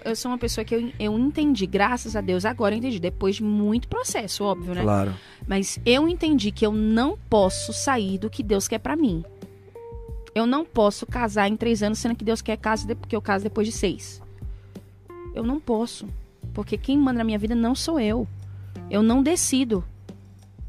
[0.04, 3.00] Eu- eu sou uma pessoa que eu, eu entendi, graças a Deus, agora eu entendi,
[3.00, 4.82] depois de muito processo, óbvio, né?
[4.82, 5.14] Claro.
[5.48, 9.24] Mas eu entendi que eu não posso sair do que Deus quer pra mim.
[10.34, 13.44] Eu não posso casar em três anos, sendo que Deus quer casa que eu case
[13.44, 14.22] depois de seis.
[15.34, 16.08] Eu não posso.
[16.54, 18.28] Porque quem manda na minha vida não sou eu.
[18.90, 19.84] Eu não decido.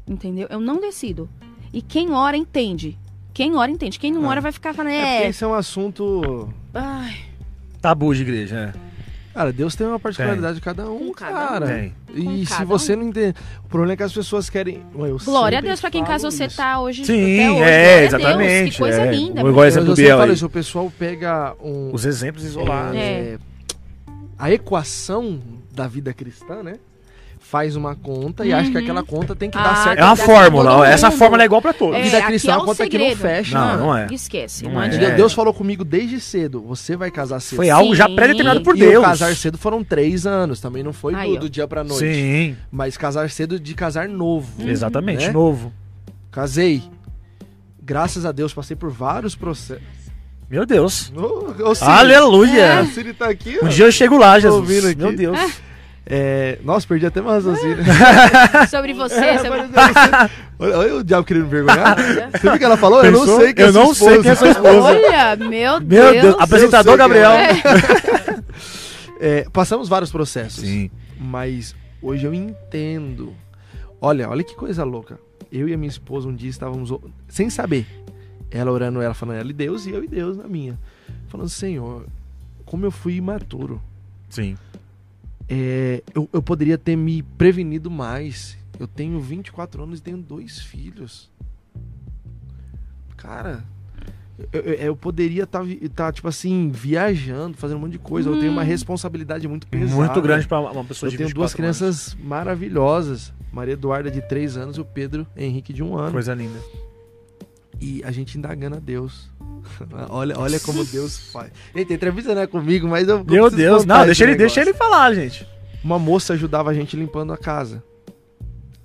[0.07, 0.47] Entendeu?
[0.49, 1.29] Eu não decido.
[1.73, 2.97] E quem ora entende.
[3.33, 3.99] Quem ora entende.
[3.99, 4.29] Quem não Ah.
[4.29, 5.29] ora vai ficar falando, É porque é.
[5.29, 6.49] isso é um assunto.
[6.73, 7.17] Ai,
[7.81, 8.73] Tabu de igreja,
[9.37, 11.35] Cara, Deus tem uma particularidade de cada um, Com cada um.
[11.43, 11.47] é.
[11.47, 11.67] cara.
[11.67, 11.93] Tem.
[12.15, 12.97] E se você um.
[12.97, 13.35] não entende.
[13.63, 14.83] O problema é que as pessoas querem.
[14.97, 17.05] Eu glória a Deus pra quem casou você tá hoje.
[17.05, 17.61] Sim, até hoje.
[17.61, 18.71] é, a Deus, exatamente.
[18.71, 19.11] Que coisa é.
[19.11, 19.39] linda.
[19.41, 20.35] Igual o Mas exemplo do Biel falo aí.
[20.35, 21.91] isso, o pessoal pega um.
[21.93, 22.97] Os exemplos isolados.
[22.97, 23.37] É.
[24.39, 25.39] a equação
[25.71, 26.77] da vida cristã, né?
[27.49, 28.83] Faz uma conta e acha que Uhum.
[28.83, 29.99] aquela conta tem que Ah, dar certo.
[29.99, 31.95] É uma fórmula, essa fórmula é igual pra todos.
[31.95, 33.21] É, vida cristã é uma o conta que não segredo.
[33.21, 33.57] fecha.
[33.57, 34.07] Não, não é.
[34.11, 34.65] Esquece.
[34.65, 35.11] Não Não, é.
[35.15, 37.55] Deus falou comigo desde cedo: você vai casar cedo.
[37.55, 38.15] Foi algo já Sim.
[38.15, 39.01] pré-determinado por e Deus.
[39.03, 41.99] casar cedo foram três anos, também não foi Aí, do, dia pra noite.
[42.05, 44.67] Sim, Mas casar cedo de casar novo.
[44.67, 45.31] exatamente, Né?
[45.31, 45.71] novo.
[46.29, 46.83] Casei.
[47.81, 49.83] Graças a Deus, passei por vários processos.
[50.49, 51.13] Meu Deus.
[51.75, 52.79] Cine, Aleluia.
[52.81, 53.57] A Cine tá aqui.
[53.63, 54.95] Um dia eu chego lá, Jesus.
[54.95, 55.37] Meu Deus.
[55.37, 55.49] É,
[56.63, 57.77] Nossa, perdi até meu raciocínio.
[58.69, 59.61] Sobre você, É, sobre...
[59.63, 61.95] você- Olha, olha o diabo querendo me vergonhar.
[62.31, 63.03] Você viu que ela falou?
[63.03, 63.39] eu não Pensou?
[63.41, 64.69] sei quem Eu é sua não sei quem é sua esposa.
[64.77, 64.87] esposa.
[65.07, 66.21] Olha, meu, Meu Deus.
[66.21, 66.35] Deus.
[66.39, 67.31] Apresentador Eu quem Gabriel.
[67.31, 68.37] É.
[69.19, 70.63] É, passamos vários processos.
[70.63, 70.89] Sim.
[71.19, 73.33] Mas hoje eu entendo.
[73.99, 75.19] Olha, olha que coisa louca.
[75.51, 77.85] Eu e a minha esposa um dia estávamos, o- sem saber,
[78.51, 80.77] ela orando, ela falando ela e Deus, e eu e Deus na minha.
[81.27, 82.05] Falando, Senhor,
[82.65, 83.81] como eu fui imaturo.
[84.29, 84.57] Sim.
[85.49, 88.57] É, eu, eu poderia ter me prevenido mais.
[88.79, 91.29] Eu tenho 24 anos e tenho dois filhos.
[93.15, 93.63] Cara,
[94.53, 98.29] eu, eu- eu poderia estar, tipo assim, viajando, fazendo um monte de coisa.
[98.29, 98.65] Eu tenho uma Hum.
[98.65, 99.95] responsabilidade muito pesada.
[99.95, 101.55] Muito grande pra uma pessoa Eu de tenho 24 duas anos.
[102.11, 103.33] crianças maravilhosas.
[103.51, 106.11] Maria Eduarda, de 3 anos, e o Pedro Henrique, de 1 ano.
[106.11, 106.59] Coisa linda.
[107.79, 109.29] E a gente indagando a Deus.
[110.09, 111.51] olha, olha como Deus faz.
[111.75, 113.17] Eita, a entrevista não é comigo, mas eu.
[113.17, 113.85] eu Meu Deus.
[113.85, 115.47] Não, deixa ele, deixa ele falar, gente.
[115.83, 117.83] Uma moça ajudava a gente limpando a casa.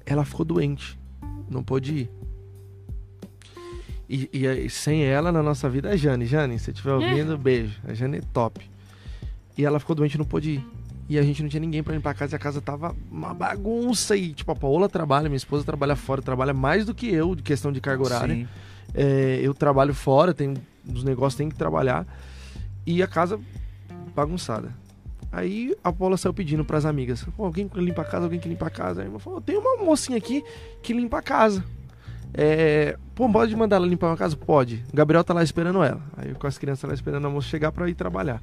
[0.04, 0.98] Ela ficou doente.
[1.48, 2.10] Não pôde ir.
[4.08, 6.26] E, e aí, sem ela na nossa vida é a Jane.
[6.26, 7.80] Jane, se você estiver ouvindo, beijo.
[7.86, 8.60] A Jane é top.
[9.56, 10.66] E ela ficou doente e não pôde ir.
[11.08, 13.34] E a gente não tinha ninguém pra limpar a casa e a casa tava uma
[13.34, 14.16] bagunça.
[14.16, 17.42] E, tipo, a Paola trabalha, minha esposa trabalha fora, trabalha mais do que eu, de
[17.42, 18.34] questão de carga horária.
[18.34, 18.48] Sim.
[18.94, 20.54] É, eu trabalho fora, tem
[20.86, 22.06] os negócios tem que trabalhar.
[22.86, 23.38] E a casa
[24.14, 24.74] bagunçada.
[25.30, 28.48] Aí a Paula saiu pedindo pras amigas: Pô, alguém que limpa a casa, alguém que
[28.48, 29.00] limpa a casa.
[29.00, 30.44] Aí a irmã falou: tem uma mocinha aqui
[30.82, 31.64] que limpa a casa.
[32.34, 34.36] É, pô, pode mandar ela limpar uma casa?
[34.36, 34.84] Pode.
[34.92, 36.02] O Gabriel tá lá esperando ela.
[36.16, 38.42] Aí com as crianças lá esperando a moça chegar pra ir trabalhar.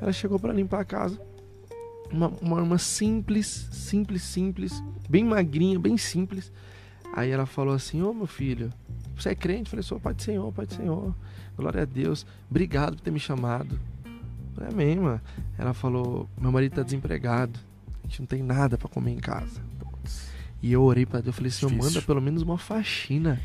[0.00, 1.20] Ela chegou pra limpar a casa.
[2.12, 6.52] Uma, uma irmã simples, simples, simples, bem magrinha, bem simples.
[7.16, 8.72] Aí ela falou assim: Ô meu filho,
[9.16, 9.66] você é crente?
[9.66, 11.14] Eu falei: Sou Pai do Senhor, Pai do Senhor.
[11.56, 12.26] Glória a Deus.
[12.50, 13.78] Obrigado por ter me chamado.
[14.60, 15.20] É mesmo.
[15.56, 17.58] Ela falou: Meu marido tá desempregado.
[18.02, 19.62] A gente não tem nada para comer em casa.
[20.60, 21.28] E eu orei para Deus.
[21.28, 21.92] Eu falei: Senhor, Difícil.
[21.92, 23.40] manda pelo menos uma faxina.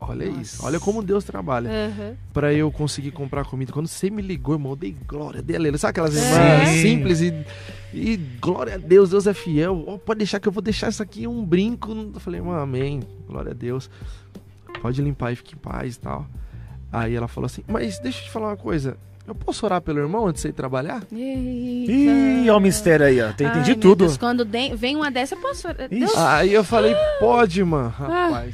[0.00, 0.40] Olha Nossa.
[0.40, 0.64] isso.
[0.64, 1.68] Olha como Deus trabalha.
[1.70, 2.16] Uhum.
[2.32, 3.72] para eu conseguir comprar comida.
[3.72, 5.76] Quando você me ligou, irmão, eu dei glória dele.
[5.76, 6.20] Sabe aquelas é.
[6.20, 7.34] irmãs simples e,
[7.92, 9.84] e glória a Deus, Deus é fiel.
[9.86, 11.92] Oh, pode deixar que eu vou deixar isso aqui um brinco.
[12.14, 13.02] Eu falei, amém.
[13.26, 13.90] Glória a Deus.
[14.80, 16.26] Pode limpar e fique em paz e tal.
[16.92, 18.96] Aí ela falou assim: Mas deixa eu te falar uma coisa.
[19.26, 21.02] Eu posso orar pelo irmão antes de ir trabalhar?
[21.12, 21.92] Eita.
[21.92, 23.28] Ih, olha o mistério aí, ó.
[23.28, 24.06] Entendi tudo.
[24.06, 25.88] Deus, quando vem uma dessa, eu posso orar.
[26.16, 27.94] Aí eu falei: Pode, mano.
[28.00, 28.46] Ah.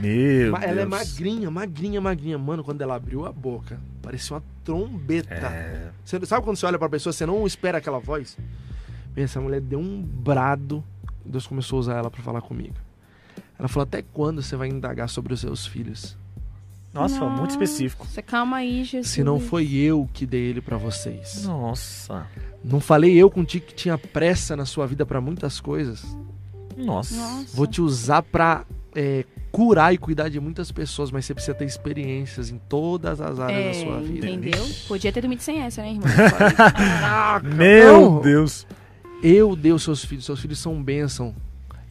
[0.00, 0.78] Meu Ela é Deus.
[0.78, 2.38] é magrinha, magrinha, magrinha.
[2.38, 5.34] Mano, quando ela abriu a boca, parecia uma trombeta.
[5.34, 5.90] É.
[6.04, 8.36] Você, sabe quando você olha pra pessoa, você não espera aquela voz?
[9.16, 10.84] Essa mulher deu um brado.
[11.24, 12.74] Deus começou a usar ela para falar comigo.
[13.58, 16.16] Ela falou: Até quando você vai indagar sobre os seus filhos?
[16.92, 18.04] Nossa, Nossa, muito específico.
[18.06, 19.08] Você calma aí, Jesus.
[19.12, 21.44] Se não foi eu que dei ele para vocês.
[21.44, 22.26] Nossa.
[22.64, 26.04] Não falei eu contigo que tinha pressa na sua vida para muitas coisas.
[26.76, 27.14] Nossa.
[27.14, 27.56] Nossa.
[27.56, 31.64] Vou te usar para é, curar e cuidar de muitas pessoas, mas você precisa ter
[31.64, 34.28] experiências em todas as áreas é, da sua vida.
[34.28, 34.66] Entendeu?
[34.86, 36.08] Podia ter dormido sem essa, né, irmão?
[36.10, 38.20] Caraca, Meu não.
[38.20, 38.66] Deus.
[39.22, 41.34] Eu dei os seus filhos, seus filhos são bênção.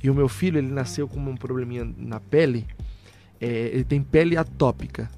[0.02, 2.66] E o meu filho, ele nasceu com um probleminha na pele
[3.40, 5.10] é, ele tem pele atópica.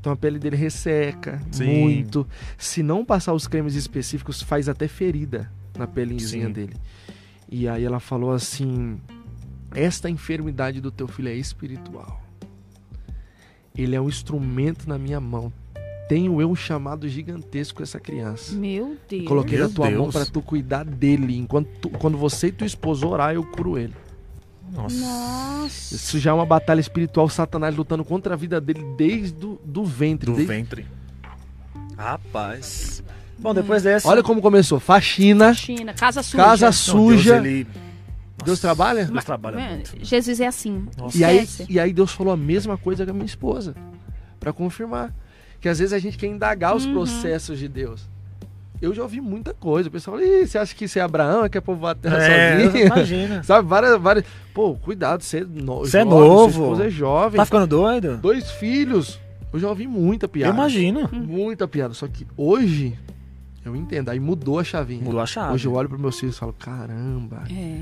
[0.00, 1.66] Então a pele dele resseca Sim.
[1.66, 2.26] muito.
[2.56, 6.74] Se não passar os cremes específicos, faz até ferida na pelezinha dele.
[7.50, 8.98] E aí ela falou assim:
[9.74, 12.22] Esta enfermidade do teu filho é espiritual.
[13.76, 15.52] Ele é um instrumento na minha mão.
[16.08, 18.54] Tenho eu um chamado gigantesco essa criança.
[18.54, 19.26] Meu Deus.
[19.26, 19.98] Coloquei Meu na tua Deus.
[20.00, 21.36] mão para tu cuidar dele.
[21.36, 23.94] Enquanto tu, quando você e tua esposa orar, eu curo ele.
[24.72, 24.96] Nossa.
[24.96, 25.94] Nossa.
[25.94, 29.84] Isso já é uma batalha espiritual, Satanás lutando contra a vida dele desde do, do
[29.84, 30.30] ventre.
[30.30, 30.52] Do desde...
[30.52, 30.86] ventre.
[31.96, 33.02] Rapaz.
[33.38, 34.08] Bom, depois dessa.
[34.08, 35.48] Olha como começou: faxina.
[35.48, 36.42] Faxina, casa suja.
[36.42, 37.40] Casa suja.
[37.40, 37.66] Deus, ele...
[38.48, 39.04] Deus trabalha?
[39.04, 39.92] Deus trabalha muito.
[40.02, 40.86] Jesus é assim.
[41.14, 43.74] E aí, e aí Deus falou a mesma coisa com a minha esposa.
[44.40, 45.14] para confirmar.
[45.60, 46.92] Que às vezes a gente quer indagar os uhum.
[46.92, 48.08] processos de Deus
[48.80, 49.88] eu já ouvi muita coisa.
[49.88, 52.22] O pessoal fala, você acha que isso é Abraão, é que é povoar a terra
[52.22, 52.86] é, sozinho?
[52.86, 53.42] Imagina.
[53.44, 54.24] Sabe, várias, várias.
[54.54, 55.78] Pô, cuidado, você é, no...
[55.80, 56.76] você é novo.
[56.76, 57.36] Você é jovem.
[57.36, 58.16] Tá ficando doido?
[58.18, 59.18] Dois filhos.
[59.52, 60.52] Eu já ouvi muita piada.
[60.52, 61.08] Eu imagino.
[61.12, 61.94] Muita piada.
[61.94, 62.96] Só que hoje,
[63.64, 64.10] eu entendo.
[64.10, 65.02] Aí mudou a chavinha.
[65.02, 65.54] Mudou a chave.
[65.54, 67.44] Hoje eu olho para meus filhos e falo, caramba.
[67.50, 67.80] É.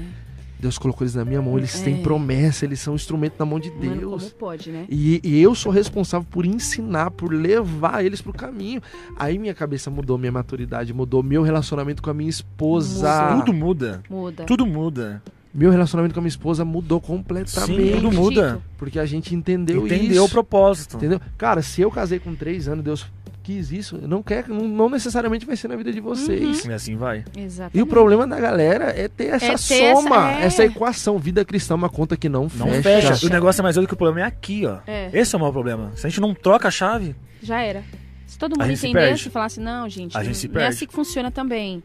[0.59, 1.85] Deus colocou eles na minha mão, eles é.
[1.85, 3.95] têm promessa, eles são um instrumento na mão de Deus.
[3.95, 4.87] Mano, como pode, né?
[4.89, 8.81] E, e, eu sou responsável por ensinar, por levar eles pro caminho.
[9.16, 13.35] Aí minha cabeça mudou, minha maturidade mudou, meu relacionamento com a minha esposa.
[13.35, 13.45] Muda.
[13.45, 14.03] Tudo muda.
[14.09, 14.45] Muda.
[14.45, 15.23] Tudo muda.
[15.53, 17.83] Meu relacionamento com a minha esposa mudou completamente.
[17.83, 18.61] Sim, tudo muda.
[18.77, 20.05] Porque a gente entendeu, entendeu isso.
[20.05, 20.97] Entendeu o propósito.
[20.97, 21.20] Entendeu?
[21.39, 23.07] Cara, se eu casei com três anos, Deus
[23.47, 26.64] quis isso, não quer, não, não necessariamente vai ser na vida de vocês.
[26.64, 26.70] Uhum.
[26.73, 27.24] E assim vai.
[27.36, 27.78] Exatamente.
[27.78, 30.44] E o problema da galera é ter essa é ter soma, essa, é.
[30.47, 31.16] essa, equação.
[31.16, 33.14] Vida cristã é uma conta que não, não fecha.
[33.14, 33.27] fecha.
[33.27, 34.78] O negócio é mais doido que o problema é aqui, ó.
[34.85, 35.10] É.
[35.12, 35.93] Esse é o maior problema.
[35.94, 37.14] Se a gente não troca a chave.
[37.40, 37.85] Já era.
[38.27, 40.59] Se todo mundo entendesse e falasse, não, gente, a gente se perde.
[40.59, 41.81] não é assim que funciona também.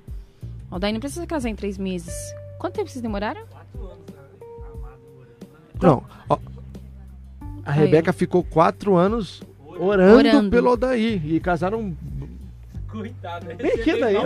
[0.72, 2.16] O Daí não precisa casar em três meses.
[2.58, 3.46] Quanto tempo vocês demoraram?
[3.46, 4.06] Quatro anos.
[5.80, 6.40] Não, ó,
[7.64, 9.44] a Rebeca ficou quatro anos
[9.80, 10.50] orando, orando.
[10.50, 11.22] pelo Odaí.
[11.26, 11.96] E casaram
[12.92, 14.18] Coitado, Vem aqui daí.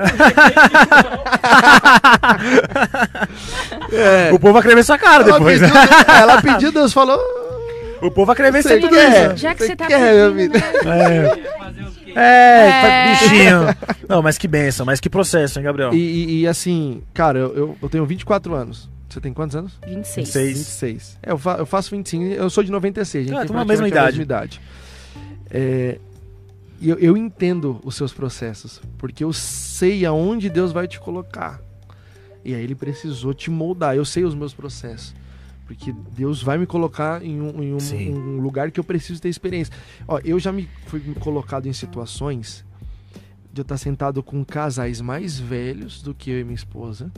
[3.94, 4.34] é.
[4.34, 5.60] O povo vai escrever sua cara ela depois.
[5.60, 5.76] Pediu,
[6.08, 7.20] ela pediu, Deus falou.
[8.02, 10.64] O povo vai escrever você tudo quer, Já que você, tá quer, pedindo, né?
[12.16, 12.20] É.
[12.20, 13.12] É, é.
[13.12, 13.76] bichinho.
[14.10, 15.94] Não, mas que benção, mas que processo, hein, Gabriel?
[15.94, 18.90] E, e, e assim, cara, eu, eu, eu, tenho 24 anos.
[19.10, 19.78] Você tem quantos anos?
[19.86, 20.28] 26.
[20.28, 20.58] 26.
[20.58, 21.18] 26.
[21.22, 23.26] É, eu, fa eu faço 25, eu sou de 96.
[23.26, 24.18] A gente ah, tem a mesma idade.
[24.18, 24.62] mesma idade.
[25.50, 26.00] É,
[26.82, 31.62] eu, eu entendo os seus processos, porque eu sei aonde Deus vai te colocar.
[32.44, 33.96] E aí ele precisou te moldar.
[33.96, 35.16] Eu sei os meus processos.
[35.66, 39.30] Porque Deus vai me colocar em um, em um, um lugar que eu preciso ter
[39.30, 39.74] experiência.
[40.08, 42.64] Ó, eu já me fui colocado em situações
[43.52, 47.12] de eu estar sentado com casais mais velhos do que eu e minha esposa.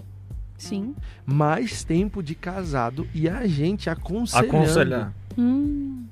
[0.58, 0.96] Sim.
[1.26, 4.56] Mais tempo de casado e a gente aconselhando.
[4.56, 5.14] Aconselhar.
[5.38, 6.06] Hum.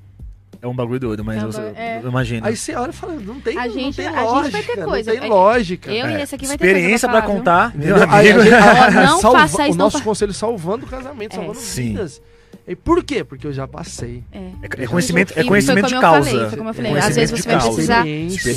[0.60, 2.00] É um bagulho doido, mas eu, é.
[2.02, 2.46] eu, imagino.
[2.46, 4.44] Aí você olha e fala, não tem, a gente, não tem a lógica.
[4.44, 5.12] Gente vai ter coisa.
[5.12, 5.92] Não tem lógica.
[5.92, 6.18] Eu é.
[6.18, 7.74] e esse aqui vai ter Experiência pra, pra contar.
[8.10, 8.50] Aí, a gente,
[9.06, 9.74] não salva, faça isso.
[9.74, 11.36] O nosso conselho salvando o casamento, é.
[11.36, 11.90] salvando Sim.
[11.90, 12.22] vidas.
[12.68, 13.22] E por quê?
[13.22, 14.24] Porque eu já passei.
[14.32, 16.30] É, é conhecimento, é conhecimento de causa.
[16.30, 16.98] Falei, foi como eu falei.
[16.98, 18.04] Às vezes você vai precisar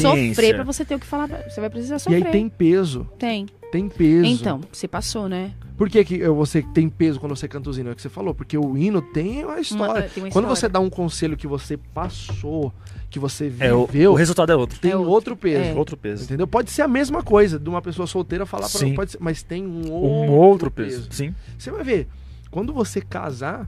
[0.01, 1.27] sofrer pra você ter o que falar.
[1.47, 2.21] Você vai precisar sofrer.
[2.21, 3.07] E aí tem peso.
[3.19, 3.45] Tem.
[3.71, 4.25] tem peso.
[4.25, 5.51] Então, você passou, né?
[5.79, 7.91] Por que, que você tem peso quando você canta os hinos?
[7.91, 9.93] É o que você falou, porque o hino tem uma história.
[9.93, 10.55] Uma- tem uma Quando história.
[10.57, 12.73] você dá um conselho que você passou,
[13.09, 14.77] que você É, o, viveu, o resultado é outro.
[14.77, 15.09] tem É outro.
[15.11, 15.63] outro peso.
[15.63, 15.73] É.
[15.73, 16.25] Outro peso.
[16.25, 16.45] Entendeu?
[16.45, 19.65] Pode ser a mesma coisa de uma pessoa solteira falar para pode ser, mas tem
[19.65, 21.07] um outro, Um outro peso.
[21.11, 21.33] Sim.
[21.57, 22.09] Você vai ver,
[22.51, 23.65] quando você casar,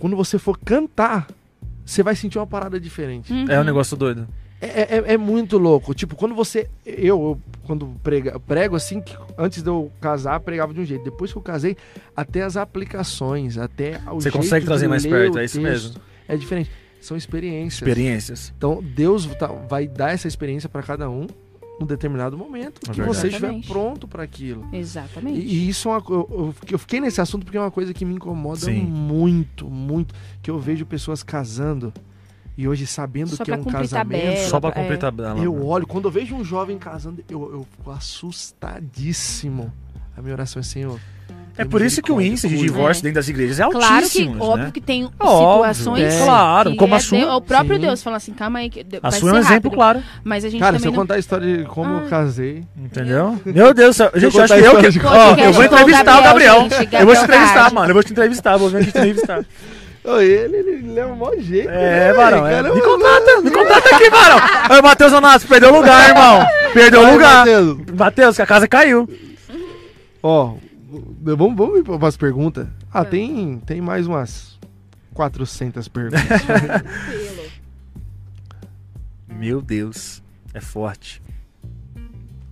[0.00, 1.28] quando você for cantar,
[1.84, 3.30] você vai sentir uma parada diferente.
[3.30, 3.50] Uhum.
[3.50, 4.26] É um negócio doido.
[4.64, 5.92] É, é- é muito louco.
[5.94, 6.68] Tipo, quando você.
[6.86, 11.02] Eu, eu, quando prega, prego assim, que antes de eu casar, pregava de um jeito.
[11.04, 11.76] Depois que eu casei,
[12.16, 16.00] até as aplicações, até o Você jeito consegue trazer mais perto, é isso mesmo.
[16.28, 16.70] É diferente.
[17.00, 17.82] São experiências.
[17.82, 18.52] Experiências.
[18.56, 21.26] Então, Deus tá- vai dar essa experiência para cada um
[21.80, 23.16] num determinado momento É que verdade.
[23.18, 23.66] você estiver Exatamente.
[23.68, 24.64] pronto para aquilo.
[24.72, 25.40] Exatamente.
[25.40, 28.04] E, e isso é uma, eu, eu fiquei nesse assunto porque é uma coisa que
[28.04, 28.82] me incomoda Sim.
[28.82, 30.14] muito, muito.
[30.40, 31.92] Que eu vejo pessoas casando
[32.56, 34.22] e hoje sabendo Só que é um casamento.
[34.22, 34.48] tabela.
[34.48, 34.72] Só pra é.
[34.72, 35.38] cumprir tabela.
[35.38, 39.72] Eu olho, quando eu vejo um jovem casando, eu, eu fico assustadíssimo.
[40.16, 40.98] A minha oração é Senhor.
[41.56, 43.04] É por isso que o índice de divórcio É.
[43.04, 43.84] dentro das igrejas é Claro que,
[44.22, 44.42] altíssimo.
[44.42, 44.70] óbvio né?
[44.72, 46.14] que tem Óbvio, situações.
[46.14, 46.24] é.
[46.24, 47.18] Claro, que como a é sua.
[47.18, 47.80] de- O próprio Sim.
[47.82, 48.70] Deus fala assim, calma aí.
[48.70, 49.74] Que A sua é um ser exemplo, rápido.
[49.74, 50.02] claro.
[50.24, 50.98] Mas a gente Cara, se eu não...
[50.98, 52.00] contar a história de como Ah.
[52.04, 52.64] eu casei.
[52.74, 53.38] Entendeu?
[53.44, 54.10] Meu Deus do céu.
[54.14, 55.06] Gente, eu acho que eu que.
[55.06, 56.80] Ó, eu vou entrevistar o Gabriel, Gabriel.
[56.80, 57.74] gente, Eu vou te Gabriel entrevistar, Card.
[57.74, 57.90] mano.
[57.90, 59.44] Eu vou te entrevistar, vou vir aqui te entrevistar.
[60.04, 61.68] Ele, ele, ele leva o maior jeito.
[61.70, 62.42] É, né, varão.
[62.42, 62.68] velho?
[62.68, 62.74] É.
[62.74, 64.38] Me contrata, me contrata aqui, varão.
[64.78, 66.46] Ô, Matheus Onato, perdeu o lugar, irmão.
[66.72, 67.46] Perdeu o lugar.
[67.96, 68.36] Matheus.
[68.36, 69.08] Que a casa caiu.
[70.22, 70.54] Ó,
[71.22, 72.66] vamos, vamos ir para as perguntas.
[72.92, 74.58] Ah, tem, tem mais umas
[75.14, 76.20] 400 perguntas.
[79.28, 80.22] Meu Deus.
[80.52, 81.22] É forte.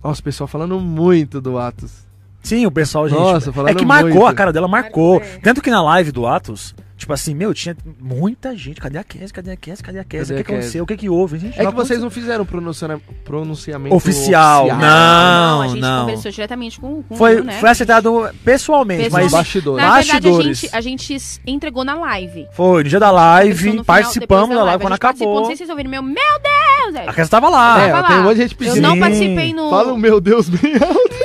[0.03, 2.10] Nossa, o pessoal falando muito do Atos.
[2.41, 3.19] Sim, o pessoal, gente.
[3.19, 4.25] Nossa, é que marcou, muito.
[4.25, 5.19] a cara dela marcou.
[5.19, 5.39] Marcou, é.
[5.41, 8.81] Tanto que na live do Atos, tipo assim, meu, tinha muita gente.
[8.81, 9.31] Cadê a Cassie?
[9.33, 9.83] Cadê a Cassie?
[9.83, 10.03] Cadê a?
[10.03, 10.41] Cadê O a que Cassie?
[10.55, 10.83] aconteceu?
[10.83, 11.37] O que que houve?
[11.37, 14.79] Gente, É não que vocês não fizeram pronunciamento, pronunciamento Oficial, oficial.
[14.81, 15.61] não.
[15.61, 15.99] a gente não.
[16.05, 17.59] conversou diretamente com, com Foi, o né?
[17.59, 19.11] foi acertado pessoalmente, Pessoalmente.
[19.11, 19.85] mas Bastidores.
[19.85, 20.57] Na verdade, a bastidores.
[20.59, 22.47] gente, a gente entregou na live.
[22.53, 25.35] foi no dia da live, participamos depois da live A quando gente acabou.
[25.41, 27.07] Não sei se vocês ouviram meu, meu Deus!
[27.07, 27.81] A Cassie tava lá.
[27.83, 28.25] É, Tava tem um lá.
[28.25, 28.81] monte de gente Eu pedindo.
[28.81, 28.99] não Sim.
[28.99, 29.69] participei no...
[29.69, 31.20] Fala o meu Deus bem alto.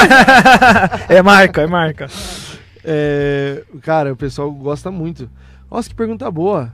[1.08, 2.08] é marca, é marca.
[2.84, 5.28] É, cara, o pessoal gosta muito.
[5.70, 6.72] Nossa, que pergunta boa.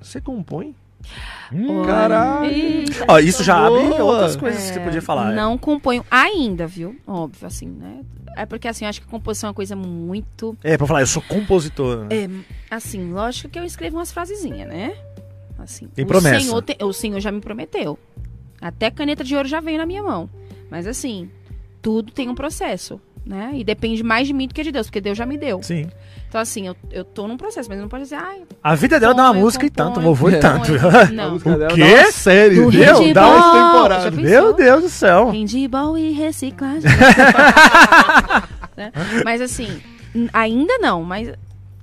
[0.00, 0.74] Você compõe?
[1.52, 2.84] Hum, Caralho.
[3.08, 4.02] Ó, isso já abre Boa.
[4.02, 5.32] outras coisas que você É, podia falar.
[5.32, 6.96] Não componho ainda, viu?
[7.06, 8.00] Óbvio, assim, né?
[8.36, 10.56] É porque, assim, eu acho que composição é uma coisa muito...
[10.62, 12.06] É, pra falar, eu sou compositor.
[12.10, 12.28] É,
[12.70, 14.94] assim, lógico que eu escrevo umas frasezinhas, né?
[15.58, 16.40] Assim, Tem o promessa.
[16.40, 17.98] Senhor te- o Senhor já me prometeu.
[18.60, 20.30] Até caneta de ouro já veio na minha mão.
[20.70, 21.28] Mas, assim,
[21.82, 23.50] tudo tem um processo, né?
[23.54, 25.62] E depende mais de mim do que de Deus, porque Deus já me deu.
[25.62, 25.88] Sim.
[26.28, 29.12] Então, assim, eu, eu tô num processo, mas não pode dizer, ai, A vida dela
[29.12, 30.38] dá uma Compõe, música e tanto, compõe, louvor e É.
[30.38, 30.72] tanto.
[30.72, 31.00] compõe.
[31.00, 31.36] A Não.
[31.36, 31.50] O quê?
[31.50, 33.12] dá uma série, Do handball.
[33.12, 34.04] Dá temporadas.
[34.14, 34.22] pensou?
[34.22, 35.30] Meu Deus do céu.
[35.30, 36.82] Handball e reciclagem.
[38.76, 38.92] Né?
[39.24, 39.80] Mas assim,
[40.32, 41.30] ainda não, mas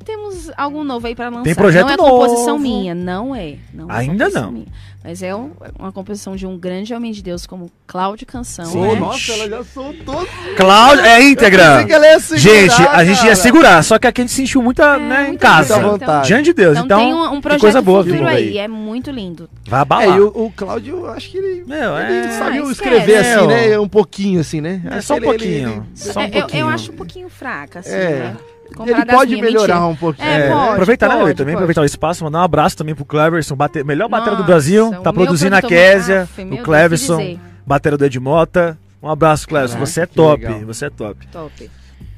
[0.07, 1.43] temos algo novo aí pra lançar.
[1.43, 2.09] Tem projeto não é novo.
[2.11, 3.55] composição minha, não é.
[3.73, 4.51] Não é Ainda composição não.
[4.51, 4.65] minha.
[5.03, 8.65] Mas é um- uma composição de um grande homem de Deus como Cláudio Canção.
[8.65, 8.81] Sim.
[8.81, 8.95] Né?
[8.99, 10.27] nossa, ela já soltou.
[10.57, 11.63] Cláudio, é íntegra.
[11.71, 14.34] Pensei que ela ia segurar, Gente, a gente ia segurar, só que aqui a gente
[14.34, 15.75] sentiu muita, né, em casa.
[15.75, 16.27] Muita vontade.
[16.27, 16.77] Diante de Deus.
[16.77, 18.35] Então, Então, tem um, um projeto coisa boa futuro aí.
[18.49, 18.57] aí.
[18.57, 19.49] É muito lindo.
[19.67, 20.17] Vai É, abalar.
[20.17, 22.31] e o, o Cláudio, eu acho que ele, Meu, ele é...
[22.31, 23.67] sabe Ah, escrever assim, né?
[23.69, 23.84] Meu.
[23.84, 24.81] Um pouquinho assim, né?
[24.91, 25.69] É só um ele- pouquinho.
[25.69, 26.61] ele- Só um É, eu, pouquinho.
[26.61, 28.34] eu acho um pouquinho fraca, assim, É.
[28.77, 28.85] né?
[28.85, 29.88] Ele pode minhas, melhorar mentira.
[29.88, 30.27] um pouquinho.
[30.27, 30.72] É, pode.
[30.72, 31.64] aproveitar, né, pode, Lê, também pode.
[31.64, 33.84] aproveitar o espaço, mandar um abraço também pro Cleverson, bate...
[33.84, 38.77] melhor batera do Brasil, tá produzindo a Késia, o Cleverson, batera do Edmota.
[39.02, 40.60] Um abraço, Cleverson, Caraca, você é top, legal.
[40.65, 41.27] você é top.
[41.27, 41.72] Top.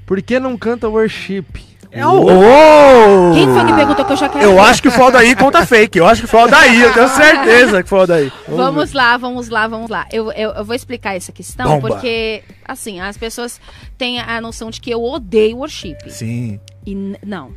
[0.05, 1.68] Por que não canta worship?
[1.91, 2.21] É o...
[2.21, 3.33] Oh!
[3.33, 4.43] Quem foi que perguntou que eu já quero?
[4.45, 6.93] Eu acho que foi o daí conta fake, eu acho que foi o daí, eu
[6.93, 8.31] tenho certeza que foi o daí.
[8.47, 10.05] Vamos lá, vamos lá, vamos lá.
[10.11, 11.87] Eu, eu, eu vou explicar essa questão Bomba.
[11.87, 13.59] porque, assim, as pessoas
[13.97, 15.97] têm a noção de que eu odeio worship.
[16.07, 17.51] Sim, E não,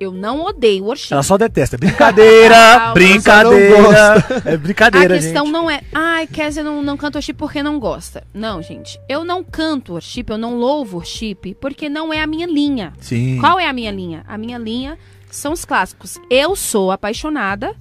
[0.00, 1.12] eu não odeio worship.
[1.12, 5.52] ela só detesta, é brincadeira, Calma, brincadeira, é A brincadeira, questão gente.
[5.52, 8.24] não é, ai, Kézia não, não canta worship porque não gosta.
[8.32, 9.00] Não, gente.
[9.08, 12.92] Eu não canto worship, eu não louvo worship porque não é a minha linha.
[13.00, 14.24] Sim, Qual é a minha linha?
[14.28, 14.98] A minha linha
[15.30, 16.18] são os clássicos.
[16.30, 17.74] Eu sou apaixonada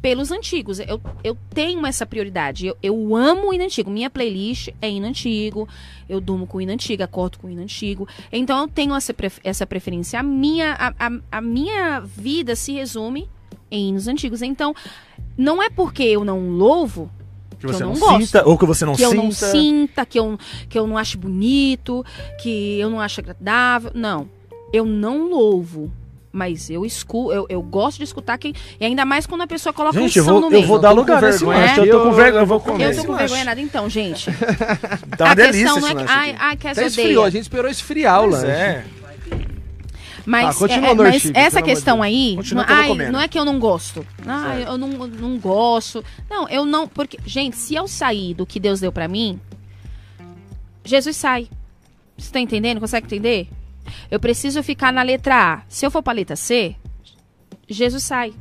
[0.00, 0.78] pelos antigos.
[0.80, 2.66] Eu, eu tenho essa prioridade.
[2.66, 3.90] Eu, eu amo o hino antigo.
[3.90, 5.68] Minha playlist é hino antigo.
[6.08, 8.06] Eu durmo com hino antigo, acordo com hino antigo.
[8.32, 10.20] Então eu tenho essa, essa preferência.
[10.20, 13.28] A minha, a, a, a minha vida se resume
[13.70, 14.42] em hinos antigos.
[14.42, 14.74] Então,
[15.36, 17.10] não é porque eu não louvo
[17.58, 18.26] que você eu não, não gosto.
[18.26, 19.22] sinta, ou que você não que eu sinta.
[19.22, 20.38] não sinta, que eu,
[20.68, 22.04] que eu não acho bonito,
[22.40, 23.90] que eu não acho agradável.
[23.94, 24.28] Não.
[24.72, 25.90] Eu não louvo.
[26.30, 28.52] Mas eu escuto, eu, eu gosto de escutar quem.
[28.78, 30.66] E ainda mais quando a pessoa coloca Gente, um eu som vou, no eu meio.
[30.66, 31.80] vou dar lugar nesse vergonha lanche.
[31.80, 32.84] Eu tô com eu- vergonha, eu eu vou comer.
[32.92, 34.30] Eu tô com vergonha nada, então, gente.
[35.16, 36.12] Tá uma a delícia questão esse não é que.
[36.12, 38.46] Ai, ai, que essa Até esfriou, a gente esperou esfriar o Pois lanche.
[38.52, 38.84] é.
[40.26, 43.26] Mas, Ah, é- é- mas Chico, essa questão aí, Continua não, eu ai, não é
[43.28, 44.06] que eu não gosto.
[44.26, 46.04] Ah, eu não, não gosto.
[46.28, 46.86] Não, eu não.
[46.86, 49.40] Porque, gente, se eu sair do que Deus deu pra mim,
[50.84, 51.48] Jesus sai.
[52.18, 52.78] Você tá entendendo?
[52.80, 53.48] Consegue entender?
[54.10, 55.62] Eu preciso ficar na letra A.
[55.68, 56.74] Se eu for pra letra C,
[57.68, 58.32] Jesus sai.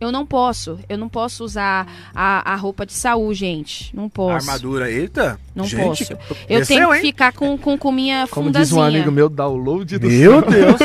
[0.00, 0.78] Eu não posso.
[0.88, 3.94] Eu não posso usar a, a roupa de Saul, gente.
[3.96, 4.50] Não posso.
[4.50, 5.38] Armadura, eita.
[5.54, 6.12] Não Gente, posso.
[6.48, 7.00] Eu desceu, tenho que hein?
[7.02, 8.98] ficar com, com, com minha Como diz um fundazinha.
[9.00, 10.76] amigo meu, download do Meu Deus.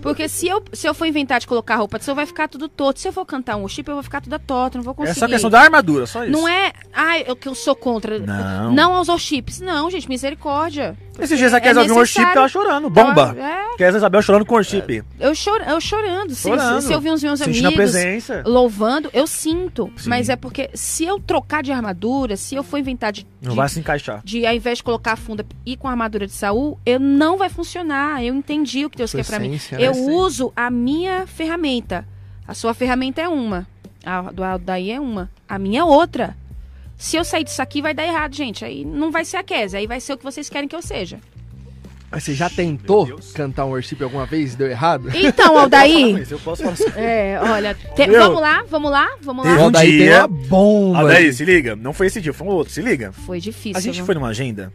[0.00, 2.66] Porque se eu, se eu for inventar de colocar roupa de Saul, vai ficar tudo
[2.68, 2.98] torto.
[3.00, 5.20] Se eu for cantar um worship, eu vou ficar toda torta, não vou É conseguir.
[5.20, 6.32] só questão da armadura, só isso.
[6.32, 8.18] Não é, ai, eu que eu sou contra.
[8.18, 8.72] Não.
[8.72, 9.60] Não aos worships.
[9.60, 10.96] Não, gente, misericórdia.
[11.18, 12.90] Esses dias a É Kézia ouviu um worship tava chorando.
[12.90, 13.36] Bomba.
[13.38, 15.04] É, Kézia Isabel chorando com worship.
[15.20, 16.34] eu, chor, eu chorando.
[16.34, 16.80] Se, Chorando.
[16.82, 18.42] se eu vi os meus Sentindo amigos presença.
[18.46, 19.90] louvando, eu sinto.
[19.96, 20.08] Sim.
[20.08, 23.56] Mas é porque se eu trocar de armadura, se eu for inventar de, Não de
[23.56, 24.20] vai se encaixar.
[24.24, 27.38] de ao invés de colocar a funda e com a armadura de Saul, eu não
[27.38, 28.22] vai funcionar.
[28.24, 29.50] Eu entendi o que Deus Sua quer pra mim.
[29.50, 29.58] né?
[29.78, 32.06] Eu uso a minha ferramenta.
[32.46, 33.66] A sua ferramenta é uma.
[34.04, 35.30] A do daí é uma.
[35.48, 36.36] A minha é outra.
[36.96, 38.64] Se eu sair disso aqui, vai dar errado, gente.
[38.64, 39.78] Aí não vai ser a Kézia.
[39.78, 41.18] Aí vai ser o que vocês querem que eu seja.
[42.10, 45.10] Mas você já tentou cantar um worship alguma vez e deu errado?
[45.12, 46.12] Então, Aldaí.
[46.12, 46.84] Mas eu posso falar assim.
[46.96, 47.74] é, olha.
[47.74, 49.60] te- vamos lá, vamos lá, vamos Teve lá.
[49.60, 51.10] um Aldaí tem dia- uma bomba.
[51.12, 51.74] Aí, se liga.
[51.74, 52.72] Não foi esse dia, foi um outro.
[52.72, 53.10] Se liga.
[53.10, 53.76] Foi difícil.
[53.76, 54.06] A gente viu?
[54.06, 54.72] foi numa agenda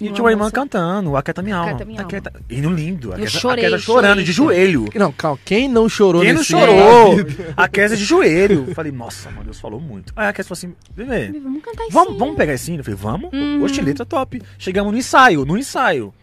[0.00, 1.70] e tinha uma irmã cantando, Aquieta Minha Alma.
[1.72, 2.32] Aquieta Minha Aquieta...
[2.48, 3.12] Hino lindo.
[3.12, 4.86] A Eu chorei, a chorando chorei, de joelho.
[4.94, 7.16] Não, calma, quem não chorou Quem não chorou?
[7.56, 8.72] A Kézia de joelho.
[8.74, 10.12] Falei, nossa, mano, Deus falou muito.
[10.16, 11.92] Aí a Kézia falou assim, bebê, Vamos cantar isso.
[11.92, 12.80] vamos, vamos pegar esse hino?
[12.80, 13.32] Eu falei, vamos?
[13.32, 13.62] Uhum.
[13.62, 14.42] Oxe, letra top.
[14.58, 16.14] Chegamos no ensaio, no ensaio.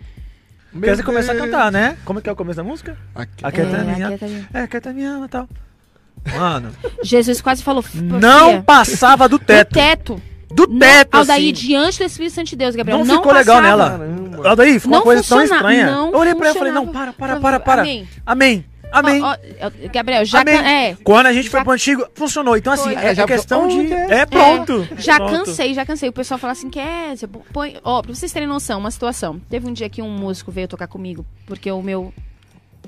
[0.81, 1.97] Kézia começa a cantar, né?
[2.05, 2.97] Como é que é o começo da música?
[3.15, 4.07] A Kézia É, minha...
[4.07, 5.49] Aquieta É, Aquieta Minha Alma e tal.
[6.37, 6.71] Mano,
[7.03, 7.83] Jesus quase falou.
[7.93, 10.21] não passava do do teto.
[10.47, 10.55] Teto.
[10.55, 11.67] Do Não, teto, Aldaí, assim.
[11.67, 12.99] diante do Espírito Santo de Deus, Gabriel.
[12.99, 13.67] Não Não, ficou legal passava.
[13.77, 13.89] nela.
[13.97, 14.49] Caramba.
[14.49, 15.91] Aldaí, ficou Não uma coisa tão estranha.
[15.91, 17.81] não eu olhei pra ela e falei, não, para, para, para, para.
[17.81, 18.07] Amém.
[18.25, 18.65] Amém.
[18.89, 19.21] Amém.
[19.21, 20.57] Ó, ó, Gabriel, já Amém.
[20.57, 22.55] can- é, Quando a gente foi Já- pro antigo, funcionou.
[22.55, 22.95] Então, assim, Foi.
[22.95, 23.85] é, Já é questão foi.
[23.85, 23.93] de.
[23.93, 24.87] Oh, É pronto.
[24.97, 25.31] já Pronto.
[25.45, 26.07] cansei, já cansei.
[26.07, 29.41] O pessoal fala assim, quer, você põe, ó, pra vocês terem noção, uma situação.
[29.49, 32.13] Teve um dia que um músico veio tocar comigo, porque o meu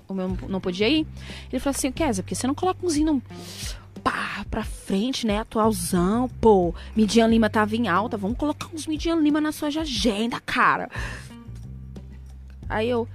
[0.08, 1.06] o meu não podia ir.
[1.52, 3.22] Ele falou assim, Kézia, porque você não coloca uns hinos
[4.00, 6.74] pá, pra frente, né, atualzão, pô.
[6.96, 10.90] Midian Lima tava em alta, vamos colocar uns Midian Lima na sua agenda, cara.
[12.68, 13.08] Aí eu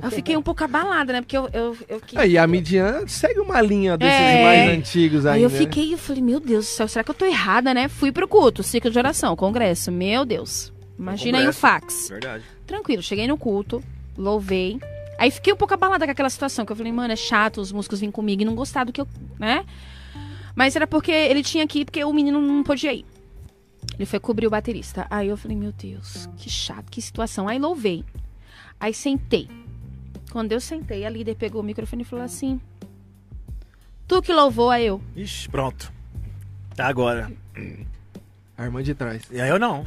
[0.00, 3.40] eu fiquei um pouco abalada, né, porque eu eu, eu quis- Aí a Midian segue
[3.40, 4.44] uma linha desses É.
[4.44, 5.58] mais antigos aí, Aí eu né?
[5.58, 7.88] fiquei, eu falei, meu Deus do céu, será que eu tô errada, né?
[7.88, 9.90] Fui pro culto, ciclo de oração, congresso.
[9.90, 10.72] Meu Deus.
[10.98, 12.08] Imagina aí o fax.
[12.10, 12.44] Verdade.
[12.66, 13.82] Tranquilo, cheguei no culto,
[14.16, 14.78] louvei.
[15.18, 17.72] Aí fiquei um pouco abalada com aquela situação, que eu falei, mano, é chato os
[17.72, 19.08] músicos virem comigo e não gostar do que eu,
[19.38, 19.64] né?
[20.58, 23.06] Mas era porque ele tinha que ir, porque o menino não podia ir.
[23.94, 25.06] Ele foi cobrir o baterista.
[25.08, 27.46] Aí eu falei, meu Deus, que chato, que situação.
[27.46, 28.04] Aí louvei.
[28.80, 29.48] Aí sentei.
[30.32, 32.60] Quando eu sentei, a líder pegou o microfone e falou assim:
[34.08, 35.00] Tu que louvou, aí eu.
[35.14, 35.92] Ixi, pronto.
[36.74, 37.30] Tá agora.
[38.56, 39.22] A irmã de trás.
[39.30, 39.84] E aí eu não.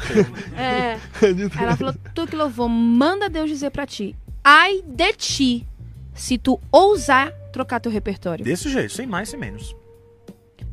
[0.57, 0.97] É.
[1.61, 4.15] Ela falou: Tu que louvou, manda Deus dizer pra ti.
[4.41, 5.67] Ai de ti,
[6.15, 8.45] se tu ousar trocar teu repertório.
[8.45, 9.75] Desse jeito, sem mais, sem menos.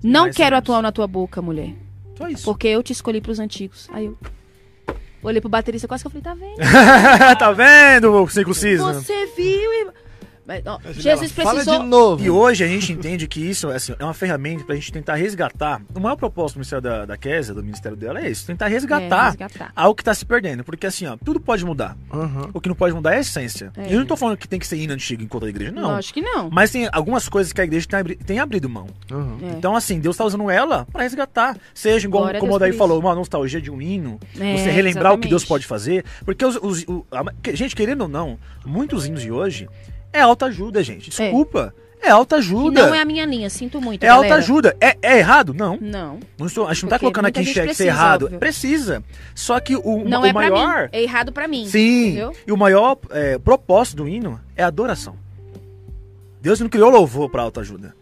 [0.03, 1.75] Não mais quero atuar na tua boca, mulher.
[2.17, 2.45] Só isso.
[2.45, 3.89] Porque eu te escolhi pros antigos.
[3.93, 4.19] Aí eu.
[5.23, 6.59] Olhei pro baterista quase que eu falei: Tá vendo?
[7.39, 8.93] tá vendo, Cinco Season?
[8.95, 9.98] Você viu e.
[10.49, 11.79] Mas, ó, Jesus Fala precisou.
[11.81, 12.25] de novo.
[12.25, 15.83] E hoje a gente entende que isso assim, é uma ferramenta pra gente tentar resgatar.
[15.95, 18.69] O maior propósito do Ministério da, da Kézia, do Ministério dela, é isso: tentar É,
[18.71, 19.71] resgatar resgatar.
[19.77, 20.65] algo que tá se perdendo.
[20.65, 21.95] Porque assim, ó, tudo pode mudar.
[22.11, 22.49] Aham.
[22.55, 23.71] O que não pode mudar é a essência.
[23.77, 23.93] É.
[23.93, 25.91] Eu não tô falando que tem que ser hino antigo enquanto a igreja, não.
[25.97, 26.49] Acho que não.
[26.51, 28.87] Mas tem algumas coisas que a igreja tem, abri- tem abrido mão.
[29.13, 29.37] aham.
[29.43, 29.51] É.
[29.51, 31.59] Então, assim, Deus tá usando ela pra resgatar.
[31.75, 34.19] Seja, igual, Glória a como o Daí falou, uma nostalgia de um hino.
[34.41, 35.49] É, você relembrar o que Deus exatamente.
[35.49, 36.05] pode fazer.
[36.25, 39.69] Porque, os, os- o- a- gente, querendo ou não, muitos hinos de hoje
[40.13, 41.11] é autoajuda, gente.
[41.11, 41.75] Desculpa.
[42.01, 42.87] É, E autoajuda.
[42.87, 44.05] não é a minha linha, sinto muito.
[44.05, 44.25] É galera.
[44.35, 44.77] autoajuda.
[44.81, 45.53] É, é errado?
[45.53, 45.77] Não.
[45.81, 46.21] Não.
[46.39, 48.25] Não estou, a gente não tá Porque colocando aqui em xeque ser errado.
[48.25, 48.39] óbvio.
[48.39, 49.03] Precisa.
[49.35, 50.85] Só que o, Não o é maior.
[50.85, 50.89] mim.
[50.93, 51.67] É errado pra mim.
[51.67, 52.07] Sim.
[52.11, 52.33] Entendeu?
[52.47, 55.17] E o maior é, propósito do hino é adoração.
[56.41, 57.95] Deus não criou louvor pra autoajuda.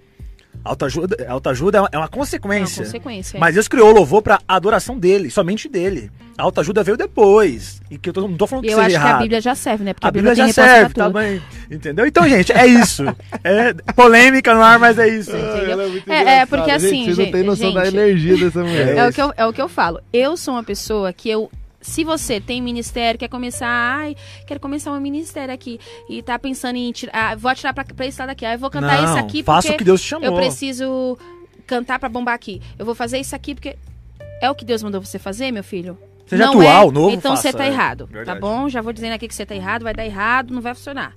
[0.67, 2.85] Autoajuda, autoajuda é uma- é uma É uma consequência.
[2.85, 3.39] consequência.
[3.41, 6.11] Mas Deus criou o louvor pra adoração dele, somente dele.
[6.37, 7.81] A autoajuda veio depois.
[7.91, 9.15] E que eu tô- não tô falando que eu seja acho que errado.
[9.17, 9.95] a Bíblia já serve, né?
[9.95, 11.43] Porque A Bíblia já tem resposta serve, pra tá bem.
[11.71, 12.07] Entendeu?
[12.07, 13.05] Então, gente, é isso.
[13.45, 15.31] É polêmica no ar, mas é isso.
[16.07, 18.97] É, é, porque Gente, assim, Vocês não têm gente, noção da gente, energia dessa mulher.
[18.97, 20.01] É o, que eu, é o que eu falo.
[20.13, 21.51] Eu sou uma pessoa que eu
[21.87, 26.77] se você tem ministério, quer começar, ai, quero começar um ministério aqui e tá pensando
[26.77, 29.05] em tirar, ah, vou atirar pra, pra esse lado aqui, aí eu vou cantar Não,
[29.05, 30.29] isso aqui faça porque o que Deus te chamou.
[30.29, 31.17] eu preciso
[31.67, 32.61] cantar pra bombar aqui.
[32.79, 33.77] Eu vou fazer isso aqui porque
[34.41, 35.97] é o que Deus mandou você fazer, meu filho?
[36.27, 37.69] Seja não atual, é, novo, Então faça, você tá é.
[37.69, 38.41] errado, Verdade.
[38.41, 38.69] tá bom?
[38.69, 41.15] Já vou dizendo aqui que você tá errado, vai dar errado, não vai funcionar.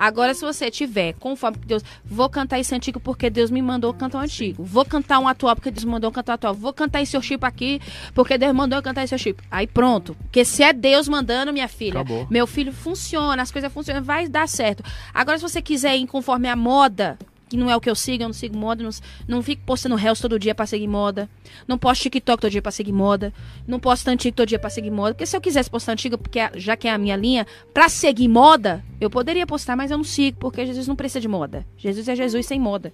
[0.00, 1.84] Agora, se você tiver conforme que Deus.
[2.02, 4.64] Vou cantar esse antigo porque Deus me mandou cantar um antigo.
[4.64, 6.54] Vou cantar um atual porque Deus me mandou cantar um atual.
[6.54, 7.82] Vou cantar esse worship aqui
[8.14, 9.36] porque Deus mandou eu cantar esse worship.
[9.50, 10.14] Aí pronto.
[10.22, 12.26] Porque se é Deus mandando, minha filha, Acabou.
[12.30, 14.82] meu filho funciona, as coisas funcionam, vai dar certo.
[15.12, 17.18] Agora, se você quiser ir conforme a moda,
[17.50, 18.90] que não é o que eu sigo, eu não sigo moda, não,
[19.26, 21.28] não fico postando réus todo dia pra seguir moda.
[21.66, 23.34] Não posto TikTok todo dia pra seguir moda.
[23.66, 25.14] Não posto antigo todo dia pra seguir moda.
[25.14, 27.44] Porque se eu quisesse postar antigo, porque é- já que é a minha linha,
[27.74, 31.26] pra seguir moda, eu poderia postar, mas eu não sigo, porque Jesus não precisa de
[31.28, 31.66] moda.
[31.76, 32.92] Jesus é Jesus sem moda.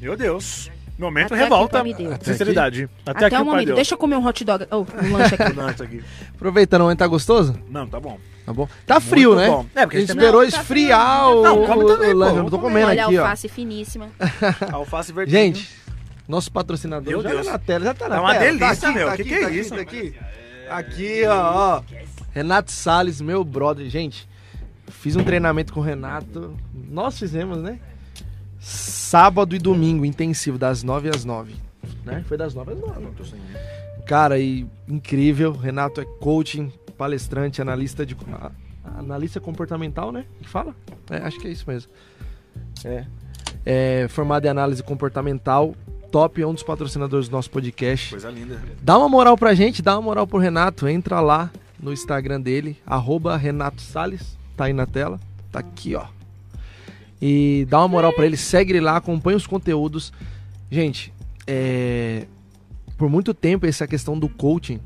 [0.00, 0.70] Meu Deus.
[0.96, 1.64] Momento Até revolta.
[1.64, 2.16] o pai me deu.
[2.22, 2.88] Sinceridade.
[3.04, 3.66] Até, Até, aqui o o pai momento.
[3.66, 3.74] deu.
[3.76, 4.66] Deixa eu comer um hot dog.
[4.70, 5.52] Oh, um lanche aqui.
[5.56, 6.04] Não, isso aqui.
[6.34, 7.58] Aproveitando, o momento tá gostoso?
[7.68, 8.18] Não, tá bom.
[8.46, 8.68] Tá bom?
[8.86, 9.48] Tá frio, Muito né?
[9.48, 9.66] bom.
[9.74, 11.38] É, porque a gente esperou Não, tá esfriar frio.
[11.38, 12.38] o, Não, come também, o pô, lanche.
[12.38, 13.22] Eu tô comendo Olha a aqui, ó.
[13.22, 14.08] alface finíssima.
[14.72, 15.32] Alface verde.
[15.32, 15.70] Gente,
[16.28, 17.46] nosso patrocinador Meu já Deus.
[17.46, 18.44] tá na tela, já tá na Tá uma tela.
[18.58, 19.06] delícia, aqui, meu.
[19.08, 20.14] Tá Que aqui, que é tá isso, tá aqui.
[20.70, 21.82] Aqui, ó, ó.
[22.32, 23.88] Renato Salles, meu brother.
[23.88, 24.28] Gente,
[24.88, 26.54] fiz um treinamento com o Renato.
[26.88, 27.78] Nós fizemos, né?
[28.64, 31.54] Sábado e domingo, intensivo, das 9 às 9.
[32.02, 32.24] Né?
[32.26, 33.08] Foi das 9 às 9.
[34.06, 35.52] Cara, e incrível.
[35.52, 38.16] Renato é coaching, palestrante, analista de.
[38.98, 40.24] Analista comportamental, né?
[40.40, 40.74] Que fala?
[41.10, 41.92] É, acho que é isso mesmo.
[42.84, 43.04] É.
[43.66, 45.74] É, formado em análise comportamental.
[46.10, 48.10] Top, é um dos patrocinadores do nosso podcast.
[48.10, 48.62] Coisa linda.
[48.80, 50.88] Dá uma moral pra gente, dá uma moral pro Renato.
[50.88, 54.38] Entra lá no Instagram dele, arroba Renato Salles.
[54.56, 55.20] Tá aí na tela.
[55.52, 56.06] Tá aqui, ó.
[57.26, 60.12] E dá uma moral pra ele, segue ele lá, acompanha os conteúdos.
[60.70, 61.10] Gente,
[61.46, 62.26] é,
[62.98, 64.78] por muito tempo essa questão do coaching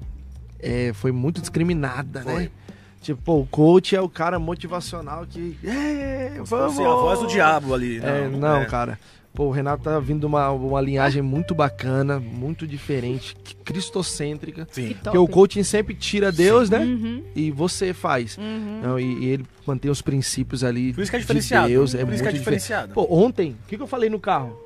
[0.61, 2.33] é, foi muito discriminada, né?
[2.33, 2.51] Foi.
[3.01, 5.59] Tipo, pô, o coach é o cara motivacional que.
[5.65, 6.75] É, vamos!
[6.77, 7.99] fosse a voz do diabo ali.
[7.99, 9.01] É, não, cara.
[9.39, 14.67] Pô, o Renato tá vindo uma, uma linhagem muito bacana, muito diferente, que- cristocêntrica.
[14.73, 14.89] Sim.
[14.89, 14.95] Que.
[14.95, 16.81] Porque o coaching sempre tira Deus, né?
[16.81, 18.37] Uhum, E você faz.
[18.37, 18.81] uhum.
[18.83, 21.69] Não, e, e ele mantém os princípios ali Por isso que é de diferenciado.
[21.69, 21.95] Deus.
[21.95, 22.61] É Por muito isso que é diferente.
[22.63, 22.95] diferenciado.
[22.95, 24.59] Pô, ontem, o que, que eu falei no carro?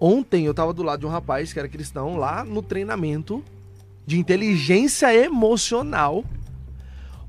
[0.00, 3.44] Ontem eu tava do lado de um rapaz que era cristão lá no treinamento
[4.06, 6.24] de inteligência emocional.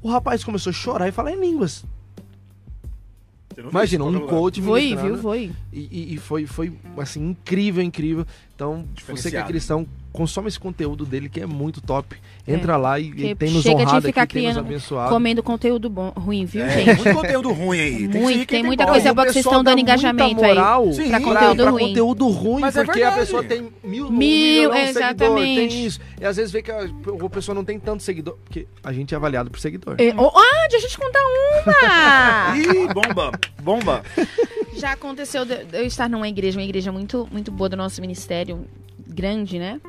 [0.01, 1.84] O rapaz começou a chorar e falar em línguas.
[3.57, 5.17] Imagina, um coach Foi, viu?
[5.17, 5.51] Foi.
[5.73, 8.25] E, e- foi, foi, assim, incrível, incrível.
[8.55, 9.88] Então, você que é cristão,
[10.18, 12.15] consome esse conteúdo dele que é muito top.
[12.48, 15.10] Entra lá e, e tem nos chega de honrado ficar aqui, criando- abençoado.
[15.10, 16.95] Comendo conteúdo bom, ruim, viu, É, gente?
[17.03, 18.07] muito conteúdo ruim aí.
[18.10, 18.91] Tem, Muito, tem muita bom.
[18.94, 20.56] coisa boa que vocês estão dando engajamento aí.
[20.56, 21.88] moral Sim, pra pra, conteúdo pra ruim.
[21.89, 23.19] conteúdo ruim, Mas é porque a verdade.
[23.26, 25.69] pessoa tem mil, Mil, milhão de seguidor, exatamente.
[25.69, 25.99] tem isso.
[26.19, 29.14] E às vezes vê que a, a pessoa não tem tanto seguidor, porque a gente
[29.14, 29.95] é avaliado por seguidor.
[29.99, 32.57] É, oh, ah, deixa eu te contar uma!
[32.57, 33.31] Ih, bomba.
[33.61, 34.03] Bomba.
[34.77, 37.99] Já aconteceu de de eu estar numa igreja, uma igreja muito, muito boa do nosso
[38.02, 38.65] ministério,
[39.07, 39.80] grande, né?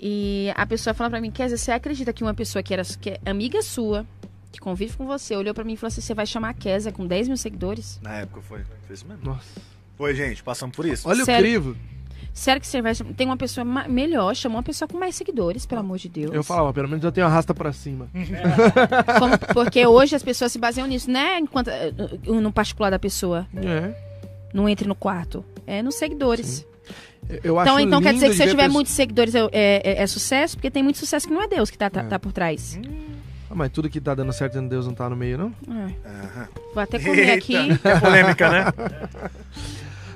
[0.00, 3.10] E a pessoa falou pra mim, Kézia, você acredita que uma pessoa que era que
[3.10, 4.06] é amiga sua,
[4.52, 6.92] que convive com você, olhou pra mim e falou assim, você vai chamar a Kézia
[6.92, 7.98] com 10 mil seguidores?
[8.02, 8.62] Na época foi.
[8.86, 9.24] Foi isso mesmo.
[9.24, 9.60] Nossa.
[9.96, 10.42] Foi, gente.
[10.42, 11.08] Passamos por isso.
[11.08, 11.40] Olha Sério?
[11.40, 11.76] o crivo.
[12.34, 13.14] Sério que você vai chamar?
[13.14, 16.34] Tem uma pessoa ma- melhor, chamou uma pessoa com mais seguidores, pelo amor de Deus.
[16.34, 18.10] Eu falava, pelo menos eu tenho arrasta pra cima.
[19.18, 21.38] Como- porque hoje as pessoas se baseiam nisso, né?
[21.38, 21.92] Enquanto, eh,
[22.26, 23.46] no particular da pessoa.
[23.56, 23.94] É.
[24.52, 25.42] Não entre no quarto.
[25.66, 26.66] É nos seguidores.
[27.42, 29.48] Eu acho Então, então quer dizer que se eu ver tiver pessoas- muitos seguidores é,
[29.52, 30.56] é- é sucesso?
[30.56, 32.04] Porque tem muito sucesso que não é Deus que tá, tá, É.
[32.04, 32.78] tá por trás.
[33.50, 35.54] Ah, mas tudo que tá dando certo em Deus não tá no meio, não?
[35.88, 36.48] É.
[36.74, 37.56] Vou até comer aqui.
[37.84, 38.64] É polêmica, né?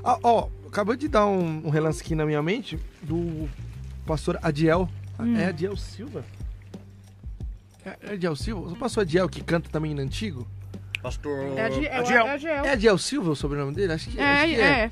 [0.03, 3.47] Ah, ó, acabou de dar um, um relance aqui na minha mente do
[4.07, 4.89] pastor Adiel.
[5.19, 5.37] Hum.
[5.37, 6.25] É Adiel Silva?
[7.85, 8.71] É, é Adiel Silva?
[8.73, 10.49] O pastor Adiel que canta também no antigo?
[11.03, 11.39] Pastor.
[11.57, 11.93] É Adiel.
[11.93, 12.27] Adiel.
[12.27, 12.65] É Adiel.
[12.65, 13.93] É Adiel Silva o sobrenome dele?
[13.93, 14.91] Acho que É, acho que é.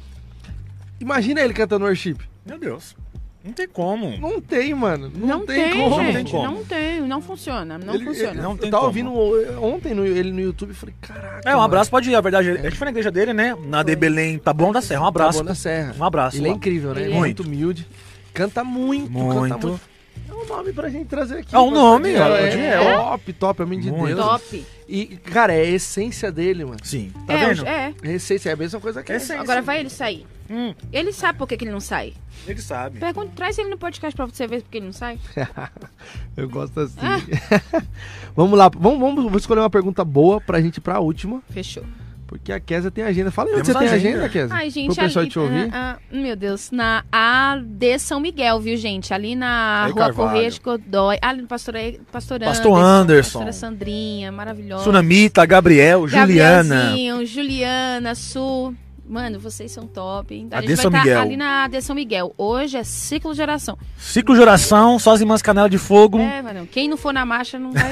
[1.00, 2.16] Imagina ele cantando worship.
[2.44, 2.96] Meu Deus.
[3.44, 4.18] Não tem como.
[4.18, 5.10] Não tem, mano.
[5.14, 5.90] Não, Não, tem, como.
[5.90, 6.30] não tem gente.
[6.32, 6.44] como.
[6.54, 7.00] Não tem.
[7.00, 7.78] Não funciona.
[7.78, 8.30] Não Ele- funciona.
[8.32, 9.10] ele- Não tem eu tava como.
[9.12, 11.40] ouvindo ontem no- ele no YouTube e falei, caraca.
[11.48, 12.14] É, um mano, abraço pode ir.
[12.16, 13.56] A verdade, a gente foi na igreja dele, né?
[13.66, 15.00] Na de Belém, tá bom da Serra.
[15.00, 15.38] Um tá abraço.
[15.38, 15.94] bom na serra.
[15.98, 16.36] Um abraço.
[16.36, 16.56] Ele é lá.
[16.56, 17.02] incrível, né?
[17.02, 17.16] Ele é.
[17.16, 17.86] é muito humilde.
[18.34, 19.68] Canta muito, canta Muito.
[19.68, 19.80] muito.
[20.28, 21.54] É um nome pra gente trazer aqui.
[21.54, 22.48] É um nome, é, é,
[22.78, 22.98] Adiel.
[23.02, 24.14] top, top, homem de Muito.
[24.16, 24.26] Deus.
[24.26, 24.66] Top.
[24.88, 26.78] E, cara, é a essência dele, mano.
[26.82, 27.12] Sim.
[27.26, 27.66] Tá é, vendo?
[27.66, 27.94] é.
[28.02, 29.40] A essência é a mesma coisa que Essência.
[29.40, 30.26] Agora vai ele sair.
[30.50, 32.14] Hum, Ele sabe por que, que ele não sai.
[32.46, 32.98] ele sabe.
[32.98, 35.18] Pergunta, traz ele no podcast pra você ver por que ele não sai.
[36.36, 36.96] Eu gosto assim.
[37.02, 37.82] Ah.
[38.34, 41.42] vamos lá, vamos, vamos vou escolher uma pergunta boa pra gente ir pra última.
[41.50, 41.84] Fechou.
[42.26, 43.30] Porque a Kézia tem agenda.
[43.30, 44.08] Fala aí onde você tem agenda.
[44.08, 44.54] agenda, Kézia.
[44.54, 45.70] Ai, gente, Pro pessoal ali, te ouvir.
[45.72, 49.14] ah, ah, meu Deus, na AD São Miguel, viu, gente?
[49.14, 50.28] Ali na Aí, Rua Carvalho.
[50.30, 51.18] Correia de Codói.
[51.22, 51.74] Ali no Pastor,
[52.12, 53.38] Pastor, Pastor Anderson.
[53.38, 54.82] Pastora Sandrinha, maravilhosa.
[54.82, 56.94] Tsunamita, Gabriel, Juliana.
[57.24, 58.74] Juliana, Su.
[59.08, 60.34] Mano, vocês são top.
[60.34, 60.48] hein?
[60.50, 61.20] A AD gente vai São estar Miguel.
[61.22, 62.34] ali na AD São Miguel.
[62.36, 63.78] Hoje é ciclo de oração.
[63.96, 66.18] Ciclo de oração, só as irmãs Canela de Fogo.
[66.18, 66.66] É, mano.
[66.70, 67.88] Quem não for na marcha não vai.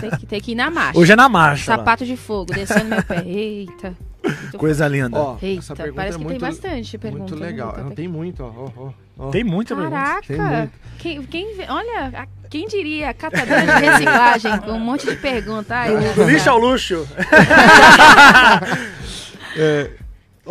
[0.00, 0.98] tem, que, tem que ir na marcha.
[0.98, 1.70] Hoje é na marcha.
[1.70, 1.76] lá.
[1.78, 3.22] Sapato de fogo, descendo meu pé.
[3.26, 3.96] Eita.
[4.22, 5.18] Muito Coisa linda.
[5.18, 7.22] Ó, Eita, essa pergunta parece é que muito, tem bastante pergunta.
[7.22, 7.46] muito né?
[7.46, 7.74] legal.
[7.78, 8.92] Não tem muito, ó.
[9.18, 9.30] ó.
[9.30, 10.20] Tem muita pergunta.
[10.26, 10.72] Tem Caraca!
[10.98, 15.70] Quem, quem, olha, a- quem diria, catadora de reciclagem, com um monte de perguntas.
[15.70, 17.06] Ai, Do lixo ao luxo.
[19.56, 19.90] É,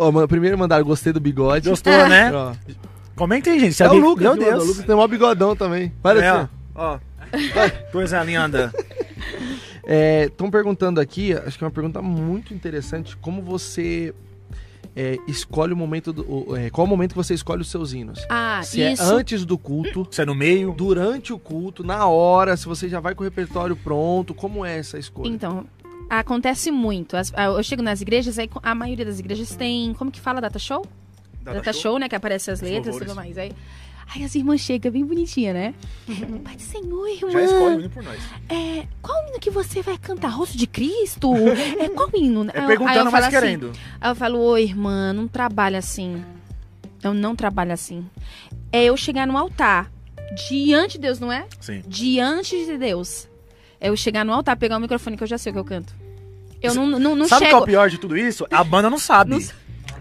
[0.00, 1.68] ó, mano, primeiro mandaram gostei do bigode.
[1.68, 2.32] Gostou, né?
[2.32, 2.54] Ó.
[3.16, 3.74] Comentem, gente.
[3.74, 4.36] Se É o Lucas, Meu.
[4.36, 4.64] Deus.
[4.64, 5.92] O Lucas tem mó bigodão também.
[6.02, 6.26] Parece.
[6.26, 6.48] É, ó.
[6.74, 6.98] ó.
[7.92, 8.72] Coisa linda.
[10.26, 14.14] Estão perguntando aqui, acho que é uma pergunta muito interessante, como você
[14.94, 16.22] é, escolhe o momento do.
[16.50, 18.24] o- é, qual o momento que você escolhe os seus hinos?
[18.28, 19.02] Ah, Se isso.
[19.02, 20.72] é antes do culto, Você é no meio.
[20.76, 24.78] durante o culto, na hora, se você já vai com o repertório pronto, como é
[24.78, 25.28] essa escolha?
[25.28, 25.64] Então,
[26.18, 27.16] acontece muito.
[27.16, 29.94] As- eu chego nas igrejas, aí a maioria das igrejas tem.
[29.94, 30.40] Como que fala?
[30.40, 30.84] Data show?
[31.42, 31.98] Data, show?
[31.98, 32.08] né?
[32.08, 33.38] Que aparece as letras e tudo mais.
[33.38, 33.52] Aí,
[34.14, 35.74] aí as irmãs chegam bem bonitinha, né?
[36.44, 37.30] Pai do Senhor, irmã.
[37.30, 38.20] Já escolhe um hino por nós.
[38.48, 40.28] É, qual hino que você vai cantar?
[40.28, 41.32] Rosto de Cristo?
[41.78, 42.46] É, qual hino?
[42.52, 43.72] É perguntando, mas assim, querendo.
[44.00, 46.22] Aí eu falo, ô irmã, não trabalha assim.
[47.02, 48.04] Eu não trabalho assim.
[48.70, 49.90] É eu chegar no altar,
[50.48, 51.46] diante de Deus, não é?
[51.58, 51.82] Sim.
[51.86, 53.26] Diante de Deus.
[53.80, 55.64] É eu chegar no altar, pegar o microfone, que eu já sei o que eu
[55.64, 55.94] canto.
[56.62, 58.46] Eu não, não, não sabe o que é o pior de tudo isso?
[58.50, 59.30] A banda não sabe.
[59.30, 59.40] Não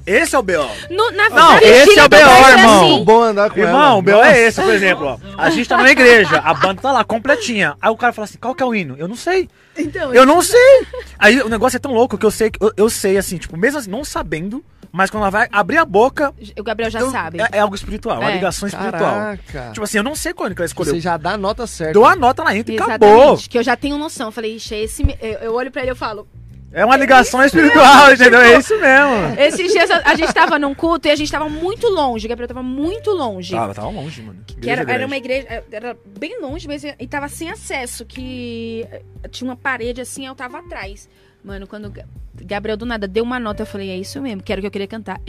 [0.06, 0.64] Esse é o B.O.
[0.90, 2.86] No- na Não, verdade, esse é o B.O., Deus irmão.
[2.96, 3.04] assim.
[3.04, 3.70] bom andar com ela.
[3.70, 4.24] Irmão, o B.O.
[4.24, 5.06] É esse, por exemplo.
[5.06, 5.18] Ó.
[5.38, 7.76] A gente tá numa igreja, a banda tá lá, completinha.
[7.82, 8.96] Aí o cara fala assim, qual que é o hino?
[8.98, 9.48] Eu não sei.
[9.78, 10.86] Então, Eu não sei.
[11.18, 13.56] Aí o negócio é tão louco que eu sei, que- eu, eu sei assim, tipo,
[13.56, 17.12] mesmo assim, não sabendo, mas quando ela vai abrir a boca, o Gabriel já eu-
[17.12, 17.40] sabe.
[17.42, 18.36] É, é algo espiritual, é uma É.
[18.36, 19.02] ligação espiritual.
[19.14, 19.70] Caraca.
[19.74, 20.94] Tipo assim, eu não sei quando que ela escolheu.
[20.96, 21.94] você já dá a nota certa.
[21.94, 23.38] Dou a nota lá entra e acabou.
[23.38, 24.28] Que eu já tenho noção.
[24.30, 25.04] Eu falei, ixi, é esse.
[25.22, 26.28] Eu, eu olho pra ele e eu falo.
[26.72, 28.40] É uma ligação espiritual, entendeu?
[28.42, 29.40] É isso mesmo.
[29.40, 32.26] Esses dias a, a gente tava num culto e a gente tava muito longe.
[32.26, 33.54] O Gabriel tava muito longe.
[33.56, 34.40] Tava, tava longe, mano.
[34.46, 38.86] Que era, era uma igreja, é, era bem longe, mas e tava sem acesso, que
[38.92, 41.10] eh, tinha uma parede assim, eu tava atrás.
[41.44, 41.92] Mano, quando
[42.36, 44.68] Gabriel do nada deu uma nota, eu falei, é isso mesmo, que era o que
[44.68, 45.20] eu queria cantar.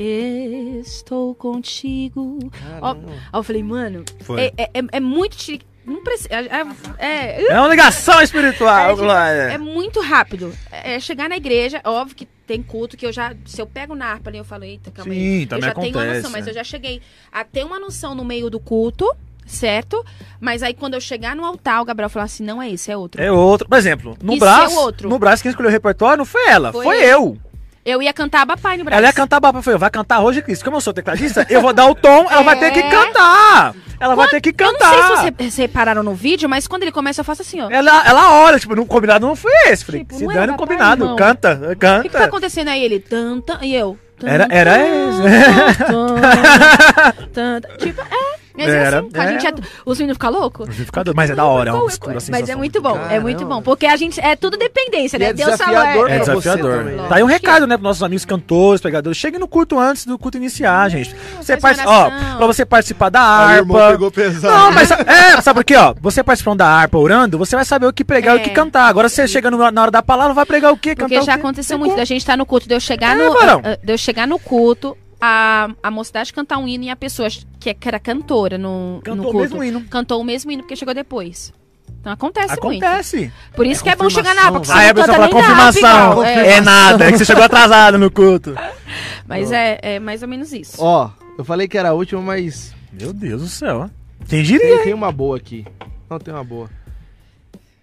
[0.81, 2.39] Estou contigo.
[2.83, 2.91] Ó.
[2.93, 2.99] Aí
[3.33, 4.05] eu falei, mano,
[4.41, 5.65] é, é, é- é muito chique.
[5.91, 6.29] Não precisa.
[6.33, 6.65] É,
[6.99, 9.53] é, É uma ligação espiritual, É, Glória.
[9.53, 10.53] é muito rápido.
[10.71, 13.35] É chegar na igreja, óbvio que tem culto que eu já.
[13.45, 15.43] Se eu pego na harpa ali, eu falo, eita, calma Sim, aí.
[15.43, 16.51] Eu também já tenho uma acontece, noção, mas né?
[16.51, 17.03] eu já cheguei
[17.33, 19.05] a ter uma noção no meio do culto,
[19.47, 20.05] certo?
[20.41, 22.97] Mas aí quando eu chegar no altar, o Gabriel falou assim: não é esse, é
[22.97, 23.21] outro.
[23.21, 23.69] É outro.
[23.69, 24.77] Por exemplo, no Isso é braço.
[24.79, 25.09] outro.
[25.09, 27.03] No braço, quem escolheu o repertório não foi ela, Foi foi, eu.
[27.09, 27.39] eu.
[27.83, 28.99] Eu ia cantar Abapai no Brasil.
[28.99, 30.63] Ela ia cantar baba, foi eu, vai cantar hoje, Cristo.
[30.65, 32.91] Como eu sou tecladista, eu vou dar o tom, ela vai ter que É.
[32.91, 33.75] cantar.
[34.01, 34.91] Ela vai ter que Eu não cantar.
[34.91, 37.69] sei se vocês repararam no vídeo, mas quando ele começa, eu faço assim, ó.
[37.71, 39.85] Ela, ela olha, tipo, no combinado não foi esse.
[39.85, 41.17] Falei, Tipo, se não dane combinado, irmão.
[41.17, 42.25] canta, O que, que tá canta.
[42.25, 42.83] acontecendo aí?
[42.83, 43.97] Ele, tan, tan, e eu.
[44.23, 45.21] Era- era esse.
[47.79, 48.30] Tipo, é.
[48.57, 49.53] Mas é Era, assim, a gente é,
[49.87, 50.69] os meninos ficam loucos?
[51.15, 53.21] Mas é da hora, é uma Qual mistura Mas é muito bom, é Caramba.
[53.21, 53.63] muito bom.
[53.63, 54.21] Porque a gente.
[54.21, 55.27] É tudo dependência, E né?
[55.27, 56.79] é Deus desafiador É pra você desafiador.
[56.85, 57.09] também.
[57.09, 59.17] Tá aí um recado, né, pros nossos amigos cantores, pregadores.
[59.19, 61.15] Cheguem no culto antes do culto iniciar, gente.
[61.41, 63.93] Você faz partici- ó, pra você participar da Aí o irmão harpa.
[63.93, 64.55] pegou pesado.
[64.55, 65.95] Não, mas é, sabe por quê, ó?
[66.01, 68.53] Você participando da harpa orando, você vai saber o que pregar e o que É.
[68.53, 68.87] cantar.
[68.89, 70.95] Agora você chega no- na hora da palavra, vai pregar o quê?
[70.95, 71.41] Porque cantar já o quê?
[71.41, 73.33] aconteceu muito da gente estar no culto, de eu chegar É, no.
[73.39, 77.29] ah, de eu chegar no culto, a, a mocidade cantar um hino e a pessoa
[77.61, 79.39] que, é- que era cantora no, Cantou no o culto.
[79.57, 79.85] mesmo hino.
[79.89, 81.53] Cantou o mesmo hino porque chegou depois.
[82.01, 82.83] Então acontece, muito.
[82.83, 83.31] Acontece.
[83.55, 85.29] Por isso É que é bom chegar na confirmação, porque Aí você a não pessoa
[85.29, 86.25] canta confirmação.
[86.25, 86.49] é.
[86.55, 88.55] É nada, é que você chegou atrasado no culto.
[89.29, 90.77] Mas é, é mais ou menos isso.
[90.83, 93.89] Ó, eu falei que era a última, mas Meu Deus do céu.
[94.27, 94.83] Tem, diria?
[94.83, 95.65] tem uma boa aqui.
[96.09, 96.69] Não, tem uma boa.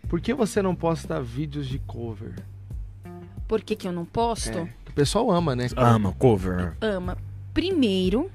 [0.09, 2.33] Por que você não posta vídeos de cover?
[3.47, 4.57] Por que, que eu não posto?
[4.57, 5.67] É, o pessoal ama, né?
[5.77, 6.73] Ama, cover.
[6.81, 7.17] ama.
[7.53, 8.29] Primeiro,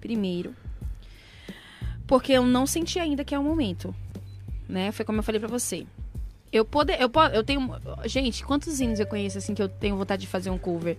[0.00, 0.52] primeiro,
[2.08, 3.94] porque eu não senti ainda que é o momento,
[4.68, 4.90] né?
[4.90, 5.86] Foi como eu falei pra você.
[6.50, 7.70] Eu poder, eu posso, eu tenho,
[8.06, 10.96] gente, quantos hinos eu conheço assim que eu tenho vontade de fazer um cover?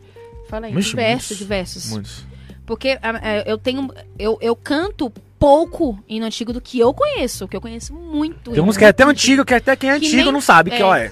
[0.47, 1.37] Fala aí, diversos, muitos.
[1.37, 1.89] diversos.
[1.89, 2.25] Muitos.
[2.65, 2.99] Porque
[3.47, 7.93] eu tenho, eu, eu canto pouco hino antigo do que eu conheço, que eu conheço
[7.95, 8.51] muito.
[8.51, 10.69] Tem uns que é até antigo, que até quem é Que antigo nem- não sabe
[10.69, 10.85] que é.
[10.85, 11.11] ó é.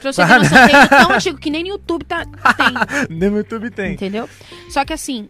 [0.00, 3.08] Pra você ter noção, tem tão antigo que nem no YouTube tá, tem.
[3.16, 3.92] Nem no YouTube tem.
[3.92, 4.28] Entendeu?
[4.70, 5.28] Só que assim,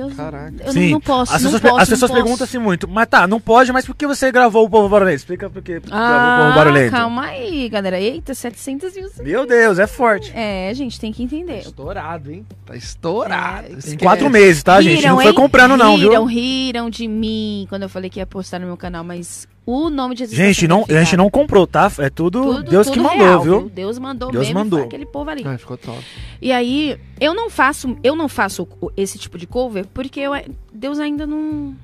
[0.00, 0.54] Deus, Caraca.
[0.64, 0.84] eu Sim.
[0.84, 3.26] não, não posso, As não pessoas, posso, as pessoas não perguntam assim muito, mas tá,
[3.26, 5.16] não pode, mas por que você gravou o Povo Barulhento?
[5.16, 6.90] Explica por que gravou o Povo Ah, Barulhento.
[6.92, 8.00] calma aí, galera.
[8.00, 9.08] Eita, 700 mil.
[9.20, 10.32] Meu Deus, é forte.
[10.34, 11.58] É, gente, tem que entender.
[11.60, 12.46] Estourado, hein?
[12.66, 13.66] Tá estourado.
[13.68, 15.06] É, Em quatro meses, tá, gente?
[15.06, 15.34] Não foi hein?
[15.34, 16.24] comprando, não, riram, viu?
[16.24, 20.14] Riram de mim quando eu falei que ia postar no meu canal, mas o nome
[20.14, 21.90] de Jesus Gente, não, a gente não comprou, tá?
[21.98, 23.68] É tudo, Tudo- Deus tudo que mandou, real, viu?
[23.68, 24.82] Deus mandou Deus mesmo, mandou.
[24.84, 25.42] aquele povo ali.
[25.46, 25.98] Ah, ficou top.
[26.40, 28.66] E aí, eu não faço, eu não faço
[28.96, 30.32] esse tipo de cover porque eu,
[30.72, 31.74] Deus ainda não.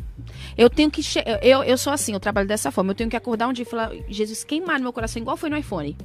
[0.56, 1.02] Eu tenho que.
[1.42, 2.90] Eu, eu sou assim, eu trabalho dessa forma.
[2.90, 5.50] Eu tenho que acordar um dia e falar, Jesus, queimar no meu coração, igual foi
[5.50, 5.96] no iPhone.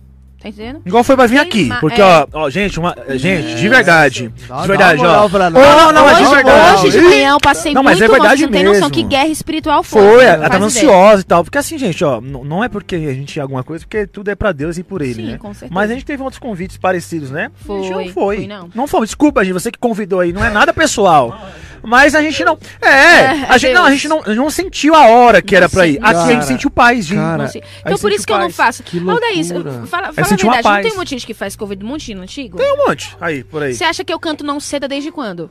[0.42, 0.82] Tá entendendo?
[0.84, 1.70] Igual foi pra vir aqui.
[1.80, 2.04] Porque, é.
[2.04, 4.34] ó, ó, gente, uma, gente, de verdade.
[4.50, 5.30] Dá- De verdade, ó.
[5.30, 6.88] não, não, mas de hoje, verdade.
[6.88, 8.90] hoje de manhã eu passei Não, mas muito é mal, verdade vocês não tem noção
[8.90, 8.94] mesmo.
[8.96, 10.02] que guerra espiritual foi.
[10.02, 10.66] Foi, não ela tava ideia.
[10.66, 11.44] ansiosa e tal.
[11.44, 14.36] Porque assim, gente, ó, não é porque a gente tinha alguma coisa, porque tudo é
[14.36, 15.38] pra Deus e por ele, Sim, né?
[15.38, 15.72] com certeza.
[15.74, 17.52] Mas a gente teve outros convites parecidos, né?
[17.64, 18.38] Foi, a gente não foi.
[18.38, 18.70] foi não.
[18.74, 19.06] Não foi.
[19.06, 21.40] Desculpa, gente, você que convidou aí, não é nada pessoal.
[21.84, 22.58] Mas a gente não.
[22.82, 25.70] É, É, a gente, não, a gente não, não sentiu a hora que Não era
[25.70, 25.98] pra ir.
[26.02, 27.64] Aqui a gente sentiu paz, gente.
[27.86, 28.84] Então por isso que eu não faço.
[28.84, 29.84] Que Aldaís, loucura.
[29.88, 30.86] fala, fala a sentiu uma verdade, não paz.
[30.88, 32.58] tem um monte de gente que faz cover montinho antigo?
[32.58, 33.74] Tem um monte aí, por aí.
[33.74, 35.50] Você acha que eu canto não seda desde quando?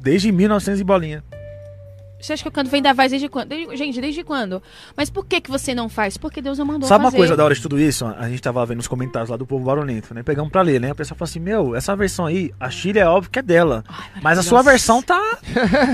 [0.00, 1.24] Desde 1900 e bolinha.
[2.20, 3.48] Você acha que eu canto Vem da Voz desde quando?
[3.50, 4.60] Desde- gente, desde quando?
[4.96, 6.16] Mas por que que você não faz?
[6.16, 7.16] Porque Deus não mandou Sabe uma fazer.
[7.18, 8.04] coisa da hora de tudo isso?
[8.06, 10.24] A gente tava vendo os comentários lá do povo barulhento, né?
[10.24, 10.90] Pegamos pra ler, né?
[10.90, 13.84] A pessoa falou assim: Meu, essa versão aí, a Chile é óbvio que é dela.
[13.88, 15.38] Ai, Mas a sua versão tá.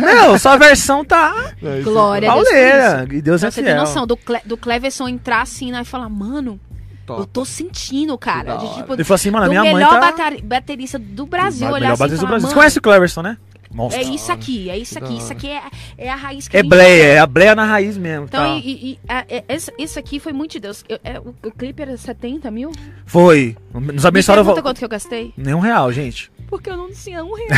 [0.00, 1.52] Meu, sua versão tá.
[1.82, 3.06] Glória a Deus Pauleira.
[3.12, 3.80] E Deus Pra é você ter fiel.
[3.80, 6.58] noção, do, Cle do Cleverson entrar assim né, e falar, mano,
[7.06, 7.20] Top.
[7.20, 8.56] eu tô sentindo, cara.
[8.56, 10.00] De, tipo, Ele falou assim, mano, a minha mãe melhor tá.
[10.00, 12.48] bateri- baterista do Brasil, Melhor olhar assim baterista do Brasil.
[12.48, 13.36] Você conhece o Cleverson, né?
[13.72, 14.00] Monstro.
[14.00, 15.60] é isso aqui, é isso aqui, isso aqui é,
[15.98, 18.26] é a raiz que É bleia, é a bleia na raiz mesmo.
[18.26, 18.60] Então, tá?
[18.64, 19.44] e, e- a- é-
[19.76, 20.84] isso aqui foi muito de Deus.
[20.88, 22.70] Eu- é, o, o clipe era 70 mil?
[23.04, 23.56] Foi.
[23.74, 24.44] Nos abençoaram.
[24.44, 25.34] pergunta quanto que eu gastei?
[25.36, 26.30] Nenhum real, gente.
[26.46, 27.48] Porque eu não tinha um real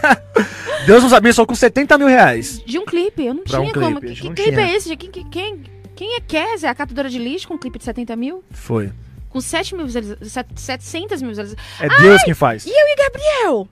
[0.86, 2.60] Deus nos abençoou com 70 mil reais.
[2.66, 3.24] de um clipe.
[3.24, 4.00] Eu não Pra um tinha clipe, como.
[4.00, 4.60] Que, que clipe tinha.
[4.60, 4.96] é esse?
[4.96, 5.62] Quem, quem,
[5.94, 8.42] quem é Kézia, a catadora de lixo, com um clipe de 70 mil?
[8.50, 8.90] Foi.
[9.30, 11.66] Com 7 mil visualizações, 700 mil visualizações.
[11.80, 12.64] É Deus quem faz.
[12.66, 13.68] E eu e Gabriel?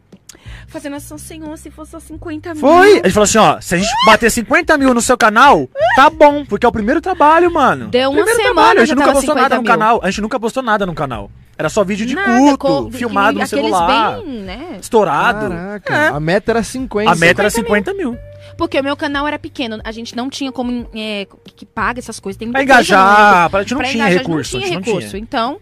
[0.67, 2.61] Fazendo ação, Senhor, se fosse só 50 mil.
[2.61, 2.93] Foi!
[2.93, 6.09] A gente falou assim, ó, se a gente bater 50 mil no seu canal, tá
[6.09, 7.89] bom, porque é o primeiro trabalho, mano.
[7.89, 9.71] Deu uma primeiro semana, trabalho, a já gente nunca postou 50 nada no mil.
[9.71, 10.01] canal.
[10.03, 11.31] A gente nunca postou nada no canal.
[11.59, 14.79] Era só vídeo de Nada, culto, filmado no celular, bem, né?
[14.81, 15.49] estourado.
[15.51, 16.09] Caraca, É.
[16.09, 17.11] a meta era 50.
[17.11, 18.19] A meta era 50 50 mil.
[18.57, 21.99] Porque o meu canal era pequeno, a gente não tinha como é, que, que paga
[21.99, 22.39] essas coisas.
[22.39, 24.57] Tem Pra engajar, pra gente não pra tinha engajar, recurso.
[24.57, 25.17] Não a tinha gente não recurso.
[25.17, 25.61] Então,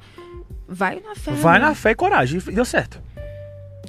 [0.68, 1.32] vai na fé.
[1.32, 1.66] Vai né?
[1.66, 2.40] na fé e coragem.
[2.46, 3.00] E deu certo.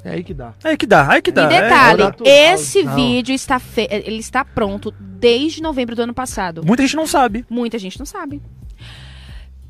[0.04, 0.52] É aí que dá.
[0.64, 1.50] Aí que dá, aí que dá.
[1.50, 2.94] E É, detalhe, é esse não.
[2.96, 3.86] vídeo está fe...
[3.90, 6.64] ele está pronto desde novembro do ano passado.
[6.64, 7.44] muita gente não sabe.
[7.48, 8.42] Muita gente não sabe.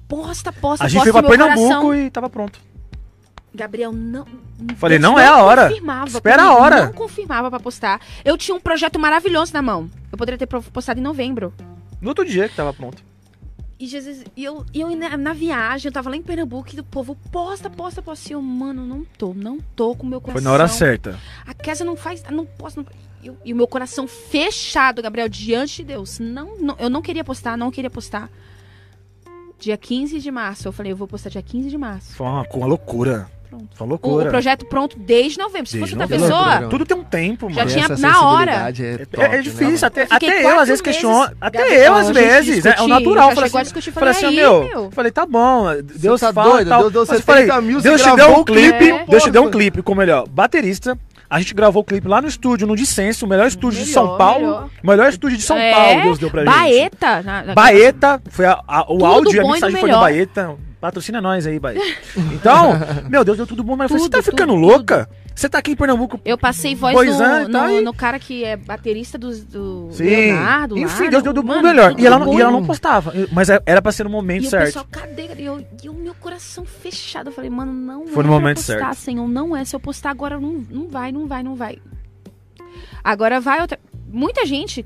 [0.09, 1.95] Posta, posta, A gente posta foi pra Pernambuco coração.
[1.95, 2.59] e tava pronto.
[3.55, 4.27] Gabriel não.
[4.77, 5.71] Falei, não é a hora.
[6.07, 6.87] Espera a hora.
[6.87, 8.01] Não confirmava pra postar.
[8.25, 9.91] Eu tinha um projeto maravilhoso na mão.
[10.11, 11.53] Eu poderia ter postado em novembro.
[12.01, 13.03] No outro dia que tava pronto.
[13.79, 16.79] E Jesus, e eu, e eu na, na viagem, eu tava lá em Pernambuco e
[16.79, 18.29] o povo posta, posta, posta.
[18.31, 20.45] E eu, mano, não tô, não tô com o meu Foi coração.
[20.45, 21.19] na hora certa.
[21.45, 22.79] A Kézia não faz, não posso.
[22.79, 22.87] Não,
[23.23, 26.21] e eu- e o meu coração fechado, Gabriel, diante de Deus.
[26.21, 28.31] Não, não, eu não queria postar, não queria postar.
[29.59, 30.67] Dia 15 de março.
[30.69, 32.15] Eu falei, eu vou postar dia 15 de março.
[32.15, 33.29] Foi uma, uma loucura.
[33.53, 33.69] Pronto.
[33.79, 34.31] Uma O, o loucura.
[34.31, 35.67] projeto pronto desde novembro.
[35.67, 36.27] Se Desde fosse outra novembro.
[36.37, 36.69] pessoa, Loucura.
[36.71, 37.71] Tudo tem um tempo, Já mano.
[37.71, 38.53] tinha Essa na hora.
[38.53, 39.79] É, É, top, é difícil, né?
[39.87, 41.31] até, Eu até eu às vezes questiono.
[41.41, 42.65] Até Gabriel, eu às vezes.
[42.65, 43.29] É, é o natural.
[43.29, 44.91] já Falei chegou a assim, discutir, falei falei, assim, aí, meu, meu.
[44.91, 45.67] Falei, tá bom.
[45.97, 46.53] Deus tá fala.
[46.55, 46.69] doido?
[46.69, 46.81] tal.
[46.81, 49.05] Deus deu Mas 70 falei, mil, você Deus te deu um clipe.
[49.09, 50.99] Deus te deu um clipe com o melhor baterista.
[51.29, 54.07] A gente gravou o clipe lá no estúdio, no Dissenso, o melhor estúdio de Melhor,
[54.07, 54.41] São Paulo.
[54.47, 54.69] melhor.
[54.83, 56.55] Melhor estúdio de São É, Paulo, Deus deu pra gente.
[56.55, 57.23] Baeta.
[57.23, 60.01] na- na- Baeta, foi a- a- o Tudo áudio e a do mensagem foi melhor.
[60.01, 60.55] Baeta.
[60.83, 61.81] Patrocina nós aí, Baeta.
[62.35, 62.73] Então,
[63.09, 65.09] meu Deus, deu tudo bom, mas eu falei, você tá Tudo, ficando tudo, louca?
[65.33, 66.21] Você tá aqui em Pernambuco.
[66.25, 67.81] Eu passei voz no, anos, tá no, aí.
[67.81, 70.05] no cara que é baterista do, do Sim.
[70.05, 70.77] Leonardo.
[70.77, 71.91] Enfim, Deus deu tudo mano, melhor.
[71.91, 72.37] tudo E ela, bom.
[72.37, 73.15] e ela não postava.
[73.31, 74.65] Mas era pra ser no momento E certo.
[74.65, 75.29] pessoal, cadê?
[75.39, 77.29] E, eu, e o meu coração fechado.
[77.29, 78.95] Eu falei, mano, não Foi é no momento postar, certo.
[78.97, 79.29] Senhor.
[79.29, 79.65] Não é.
[79.65, 81.79] Se eu postar agora, não, não vai, não vai, não vai.
[83.05, 83.79] Agora vai outra...
[84.09, 84.85] Muita gente...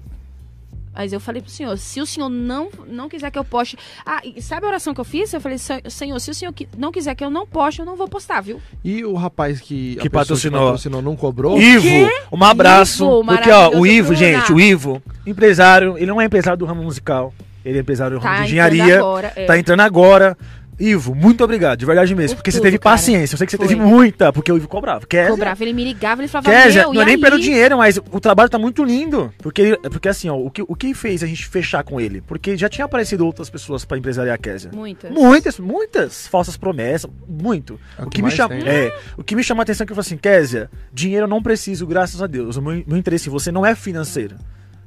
[0.97, 3.77] Mas eu falei pro senhor, se o senhor não, não quiser que eu poste...
[4.05, 5.33] Ah, e sabe a oração que eu fiz?
[5.33, 7.97] Eu falei, "Sen- senhor, se o senhor não quiser que eu não poste, eu não
[7.97, 8.61] vou postar, viu?
[8.83, 10.63] E o rapaz que, Que patrocinou.
[10.65, 11.61] patrocinou não cobrou?
[11.61, 11.87] Ivo,
[12.33, 13.05] um abraço.
[13.05, 16.83] Ivo, porque, ó, o Ivo, gente, o Ivo, empresário, ele não é empresário do ramo
[16.83, 17.35] musical.
[17.65, 18.99] Ele é empresário do ramo Tá de entrando engenharia.
[18.99, 19.45] agora, é.
[19.45, 20.39] Tá entrando agora.
[20.79, 22.37] Ivo, muito obrigado, de verdade mesmo.
[22.37, 22.95] Por porque você tudo, teve cara.
[22.95, 23.35] paciência.
[23.35, 23.69] Eu sei que você Foi.
[23.69, 25.07] teve muita, porque o Ivo cobrava.
[25.07, 27.21] Kézia, Cobrava, ele me ligava, ele falava, Kézia, meu, não é nem aí?
[27.21, 29.33] pelo dinheiro, mas o trabalho tá muito lindo.
[29.39, 32.21] Porque, porque assim, ó, o que, o que fez a gente fechar com ele?
[32.21, 34.71] Porque já tinha aparecido outras pessoas pra empresariar a Kézia.
[34.75, 35.11] Muitas.
[35.11, 37.81] Muitas, muitas falsas promessas, muito.
[37.99, 38.69] É o que que me chama, tem.
[38.69, 41.29] é, o que me chama a atenção é que eu falo assim, Kézia, dinheiro eu
[41.29, 42.57] não preciso, graças a Deus.
[42.57, 44.37] O meu, meu interesse em você não é financeiro.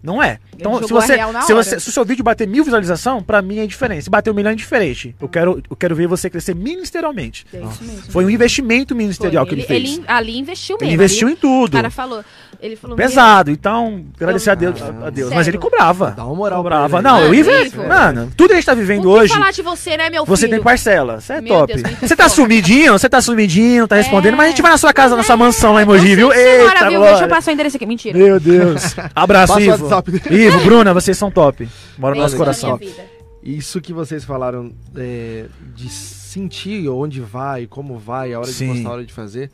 [0.02, 0.40] Não é.
[0.56, 3.68] Então, se você, se você, se o seu vídeo bater mil visualização, pra mim é
[3.68, 4.03] diferente.
[4.03, 5.16] Se bater um milhão é diferente.
[5.19, 7.45] Eu quero, eu quero ver você crescer ministerialmente.
[7.53, 8.11] É isso mesmo.
[8.11, 9.03] Foi um investimento Foi.
[9.03, 9.98] ministerial que ele, fez.
[9.98, 10.88] Ele, ali investiu mesmo.
[10.88, 11.69] Ele investiu ali, em tudo.
[11.69, 12.24] O cara falou,
[12.62, 13.50] ele falou, Pesado.
[13.52, 15.32] Então, agradecer a Deus, a Deus.
[15.34, 16.12] Mas ele cobrava.
[16.12, 17.02] Dá uma moral pra Cobrava.
[17.02, 17.68] Não, eu ia ver.
[17.68, 17.88] Ivo.
[17.88, 19.34] Mano, tudo que a gente tá vivendo Vamos hoje.
[19.34, 20.58] falar de você, né, meu Você filho?
[20.58, 21.74] tem parcela, você é Meu top.
[21.74, 24.94] Deus, Você tá sumidinho, você tá sumidinho, tá respondendo, mas a gente vai na sua
[24.94, 26.28] casa, na sua mansão lá em Mogi, viu?
[26.28, 27.02] Você Eita, viu?
[27.02, 27.86] Deixa eu passar o endereço aqui.
[27.86, 28.18] Mentira.
[28.18, 28.96] Meu Deus.
[29.16, 29.88] Abraço, o Ivo.
[30.30, 31.68] Ivo, Bruna, vocês são top.
[31.98, 32.80] Mora no nosso coração.
[33.42, 38.68] Isso que vocês falaram é, de sentir onde vai, como vai, a hora Sim.
[38.68, 39.50] de postar, a hora de fazer.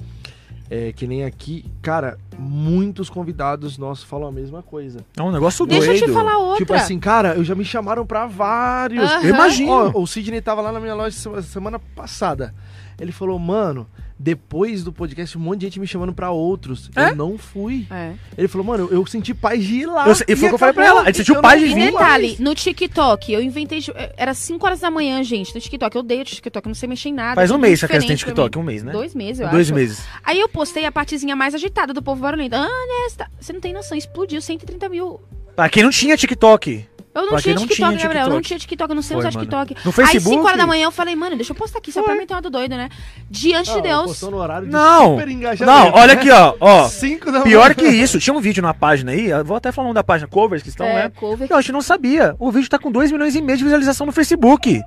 [0.69, 4.99] É, que nem aqui, cara, muitos convidados nossos falam a mesma coisa.
[5.17, 6.05] É um negócio Deixa eu doido.
[6.05, 6.57] te falar outra.
[6.57, 9.09] Tipo assim, cara, eu já me chamaram pra vários.
[9.23, 9.71] Imagino.
[9.93, 12.53] Ó, o Sidney tava lá na minha loja sema- semana passada.
[12.99, 16.89] Ele falou, mano, depois do podcast, um monte de gente me chamando pra outros.
[16.95, 17.09] É?
[17.09, 17.85] Eu não fui.
[17.91, 18.13] É.
[18.37, 20.07] Ele falou, mano, eu, eu senti paz de ir lá.
[20.07, 21.91] Eu e foi o que eu falei pra ela, ele sentiu paz de vir.
[21.91, 23.79] detalhe, no TikTok, eu inventei.
[23.79, 25.95] de- Era 5 horas da manhã, gente, no TikTok.
[25.95, 27.35] Eu odeio o TikTok, eu não sei mexer em nada.
[27.35, 28.91] Faz é um tudo mês que a tem TikTok, um mês, né?
[28.91, 29.75] Dois meses, eu Dois acho.
[29.75, 30.05] meses.
[30.23, 32.55] Aí eu postei a partezinha mais agitada do povo barulhento.
[32.55, 32.67] Ah,
[33.03, 35.19] Nesta, você não tem noção, explodiu 130 mil.
[35.55, 36.85] Pra quem não tinha TikTok.
[37.15, 38.25] Eu não tinha não TikTok, tinha Gabriel.
[38.27, 39.45] Eu não tinha TikTok, eu não sei Foi, usar mano.
[39.45, 39.73] TikTok.
[39.85, 40.35] No Aí, Facebook?
[40.35, 42.19] 5 horas da manhã, eu falei, mano, deixa eu postar aqui, só pra Foi.
[42.19, 42.89] meter uma do doido, né?
[43.29, 44.21] Diante Ah, de Deus.
[44.21, 45.17] no horário de Não,
[45.65, 46.13] não, olha né?
[46.13, 46.87] aqui, ó, ó.
[46.89, 47.73] Cinco da Pior manhã.
[47.73, 50.27] que isso, tinha um vídeo na página aí, eu vou até falar nome da página,
[50.27, 51.11] covers que estão, é, né?
[51.15, 51.47] cover.
[51.49, 52.35] Não, a gente não sabia.
[52.37, 54.81] O vídeo tá com 2 milhões e meio de visualização no Facebook.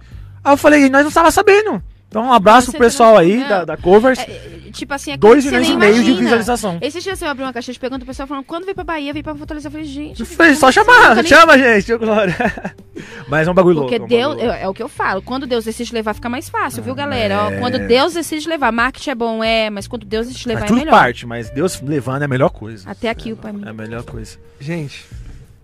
[0.44, 1.82] Aí eu falei, nós não tava sabendo.
[2.09, 4.19] Então um abraço Você pro pessoal aí da, da Covers.
[4.19, 6.20] É, tipo assim, é 2 você milhões nem e meio de imagina.
[6.23, 6.78] visualização.
[6.81, 9.12] Esses dias eu abri uma caixa de pergunta, o pessoal falando, quando vem pra Bahia,
[9.12, 9.69] vem pra Fortaleza.
[9.69, 10.20] Eu falei, gente.
[10.20, 10.75] Eu falei, só assim?
[10.81, 12.35] chamar, nem- chama, gente, Glória.
[13.28, 14.15] Mas é um bagulho Porque louco.
[14.15, 16.49] é um Deus, é, é o que eu falo, quando Deus decide levar, fica mais
[16.49, 17.43] fácil, viu, galera?
[17.45, 17.59] Ó, é.
[17.59, 20.73] quando Deus decide levar, marketing é bom, é, mas quando Deus decide levar Mas é
[20.73, 20.91] tudo melhor.
[20.91, 22.89] parte, mas Deus levando é a melhor coisa.
[22.91, 23.62] Até aqui, pra mim.
[23.67, 24.39] É a melhor coisa.
[24.59, 25.05] Gente,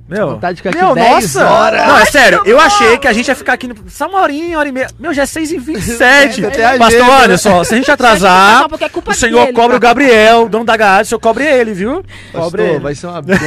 [0.06, 1.48] Meu, vontade de ficar aqui meu, 10 nossa.
[1.48, 1.86] horas.
[1.88, 4.58] Não, é sério, eu achei que a gente ia ficar aqui no- só uma horinha,
[4.58, 4.86] hora e meia.
[4.98, 7.36] Meu, já é 6 e 27 É, a Pastor, olha né?
[7.38, 9.52] só, se a gente atrasar, porque é culpa o senhor dele.
[9.54, 12.04] cobra o Gabriel, dono da garagem, o senhor cobre ele, viu?
[12.32, 12.78] Cobre pastor, ele.
[12.80, 13.46] vai ser uma bênção.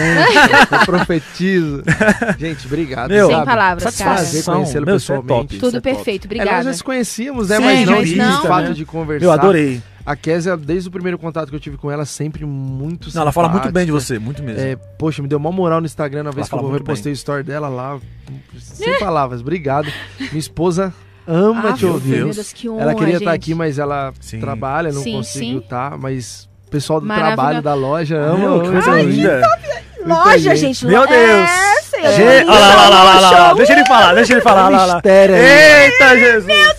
[0.71, 1.83] eu profetizo.
[2.39, 3.09] Gente, obrigado.
[3.09, 3.45] Meu, Sem sabe?
[3.45, 5.27] palavras, Satisfazer conhecê-lo é pessoalmente.
[5.29, 5.57] top.
[5.59, 7.57] Tudo é perfeito, É, nós se conhecíamos, né?
[7.57, 8.73] Sim, mas não mas não, fato né?
[8.73, 9.25] de conversar.
[9.25, 9.81] Eu adorei.
[10.07, 13.31] A Kézia, desde o primeiro contato que eu tive com ela, sempre muito Não, ela
[13.33, 14.61] fala muito bem de você, muito mesmo.
[14.61, 17.43] É, poxa, me deu uma moral no Instagram na vez que eu repostei o story
[17.43, 17.99] dela lá.
[18.57, 19.91] Sem palavras, obrigado.
[20.17, 20.93] Minha esposa
[21.27, 22.23] ama Ah, te meu ouvir.
[22.23, 23.35] Deus, que honra, ela queria estar gente.
[23.43, 24.39] aqui, mas ela Sim.
[24.39, 25.57] trabalha, não Sim, conseguiu sim.
[25.57, 28.37] estar, mas o pessoal do trabalho da loja ama.
[28.37, 29.41] Meu, que ama coisa.
[30.05, 30.85] Loja, gente.
[30.85, 31.49] Meu Deus.
[31.49, 32.13] É, senhor.
[32.13, 33.53] Gente, olha lá, olha lá, olha lá, lá.
[33.55, 35.01] Deixa ele falar, deixa ele falar, lá, lá.
[35.03, 36.77] Eita, Jesus!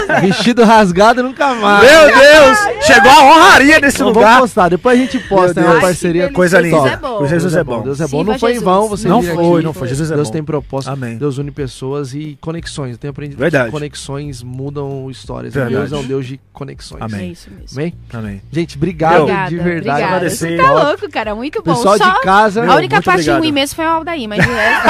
[0.20, 1.90] Vestido rasgado nunca mais.
[1.90, 2.84] Meu Deus!
[2.86, 4.22] Chegou a honraria nesse Não lugar.
[4.24, 6.76] vamos postar, depois a gente posta, Meu é uma parceria Coisa linda.
[6.80, 7.22] Deus é bom.
[7.22, 7.82] O Jesus é bom.
[7.82, 8.18] Deus é bom.
[8.18, 8.64] Viva não foi em Jesus.
[8.64, 9.64] vão você Não vir foi, aqui.
[9.64, 9.88] não foi.
[9.88, 10.32] Jesus é Deus bom.
[10.32, 10.90] tem propósito.
[10.92, 11.16] Amém.
[11.16, 12.92] Deus une pessoas e conexões.
[12.92, 13.66] Eu tenho aprendido Verdade.
[13.66, 15.54] que conexões mudam histórias.
[15.54, 15.74] Verdade.
[15.76, 17.02] Deus é um Deus de conexões.
[17.02, 17.20] Amém.
[17.20, 17.78] É isso mesmo.
[17.78, 17.94] Amém?
[18.12, 18.42] Amém.
[18.52, 19.78] Gente, obrigado Obrigada, de verdade.
[19.78, 20.04] obrigada.
[20.06, 20.56] agradecer.
[20.56, 21.34] Você tá louco, cara.
[21.34, 21.74] Muito bom.
[21.74, 22.62] Pessoal Só de casa.
[22.62, 23.40] a Meu, única muito parte obrigado.
[23.40, 24.88] ruim mesmo foi o Aldair, mas de resto,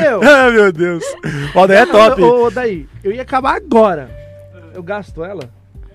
[0.00, 1.04] Meu, Ah, meu Deus.
[1.54, 2.22] O Aldair é top.
[2.22, 4.10] Ô, ô, daí, eu ia acabar agora.
[4.74, 5.48] Eu gasto ela?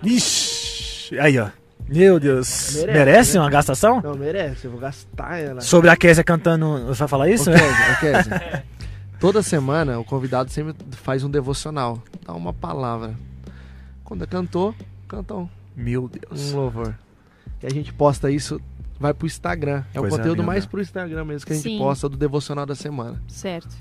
[0.03, 1.19] Ixi.
[1.19, 1.49] Aí, ó.
[1.87, 2.75] Meu Deus.
[2.75, 3.39] Merece, Merece, né?
[3.41, 4.01] uma gastação?
[4.01, 4.65] Não, merece.
[4.65, 5.61] Eu vou gastar ela.
[5.61, 6.85] Sobre a Kézia cantando.
[6.87, 7.51] Você vai falar isso?
[7.51, 8.63] Ô, Kézia, Kézia,
[9.19, 12.01] Toda semana o convidado sempre faz um devocional.
[12.25, 13.13] Dá uma palavra.
[14.03, 14.73] Quando cantou,
[15.07, 16.51] cantou Meu Deus.
[16.51, 16.95] um louvor.
[17.61, 18.59] E a gente posta isso,
[18.99, 19.83] vai pro Instagram.
[19.93, 20.43] É o conteúdo linda.
[20.43, 21.77] mais pro Instagram mesmo que a gente Sim.
[21.77, 23.21] posta do devocional da semana.
[23.27, 23.73] certo.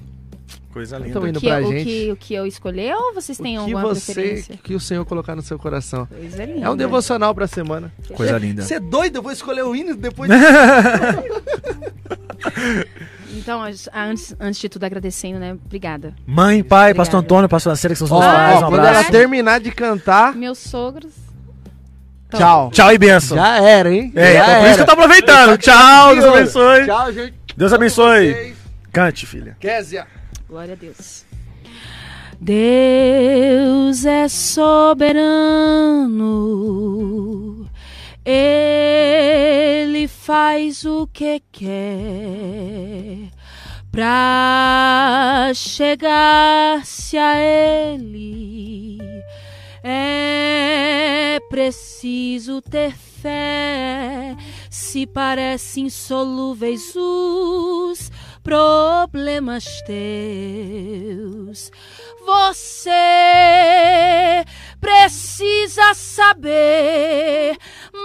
[0.73, 1.11] Coisa linda.
[1.11, 1.85] Então, indo O que, pra o, gente.
[1.85, 4.59] que, o que eu escolher ou vocês têm o que alguma você, preferência?
[4.63, 6.07] que o Senhor colocar no seu coração.
[6.07, 6.67] Coisa linda.
[6.67, 7.93] É um devocional pra semana.
[8.15, 8.63] Coisa linda.
[8.63, 9.17] Você é doido?
[9.17, 10.31] Eu vou escolher o hino depois
[13.35, 15.53] Então, as- antes, antes de tudo, agradecendo, né?
[15.65, 16.15] Obrigada.
[16.27, 17.35] Mãe, pai, pastor Obrigada.
[17.35, 18.63] Antônio, pastor Laceira, que são os ó, pais.
[18.63, 21.13] Um quando ela terminar de cantar, Meus sogros.
[22.29, 22.71] Então, tchau.
[22.73, 23.37] Tchau e benção.
[23.37, 24.13] Já era, hein?
[24.15, 25.59] É, Já então por isso que eu tô aproveitando.
[25.59, 26.85] Tchau, Deus abençoe.
[26.87, 27.35] Tchau, gente.
[27.57, 28.55] Deus abençoe.
[28.93, 29.57] Cante, filha.
[29.59, 30.07] Kézia.
[30.53, 31.25] Glória a Deus.
[32.39, 34.91] Deus é soberano,
[38.23, 43.31] Ele faz o que quer,
[43.91, 49.01] Pra chegar-se a Ele
[49.83, 54.37] é preciso ter fé.
[54.69, 58.11] Se parecem insolúveis os
[58.43, 61.71] problemas teus,
[62.25, 64.45] você
[64.81, 67.57] precisa saber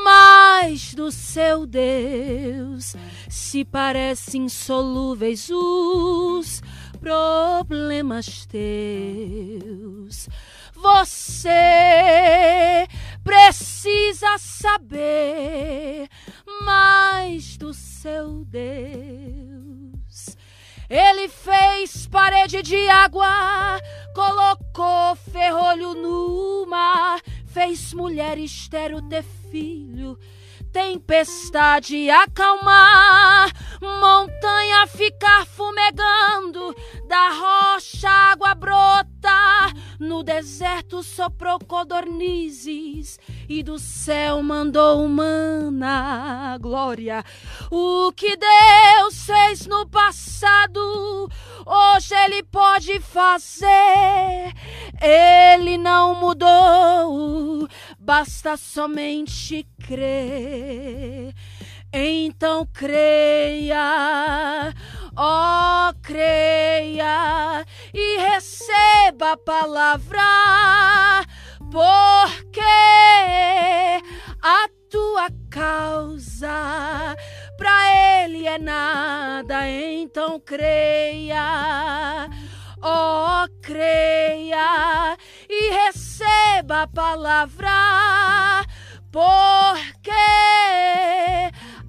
[0.04, 2.96] mais do seu Deus.
[3.30, 6.62] Se parecem insolúveis os
[7.00, 10.30] problemas teus,
[10.76, 12.88] você
[13.24, 16.08] precisa saber
[16.64, 19.57] mais do seu Deus.
[20.90, 23.28] Ele fez parede de água,
[24.16, 30.18] colocou ferrolho no mar, fez mulher estéreo ter filho
[30.78, 36.72] tempestade acalmar, montanha ficar fumegando,
[37.08, 47.24] da rocha água brota, no deserto soprou codornizes e do céu mandou humana glória.
[47.72, 51.28] O que Deus fez no passado,
[51.66, 54.54] hoje Ele pode fazer.
[55.02, 61.34] Ele não mudou, basta somente crer.
[61.94, 63.80] Então creia,
[65.16, 70.20] ó creia e receba a palavra,
[71.72, 72.62] porque
[74.44, 77.16] a tua causa
[77.58, 82.28] para ele é nada, então creia.
[82.80, 85.18] Oh, creia
[85.50, 88.64] e receba a palavra,
[89.18, 90.12] porque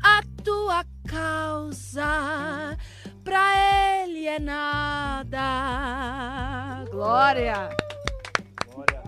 [0.02, 2.74] a tua causa
[3.22, 5.36] para ele é nada.
[6.90, 7.68] Glória!
[8.72, 9.02] Glória.